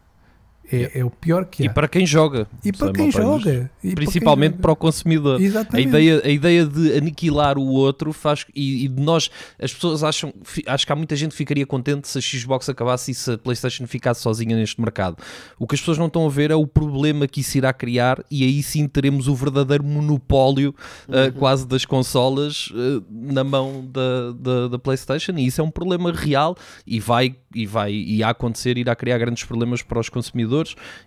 É, 0.71 0.99
é 0.99 1.05
o 1.05 1.09
pior 1.09 1.45
que 1.45 1.63
há. 1.63 1.65
E 1.65 1.69
para 1.69 1.87
quem 1.87 2.05
joga. 2.05 2.47
E 2.63 2.71
para 2.71 2.89
é 2.89 2.93
quem 2.93 3.11
para 3.11 3.21
a 3.21 3.23
joga. 3.23 3.71
E 3.83 3.87
para 3.89 3.95
Principalmente 3.95 4.53
quem 4.53 4.61
para 4.61 4.71
o 4.71 4.75
consumidor. 4.75 5.39
A 5.39 5.43
Exatamente. 5.43 5.87
ideia, 5.87 6.21
a 6.23 6.29
ideia 6.29 6.65
de 6.65 6.97
aniquilar 6.97 7.57
o 7.57 7.67
outro 7.67 8.11
faz 8.11 8.45
e, 8.55 8.85
e 8.85 8.87
de 8.87 9.01
nós, 9.01 9.29
as 9.61 9.73
pessoas 9.73 10.03
acham, 10.03 10.33
acho 10.65 10.85
que 10.85 10.91
há 10.91 10.95
muita 10.95 11.15
gente 11.15 11.31
que 11.31 11.37
ficaria 11.37 11.65
contente 11.65 12.07
se 12.07 12.17
a 12.17 12.21
Xbox 12.21 12.67
acabasse 12.67 13.11
e 13.11 13.13
se 13.13 13.31
a 13.31 13.37
PlayStation 13.37 13.85
ficasse 13.85 14.21
sozinha 14.21 14.55
neste 14.55 14.79
mercado. 14.81 15.17
O 15.59 15.67
que 15.67 15.75
as 15.75 15.81
pessoas 15.81 15.97
não 15.97 16.07
estão 16.07 16.25
a 16.25 16.29
ver 16.29 16.51
é 16.51 16.55
o 16.55 16.65
problema 16.65 17.27
que 17.27 17.41
isso 17.41 17.57
irá 17.57 17.71
criar 17.71 18.23
e 18.31 18.43
aí 18.43 18.63
sim 18.63 18.87
teremos 18.87 19.27
o 19.27 19.35
verdadeiro 19.35 19.83
monopólio 19.83 20.73
uh, 21.07 21.31
quase 21.37 21.67
das 21.67 21.85
consolas 21.85 22.67
uh, 22.71 23.03
na 23.11 23.43
mão 23.43 23.85
da, 23.87 24.31
da, 24.31 24.67
da 24.69 24.79
PlayStation 24.79 25.33
e 25.37 25.45
isso 25.45 25.61
é 25.61 25.63
um 25.63 25.71
problema 25.71 26.11
real 26.11 26.55
e 26.85 26.99
vai 26.99 27.35
e 27.53 27.65
vai 27.65 27.93
e 27.93 28.23
a 28.23 28.29
acontecer 28.29 28.77
irá 28.77 28.95
criar 28.95 29.17
grandes 29.17 29.43
problemas 29.43 29.81
para 29.81 29.99
os 29.99 30.09
consumidores 30.09 30.55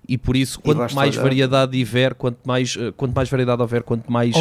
e 0.09 0.19
por 0.19 0.37
isso 0.37 0.61
quanto 0.61 0.95
mais 0.95 1.15
olhar- 1.17 1.23
variedade 1.23 1.73
tiver, 1.73 2.15
quanto 2.15 2.39
mais, 2.47 2.77
uh, 2.77 2.93
quanto 2.97 3.15
mais 3.15 3.29
variedade 3.31 3.61
houver, 3.63 3.83
quanto 3.83 4.11
mais 4.13 4.35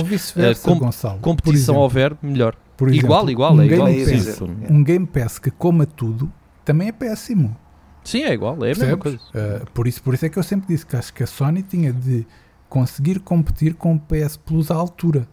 com- 0.74 0.80
Gonçalo. 0.80 1.20
competição 1.20 1.76
houver, 1.76 2.16
melhor. 2.22 2.56
por 2.76 2.94
igual, 2.94 3.20
exemplo, 3.22 3.32
igual, 3.32 3.54
um 3.56 3.62
é 3.62 3.66
igual. 3.66 3.88
Game 3.88 4.06
Pass, 4.26 4.42
um 4.70 4.84
Game 4.84 5.06
Pass 5.08 5.40
que 5.40 5.52
coma 5.52 5.86
tudo 5.86 6.32
também 6.66 6.90
é 6.90 6.92
péssimo. 6.92 7.56
Sim, 8.04 8.24
é 8.24 8.34
igual, 8.34 8.54
é 8.64 8.72
a 8.72 8.76
mesma 8.76 8.98
coisa. 8.98 9.18
Uh, 9.18 9.72
por, 9.74 9.88
isso, 9.88 10.02
por 10.02 10.14
isso 10.14 10.26
é 10.26 10.30
que 10.30 10.38
eu 10.40 10.44
sempre 10.44 10.68
disse 10.68 10.86
que 10.86 10.96
acho 10.96 11.14
que 11.14 11.24
a 11.24 11.28
Sony 11.28 11.62
tinha 11.62 11.92
de 11.92 12.26
conseguir 12.70 13.20
competir 13.20 13.74
com 13.74 13.96
o 13.96 14.00
PS 14.00 14.38
Plus 14.38 14.70
à 14.72 14.76
altura. 14.76 15.28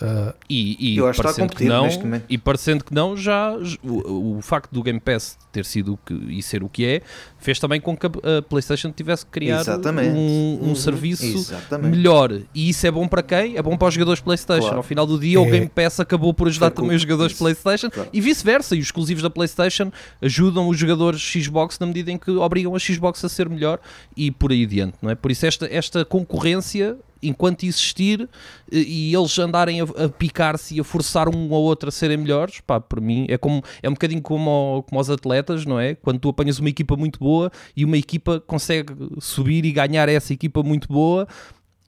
Uh, 0.00 0.32
E, 0.48 0.92
e 0.94 0.96
Eu 0.96 1.06
acho 1.08 1.20
que 1.20 1.26
está 1.28 1.42
a 1.44 1.46
parecendo 1.46 1.56
que 1.56 2.04
não, 2.04 2.22
e 2.28 2.38
parecendo 2.38 2.84
que 2.84 2.94
não, 2.94 3.16
já 3.16 3.52
o, 3.82 4.36
o 4.38 4.42
facto 4.42 4.70
do 4.72 4.82
Game 4.82 5.00
Pass 5.00 5.36
ter 5.50 5.64
sido 5.64 5.94
o 5.94 5.96
que, 5.96 6.14
e 6.14 6.40
ser 6.42 6.62
o 6.62 6.68
que 6.68 6.84
é, 6.86 7.02
fez 7.38 7.58
também 7.58 7.80
com 7.80 7.96
que 7.96 8.06
a, 8.06 8.10
a 8.38 8.42
PlayStation 8.42 8.92
tivesse 8.92 9.24
que 9.26 9.32
criar 9.32 9.60
Exatamente. 9.60 10.10
um, 10.10 10.58
um 10.62 10.68
Uhum. 10.68 10.74
serviço 10.76 11.24
Exatamente. 11.24 11.96
melhor. 11.96 12.32
E 12.54 12.68
isso 12.68 12.86
é 12.86 12.90
bom 12.90 13.08
para 13.08 13.22
quem? 13.22 13.56
É 13.56 13.62
bom 13.62 13.76
para 13.76 13.88
os 13.88 13.94
jogadores 13.94 14.20
PlayStation. 14.20 14.62
Claro. 14.62 14.76
Ao 14.76 14.82
final 14.82 15.06
do 15.06 15.18
dia, 15.18 15.40
o 15.40 15.46
É. 15.46 15.50
Game 15.50 15.68
Pass 15.68 15.98
acabou 15.98 16.32
por 16.32 16.46
ajudar 16.48 16.70
também 16.70 16.94
os 16.94 17.02
jogadores 17.02 17.32
isso. 17.32 17.42
PlayStation 17.42 17.90
Claro. 17.90 18.08
e 18.12 18.20
vice-versa. 18.20 18.76
E 18.76 18.78
os 18.78 18.86
exclusivos 18.86 19.22
da 19.22 19.30
PlayStation 19.30 19.90
ajudam 20.22 20.68
os 20.68 20.78
jogadores 20.78 21.20
Xbox 21.20 21.78
na 21.78 21.86
medida 21.86 22.12
em 22.12 22.18
que 22.18 22.30
obrigam 22.30 22.74
a 22.74 22.78
Xbox 22.78 23.24
a 23.24 23.28
ser 23.28 23.48
melhor 23.48 23.80
e 24.16 24.30
por 24.30 24.52
aí 24.52 24.62
adiante, 24.64 24.94
não 25.02 25.10
é? 25.10 25.14
Por 25.16 25.30
isso, 25.32 25.44
esta, 25.46 25.66
esta 25.70 26.04
concorrência, 26.04 26.96
enquanto 27.22 27.64
existir 27.64 28.28
e, 28.70 29.10
e 29.10 29.14
eles 29.14 29.38
andarem 29.38 29.80
a, 29.80 29.84
a 29.84 30.08
picar-se 30.08 30.76
e 30.76 30.80
a 30.80 30.84
forçar 30.84 31.28
um 31.28 31.54
ao 31.54 31.62
outro 31.62 31.88
a 31.88 31.92
serem 31.92 32.16
melhores, 32.16 32.60
pá, 32.60 32.80
para 32.80 33.00
mim 33.00 33.26
é 33.28 33.36
como 33.38 33.62
é 33.82 33.88
um 33.88 33.92
bocadinho 33.92 34.22
como, 34.22 34.48
ao- 34.50 34.82
como 34.82 34.98
aos 34.98 35.10
atletas, 35.10 35.64
não 35.64 35.78
é? 35.78 35.94
Quando 35.94 36.18
tu 36.20 36.28
apanhas 36.28 36.58
uma 36.58 36.68
equipa 36.68 36.96
muito 36.96 37.18
boa 37.18 37.50
e 37.76 37.84
uma 37.84 37.96
equipa 37.96 38.40
consegue 38.46 38.92
subir 39.20 39.64
e 39.64 39.72
ganhar 39.72 40.08
essa 40.08 40.32
equipa 40.32 40.62
muito 40.62 40.88
boa. 40.88 41.26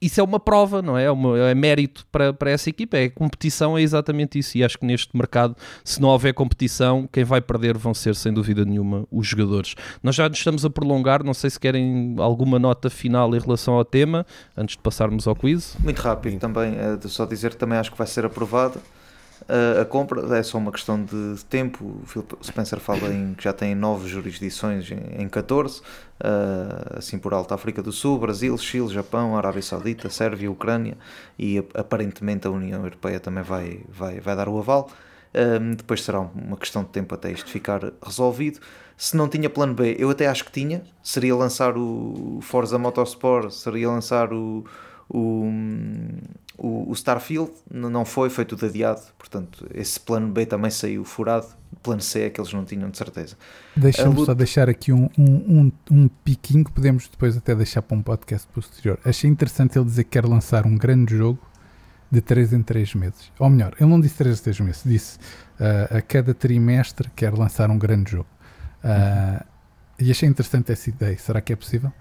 Isso 0.01 0.19
é 0.19 0.23
uma 0.23 0.39
prova, 0.39 0.81
não 0.81 0.97
é? 0.97 1.03
É, 1.03 1.11
uma- 1.11 1.37
é 1.37 1.53
mérito 1.53 2.05
para, 2.11 2.33
para 2.33 2.49
essa 2.49 2.69
equipa, 2.69 2.97
é 2.97 3.07
competição, 3.09 3.77
é 3.77 3.81
exatamente 3.81 4.39
isso. 4.39 4.57
E 4.57 4.63
acho 4.63 4.77
que 4.79 4.85
neste 4.85 5.15
mercado, 5.15 5.55
se 5.83 6.01
não 6.01 6.09
houver 6.09 6.33
competição, 6.33 7.07
quem 7.11 7.23
vai 7.23 7.39
perder 7.39 7.77
vão 7.77 7.93
ser, 7.93 8.15
sem 8.15 8.33
dúvida 8.33 8.65
nenhuma, 8.65 9.05
os 9.11 9.27
jogadores. 9.27 9.75
Nós 10.01 10.15
já 10.15 10.27
nos 10.27 10.39
estamos 10.39 10.65
a 10.65 10.69
prolongar, 10.69 11.23
não 11.23 11.33
sei 11.33 11.49
se 11.49 11.59
querem 11.59 12.15
alguma 12.17 12.57
nota 12.57 12.89
final 12.89 13.35
em 13.35 13.39
relação 13.39 13.75
ao 13.75 13.85
tema, 13.85 14.25
antes 14.57 14.75
de 14.75 14.81
passarmos 14.81 15.27
ao 15.27 15.35
quiz. 15.35 15.75
Muito 15.83 15.99
rápido 15.99 16.39
também, 16.39 16.73
de 16.99 17.07
só 17.09 17.25
dizer 17.25 17.51
que 17.51 17.57
também 17.57 17.77
acho 17.77 17.91
que 17.91 17.97
vai 17.97 18.07
ser 18.07 18.25
aprovada 18.25 18.79
uh, 18.79 18.81
a 19.81 19.85
compra, 19.85 20.37
é 20.37 20.43
só 20.43 20.57
uma 20.57 20.71
questão 20.71 21.03
de 21.03 21.43
tempo. 21.49 22.01
O 22.39 22.43
Spencer 22.45 22.79
fala 22.79 23.13
em 23.13 23.33
que 23.33 23.43
já 23.43 23.53
tem 23.53 23.75
nove 23.75 24.07
jurisdições 24.07 24.89
em, 24.91 25.23
em 25.23 25.27
14, 25.27 25.81
uh, 25.81 26.97
assim 26.97 27.17
por 27.19 27.33
alto: 27.33 27.53
África 27.53 27.81
do 27.81 27.91
Sul, 27.91 28.17
Brasil, 28.19 28.57
Chile, 28.57 28.87
Japão, 28.89 29.37
Arábia 29.37 29.61
Saudita, 29.61 30.09
Sérvia, 30.09 30.49
Ucrânia 30.51 30.97
e 31.37 31.57
ap- 31.57 31.75
aparentemente 31.77 32.47
a 32.47 32.51
União 32.51 32.83
Europeia 32.83 33.19
também 33.19 33.43
vai, 33.43 33.81
vai, 33.89 34.19
vai 34.19 34.35
dar 34.35 34.47
o 34.47 34.57
aval. 34.57 34.89
Um, 35.33 35.75
depois 35.75 36.03
será 36.03 36.19
uma 36.19 36.57
questão 36.57 36.83
de 36.83 36.89
tempo 36.89 37.15
até 37.15 37.31
isto 37.31 37.49
ficar 37.49 37.81
resolvido. 38.05 38.59
Se 38.97 39.15
não 39.17 39.27
tinha 39.27 39.49
plano 39.49 39.73
B, 39.73 39.95
eu 39.97 40.09
até 40.09 40.27
acho 40.27 40.45
que 40.45 40.51
tinha. 40.51 40.83
Seria 41.01 41.35
lançar 41.35 41.75
o 41.77 42.39
Forza 42.41 42.77
Motorsport, 42.77 43.49
seria 43.51 43.89
lançar 43.89 44.31
o, 44.33 44.63
o, 45.09 45.49
o, 46.63 46.89
o 46.89 46.93
Starfield. 46.93 47.51
Não 47.71 48.05
foi, 48.05 48.29
foi 48.29 48.45
tudo 48.45 48.65
adiado. 48.65 49.01
Portanto, 49.17 49.67
esse 49.73 49.99
plano 49.99 50.27
B 50.31 50.45
também 50.45 50.69
saiu 50.71 51.03
furado. 51.03 51.47
Plano 51.81 52.01
C 52.01 52.21
é 52.23 52.29
que 52.29 52.39
eles 52.39 52.51
não 52.53 52.63
tinham 52.65 52.89
de 52.89 52.97
certeza. 52.97 53.35
Deixa-me 53.75 54.13
luta- 54.13 54.25
só 54.27 54.33
deixar 54.33 54.69
aqui 54.69 54.91
um, 54.91 55.09
um, 55.17 55.33
um, 55.59 55.71
um 56.03 56.07
piquinho 56.23 56.63
que 56.65 56.71
podemos 56.71 57.07
depois 57.07 57.35
até 57.37 57.55
deixar 57.55 57.81
para 57.81 57.97
um 57.97 58.01
podcast 58.01 58.47
posterior. 58.53 58.99
Achei 59.05 59.29
interessante 59.29 59.77
ele 59.77 59.85
dizer 59.85 60.03
que 60.03 60.11
quer 60.11 60.25
lançar 60.25 60.65
um 60.67 60.77
grande 60.77 61.15
jogo 61.17 61.39
de 62.11 62.19
3 62.21 62.53
em 62.53 62.61
3 62.61 62.93
meses. 62.95 63.31
Ou 63.39 63.49
melhor, 63.49 63.73
ele 63.79 63.89
não 63.89 63.99
disse 64.01 64.15
3 64.17 64.37
em 64.39 64.43
3 64.43 64.59
meses, 64.59 64.81
disse 64.85 65.17
ah, 65.59 65.97
a 65.97 66.01
cada 66.01 66.33
trimestre 66.33 67.09
quer 67.15 67.33
lançar 67.33 67.71
um 67.71 67.77
grande 67.77 68.11
jogo. 68.11 68.27
Ah, 68.83 69.45
E 69.99 70.11
achei 70.11 70.27
interessante 70.27 70.71
essa 70.71 70.89
ideia. 70.89 71.17
Será 71.17 71.39
que 71.41 71.53
é 71.53 71.55
possível? 71.55 71.91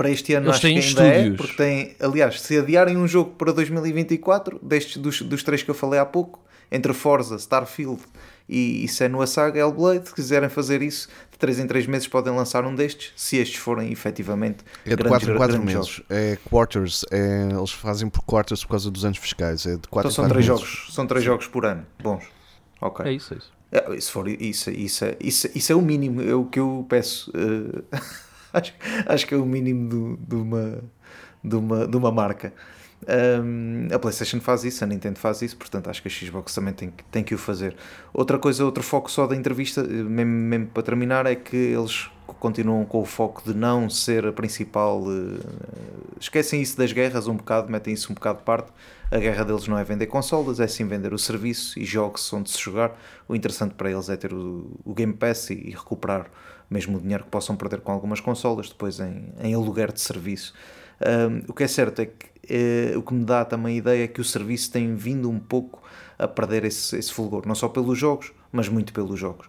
Para 0.00 0.10
este 0.10 0.32
ano 0.32 0.46
Eles 0.46 0.56
acho 0.56 0.66
que 0.66 1.02
ainda 1.02 1.06
é, 1.06 1.30
porque 1.32 1.52
tem, 1.52 1.94
aliás, 2.00 2.40
se 2.40 2.56
adiarem 2.58 2.96
um 2.96 3.06
jogo 3.06 3.32
para 3.36 3.52
2024, 3.52 4.58
destes 4.62 4.96
dos, 4.96 5.20
dos 5.20 5.42
três 5.42 5.62
que 5.62 5.70
eu 5.70 5.74
falei 5.74 6.00
há 6.00 6.06
pouco, 6.06 6.40
entre 6.72 6.94
Forza, 6.94 7.36
Starfield 7.36 8.00
e, 8.48 8.82
e 8.82 8.88
Senua 8.88 9.26
Saga, 9.26 9.60
Hellblade, 9.60 10.08
se 10.08 10.14
quiserem 10.14 10.48
fazer 10.48 10.80
isso, 10.80 11.06
de 11.30 11.36
3 11.38 11.58
em 11.58 11.66
3 11.66 11.86
meses 11.86 12.08
podem 12.08 12.34
lançar 12.34 12.64
um 12.64 12.74
destes, 12.74 13.12
se 13.14 13.36
estes 13.36 13.58
forem 13.58 13.92
efetivamente 13.92 14.64
É 14.86 14.90
de 14.90 14.96
grandes- 14.96 15.10
4 15.26 15.32
em 15.32 15.36
4 15.36 15.56
grandes 15.58 15.74
meses. 15.74 15.90
jogos. 15.90 16.02
É 16.08 16.38
quarters. 16.48 17.04
É, 17.10 17.48
eles 17.54 17.70
fazem 17.72 18.08
por 18.08 18.22
quarters 18.22 18.64
por 18.64 18.70
causa 18.70 18.90
dos 18.90 19.04
anos 19.04 19.18
fiscais. 19.18 19.66
É 19.66 19.76
de 19.76 19.86
4 19.86 20.08
Então 20.08 20.10
são 20.10 20.24
4 20.24 20.32
três 20.34 20.48
meses. 20.48 20.60
jogos, 20.62 20.94
são 20.94 21.06
três 21.06 21.22
jogos 21.24 21.46
por 21.46 21.66
ano. 21.66 21.84
Bons. 22.02 22.24
Ok. 22.80 23.04
É 23.04 23.12
isso, 23.12 23.34
é 23.34 23.36
isso. 23.36 23.52
É, 23.70 24.00
se 24.00 24.10
for 24.10 24.26
isso, 24.28 24.70
isso, 24.70 25.04
é- 25.04 25.16
isso, 25.20 25.46
isso 25.54 25.72
é 25.72 25.76
o 25.76 25.82
mínimo, 25.82 26.22
é 26.22 26.34
o 26.34 26.46
que 26.46 26.58
eu 26.58 26.86
peço. 26.88 27.30
eh, 27.34 27.82
acho, 28.54 28.74
acho 29.06 29.26
que 29.26 29.34
é 29.34 29.36
o 29.36 29.44
mínimo 29.46 29.88
do- 29.88 30.16
de, 30.16 30.34
uma, 30.36 30.82
de, 31.42 31.56
uma, 31.56 31.86
de 31.86 31.96
uma 31.96 32.10
marca. 32.12 32.52
Um, 33.08 33.88
a 33.94 33.98
PlayStation 33.98 34.40
faz 34.40 34.62
isso, 34.62 34.84
a 34.84 34.86
Nintendo 34.86 35.18
faz 35.18 35.40
isso, 35.40 35.56
portanto 35.56 35.88
acho 35.88 36.02
que 36.02 36.08
a 36.08 36.10
Xbox 36.10 36.54
também 36.54 36.74
tem, 36.74 36.92
tem 37.10 37.24
que 37.24 37.34
o 37.34 37.38
fazer. 37.38 37.74
Outra 38.12 38.38
coisa, 38.38 38.62
outro 38.64 38.82
foco 38.82 39.10
só 39.10 39.26
da 39.26 39.34
entrevista, 39.34 39.80
eh, 39.80 39.84
mesmo, 39.86 40.30
mesmo 40.32 40.66
para 40.66 40.82
terminar, 40.82 41.24
é 41.24 41.34
que 41.34 41.56
eles 41.56 42.10
continuam 42.38 42.84
com 42.84 43.00
o 43.00 43.04
foco 43.06 43.42
de 43.44 43.54
não 43.54 43.88
ser 43.88 44.26
a 44.26 44.32
principal. 44.32 45.02
eh, 45.08 45.40
esquecem 46.20 46.60
isso 46.60 46.76
das 46.76 46.92
guerras 46.92 47.26
um 47.26 47.36
bocado, 47.36 47.70
metem 47.72 47.94
isso 47.94 48.10
um 48.12 48.14
bocado 48.14 48.38
de 48.40 48.44
parte. 48.44 48.70
A 49.10 49.18
guerra 49.18 49.44
deles 49.44 49.66
não 49.66 49.78
é 49.78 49.82
vender 49.84 50.06
consolas, 50.06 50.60
é 50.60 50.68
sim 50.68 50.86
vender 50.86 51.12
o 51.12 51.18
serviço 51.18 51.78
e 51.78 51.84
jogos 51.84 52.30
onde 52.32 52.50
se 52.50 52.58
jogar. 52.60 52.96
O 53.28 53.34
interessante 53.34 53.74
para 53.74 53.90
eles 53.90 54.08
é 54.08 54.16
ter 54.16 54.32
o, 54.32 54.70
o 54.84 54.94
Game 54.94 55.12
Pass 55.14 55.50
e, 55.50 55.54
e 55.54 55.70
recuperar 55.70 56.26
mesmo 56.70 56.98
o 56.98 57.00
dinheiro 57.00 57.24
que 57.24 57.30
possam 57.30 57.56
perder 57.56 57.80
com 57.80 57.92
algumas 57.92 58.20
consolas 58.20 58.68
depois 58.68 59.00
em, 59.00 59.32
em 59.42 59.54
aluguer 59.54 59.92
de 59.92 60.00
serviço. 60.00 60.54
Um, 61.00 61.42
o 61.48 61.54
que 61.54 61.64
é 61.64 61.68
certo 61.68 62.00
é 62.00 62.06
que 62.06 62.26
eh, 62.48 62.94
o 62.96 63.02
que 63.02 63.14
me 63.14 63.24
dá 63.24 63.44
também 63.44 63.74
a 63.74 63.78
ideia 63.78 64.04
é 64.04 64.08
que 64.08 64.20
o 64.20 64.24
serviço 64.24 64.70
tem 64.70 64.94
vindo 64.94 65.30
um 65.30 65.38
pouco 65.38 65.82
a 66.18 66.28
perder 66.28 66.64
esse, 66.64 66.96
esse 66.96 67.12
fulgor, 67.12 67.42
não 67.46 67.54
só 67.54 67.68
pelos 67.68 67.98
jogos, 67.98 68.32
mas 68.52 68.68
muito 68.68 68.92
pelos 68.92 69.18
jogos. 69.18 69.46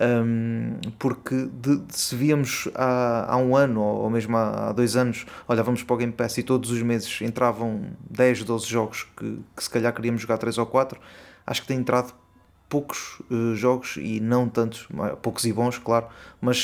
Um, 0.00 0.78
porque 0.98 1.48
de, 1.52 1.76
de- 1.76 1.96
se 1.96 2.16
víamos 2.16 2.68
há, 2.74 3.32
há 3.32 3.36
um 3.36 3.54
ano 3.54 3.80
ou, 3.80 4.02
ou 4.02 4.10
mesmo 4.10 4.36
há, 4.36 4.70
há 4.70 4.72
dois 4.72 4.96
anos, 4.96 5.24
olhávamos 5.46 5.82
para 5.84 5.94
o 5.94 5.96
Game 5.98 6.12
Pass 6.12 6.36
e 6.38 6.42
todos 6.42 6.70
os 6.70 6.82
meses 6.82 7.20
entravam 7.22 7.84
10, 8.10 8.42
12 8.42 8.66
jogos 8.66 9.04
que, 9.16 9.38
que 9.56 9.62
se 9.62 9.70
calhar 9.70 9.92
queríamos 9.94 10.20
jogar 10.22 10.38
3 10.38 10.58
ou 10.58 10.66
4, 10.66 10.98
acho 11.46 11.62
que 11.62 11.68
tem 11.68 11.78
entrado 11.78 12.12
poucos 12.74 12.98
eh, 13.30 13.54
jogos 13.64 13.96
e 13.96 14.20
não 14.20 14.48
tantos, 14.48 14.80
poucos 15.22 15.44
e 15.44 15.52
bons, 15.52 15.78
claro, 15.78 16.06
mas 16.40 16.58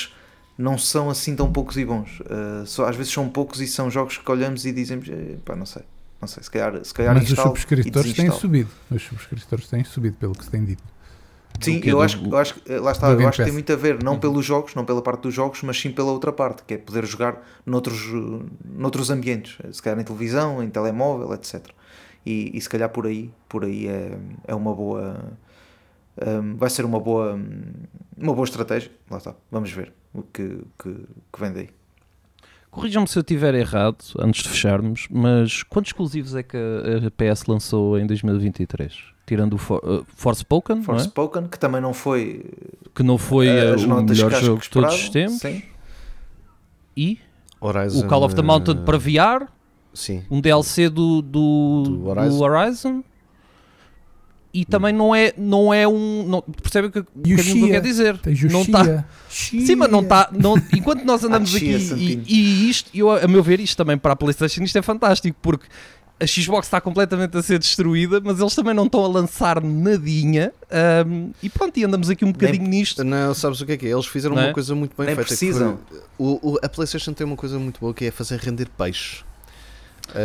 não 0.58 0.76
são 0.76 1.08
assim 1.14 1.34
tão 1.36 1.50
poucos 1.52 1.76
e 1.76 1.84
bons. 1.84 2.10
Eh, 2.28 2.64
só, 2.66 2.86
às 2.90 2.96
vezes 2.96 3.12
são 3.12 3.28
poucos 3.28 3.60
e 3.60 3.66
são 3.66 3.90
jogos 3.90 4.18
que 4.18 4.30
olhamos 4.30 4.64
e 4.66 4.72
dizemos, 4.72 5.08
eh, 5.08 5.36
pá, 5.44 5.54
não 5.56 5.66
sei, 5.66 5.82
não 6.20 6.28
sei, 6.28 6.42
se 6.42 6.50
calhar, 6.50 6.72
se 6.84 6.92
calhar 6.94 7.14
Mas 7.14 7.30
os 7.30 7.38
subscritores 7.38 8.12
têm 8.14 8.30
subido. 8.30 8.70
Os 8.90 9.02
subscritores 9.02 9.66
têm 9.68 9.84
subido, 9.84 10.16
pelo 10.16 10.34
que 10.34 10.44
se 10.44 10.50
tem 10.50 10.64
dito. 10.64 10.82
Sim, 11.60 11.80
quê? 11.80 11.90
eu 11.90 11.96
Do- 11.98 12.04
acho, 12.04 12.18
eu 12.24 12.38
acho 12.38 12.54
que 12.54 12.72
lá 12.78 12.92
está, 12.92 13.10
eu 13.10 13.26
acho 13.28 13.38
que 13.38 13.44
tem 13.44 13.52
muito 13.52 13.70
a 13.72 13.76
ver, 13.76 14.02
não 14.02 14.14
Uhum. 14.14 14.20
pelos 14.20 14.44
jogos, 14.46 14.74
não 14.74 14.84
pela 14.84 15.02
parte 15.02 15.22
dos 15.22 15.34
jogos, 15.34 15.62
mas 15.62 15.78
sim 15.78 15.90
pela 15.90 16.10
outra 16.10 16.32
parte, 16.32 16.62
que 16.66 16.74
é 16.74 16.78
poder 16.78 17.04
jogar 17.04 17.42
noutros, 17.66 18.00
noutros 18.64 19.10
ambientes, 19.10 19.58
se 19.72 19.82
calhar 19.82 19.98
em 20.00 20.04
televisão, 20.04 20.62
em 20.62 20.70
telemóvel, 20.70 21.32
etc. 21.34 21.74
E, 22.24 22.50
e 22.56 22.60
se 22.60 22.68
calhar 22.68 22.88
por 22.88 23.06
aí, 23.06 23.30
por 23.48 23.64
aí 23.64 23.88
é, 23.88 24.18
é 24.48 24.54
uma 24.54 24.74
boa 24.74 25.32
hum, 26.16 26.56
vai 26.56 26.70
ser 26.70 26.84
uma 26.84 27.00
boa 27.00 27.38
uma 28.16 28.34
boa 28.34 28.44
estratégia, 28.44 28.90
lá 29.10 29.18
está, 29.18 29.34
vamos 29.50 29.70
ver 29.70 29.92
o 30.12 30.22
que, 30.22 30.60
que, 30.78 30.94
que 31.32 31.40
vem 31.40 31.52
daí. 31.52 31.70
Corrijam-me 32.70 33.08
se 33.08 33.18
eu 33.18 33.22
estiver 33.22 33.54
errado, 33.54 33.98
antes 34.18 34.44
de 34.44 34.48
fecharmos, 34.48 35.08
mas 35.10 35.62
quantos 35.64 35.88
exclusivos 35.88 36.36
é 36.36 36.42
que 36.42 36.56
a 36.56 37.06
a 37.06 37.10
PS 37.10 37.46
lançou 37.46 37.98
em 37.98 38.06
2023? 38.06 38.96
Tirando 39.26 39.54
o 39.54 39.58
For, 39.58 39.80
uh, 39.84 40.06
Forspoken, 40.14 40.76
não 40.76 40.82
é? 40.82 40.98
Forspoken, 40.98 41.48
que 41.48 41.58
também 41.58 41.80
não 41.80 41.92
foi 41.92 42.44
que 42.94 43.02
não 43.02 43.18
foi 43.18 43.48
eh, 43.48 43.70
uh, 43.70 43.74
as 43.74 43.82
o 43.82 44.02
melhor 44.02 44.30
jogo 44.32 44.62
de 44.62 44.70
todos 44.70 44.94
os 44.94 45.08
tempos. 45.08 45.38
sim. 45.38 45.62
e 46.96 47.18
Horizon, 47.60 48.04
o 48.04 48.08
Call 48.08 48.24
of 48.24 48.34
the 48.34 48.40
eh, 48.40 48.44
Mountain 48.44 48.84
para 48.84 48.98
VR, 48.98 49.48
Sim. 49.92 50.24
um 50.30 50.40
DLC 50.40 50.88
do, 50.88 51.20
do, 51.22 51.82
Do 51.84 52.28
do 52.28 52.42
Horizon. 52.42 53.02
E 54.52 54.64
também 54.64 54.92
não 54.92 55.14
é, 55.14 55.32
não 55.38 55.72
é 55.72 55.86
um. 55.86 56.26
Não, 56.28 56.42
percebe 56.42 56.88
o 56.88 56.90
que, 56.90 56.98
um 56.98 57.04
que 57.22 57.32
eu 57.34 57.38
Chia? 57.38 57.68
quero 57.68 57.84
dizer? 57.84 58.18
Tens 58.18 58.42
o 58.42 58.48
não 58.48 58.64
tá, 58.64 59.06
Chia. 59.28 59.64
Sim, 59.64 59.76
mas 59.76 59.90
não 59.90 60.00
está. 60.00 60.28
Não, 60.32 60.56
enquanto 60.74 61.04
nós 61.04 61.22
andamos 61.24 61.54
Ah, 61.54 61.56
aqui 61.56 61.78
chia, 61.78 61.96
e, 61.96 62.22
e 62.26 62.68
isto, 62.70 62.90
eu, 62.92 63.10
a 63.12 63.28
meu 63.28 63.42
ver, 63.44 63.60
isto 63.60 63.76
também 63.76 63.96
para 63.96 64.12
a 64.12 64.16
PlayStation, 64.16 64.62
isto 64.64 64.76
é 64.76 64.82
fantástico 64.82 65.36
porque 65.40 65.66
a 66.18 66.26
Xbox 66.26 66.66
está 66.66 66.80
completamente 66.80 67.36
a 67.36 67.42
ser 67.42 67.58
destruída, 67.60 68.20
mas 68.22 68.40
eles 68.40 68.54
também 68.54 68.74
não 68.74 68.86
estão 68.86 69.04
a 69.04 69.08
lançar 69.08 69.62
nadinha. 69.62 70.52
ahm, 70.70 71.30
e 71.42 71.48
pronto, 71.48 71.78
e 71.78 71.84
andamos 71.84 72.10
aqui 72.10 72.24
um 72.24 72.32
bocadinho 72.32 72.68
nisto. 72.68 73.04
Não, 73.04 73.32
sabes 73.32 73.60
o 73.60 73.64
que 73.66 73.72
é 73.72 73.76
que 73.76 73.86
é? 73.86 73.90
Eles 73.90 74.06
fizeram 74.06 74.34
Não 74.34 74.42
é? 74.42 74.46
uma 74.48 74.52
coisa 74.52 74.74
muito 74.74 74.96
bem 74.96 75.06
Nem 75.06 75.14
feita. 75.14 75.22
que 75.32 75.38
precisam. 75.38 75.78
foi- 75.88 75.98
o, 76.18 76.54
o- 76.54 76.58
a 76.62 76.68
PlayStation 76.68 77.12
tem 77.12 77.24
uma 77.26 77.36
coisa 77.36 77.56
muito 77.58 77.78
boa 77.80 77.94
que 77.94 78.04
é 78.06 78.10
fazer 78.10 78.38
render 78.40 78.68
peixe. 78.76 79.22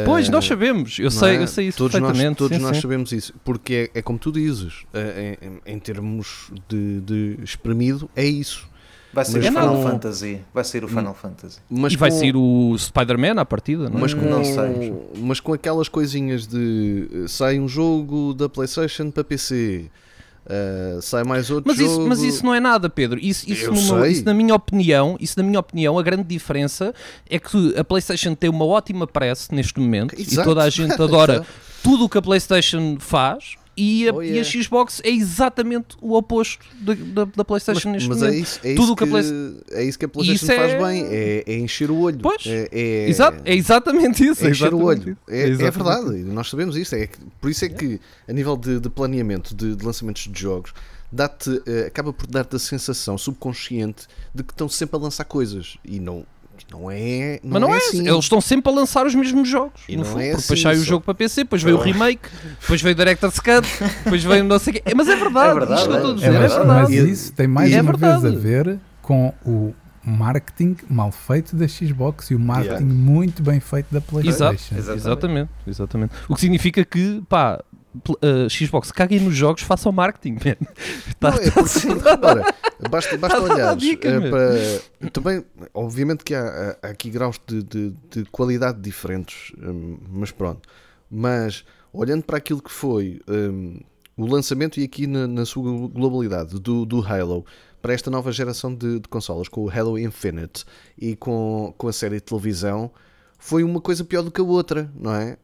Pois, 0.06 0.28
Eh, 0.28 0.32
nós 0.32 0.46
sabemos, 0.46 0.98
eu 1.00 1.04
não 1.06 1.12
sei, 1.12 1.38
é? 1.38 1.42
eu 1.44 1.48
sei 1.48 1.68
isso 1.68 1.78
todos 1.78 1.94
nós, 1.94 2.04
perfeitamente. 2.04 2.38
todos 2.38 2.58
sim, 2.58 2.64
nós 2.64 2.76
sim. 2.76 2.82
sabemos 2.82 3.12
isso, 3.12 3.34
porque 3.44 3.90
é, 3.94 4.00
é 4.00 4.02
como 4.02 4.18
tu 4.20 4.32
dizes, 4.32 4.84
eh, 4.94 5.38
em, 5.66 5.74
em 5.76 5.80
termos 5.80 6.52
de, 6.68 7.02
de 7.02 7.38
espremido, 7.44 8.10
é 8.16 8.26
isso. 8.26 8.68
Vai 9.14 9.24
ser 9.24 9.38
Mas 9.38 9.46
o 9.46 9.48
Final 9.48 9.76
com- 9.76 9.84
Fantasy. 9.84 10.42
Vai 10.54 10.64
ser 10.66 10.84
o 10.84 10.88
Final 10.90 11.14
Fantasy. 11.14 11.60
Mas 11.70 11.94
E 11.94 11.96
vai 11.96 12.10
com- 12.12 12.20
sair 12.20 12.36
o 12.36 12.76
Spider-Man 12.78 13.40
à 13.40 13.46
partida, 13.46 13.90
não 13.90 13.98
é? 13.98 14.02
mas 14.02 14.14
com, 14.14 14.26
Não 14.26 14.44
sei. 14.44 14.94
mas 15.22 15.40
com 15.40 15.54
aquelas 15.54 15.88
coisinhas 15.88 16.46
de 16.46 17.08
eh, 17.24 17.28
sai 17.28 17.58
um 17.58 17.68
jogo 17.68 18.34
da 18.34 18.50
PlayStation 18.50 19.10
para 19.12 19.24
PC, 19.24 19.86
eh, 20.48 21.00
sai 21.02 21.24
mais 21.24 21.50
outro 21.50 21.70
Mas 21.72 21.80
isso, 21.80 21.96
jogo. 21.96 22.08
mas 22.08 22.22
isso 22.22 22.46
não 22.46 22.54
é 22.54 22.60
nada, 22.60 22.90
Pedro. 22.90 23.20
Isso, 23.20 23.50
isso, 23.50 23.76
sei. 23.76 24.12
isso, 24.12 24.26
na 24.26 24.34
minha 24.34 24.54
opinião, 24.54 25.18
isso 25.20 25.34
na 25.38 25.44
minha 25.44 25.60
opinião, 25.60 25.98
a 25.98 26.04
grande 26.04 26.24
diferença 26.24 26.94
é 27.30 27.40
que 27.40 27.74
a 27.78 27.84
PlayStation 27.84 28.36
tem 28.36 28.50
uma 28.50 28.66
ótima 28.66 29.08
press 29.08 29.50
neste 29.52 29.80
momento 29.80 30.14
e 30.18 30.22
Exato. 30.22 30.48
toda 30.48 30.64
a 30.64 30.70
gente 30.70 30.94
adora 31.02 31.46
tudo 31.84 32.06
o 32.06 32.10
que 32.10 32.18
a 32.18 32.22
PlayStation 32.22 32.98
faz. 33.00 33.56
E 33.78 34.08
a, 34.08 34.14
Oh, 34.14 34.24
e 34.24 34.28
yeah. 34.28 34.42
a 34.42 34.64
Xbox 34.64 35.02
é 35.04 35.10
exatamente 35.10 35.98
o 36.02 36.16
oposto 36.16 36.66
da, 36.80 36.94
da, 36.94 37.26
da 37.26 37.44
PlayStation 37.46 37.90
mas, 37.90 38.08
neste 38.08 38.10
mas 38.10 38.22
é 38.22 38.26
momento. 38.28 38.44
isso, 38.44 38.60
é 38.64 38.74
Tudo 38.76 38.84
isso 38.84 38.94
o 38.94 38.96
que 38.96 39.06
Play- 39.06 39.58
é 39.72 39.84
isso 39.84 40.00
que 40.00 40.06
a 40.06 40.08
PlayStation 40.08 40.44
Isso 40.46 40.52
é- 40.54 40.56
faz 40.56 40.84
bem, 40.84 41.06
é, 41.10 41.44
é 41.46 41.58
encher 41.58 41.92
o 41.92 41.98
olho. 42.00 42.20
Pois. 42.22 42.44
é, 42.46 42.70
é, 42.72 43.10
Exato, 43.10 43.42
é 43.44 43.54
exatamente 43.56 44.26
isso. 44.26 44.44
é 44.44 44.48
É 44.48 44.52
encher 44.52 44.74
o 44.74 44.82
olho. 44.82 45.18
É, 45.28 45.42
é 45.50 45.50
verdade, 45.72 46.08
e 46.16 46.24
nós 46.24 46.50
sabemos 46.50 46.78
isso. 46.78 46.96
É 46.96 47.10
por 47.42 47.50
isso 47.50 47.66
é 47.66 47.70
que, 47.70 48.00
a 48.28 48.32
nível 48.34 48.56
de, 48.56 48.80
de 48.80 48.90
planeamento 48.90 49.54
de, 49.54 49.76
de 49.76 49.86
lançamentos 49.86 50.28
de 50.32 50.40
jogos, 50.42 50.74
dá-te, 51.12 51.62
eh, 51.66 51.86
acaba 51.88 52.12
por 52.12 52.28
dar-te 52.28 52.56
a 52.56 52.60
sensação 52.60 53.18
subconsciente 53.18 54.06
de 54.34 54.44
que 54.44 54.52
estão 54.52 54.68
sempre 54.68 54.96
a 54.98 55.00
lançar 55.00 55.24
coisas. 55.26 55.78
E 55.84 56.00
não, 56.00 56.26
não 56.80 56.92
é. 56.92 57.40
Não 57.44 57.52
Mas 57.54 57.62
não 57.62 57.74
é, 57.74 57.78
assim. 57.78 58.08
eles 58.08 58.26
estão 58.26 58.42
sempre 58.42 58.72
a 58.72 58.76
lançar 58.76 59.06
os 59.06 59.16
mesmos 59.16 59.48
jogos. 59.48 59.82
E 59.88 59.96
no 59.96 60.04
não 60.04 60.10
fundo, 60.10 60.22
é 60.22 60.30
porque 60.32 60.42
depois 60.42 60.52
assim 60.60 60.62
sai 60.64 60.76
o 60.78 60.84
jogo 60.84 61.04
para 61.06 61.14
PC, 61.14 61.44
depois 61.44 61.64
veio 61.64 61.78
o 61.78 61.82
remake, 61.82 62.30
depois 62.62 62.82
veio 62.82 62.94
o 62.94 62.98
Director's 62.98 63.40
Cut, 63.40 63.68
depois 64.04 64.24
veio 64.24 64.44
não 64.44 64.60
sei 64.60 64.74
o 64.74 64.76
quê. 64.76 64.94
Mas 64.96 65.08
é 65.08 65.16
verdade, 65.16 65.50
É 65.50 65.54
verdade, 65.54 65.74
isto 65.82 65.90
que 65.90 65.94
eu 65.94 65.98
estou 65.98 66.12
a 66.12 66.14
é. 66.14 66.16
dizer, 66.16 66.26
É, 66.32 66.36
é, 66.36 66.40
mas, 66.40 66.54
verdade. 66.54 66.80
mas 66.82 67.10
isso 67.10 67.34
tem 67.34 67.48
mais 67.48 67.72
É 67.74 67.82
uma 67.82 67.92
verdade. 67.92 68.22
vez 68.22 68.36
a 68.36 68.40
ver 68.40 68.80
com 69.02 69.34
o 69.46 69.74
marketing 70.04 70.78
mal 70.90 71.12
feito 71.12 71.56
da 71.56 71.68
Xbox 71.68 72.30
e 72.32 72.36
o 72.36 72.40
marketing 72.40 72.66
Yeah. 72.84 72.86
muito 72.86 73.42
bem 73.42 73.60
feito 73.60 73.88
da 73.92 73.98
Exato, 73.98 74.12
PlayStation. 74.12 74.76
Exatamente. 74.76 74.98
exatamente, 75.06 75.50
exatamente. 75.68 76.14
O 76.30 76.36
que 76.36 76.42
significa 76.42 76.86
que, 76.86 77.24
pá, 77.28 77.64
uh, 78.10 78.50
Xbox, 78.50 78.92
caguem 78.92 79.20
nos 79.20 79.36
jogos, 79.36 79.62
façam 79.64 79.92
marketing, 79.92 80.34
man. 80.34 80.56
Tá- 81.20 81.32
Não, 81.32 81.38
é 81.40 81.52
porque, 81.52 81.88
repara, 81.88 82.54
basta, 82.90 83.18
basta 83.18 83.42
Tá 83.48 83.76
eh, 84.08 84.20
meu. 84.20 84.32
para. 84.32 85.10
Também, 85.12 85.44
obviamente 85.74 86.24
que 86.24 86.34
há, 86.36 86.78
há 86.82 86.88
aqui 86.88 87.10
graus 87.10 87.40
de, 87.48 87.64
de- 87.64 87.94
de 88.12 88.26
qualidade 88.26 88.80
diferentes, 88.82 89.52
hum, 89.58 89.98
mas 90.12 90.32
pronto. 90.32 90.68
Mas 91.10 91.64
olhando 91.94 92.24
para 92.24 92.38
aquilo 92.38 92.62
que 92.62 92.72
foi 92.72 93.22
hum, 93.30 93.80
o 94.18 94.26
lançamento 94.26 94.80
e 94.80 94.84
aqui 94.84 95.08
na, 95.08 95.28
na 95.28 95.46
sua 95.46 95.64
globalidade 95.90 96.60
do, 96.60 96.86
do 96.86 97.02
Halo 97.06 97.46
para 97.82 97.94
esta 97.94 98.10
nova 98.10 98.32
geração 98.32 98.74
de, 98.74 99.00
de 99.00 99.08
consolas, 99.08 99.48
com 99.48 99.62
o 99.64 99.70
Halo 99.70 99.98
Infinite 100.00 100.66
e 100.98 101.16
com, 101.16 101.74
com 101.78 101.88
a 101.88 101.94
série 101.94 102.16
de 102.16 102.22
televisão, 102.22 102.90
foi 103.38 103.64
uma 103.64 103.80
coisa 103.80 104.04
pior 104.04 104.24
do 104.24 104.32
que 104.32 104.42
a 104.42 104.44
outra, 104.44 104.90
não 104.96 105.14
é? 105.14 105.38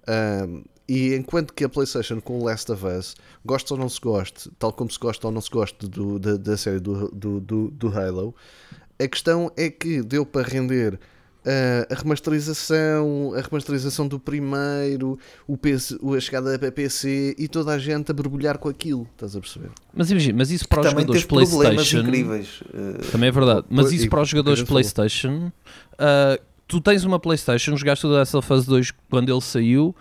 Hum, 0.47 0.63
e 0.93 1.15
enquanto 1.15 1.53
que 1.53 1.63
a 1.63 1.69
PlayStation 1.69 2.19
com 2.19 2.39
o 2.39 2.43
Last 2.43 2.69
of 2.71 2.85
Us, 2.85 3.15
goste 3.45 3.71
ou 3.71 3.79
não 3.79 3.87
se 3.87 3.99
goste, 4.01 4.49
tal 4.59 4.73
como 4.73 4.91
se 4.91 4.99
gosta 4.99 5.27
ou 5.27 5.31
não 5.33 5.39
se 5.41 5.49
goste 5.49 5.87
do- 5.87 6.19
da, 6.19 6.35
da 6.35 6.57
série 6.57 6.79
do, 6.79 7.09
do, 7.11 7.39
do, 7.39 7.71
do 7.71 7.87
Halo, 7.97 8.35
a 8.99 9.07
questão 9.07 9.51
é 9.55 9.69
que 9.69 10.01
deu 10.01 10.25
para 10.25 10.47
render 10.47 10.99
ah, 11.45 11.87
a 11.89 11.95
remasterização, 11.95 13.33
a 13.35 13.41
remasterização 13.41 14.07
do 14.07 14.19
primeiro, 14.19 15.17
o 15.47 15.57
PC, 15.57 15.97
a 16.15 16.19
chegada 16.19 16.57
da 16.57 16.71
PC 16.71 17.35
e 17.37 17.47
toda 17.47 17.71
a 17.73 17.79
gente 17.79 18.11
a 18.11 18.13
borbulhar 18.13 18.57
com 18.57 18.69
aquilo, 18.69 19.07
estás 19.13 19.35
a 19.35 19.39
perceber? 19.39 19.69
Mas 19.93 20.11
imagina, 20.11 20.37
mas 20.37 20.51
isso 20.51 20.67
para 20.67 20.81
os 20.81 20.87
Também 20.87 21.01
jogadores 21.05 21.25
PlayStation. 21.25 21.99
incríveis. 21.99 22.63
eh, 22.73 23.11
Também 23.11 23.29
é 23.29 23.31
verdade. 23.31 23.65
Mas 23.69 23.91
isso 23.91 24.05
e- 24.05 24.09
para 24.09 24.21
os 24.21 24.29
jogadores. 24.29 24.61
PlayStation, 24.63 25.51
ah, 25.97 26.39
tu 26.67 26.79
tens 26.81 27.03
uma 27.03 27.19
PlayStation, 27.19 27.75
jogaste 27.75 28.05
o 28.05 28.09
The 28.09 28.15
Last 28.17 28.37
of 28.37 28.53
Us 28.53 28.65
2 28.65 28.91
quando 29.09 29.31
ele 29.31 29.41
saiu, 29.41 29.95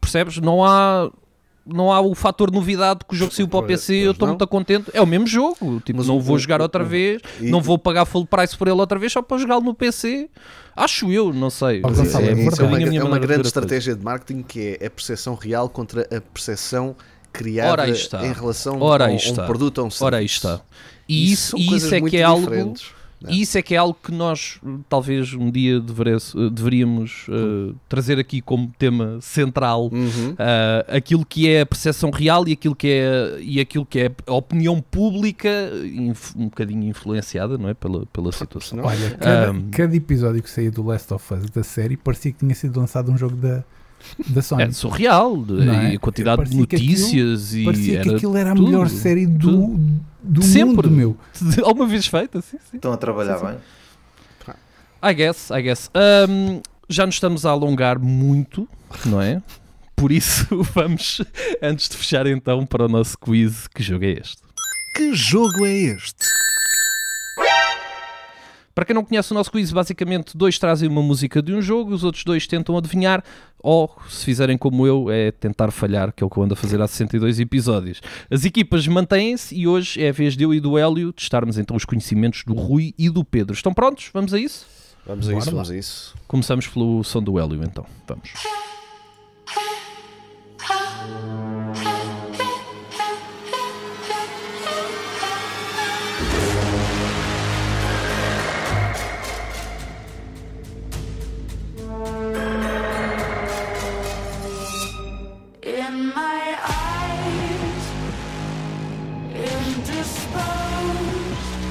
percebes? 0.00 0.38
Não 0.38 0.64
há. 0.64 1.10
Não 1.68 1.90
há 1.92 2.00
o 2.00 2.14
fator 2.14 2.52
novidade 2.52 3.00
que 3.08 3.12
o 3.12 3.18
jogo 3.18 3.34
saiu 3.34 3.48
para 3.48 3.58
o 3.58 3.62
Pois- 3.62 3.80
PC, 3.80 3.94
eu 3.94 3.98
pois 4.04 4.12
estou 4.14 4.28
não. 4.28 4.34
muito 4.34 4.46
contente. 4.46 4.88
É 4.94 5.02
o 5.02 5.06
mesmo 5.06 5.26
jogo, 5.26 5.80
tipo, 5.84 5.98
Mas 5.98 6.06
não 6.06 6.16
o- 6.18 6.20
vou 6.20 6.38
jogar 6.38 6.60
outra 6.62 6.84
o- 6.84 6.86
vez, 6.86 7.20
e- 7.40 7.50
não 7.50 7.60
vou 7.60 7.76
pagar 7.76 8.04
full 8.04 8.24
price 8.24 8.56
por 8.56 8.68
ele 8.68 8.78
outra 8.78 8.96
vez 9.00 9.12
só 9.12 9.20
para 9.20 9.36
jogá-lo 9.36 9.62
no 9.64 9.74
PC. 9.74 10.30
Acho 10.76 11.10
eu, 11.10 11.32
não 11.32 11.50
sei. 11.50 11.80
Mas 11.80 11.98
isso 11.98 12.16
é 12.18 12.20
é, 12.28 12.32
isso 12.34 12.62
é 12.62 12.64
uma, 12.64 12.76
a 12.78 12.94
é 12.94 13.02
uma 13.02 13.18
grande 13.18 13.40
a 13.40 13.46
estratégia 13.46 13.96
de 13.96 14.04
marketing 14.04 14.42
que 14.44 14.78
é 14.80 14.86
a 14.86 14.90
percepção 14.90 15.34
real 15.34 15.68
contra 15.68 16.02
a 16.02 16.20
percepção 16.20 16.94
criada 17.32 17.72
Ora 17.72 17.82
aí 17.82 17.90
está. 17.90 18.24
em 18.24 18.32
relação 18.32 18.80
Ora 18.80 19.06
a 19.06 19.10
um, 19.10 19.46
produto 19.46 19.78
ou 19.78 19.86
um 19.86 19.90
serviço. 19.90 20.04
Ora, 20.04 20.16
aí 20.18 20.24
está. 20.26 20.60
E 21.08 21.32
isso, 21.32 21.50
são 21.50 21.58
e 21.58 21.74
isso 21.76 21.92
é 21.92 22.00
que 22.00 22.16
é 22.16 22.22
algo. 22.22 22.46
Não. 23.22 23.30
E 23.30 23.40
isso 23.40 23.56
é 23.56 23.62
que 23.62 23.74
é 23.74 23.78
algo 23.78 23.96
que 24.02 24.12
nós 24.12 24.60
talvez 24.90 25.32
um 25.32 25.50
dia 25.50 25.80
deveríamos 26.50 27.26
eh, 27.28 27.74
trazer 27.88 28.18
aqui 28.18 28.40
como 28.40 28.70
tema 28.78 29.18
central 29.20 29.84
Uhum. 29.92 30.34
ah, 30.38 30.84
aquilo 30.96 31.24
que 31.24 31.48
é 31.48 31.62
a 31.62 31.66
percepção 31.66 32.10
real 32.10 32.46
e 32.46 32.52
aquilo 32.52 32.74
que 32.76 32.88
é, 32.88 33.38
e 33.40 33.58
aquilo 33.60 33.86
que 33.86 34.00
é 34.00 34.10
a 34.26 34.32
opinião 34.34 34.80
pública 34.82 35.48
inf- 35.84 36.34
um 36.36 36.44
bocadinho 36.44 36.84
influenciada 36.88 37.56
não 37.58 37.68
é? 37.68 37.74
pela, 37.74 38.04
pela 38.06 38.30
situação. 38.32 38.80
Olha, 38.82 39.10
cada, 39.18 39.52
Um, 39.52 39.70
cada 39.70 39.96
episódio 39.96 40.42
que 40.42 40.50
saía 40.50 40.70
do 40.70 40.82
Last 40.84 41.12
of 41.14 41.34
Us 41.34 41.50
da 41.50 41.62
série 41.62 41.96
parecia 41.96 42.32
que 42.32 42.38
tinha 42.38 42.54
sido 42.54 42.78
lançado 42.78 43.10
um 43.10 43.16
jogo 43.16 43.36
da, 43.36 43.64
da 44.28 44.42
Sony. 44.42 44.62
É 44.62 44.70
surreal 44.72 45.44
é? 45.60 45.92
e 45.92 45.96
a 45.96 45.98
quantidade 45.98 46.44
de 46.44 46.66
que 46.66 46.76
aquilo- 46.76 46.90
notícias 46.92 47.54
e 47.54 47.64
parecia 47.64 48.00
que 48.00 48.08
era 48.08 48.16
aquilo 48.16 48.36
era 48.36 48.52
a 48.52 48.54
tudo, 48.54 48.66
melhor 48.66 48.88
série 48.88 49.26
do, 49.26 49.50
tudo. 49.50 50.00
do 50.22 50.42
Sempre. 50.42 50.88
mundo, 50.88 50.90
meu. 50.90 51.16
alguma 51.64 51.86
vez 51.86 52.06
feita, 52.06 52.40
sim, 52.40 52.58
sim. 52.70 52.76
Estão 52.76 52.92
a 52.92 52.96
trabalhar 52.96 53.38
bem. 53.38 53.56
I 55.02 55.14
guess, 55.14 55.50
I 55.50 55.62
guess. 55.62 55.90
Um, 56.28 56.60
já 56.88 57.04
nos 57.06 57.16
estamos 57.16 57.44
a 57.44 57.50
alongar 57.50 57.98
muito, 57.98 58.68
não 59.04 59.20
é? 59.20 59.42
Por 59.94 60.10
isso, 60.12 60.46
vamos, 60.74 61.22
antes 61.62 61.88
de 61.88 61.96
fechar 61.96 62.26
então 62.26 62.64
para 62.66 62.84
o 62.84 62.88
nosso 62.88 63.16
quiz, 63.18 63.66
que 63.68 63.82
jogo 63.82 64.04
é 64.04 64.12
este? 64.12 64.38
Que 64.96 65.14
jogo 65.14 65.64
é 65.66 65.72
este? 65.72 66.24
Para 68.76 68.84
quem 68.84 68.94
não 68.94 69.02
conhece 69.02 69.32
o 69.32 69.34
nosso 69.34 69.50
quiz, 69.50 69.72
basicamente 69.72 70.36
dois 70.36 70.58
trazem 70.58 70.86
uma 70.86 71.00
música 71.00 71.40
de 71.40 71.54
um 71.54 71.62
jogo, 71.62 71.94
os 71.94 72.04
outros 72.04 72.22
dois 72.24 72.46
tentam 72.46 72.76
adivinhar, 72.76 73.24
ou 73.58 73.90
se 74.06 74.22
fizerem 74.22 74.58
como 74.58 74.86
eu, 74.86 75.10
é 75.10 75.30
tentar 75.30 75.70
falhar, 75.70 76.12
que 76.12 76.22
é 76.22 76.26
o 76.26 76.28
que 76.28 76.36
eu 76.36 76.42
ando 76.42 76.52
a 76.52 76.56
fazer 76.58 76.78
há 76.82 76.86
62 76.86 77.40
episódios. 77.40 78.02
As 78.30 78.44
equipas 78.44 78.86
mantêm-se 78.86 79.56
e 79.56 79.66
hoje 79.66 80.04
é 80.04 80.10
a 80.10 80.12
vez 80.12 80.36
de 80.36 80.44
eu 80.44 80.52
e 80.52 80.60
do 80.60 80.76
Hélio 80.76 81.10
testarmos 81.10 81.56
então 81.56 81.74
os 81.74 81.86
conhecimentos 81.86 82.44
do 82.44 82.52
Rui 82.52 82.92
e 82.98 83.08
do 83.08 83.24
Pedro. 83.24 83.54
Estão 83.54 83.72
prontos? 83.72 84.10
Vamos 84.12 84.34
a 84.34 84.38
isso? 84.38 84.66
Vamos 85.06 85.26
a 85.26 85.32
Bora 85.32 85.40
isso, 85.40 85.48
lá. 85.48 85.54
vamos 85.54 85.70
a 85.70 85.76
isso. 85.78 86.14
Começamos 86.28 86.66
pelo 86.66 87.02
som 87.02 87.22
do 87.22 87.38
Hélio 87.38 87.62
então. 87.64 87.86
Vamos. 88.06 88.30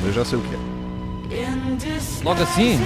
Eu 0.05 0.13
já 0.13 0.23
sei 0.23 0.38
o 0.38 0.41
que 0.41 0.53
é. 0.53 0.76
Logo 2.23 2.43
assim? 2.43 2.80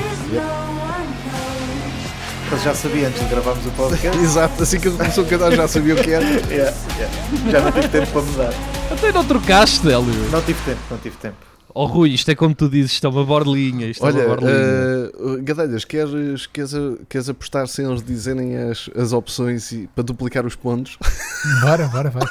Mas 2.50 2.64
já 2.64 2.74
sabia 2.74 3.08
antes 3.08 3.20
de 3.22 3.28
gravarmos 3.28 3.66
o 3.66 3.72
podcast. 3.72 4.18
Exato, 4.24 4.64
assim 4.64 4.80
que 4.80 4.88
ele 4.88 4.98
começou 4.98 5.24
a 5.24 5.28
cantar 5.28 5.52
já 5.52 5.68
sabia 5.68 5.96
o 5.96 5.98
que 5.98 6.12
era. 6.12 6.26
Yeah, 6.26 6.76
yeah. 6.98 7.18
Já 7.52 7.62
não 7.62 7.72
tive 7.72 7.88
tempo 7.90 8.12
para 8.12 8.22
mudar. 8.22 8.54
Até 8.92 9.12
não 9.12 9.26
trocaste, 9.26 9.86
Hélio. 9.88 10.30
Não 10.32 10.42
tive 10.42 10.60
tempo, 10.64 10.80
não 10.90 10.98
tive 10.98 11.18
tempo. 11.18 11.49
Oh 11.74 11.86
Rui, 11.86 12.10
isto 12.10 12.30
é 12.32 12.36
como 12.36 12.56
tu 12.56 12.68
dizes, 12.68 12.94
isto 12.94 13.06
é 13.06 13.10
uma 13.10 13.24
borlinha. 13.24 13.88
Isto 13.88 14.04
Olha, 14.06 14.22
é 14.22 14.26
uma 14.26 14.36
borlinha. 14.36 15.12
uh, 15.20 15.44
Gadelhas, 15.44 15.86
queres, 15.86 16.48
queres, 16.48 16.72
queres 17.08 17.30
apostar 17.30 17.68
sem 17.68 17.86
eles 17.86 18.02
dizerem 18.04 18.58
as, 18.58 18.90
as 18.96 19.14
opções 19.14 19.72
e, 19.72 19.88
para 19.94 20.04
duplicar 20.04 20.46
os 20.46 20.56
pontos? 20.56 20.98
Bora, 21.62 21.88
bora, 21.88 22.10
bora. 22.10 22.30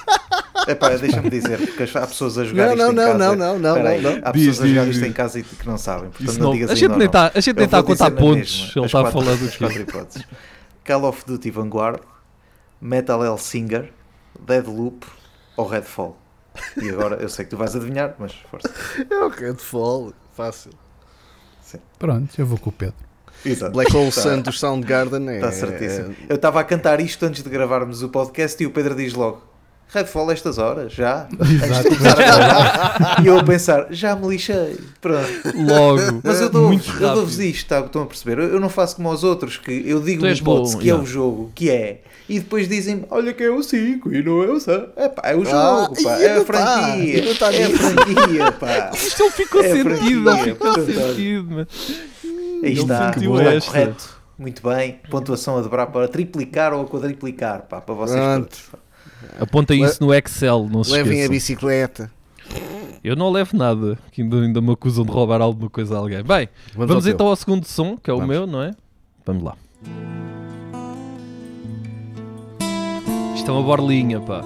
Epá, 0.66 0.90
deixa-me 0.90 1.30
dizer, 1.30 1.56
porque 1.58 1.84
há 1.96 2.06
pessoas 2.06 2.36
a 2.36 2.44
jogar 2.44 2.66
Não, 2.66 2.72
isto 2.74 2.84
não, 2.84 2.90
em 2.92 2.94
não, 2.94 3.04
casa. 3.06 3.18
não, 3.18 3.36
não, 3.36 3.58
não, 3.58 3.82
não, 3.82 4.00
não. 4.02 4.20
Há 4.22 4.32
Diz, 4.32 4.46
pessoas 4.48 4.60
a 4.60 4.66
jogar 4.68 4.84
diz, 4.84 4.90
isto 4.96 5.00
diz. 5.02 5.10
em 5.10 5.12
casa 5.14 5.38
e 5.38 5.42
que 5.44 5.66
não 5.66 5.78
sabem. 5.78 6.10
Portanto, 6.10 6.28
Isso 6.30 6.38
não, 6.38 6.46
não- 6.46 6.52
digas 6.52 6.70
a 6.70 6.74
gente 6.74 6.90
nem 6.90 6.98
não. 7.06 7.08
tá- 7.08 7.32
a 7.34 7.40
gente 7.40 7.56
nem 7.56 7.64
Eu 7.64 7.68
a 7.72 7.80
vou 7.80 7.84
contar 7.84 8.10
pontos, 8.10 8.60
mesma, 8.60 8.72
ele 8.76 8.84
as 8.86 8.92
tá 8.92 9.00
a 9.00 9.10
falar 9.10 9.34
do 9.36 9.44
as 9.46 9.50
quê? 9.52 9.58
quatro 9.58 9.80
hipóteses. 9.80 10.24
Call 10.84 11.04
of 11.04 11.24
Duty 11.26 11.50
Vanguard, 11.50 12.00
Metal 12.82 13.24
Hellsinger, 13.24 13.90
Deadloop 14.46 15.06
ou 15.56 15.66
Redfall. 15.66 16.18
E 16.80 16.88
agora, 16.90 17.16
eu 17.16 17.28
sei 17.28 17.44
que 17.44 17.50
tu 17.50 17.56
vais 17.56 17.74
adivinhar, 17.74 18.14
mas 18.18 18.32
força. 18.50 18.68
É 19.10 19.18
o 19.24 19.28
Redfall, 19.28 20.12
fácil. 20.34 20.70
Pronto, 21.98 22.30
eu 22.38 22.46
vou 22.46 22.58
com 22.58 22.70
o 22.70 22.72
Pedro. 22.72 22.94
Exato. 23.44 23.72
Black 23.72 23.94
Hole 23.94 24.10
Tá. 24.12 24.20
Sun 24.22 24.40
dos 24.40 24.58
Soundgarden 24.58 25.28
é. 25.28 25.36
Está 25.36 25.52
certíssimo. 25.52 26.14
Eu 26.28 26.36
estava 26.36 26.60
a 26.60 26.64
cantar 26.64 27.00
isto 27.00 27.24
antes 27.24 27.42
de 27.42 27.50
gravarmos 27.50 28.02
o 28.02 28.08
podcast 28.08 28.60
e 28.62 28.66
o 28.66 28.70
Pedro 28.70 28.94
diz 28.94 29.14
logo: 29.14 29.42
Redfall 29.90 30.28
a 30.28 30.32
estas 30.34 30.58
horas, 30.58 30.92
já? 30.92 31.26
Exato. 31.32 31.88
e 33.24 33.26
eu 33.26 33.38
a 33.38 33.44
pensar: 33.44 33.86
já 33.90 34.14
me 34.14 34.28
lixei. 34.28 34.76
Pronto. 35.00 35.28
Logo. 35.56 36.20
Mas 36.22 36.40
eu 36.40 36.50
dou-vos 36.50 36.86
eu 36.88 37.00
dou-vos 37.14 37.32
rápido. 37.36 37.42
isto, 37.42 37.68
tá? 37.68 37.80
estão 37.80 38.02
a 38.02 38.06
perceber? 38.06 38.38
Eu 38.42 38.48
eu 38.54 38.60
não 38.60 38.68
faço 38.68 38.96
como 38.96 39.08
aos 39.08 39.24
outros, 39.24 39.56
que 39.56 39.72
eu 39.86 40.00
digo 40.00 40.22
uma 40.24 40.30
hipótese 40.32 40.72
bom, 40.74 40.78
que 40.80 40.90
é 40.90 40.94
o 40.94 41.06
jogo, 41.06 41.50
que 41.54 41.70
é, 41.70 42.02
e 42.28 42.38
depois 42.38 42.68
dizem 42.68 43.04
olha 43.10 43.32
que 43.32 43.42
é 43.42 43.50
o 43.50 43.62
5 43.62 44.12
e 44.12 44.22
não 44.22 44.42
é 44.42 44.48
o 44.50 44.60
6. 44.60 44.78
É 44.96 45.08
pá, 45.08 45.22
é 45.24 45.34
o 45.36 45.42
Ah, 45.42 45.44
jogo, 45.86 46.02
pá, 46.02 46.18
e 46.18 46.24
é 46.24 46.32
a 46.32 46.38
tá, 46.40 46.44
franquia, 46.44 47.24
não 47.24 47.34
tá 47.34 47.54
é 47.54 47.64
a 47.64 47.70
franquia, 47.70 48.52
pá. 48.52 48.90
Isto 48.98 49.22
não 49.24 49.30
ficou 49.30 49.60
É 49.62 49.68
sentido, 49.70 49.84
franquia, 49.90 50.16
não 50.20 50.38
ficou 50.38 50.74
sentido, 50.74 51.50
mano. 51.50 51.66
Aí 52.62 52.74
Não 52.74 52.82
está, 52.82 53.10
está 53.16 53.52
esta. 53.54 53.70
correto. 53.70 54.18
Muito 54.38 54.62
bem, 54.68 55.00
pontuação 55.10 55.56
a 55.58 55.62
dobrar 55.62 55.86
para 55.86 56.06
triplicar 56.08 56.72
ou 56.74 56.82
a 56.82 56.86
quadriplicar, 56.86 57.62
pá, 57.62 57.80
para 57.80 57.94
vocês 57.94 58.20
Pronto. 58.20 58.48
todos. 58.48 58.87
Aponta 59.40 59.74
isso 59.74 60.02
no 60.04 60.12
Excel, 60.14 60.68
não 60.70 60.82
se 60.84 60.92
Levem 60.92 61.12
a 61.12 61.14
esqueçam. 61.24 61.30
bicicleta. 61.32 62.10
Eu 63.04 63.14
não 63.14 63.30
levo 63.30 63.56
nada, 63.56 63.96
que 64.10 64.22
ainda, 64.22 64.40
ainda 64.40 64.60
me 64.60 64.72
acusam 64.72 65.04
de 65.04 65.10
roubar 65.12 65.40
alguma 65.40 65.70
coisa 65.70 65.94
a 65.94 65.98
alguém. 65.98 66.22
Bem, 66.22 66.48
vamos, 66.74 66.94
ao 66.96 67.02
teu. 67.02 67.12
então 67.12 67.26
ao 67.28 67.36
segundo 67.36 67.64
som, 67.64 67.96
que 67.96 68.10
é 68.10 68.12
o 68.12 68.16
Vamos. 68.18 68.30
meu, 68.34 68.46
não 68.46 68.62
é? 68.62 68.72
Vamos 69.24 69.44
lá. 69.44 69.54
Isto 73.36 73.50
é 73.50 73.54
uma 73.54 73.62
borlinha, 73.62 74.20
pá. 74.20 74.42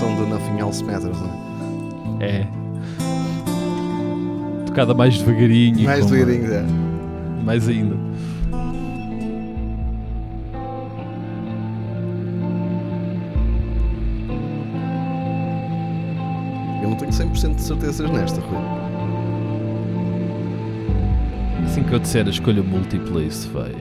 Versão 0.00 0.14
do 0.16 0.26
Nothing 0.26 0.58
Else 0.58 0.82
Matters, 0.84 1.18
não 1.20 2.18
é? 2.20 2.26
É. 2.26 2.48
Tocada 4.66 4.94
mais 4.94 5.18
devagarinho. 5.18 5.84
Mais 5.84 6.04
com- 6.04 6.10
devagarinho, 6.10 6.52
é. 6.54 6.62
Mais 7.44 7.68
ainda. 7.68 7.96
Eu 16.82 16.88
não 16.90 16.96
tenho 16.96 17.12
100% 17.12 17.54
de 17.56 17.62
certezas 17.62 18.10
nesta, 18.10 18.40
Rui. 18.40 18.58
Assim 21.64 21.82
que 21.84 21.92
eu 21.92 21.98
disser 21.98 22.26
a 22.26 22.30
escolha 22.30 22.62
múltipla, 22.62 23.22
isso 23.22 23.48
vai. 23.50 23.74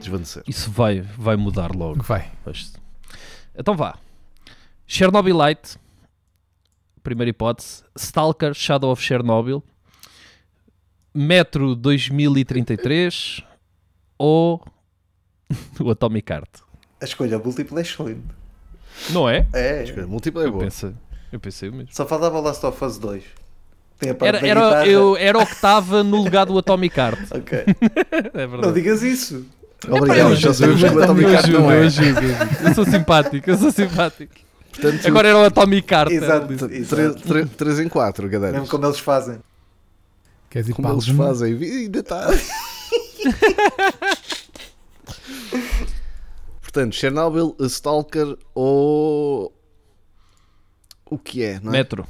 Desvanecer. 0.00 0.42
Isso 0.48 0.70
vai, 0.70 1.02
vai 1.02 1.36
mudar 1.36 1.74
logo. 1.74 2.02
Vai. 2.02 2.24
Então 3.56 3.76
vá. 3.76 3.96
Chernobylite. 4.90 5.78
Primeira 7.00 7.30
hipótese. 7.30 7.84
Stalker 7.96 8.52
Shadow 8.52 8.90
of 8.90 9.00
Chernobyl. 9.00 9.62
Metro 11.14 11.76
2033. 11.76 13.42
Ou 14.18 14.60
o 15.80 15.90
Atomic 15.92 16.30
Heart. 16.32 16.50
A 17.00 17.04
escolha 17.04 17.38
múltipla 17.38 17.78
é 17.78 17.82
excelente. 17.82 18.20
Não 19.10 19.28
é? 19.28 19.46
É, 19.52 19.84
Escolha 19.84 20.06
múltipla 20.08 20.42
é 20.42 20.46
Eu 20.46 20.52
boa. 20.52 20.64
pensei, 20.64 20.92
eu 21.32 21.38
pensei 21.40 21.70
mesmo. 21.70 21.88
só 21.92 22.04
faltava 22.04 22.36
o 22.38 22.42
Last 22.42 22.66
of 22.66 22.84
Us 22.84 22.98
2. 22.98 23.22
Tem 23.98 24.10
a 24.10 24.14
parte 24.14 24.28
Era, 24.28 24.40
da 24.40 24.46
era, 24.48 24.86
eu, 24.86 25.16
era 25.16 25.38
o 25.38 25.46
que 25.46 25.52
estava 25.52 26.02
no 26.02 26.16
lugar 26.22 26.46
do 26.46 26.58
Atomic 26.58 26.98
Heart. 26.98 27.20
Ok, 27.32 27.64
É 28.34 28.46
não 28.46 28.72
digas 28.72 29.02
isso. 29.02 29.46
Obrigado, 29.88 30.34
já 30.34 30.52
sabemos 30.52 30.82
que 30.82 30.88
o 30.88 30.98
Eu 30.98 31.02
Atomic 31.04 31.30
Heart 31.30 31.44
ajudo, 31.44 31.60
não 31.60 31.72
eu 31.72 31.82
é. 31.82 31.86
eu. 31.86 32.68
Eu 32.68 32.74
sou 32.74 32.84
simpático, 32.84 33.48
eu 33.50 33.56
sou 33.56 33.70
simpático. 33.70 34.49
Portanto, 34.72 35.06
Agora 35.06 35.28
era 35.28 35.38
o 35.38 35.44
Atomic 35.44 35.92
Heart. 35.92 36.10
Exato. 36.12 36.46
ali. 36.64 37.46
3 37.46 37.80
em 37.80 37.88
4, 37.88 38.24
Mesmo 38.24 38.40
gadeiras. 38.40 38.68
como 38.68 38.86
eles 38.86 38.98
fazem. 38.98 39.38
Queres 40.48 40.68
ir 40.68 40.72
Como 40.74 40.86
para 40.88 40.96
eles 40.96 41.08
alguma? 41.08 41.26
fazem. 41.28 41.52
E 41.60 41.64
Ainda 41.84 41.98
está. 42.00 42.26
Portanto, 46.60 46.94
Chernobyl, 46.94 47.56
Stalker 47.62 48.36
ou. 48.54 49.52
O 51.10 51.18
que 51.18 51.42
é, 51.42 51.58
não 51.60 51.70
é? 51.74 51.78
Metro. 51.78 52.06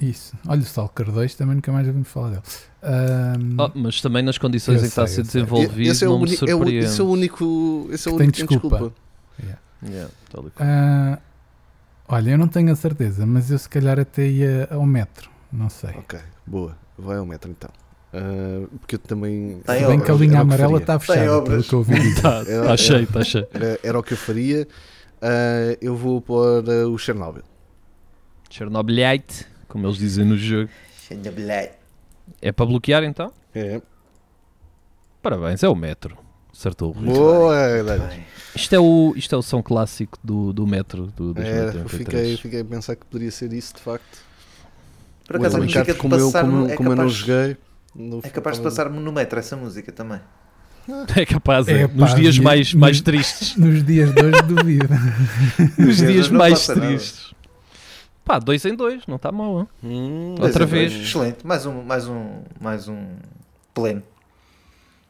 Isso. 0.00 0.34
Olha 0.48 0.60
o 0.60 0.64
Stalker 0.64 1.12
2, 1.12 1.36
também 1.36 1.54
nunca 1.54 1.70
mais 1.70 1.86
ouvimos 1.86 2.08
falar 2.08 2.30
dele. 2.30 2.42
Ahm, 2.82 3.56
Oh, 3.56 3.70
mas 3.78 4.00
também 4.00 4.20
nas 4.24 4.36
condições 4.36 4.74
Eu 4.74 4.80
em 4.80 4.82
que 4.82 4.88
está 4.88 5.04
a 5.04 5.06
sei, 5.06 5.22
ser 5.24 5.30
sei. 5.30 5.42
desenvolvido 5.42 5.88
Esse 5.92 6.04
é 6.04 6.08
o, 6.08 6.10
não 6.10 6.18
me 6.18 6.24
uni- 6.24 6.32
é 6.32 6.34
o- 6.34 6.38
surpreende. 6.58 6.86
esse 6.86 7.00
é 7.00 7.04
o 7.04 7.08
único. 7.08 7.88
Esse 7.92 8.08
é 8.08 8.10
o 8.10 8.14
único 8.16 8.32
tem 8.32 8.46
desculpa. 8.46 8.76
desculpa. 8.78 8.96
Yeah, 9.40 9.60
tal 10.30 10.46
e 10.46 10.50
qual. 10.50 10.68
ah, 10.68 11.18
olha, 12.08 12.30
eu 12.30 12.38
não 12.38 12.48
tenho 12.48 12.72
a 12.72 12.76
certeza, 12.76 13.26
mas 13.26 13.50
eu 13.50 13.58
se 13.58 13.68
calhar 13.68 13.98
até 13.98 14.26
ia 14.26 14.68
ao 14.70 14.84
metro. 14.86 15.30
Não 15.52 15.68
sei. 15.68 15.90
Ok, 15.90 16.18
boa. 16.46 16.76
Vai 16.98 17.18
ao 17.18 17.26
metro 17.26 17.50
então. 17.50 17.70
Ah, 18.14 18.66
porque 18.80 18.94
eu 18.96 18.98
também. 18.98 19.60
Tem 19.66 19.78
Se 19.80 19.84
bem 19.86 19.94
obras. 19.94 20.04
que 20.04 20.10
a 20.10 20.14
linha 20.14 20.40
amarela 20.40 20.78
está 20.78 20.98
fechada, 20.98 21.42
pelo 21.42 21.62
que 21.62 21.72
eu 21.72 21.78
ouvi 21.78 21.94
dizer. 21.98 22.20
Tá, 22.22 22.44
Era- 22.46 22.66
tá 22.66 22.76
cheio, 22.76 23.06
tá 23.06 23.24
cheio. 23.24 23.46
Era, 23.52 23.80
era 23.82 23.98
o 23.98 24.02
que 24.02 24.12
eu 24.14 24.18
faria. 24.18 24.66
Ah, 25.20 25.76
eu 25.80 25.96
vou 25.96 26.20
pôr 26.20 26.64
ah, 26.68 26.88
o 26.88 26.96
Chernobyl. 26.98 27.42
Chernobylite, 28.50 29.46
como 29.68 29.86
eles 29.86 29.96
dizem 29.96 30.24
no 30.26 30.36
jogo. 30.36 30.68
É 32.40 32.52
para 32.52 32.66
bloquear 32.66 33.02
então? 33.02 33.32
É. 33.54 33.80
Parabéns, 35.22 35.62
é 35.62 35.68
o 35.68 35.74
Metro. 35.74 36.18
Acertou 36.52 36.90
o 36.90 36.92
Rui. 36.92 37.04
Boa, 37.06 37.54
galera. 37.82 38.04
Bem, 38.08 38.26
Isto 38.54 38.74
é 38.74 38.78
o, 38.80 39.12
isto 39.16 39.34
é 39.34 39.38
o 39.38 39.42
som 39.42 39.62
clássico 39.62 40.18
do, 40.22 40.52
do 40.52 40.66
Metro 40.66 41.06
do 41.16 41.28
É, 41.40 41.68
eu 41.68 41.72
2083. 41.72 41.88
fiquei, 41.90 42.36
fiquei 42.36 42.60
a 42.60 42.64
pensar 42.64 42.96
que 42.96 43.04
poderia 43.06 43.30
ser 43.30 43.52
isso 43.52 43.74
de 43.74 43.80
facto. 43.80 44.18
Por 45.26 45.36
acaso 45.36 45.56
a 45.56 45.58
Atomic 45.60 45.78
música 45.78 45.92
de 45.94 45.98
como 45.98 46.14
eu, 46.14 46.26
passar 46.26 46.40
como, 46.44 46.68
é 46.68 46.76
como 46.76 46.88
eu 46.90 46.96
não 46.96 47.04
capaz, 47.04 47.12
joguei. 47.18 47.56
não 47.94 48.20
é 48.22 48.28
capaz 48.28 48.56
de 48.58 48.62
passar-me 48.64 48.98
no 49.00 49.12
metro 49.12 49.38
essa 49.38 49.56
música 49.56 49.90
também. 49.92 50.20
É 51.16 51.24
capaz, 51.24 51.68
é. 51.68 51.82
É, 51.82 51.86
nos 51.86 52.12
dias 52.12 52.36
mais, 52.40 52.72
nos- 52.72 52.74
mais 52.74 53.00
tristes. 53.00 53.54
Nos 53.56 53.84
dias 53.84 54.12
de 54.12 54.20
hoje, 54.20 54.42
duvido. 54.42 54.88
Nos 55.78 55.96
dias 55.98 56.28
mais 56.28 56.54
passa 56.54 56.74
nada. 56.74 56.86
tristes. 56.88 57.32
Pá, 58.24 58.40
dois 58.40 58.64
em 58.64 58.74
dois, 58.74 59.06
não 59.06 59.14
está 59.14 59.30
mal, 59.30 59.60
hein? 59.60 59.68
Hum, 59.84 60.30
Outra 60.40 60.66
dois. 60.66 60.70
vez. 60.70 60.92
Excelente. 60.92 61.46
Mais 61.46 61.66
um, 61.66 61.82
mais 61.84 62.08
um, 62.08 62.42
mais 62.60 62.88
um 62.88 62.98
pleno. 63.72 64.02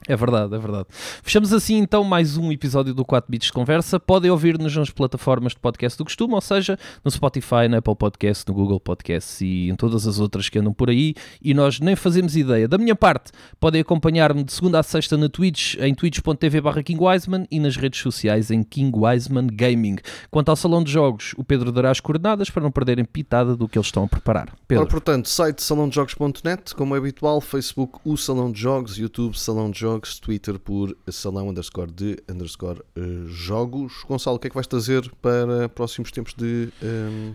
É 0.09 0.17
verdade, 0.17 0.55
é 0.55 0.59
verdade. 0.59 0.87
Fechamos 1.23 1.53
assim 1.53 1.77
então 1.77 2.03
mais 2.03 2.37
um 2.37 2.51
episódio 2.51 2.93
do 2.93 3.05
4 3.05 3.31
Bits 3.31 3.47
de 3.47 3.53
Conversa. 3.53 4.01
Podem 4.01 4.31
ouvir-nos 4.31 4.75
nas 4.75 4.91
plataformas 4.91 5.53
de 5.53 5.61
podcast 5.61 5.97
do 5.97 6.05
costume, 6.05 6.35
ou 6.35 6.41
seja, 6.41 6.77
no 7.05 7.11
Spotify, 7.11 7.69
na 7.71 7.79
Apple 7.79 7.95
Podcast, 7.95 8.45
no 8.49 8.55
Google 8.55 8.81
Podcast 8.81 9.45
e 9.45 9.71
em 9.71 9.77
todas 9.77 10.07
as 10.07 10.19
outras 10.19 10.49
que 10.49 10.59
andam 10.59 10.73
por 10.73 10.91
aí. 10.91 11.15
E 11.41 11.55
nós 11.55 11.79
nem 11.79 11.95
fazemos 11.95 12.37
ideia. 12.37 12.67
Da 12.67 12.79
minha 12.79 12.97
parte, 12.97 13.31
podem 13.61 13.81
acompanhar-me 13.81 14.43
de 14.43 14.53
segunda 14.53 14.81
a 14.81 14.83
sexta 14.83 15.17
na 15.17 15.29
Twitch, 15.29 15.77
em 15.79 15.95
twitch.tv 15.95 16.61
barra 16.61 16.83
King 16.83 17.03
Wiseman 17.03 17.47
e 17.49 17.61
nas 17.61 17.77
redes 17.77 18.01
sociais 18.01 18.51
em 18.51 18.65
King 18.65 18.99
Wiseman 18.99 19.47
Gaming. 19.53 19.99
Quanto 20.31 20.49
ao 20.49 20.57
salão 20.57 20.83
de 20.83 20.91
jogos, 20.91 21.33
o 21.37 21.45
Pedro 21.45 21.71
dará 21.71 21.91
as 21.91 22.01
coordenadas 22.01 22.51
para 22.51 22.63
não 22.63 22.73
perderem 22.73 23.05
pitada 23.05 23.55
do 23.55 23.69
que 23.69 23.79
eles 23.79 23.87
estão 23.87 24.05
a 24.05 24.09
preparar. 24.09 24.49
Pedro. 24.67 24.83
Ora, 24.83 24.91
portanto, 24.91 25.29
site 25.29 25.63
salãodejogos.net, 25.63 26.75
como 26.75 26.97
é 26.97 26.99
habitual, 26.99 27.41
Facebook, 27.41 28.01
o 28.05 28.17
Salão 28.17 28.51
de 28.51 28.61
Jogos, 28.61 28.99
YouTube, 28.99 29.39
Salão 29.39 29.71
de 29.71 29.79
Jogos, 29.79 29.92
Twitter 30.01 30.59
por 30.59 30.97
Salão 31.11 31.49
underscore 31.49 31.91
de 31.91 32.17
underscore 32.31 32.81
eh, 32.97 33.01
Jogos. 33.29 33.93
Gonçalo, 34.09 34.37
o 34.37 34.39
que 34.39 34.47
é 34.47 34.51
que 34.51 34.55
vais 34.55 34.67
trazer 34.67 35.11
para 35.21 35.69
próximos 35.69 36.11
tempos 36.11 36.35
de, 36.35 36.69
ehm, 36.83 37.33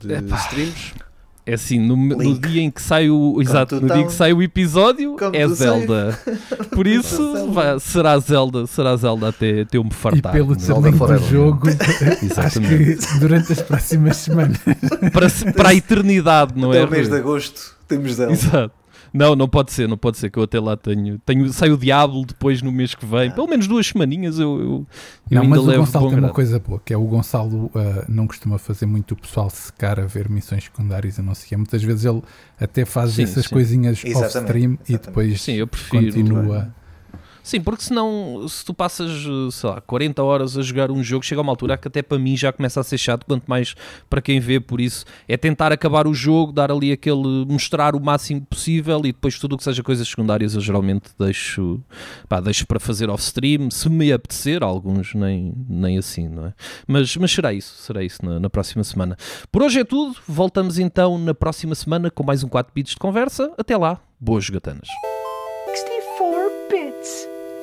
de 0.00 0.12
Epá. 0.14 0.36
streams? 0.46 0.92
É 1.44 1.54
assim, 1.54 1.76
no, 1.80 1.96
no 1.96 2.38
dia 2.38 2.62
em 2.62 2.70
que 2.70 2.80
sai 2.80 3.10
o. 3.10 3.42
Exato, 3.42 3.80
no 3.80 3.88
dia 3.88 3.96
em 3.96 4.02
que 4.02 4.08
tão- 4.10 4.10
sai 4.16 4.32
o 4.32 4.40
episódio 4.40 5.16
Como 5.18 5.34
é 5.34 5.48
Zelda. 5.48 6.16
Por 6.72 6.86
isso 6.86 7.16
Zelda. 7.34 7.52
vai- 7.52 7.80
será 7.80 8.16
Zelda, 8.20 8.64
será 8.68 8.96
Zelda 8.96 9.28
até, 9.30 9.62
até 9.62 9.76
eu 9.76 9.82
me 9.82 9.90
E 9.90 9.92
fartar. 9.92 10.32
pelo 10.32 10.54
é? 10.54 10.58
Zelda 10.60 10.88
desenvolvimento 10.88 11.20
do 11.24 11.28
jogo, 11.28 11.66
acho 12.38 12.60
que 12.60 13.18
durante 13.18 13.52
as 13.54 13.60
próximas 13.60 14.18
semanas 14.18 14.58
para, 15.12 15.52
para 15.52 15.68
a 15.70 15.74
eternidade, 15.74 16.52
não 16.54 16.70
Até 16.70 16.82
é? 16.82 16.84
o 16.84 16.90
mês 16.90 17.08
de 17.08 17.16
agosto 17.16 17.76
temos 17.88 18.12
Zelda. 18.14 18.32
Exato. 18.34 18.74
Não, 19.12 19.36
não 19.36 19.48
pode 19.48 19.72
ser, 19.72 19.86
não 19.88 19.96
pode 19.96 20.16
ser 20.18 20.30
que 20.30 20.38
eu 20.38 20.42
até 20.44 20.58
lá 20.58 20.76
tenho. 20.76 21.18
tenho 21.18 21.52
sai 21.52 21.70
o 21.70 21.76
Diablo 21.76 22.24
depois 22.24 22.62
no 22.62 22.72
mês 22.72 22.94
que 22.94 23.04
vem. 23.04 23.30
Pelo 23.30 23.46
menos 23.46 23.66
duas 23.66 23.86
semaninhas 23.86 24.38
eu, 24.38 24.50
eu, 24.58 24.60
eu 24.70 24.86
Não, 25.30 25.42
ainda 25.42 25.54
mas 25.56 25.58
o 25.60 25.66
levo 25.66 25.80
Gonçalo 25.84 26.04
bom 26.04 26.10
tem 26.10 26.18
uma 26.18 26.22
grado. 26.22 26.34
coisa 26.34 26.58
boa, 26.58 26.80
que 26.84 26.94
é 26.94 26.96
o 26.96 27.04
Gonçalo 27.04 27.70
ah, 27.74 28.04
não 28.08 28.26
costuma 28.26 28.58
fazer 28.58 28.86
muito 28.86 29.12
o 29.12 29.16
pessoal 29.16 29.50
secar 29.50 30.00
a 30.00 30.06
ver 30.06 30.28
missões 30.30 30.64
secundárias 30.64 31.18
e 31.18 31.22
não 31.22 31.34
sei 31.34 31.46
o 31.46 31.48
quê. 31.50 31.56
Muitas 31.56 31.82
vezes 31.82 32.04
ele 32.04 32.22
até 32.60 32.84
faz 32.84 33.12
Sim, 33.12 33.24
essas 33.24 33.44
sim. 33.44 33.50
coisinhas 33.50 34.02
off-stream 34.04 34.78
e 34.88 34.92
depois 34.96 35.40
Sim, 35.42 35.52
eu 35.54 35.66
prefiro. 35.66 36.04
continua. 36.06 36.74
Sim, 37.42 37.60
porque 37.60 37.82
senão, 37.82 38.46
se 38.48 38.64
tu 38.64 38.72
passas, 38.72 39.10
eh, 39.10 39.50
sei 39.50 39.68
lá, 39.68 39.80
40 39.80 40.22
horas 40.22 40.56
a 40.56 40.62
jogar 40.62 40.92
um 40.92 41.02
jogo, 41.02 41.24
chega 41.24 41.40
uma 41.40 41.50
altura 41.50 41.76
que 41.76 41.88
até 41.88 42.00
para 42.00 42.18
mim 42.18 42.36
já 42.36 42.52
começa 42.52 42.80
a 42.80 42.84
ser 42.84 42.98
chato, 42.98 43.26
quanto 43.26 43.44
mais 43.48 43.74
para 44.08 44.22
quem 44.22 44.38
vê, 44.38 44.60
por 44.60 44.80
isso 44.80 45.04
é 45.26 45.36
tentar 45.36 45.72
acabar 45.72 46.06
o 46.06 46.14
jogo, 46.14 46.52
dar 46.52 46.70
ali 46.70 46.92
aquele, 46.92 47.44
mostrar 47.48 47.96
o 47.96 48.00
máximo 48.00 48.42
possível 48.42 49.00
e 49.00 49.12
depois 49.12 49.38
tudo 49.40 49.54
o 49.54 49.58
que 49.58 49.64
seja 49.64 49.82
coisas 49.82 50.06
secundárias 50.06 50.54
eu 50.54 50.60
geralmente 50.60 51.10
deixo, 51.18 51.80
pá, 52.28 52.40
deixo 52.40 52.64
para 52.64 52.78
fazer 52.78 53.10
off-stream, 53.10 53.70
se 53.70 53.88
me 53.88 54.12
apetecer, 54.12 54.62
alguns 54.62 55.12
nem, 55.12 55.52
nem 55.68 55.98
assim, 55.98 56.28
não 56.28 56.46
é? 56.46 56.54
Mas, 56.86 57.16
mas 57.16 57.32
será 57.32 57.52
isso, 57.52 57.74
será 57.82 58.04
isso 58.04 58.24
na, 58.24 58.38
na 58.38 58.48
próxima 58.48 58.84
semana. 58.84 59.16
Por 59.50 59.62
hoje 59.62 59.80
é 59.80 59.84
tudo, 59.84 60.16
voltamos 60.28 60.78
então 60.78 61.18
na 61.18 61.34
próxima 61.34 61.74
semana 61.74 62.08
com 62.08 62.22
mais 62.22 62.44
um 62.44 62.48
4 62.48 62.72
bits 62.72 62.92
de 62.92 62.98
conversa, 62.98 63.52
até 63.58 63.76
lá, 63.76 64.00
boas 64.20 64.44
jogatanas. 64.44 64.88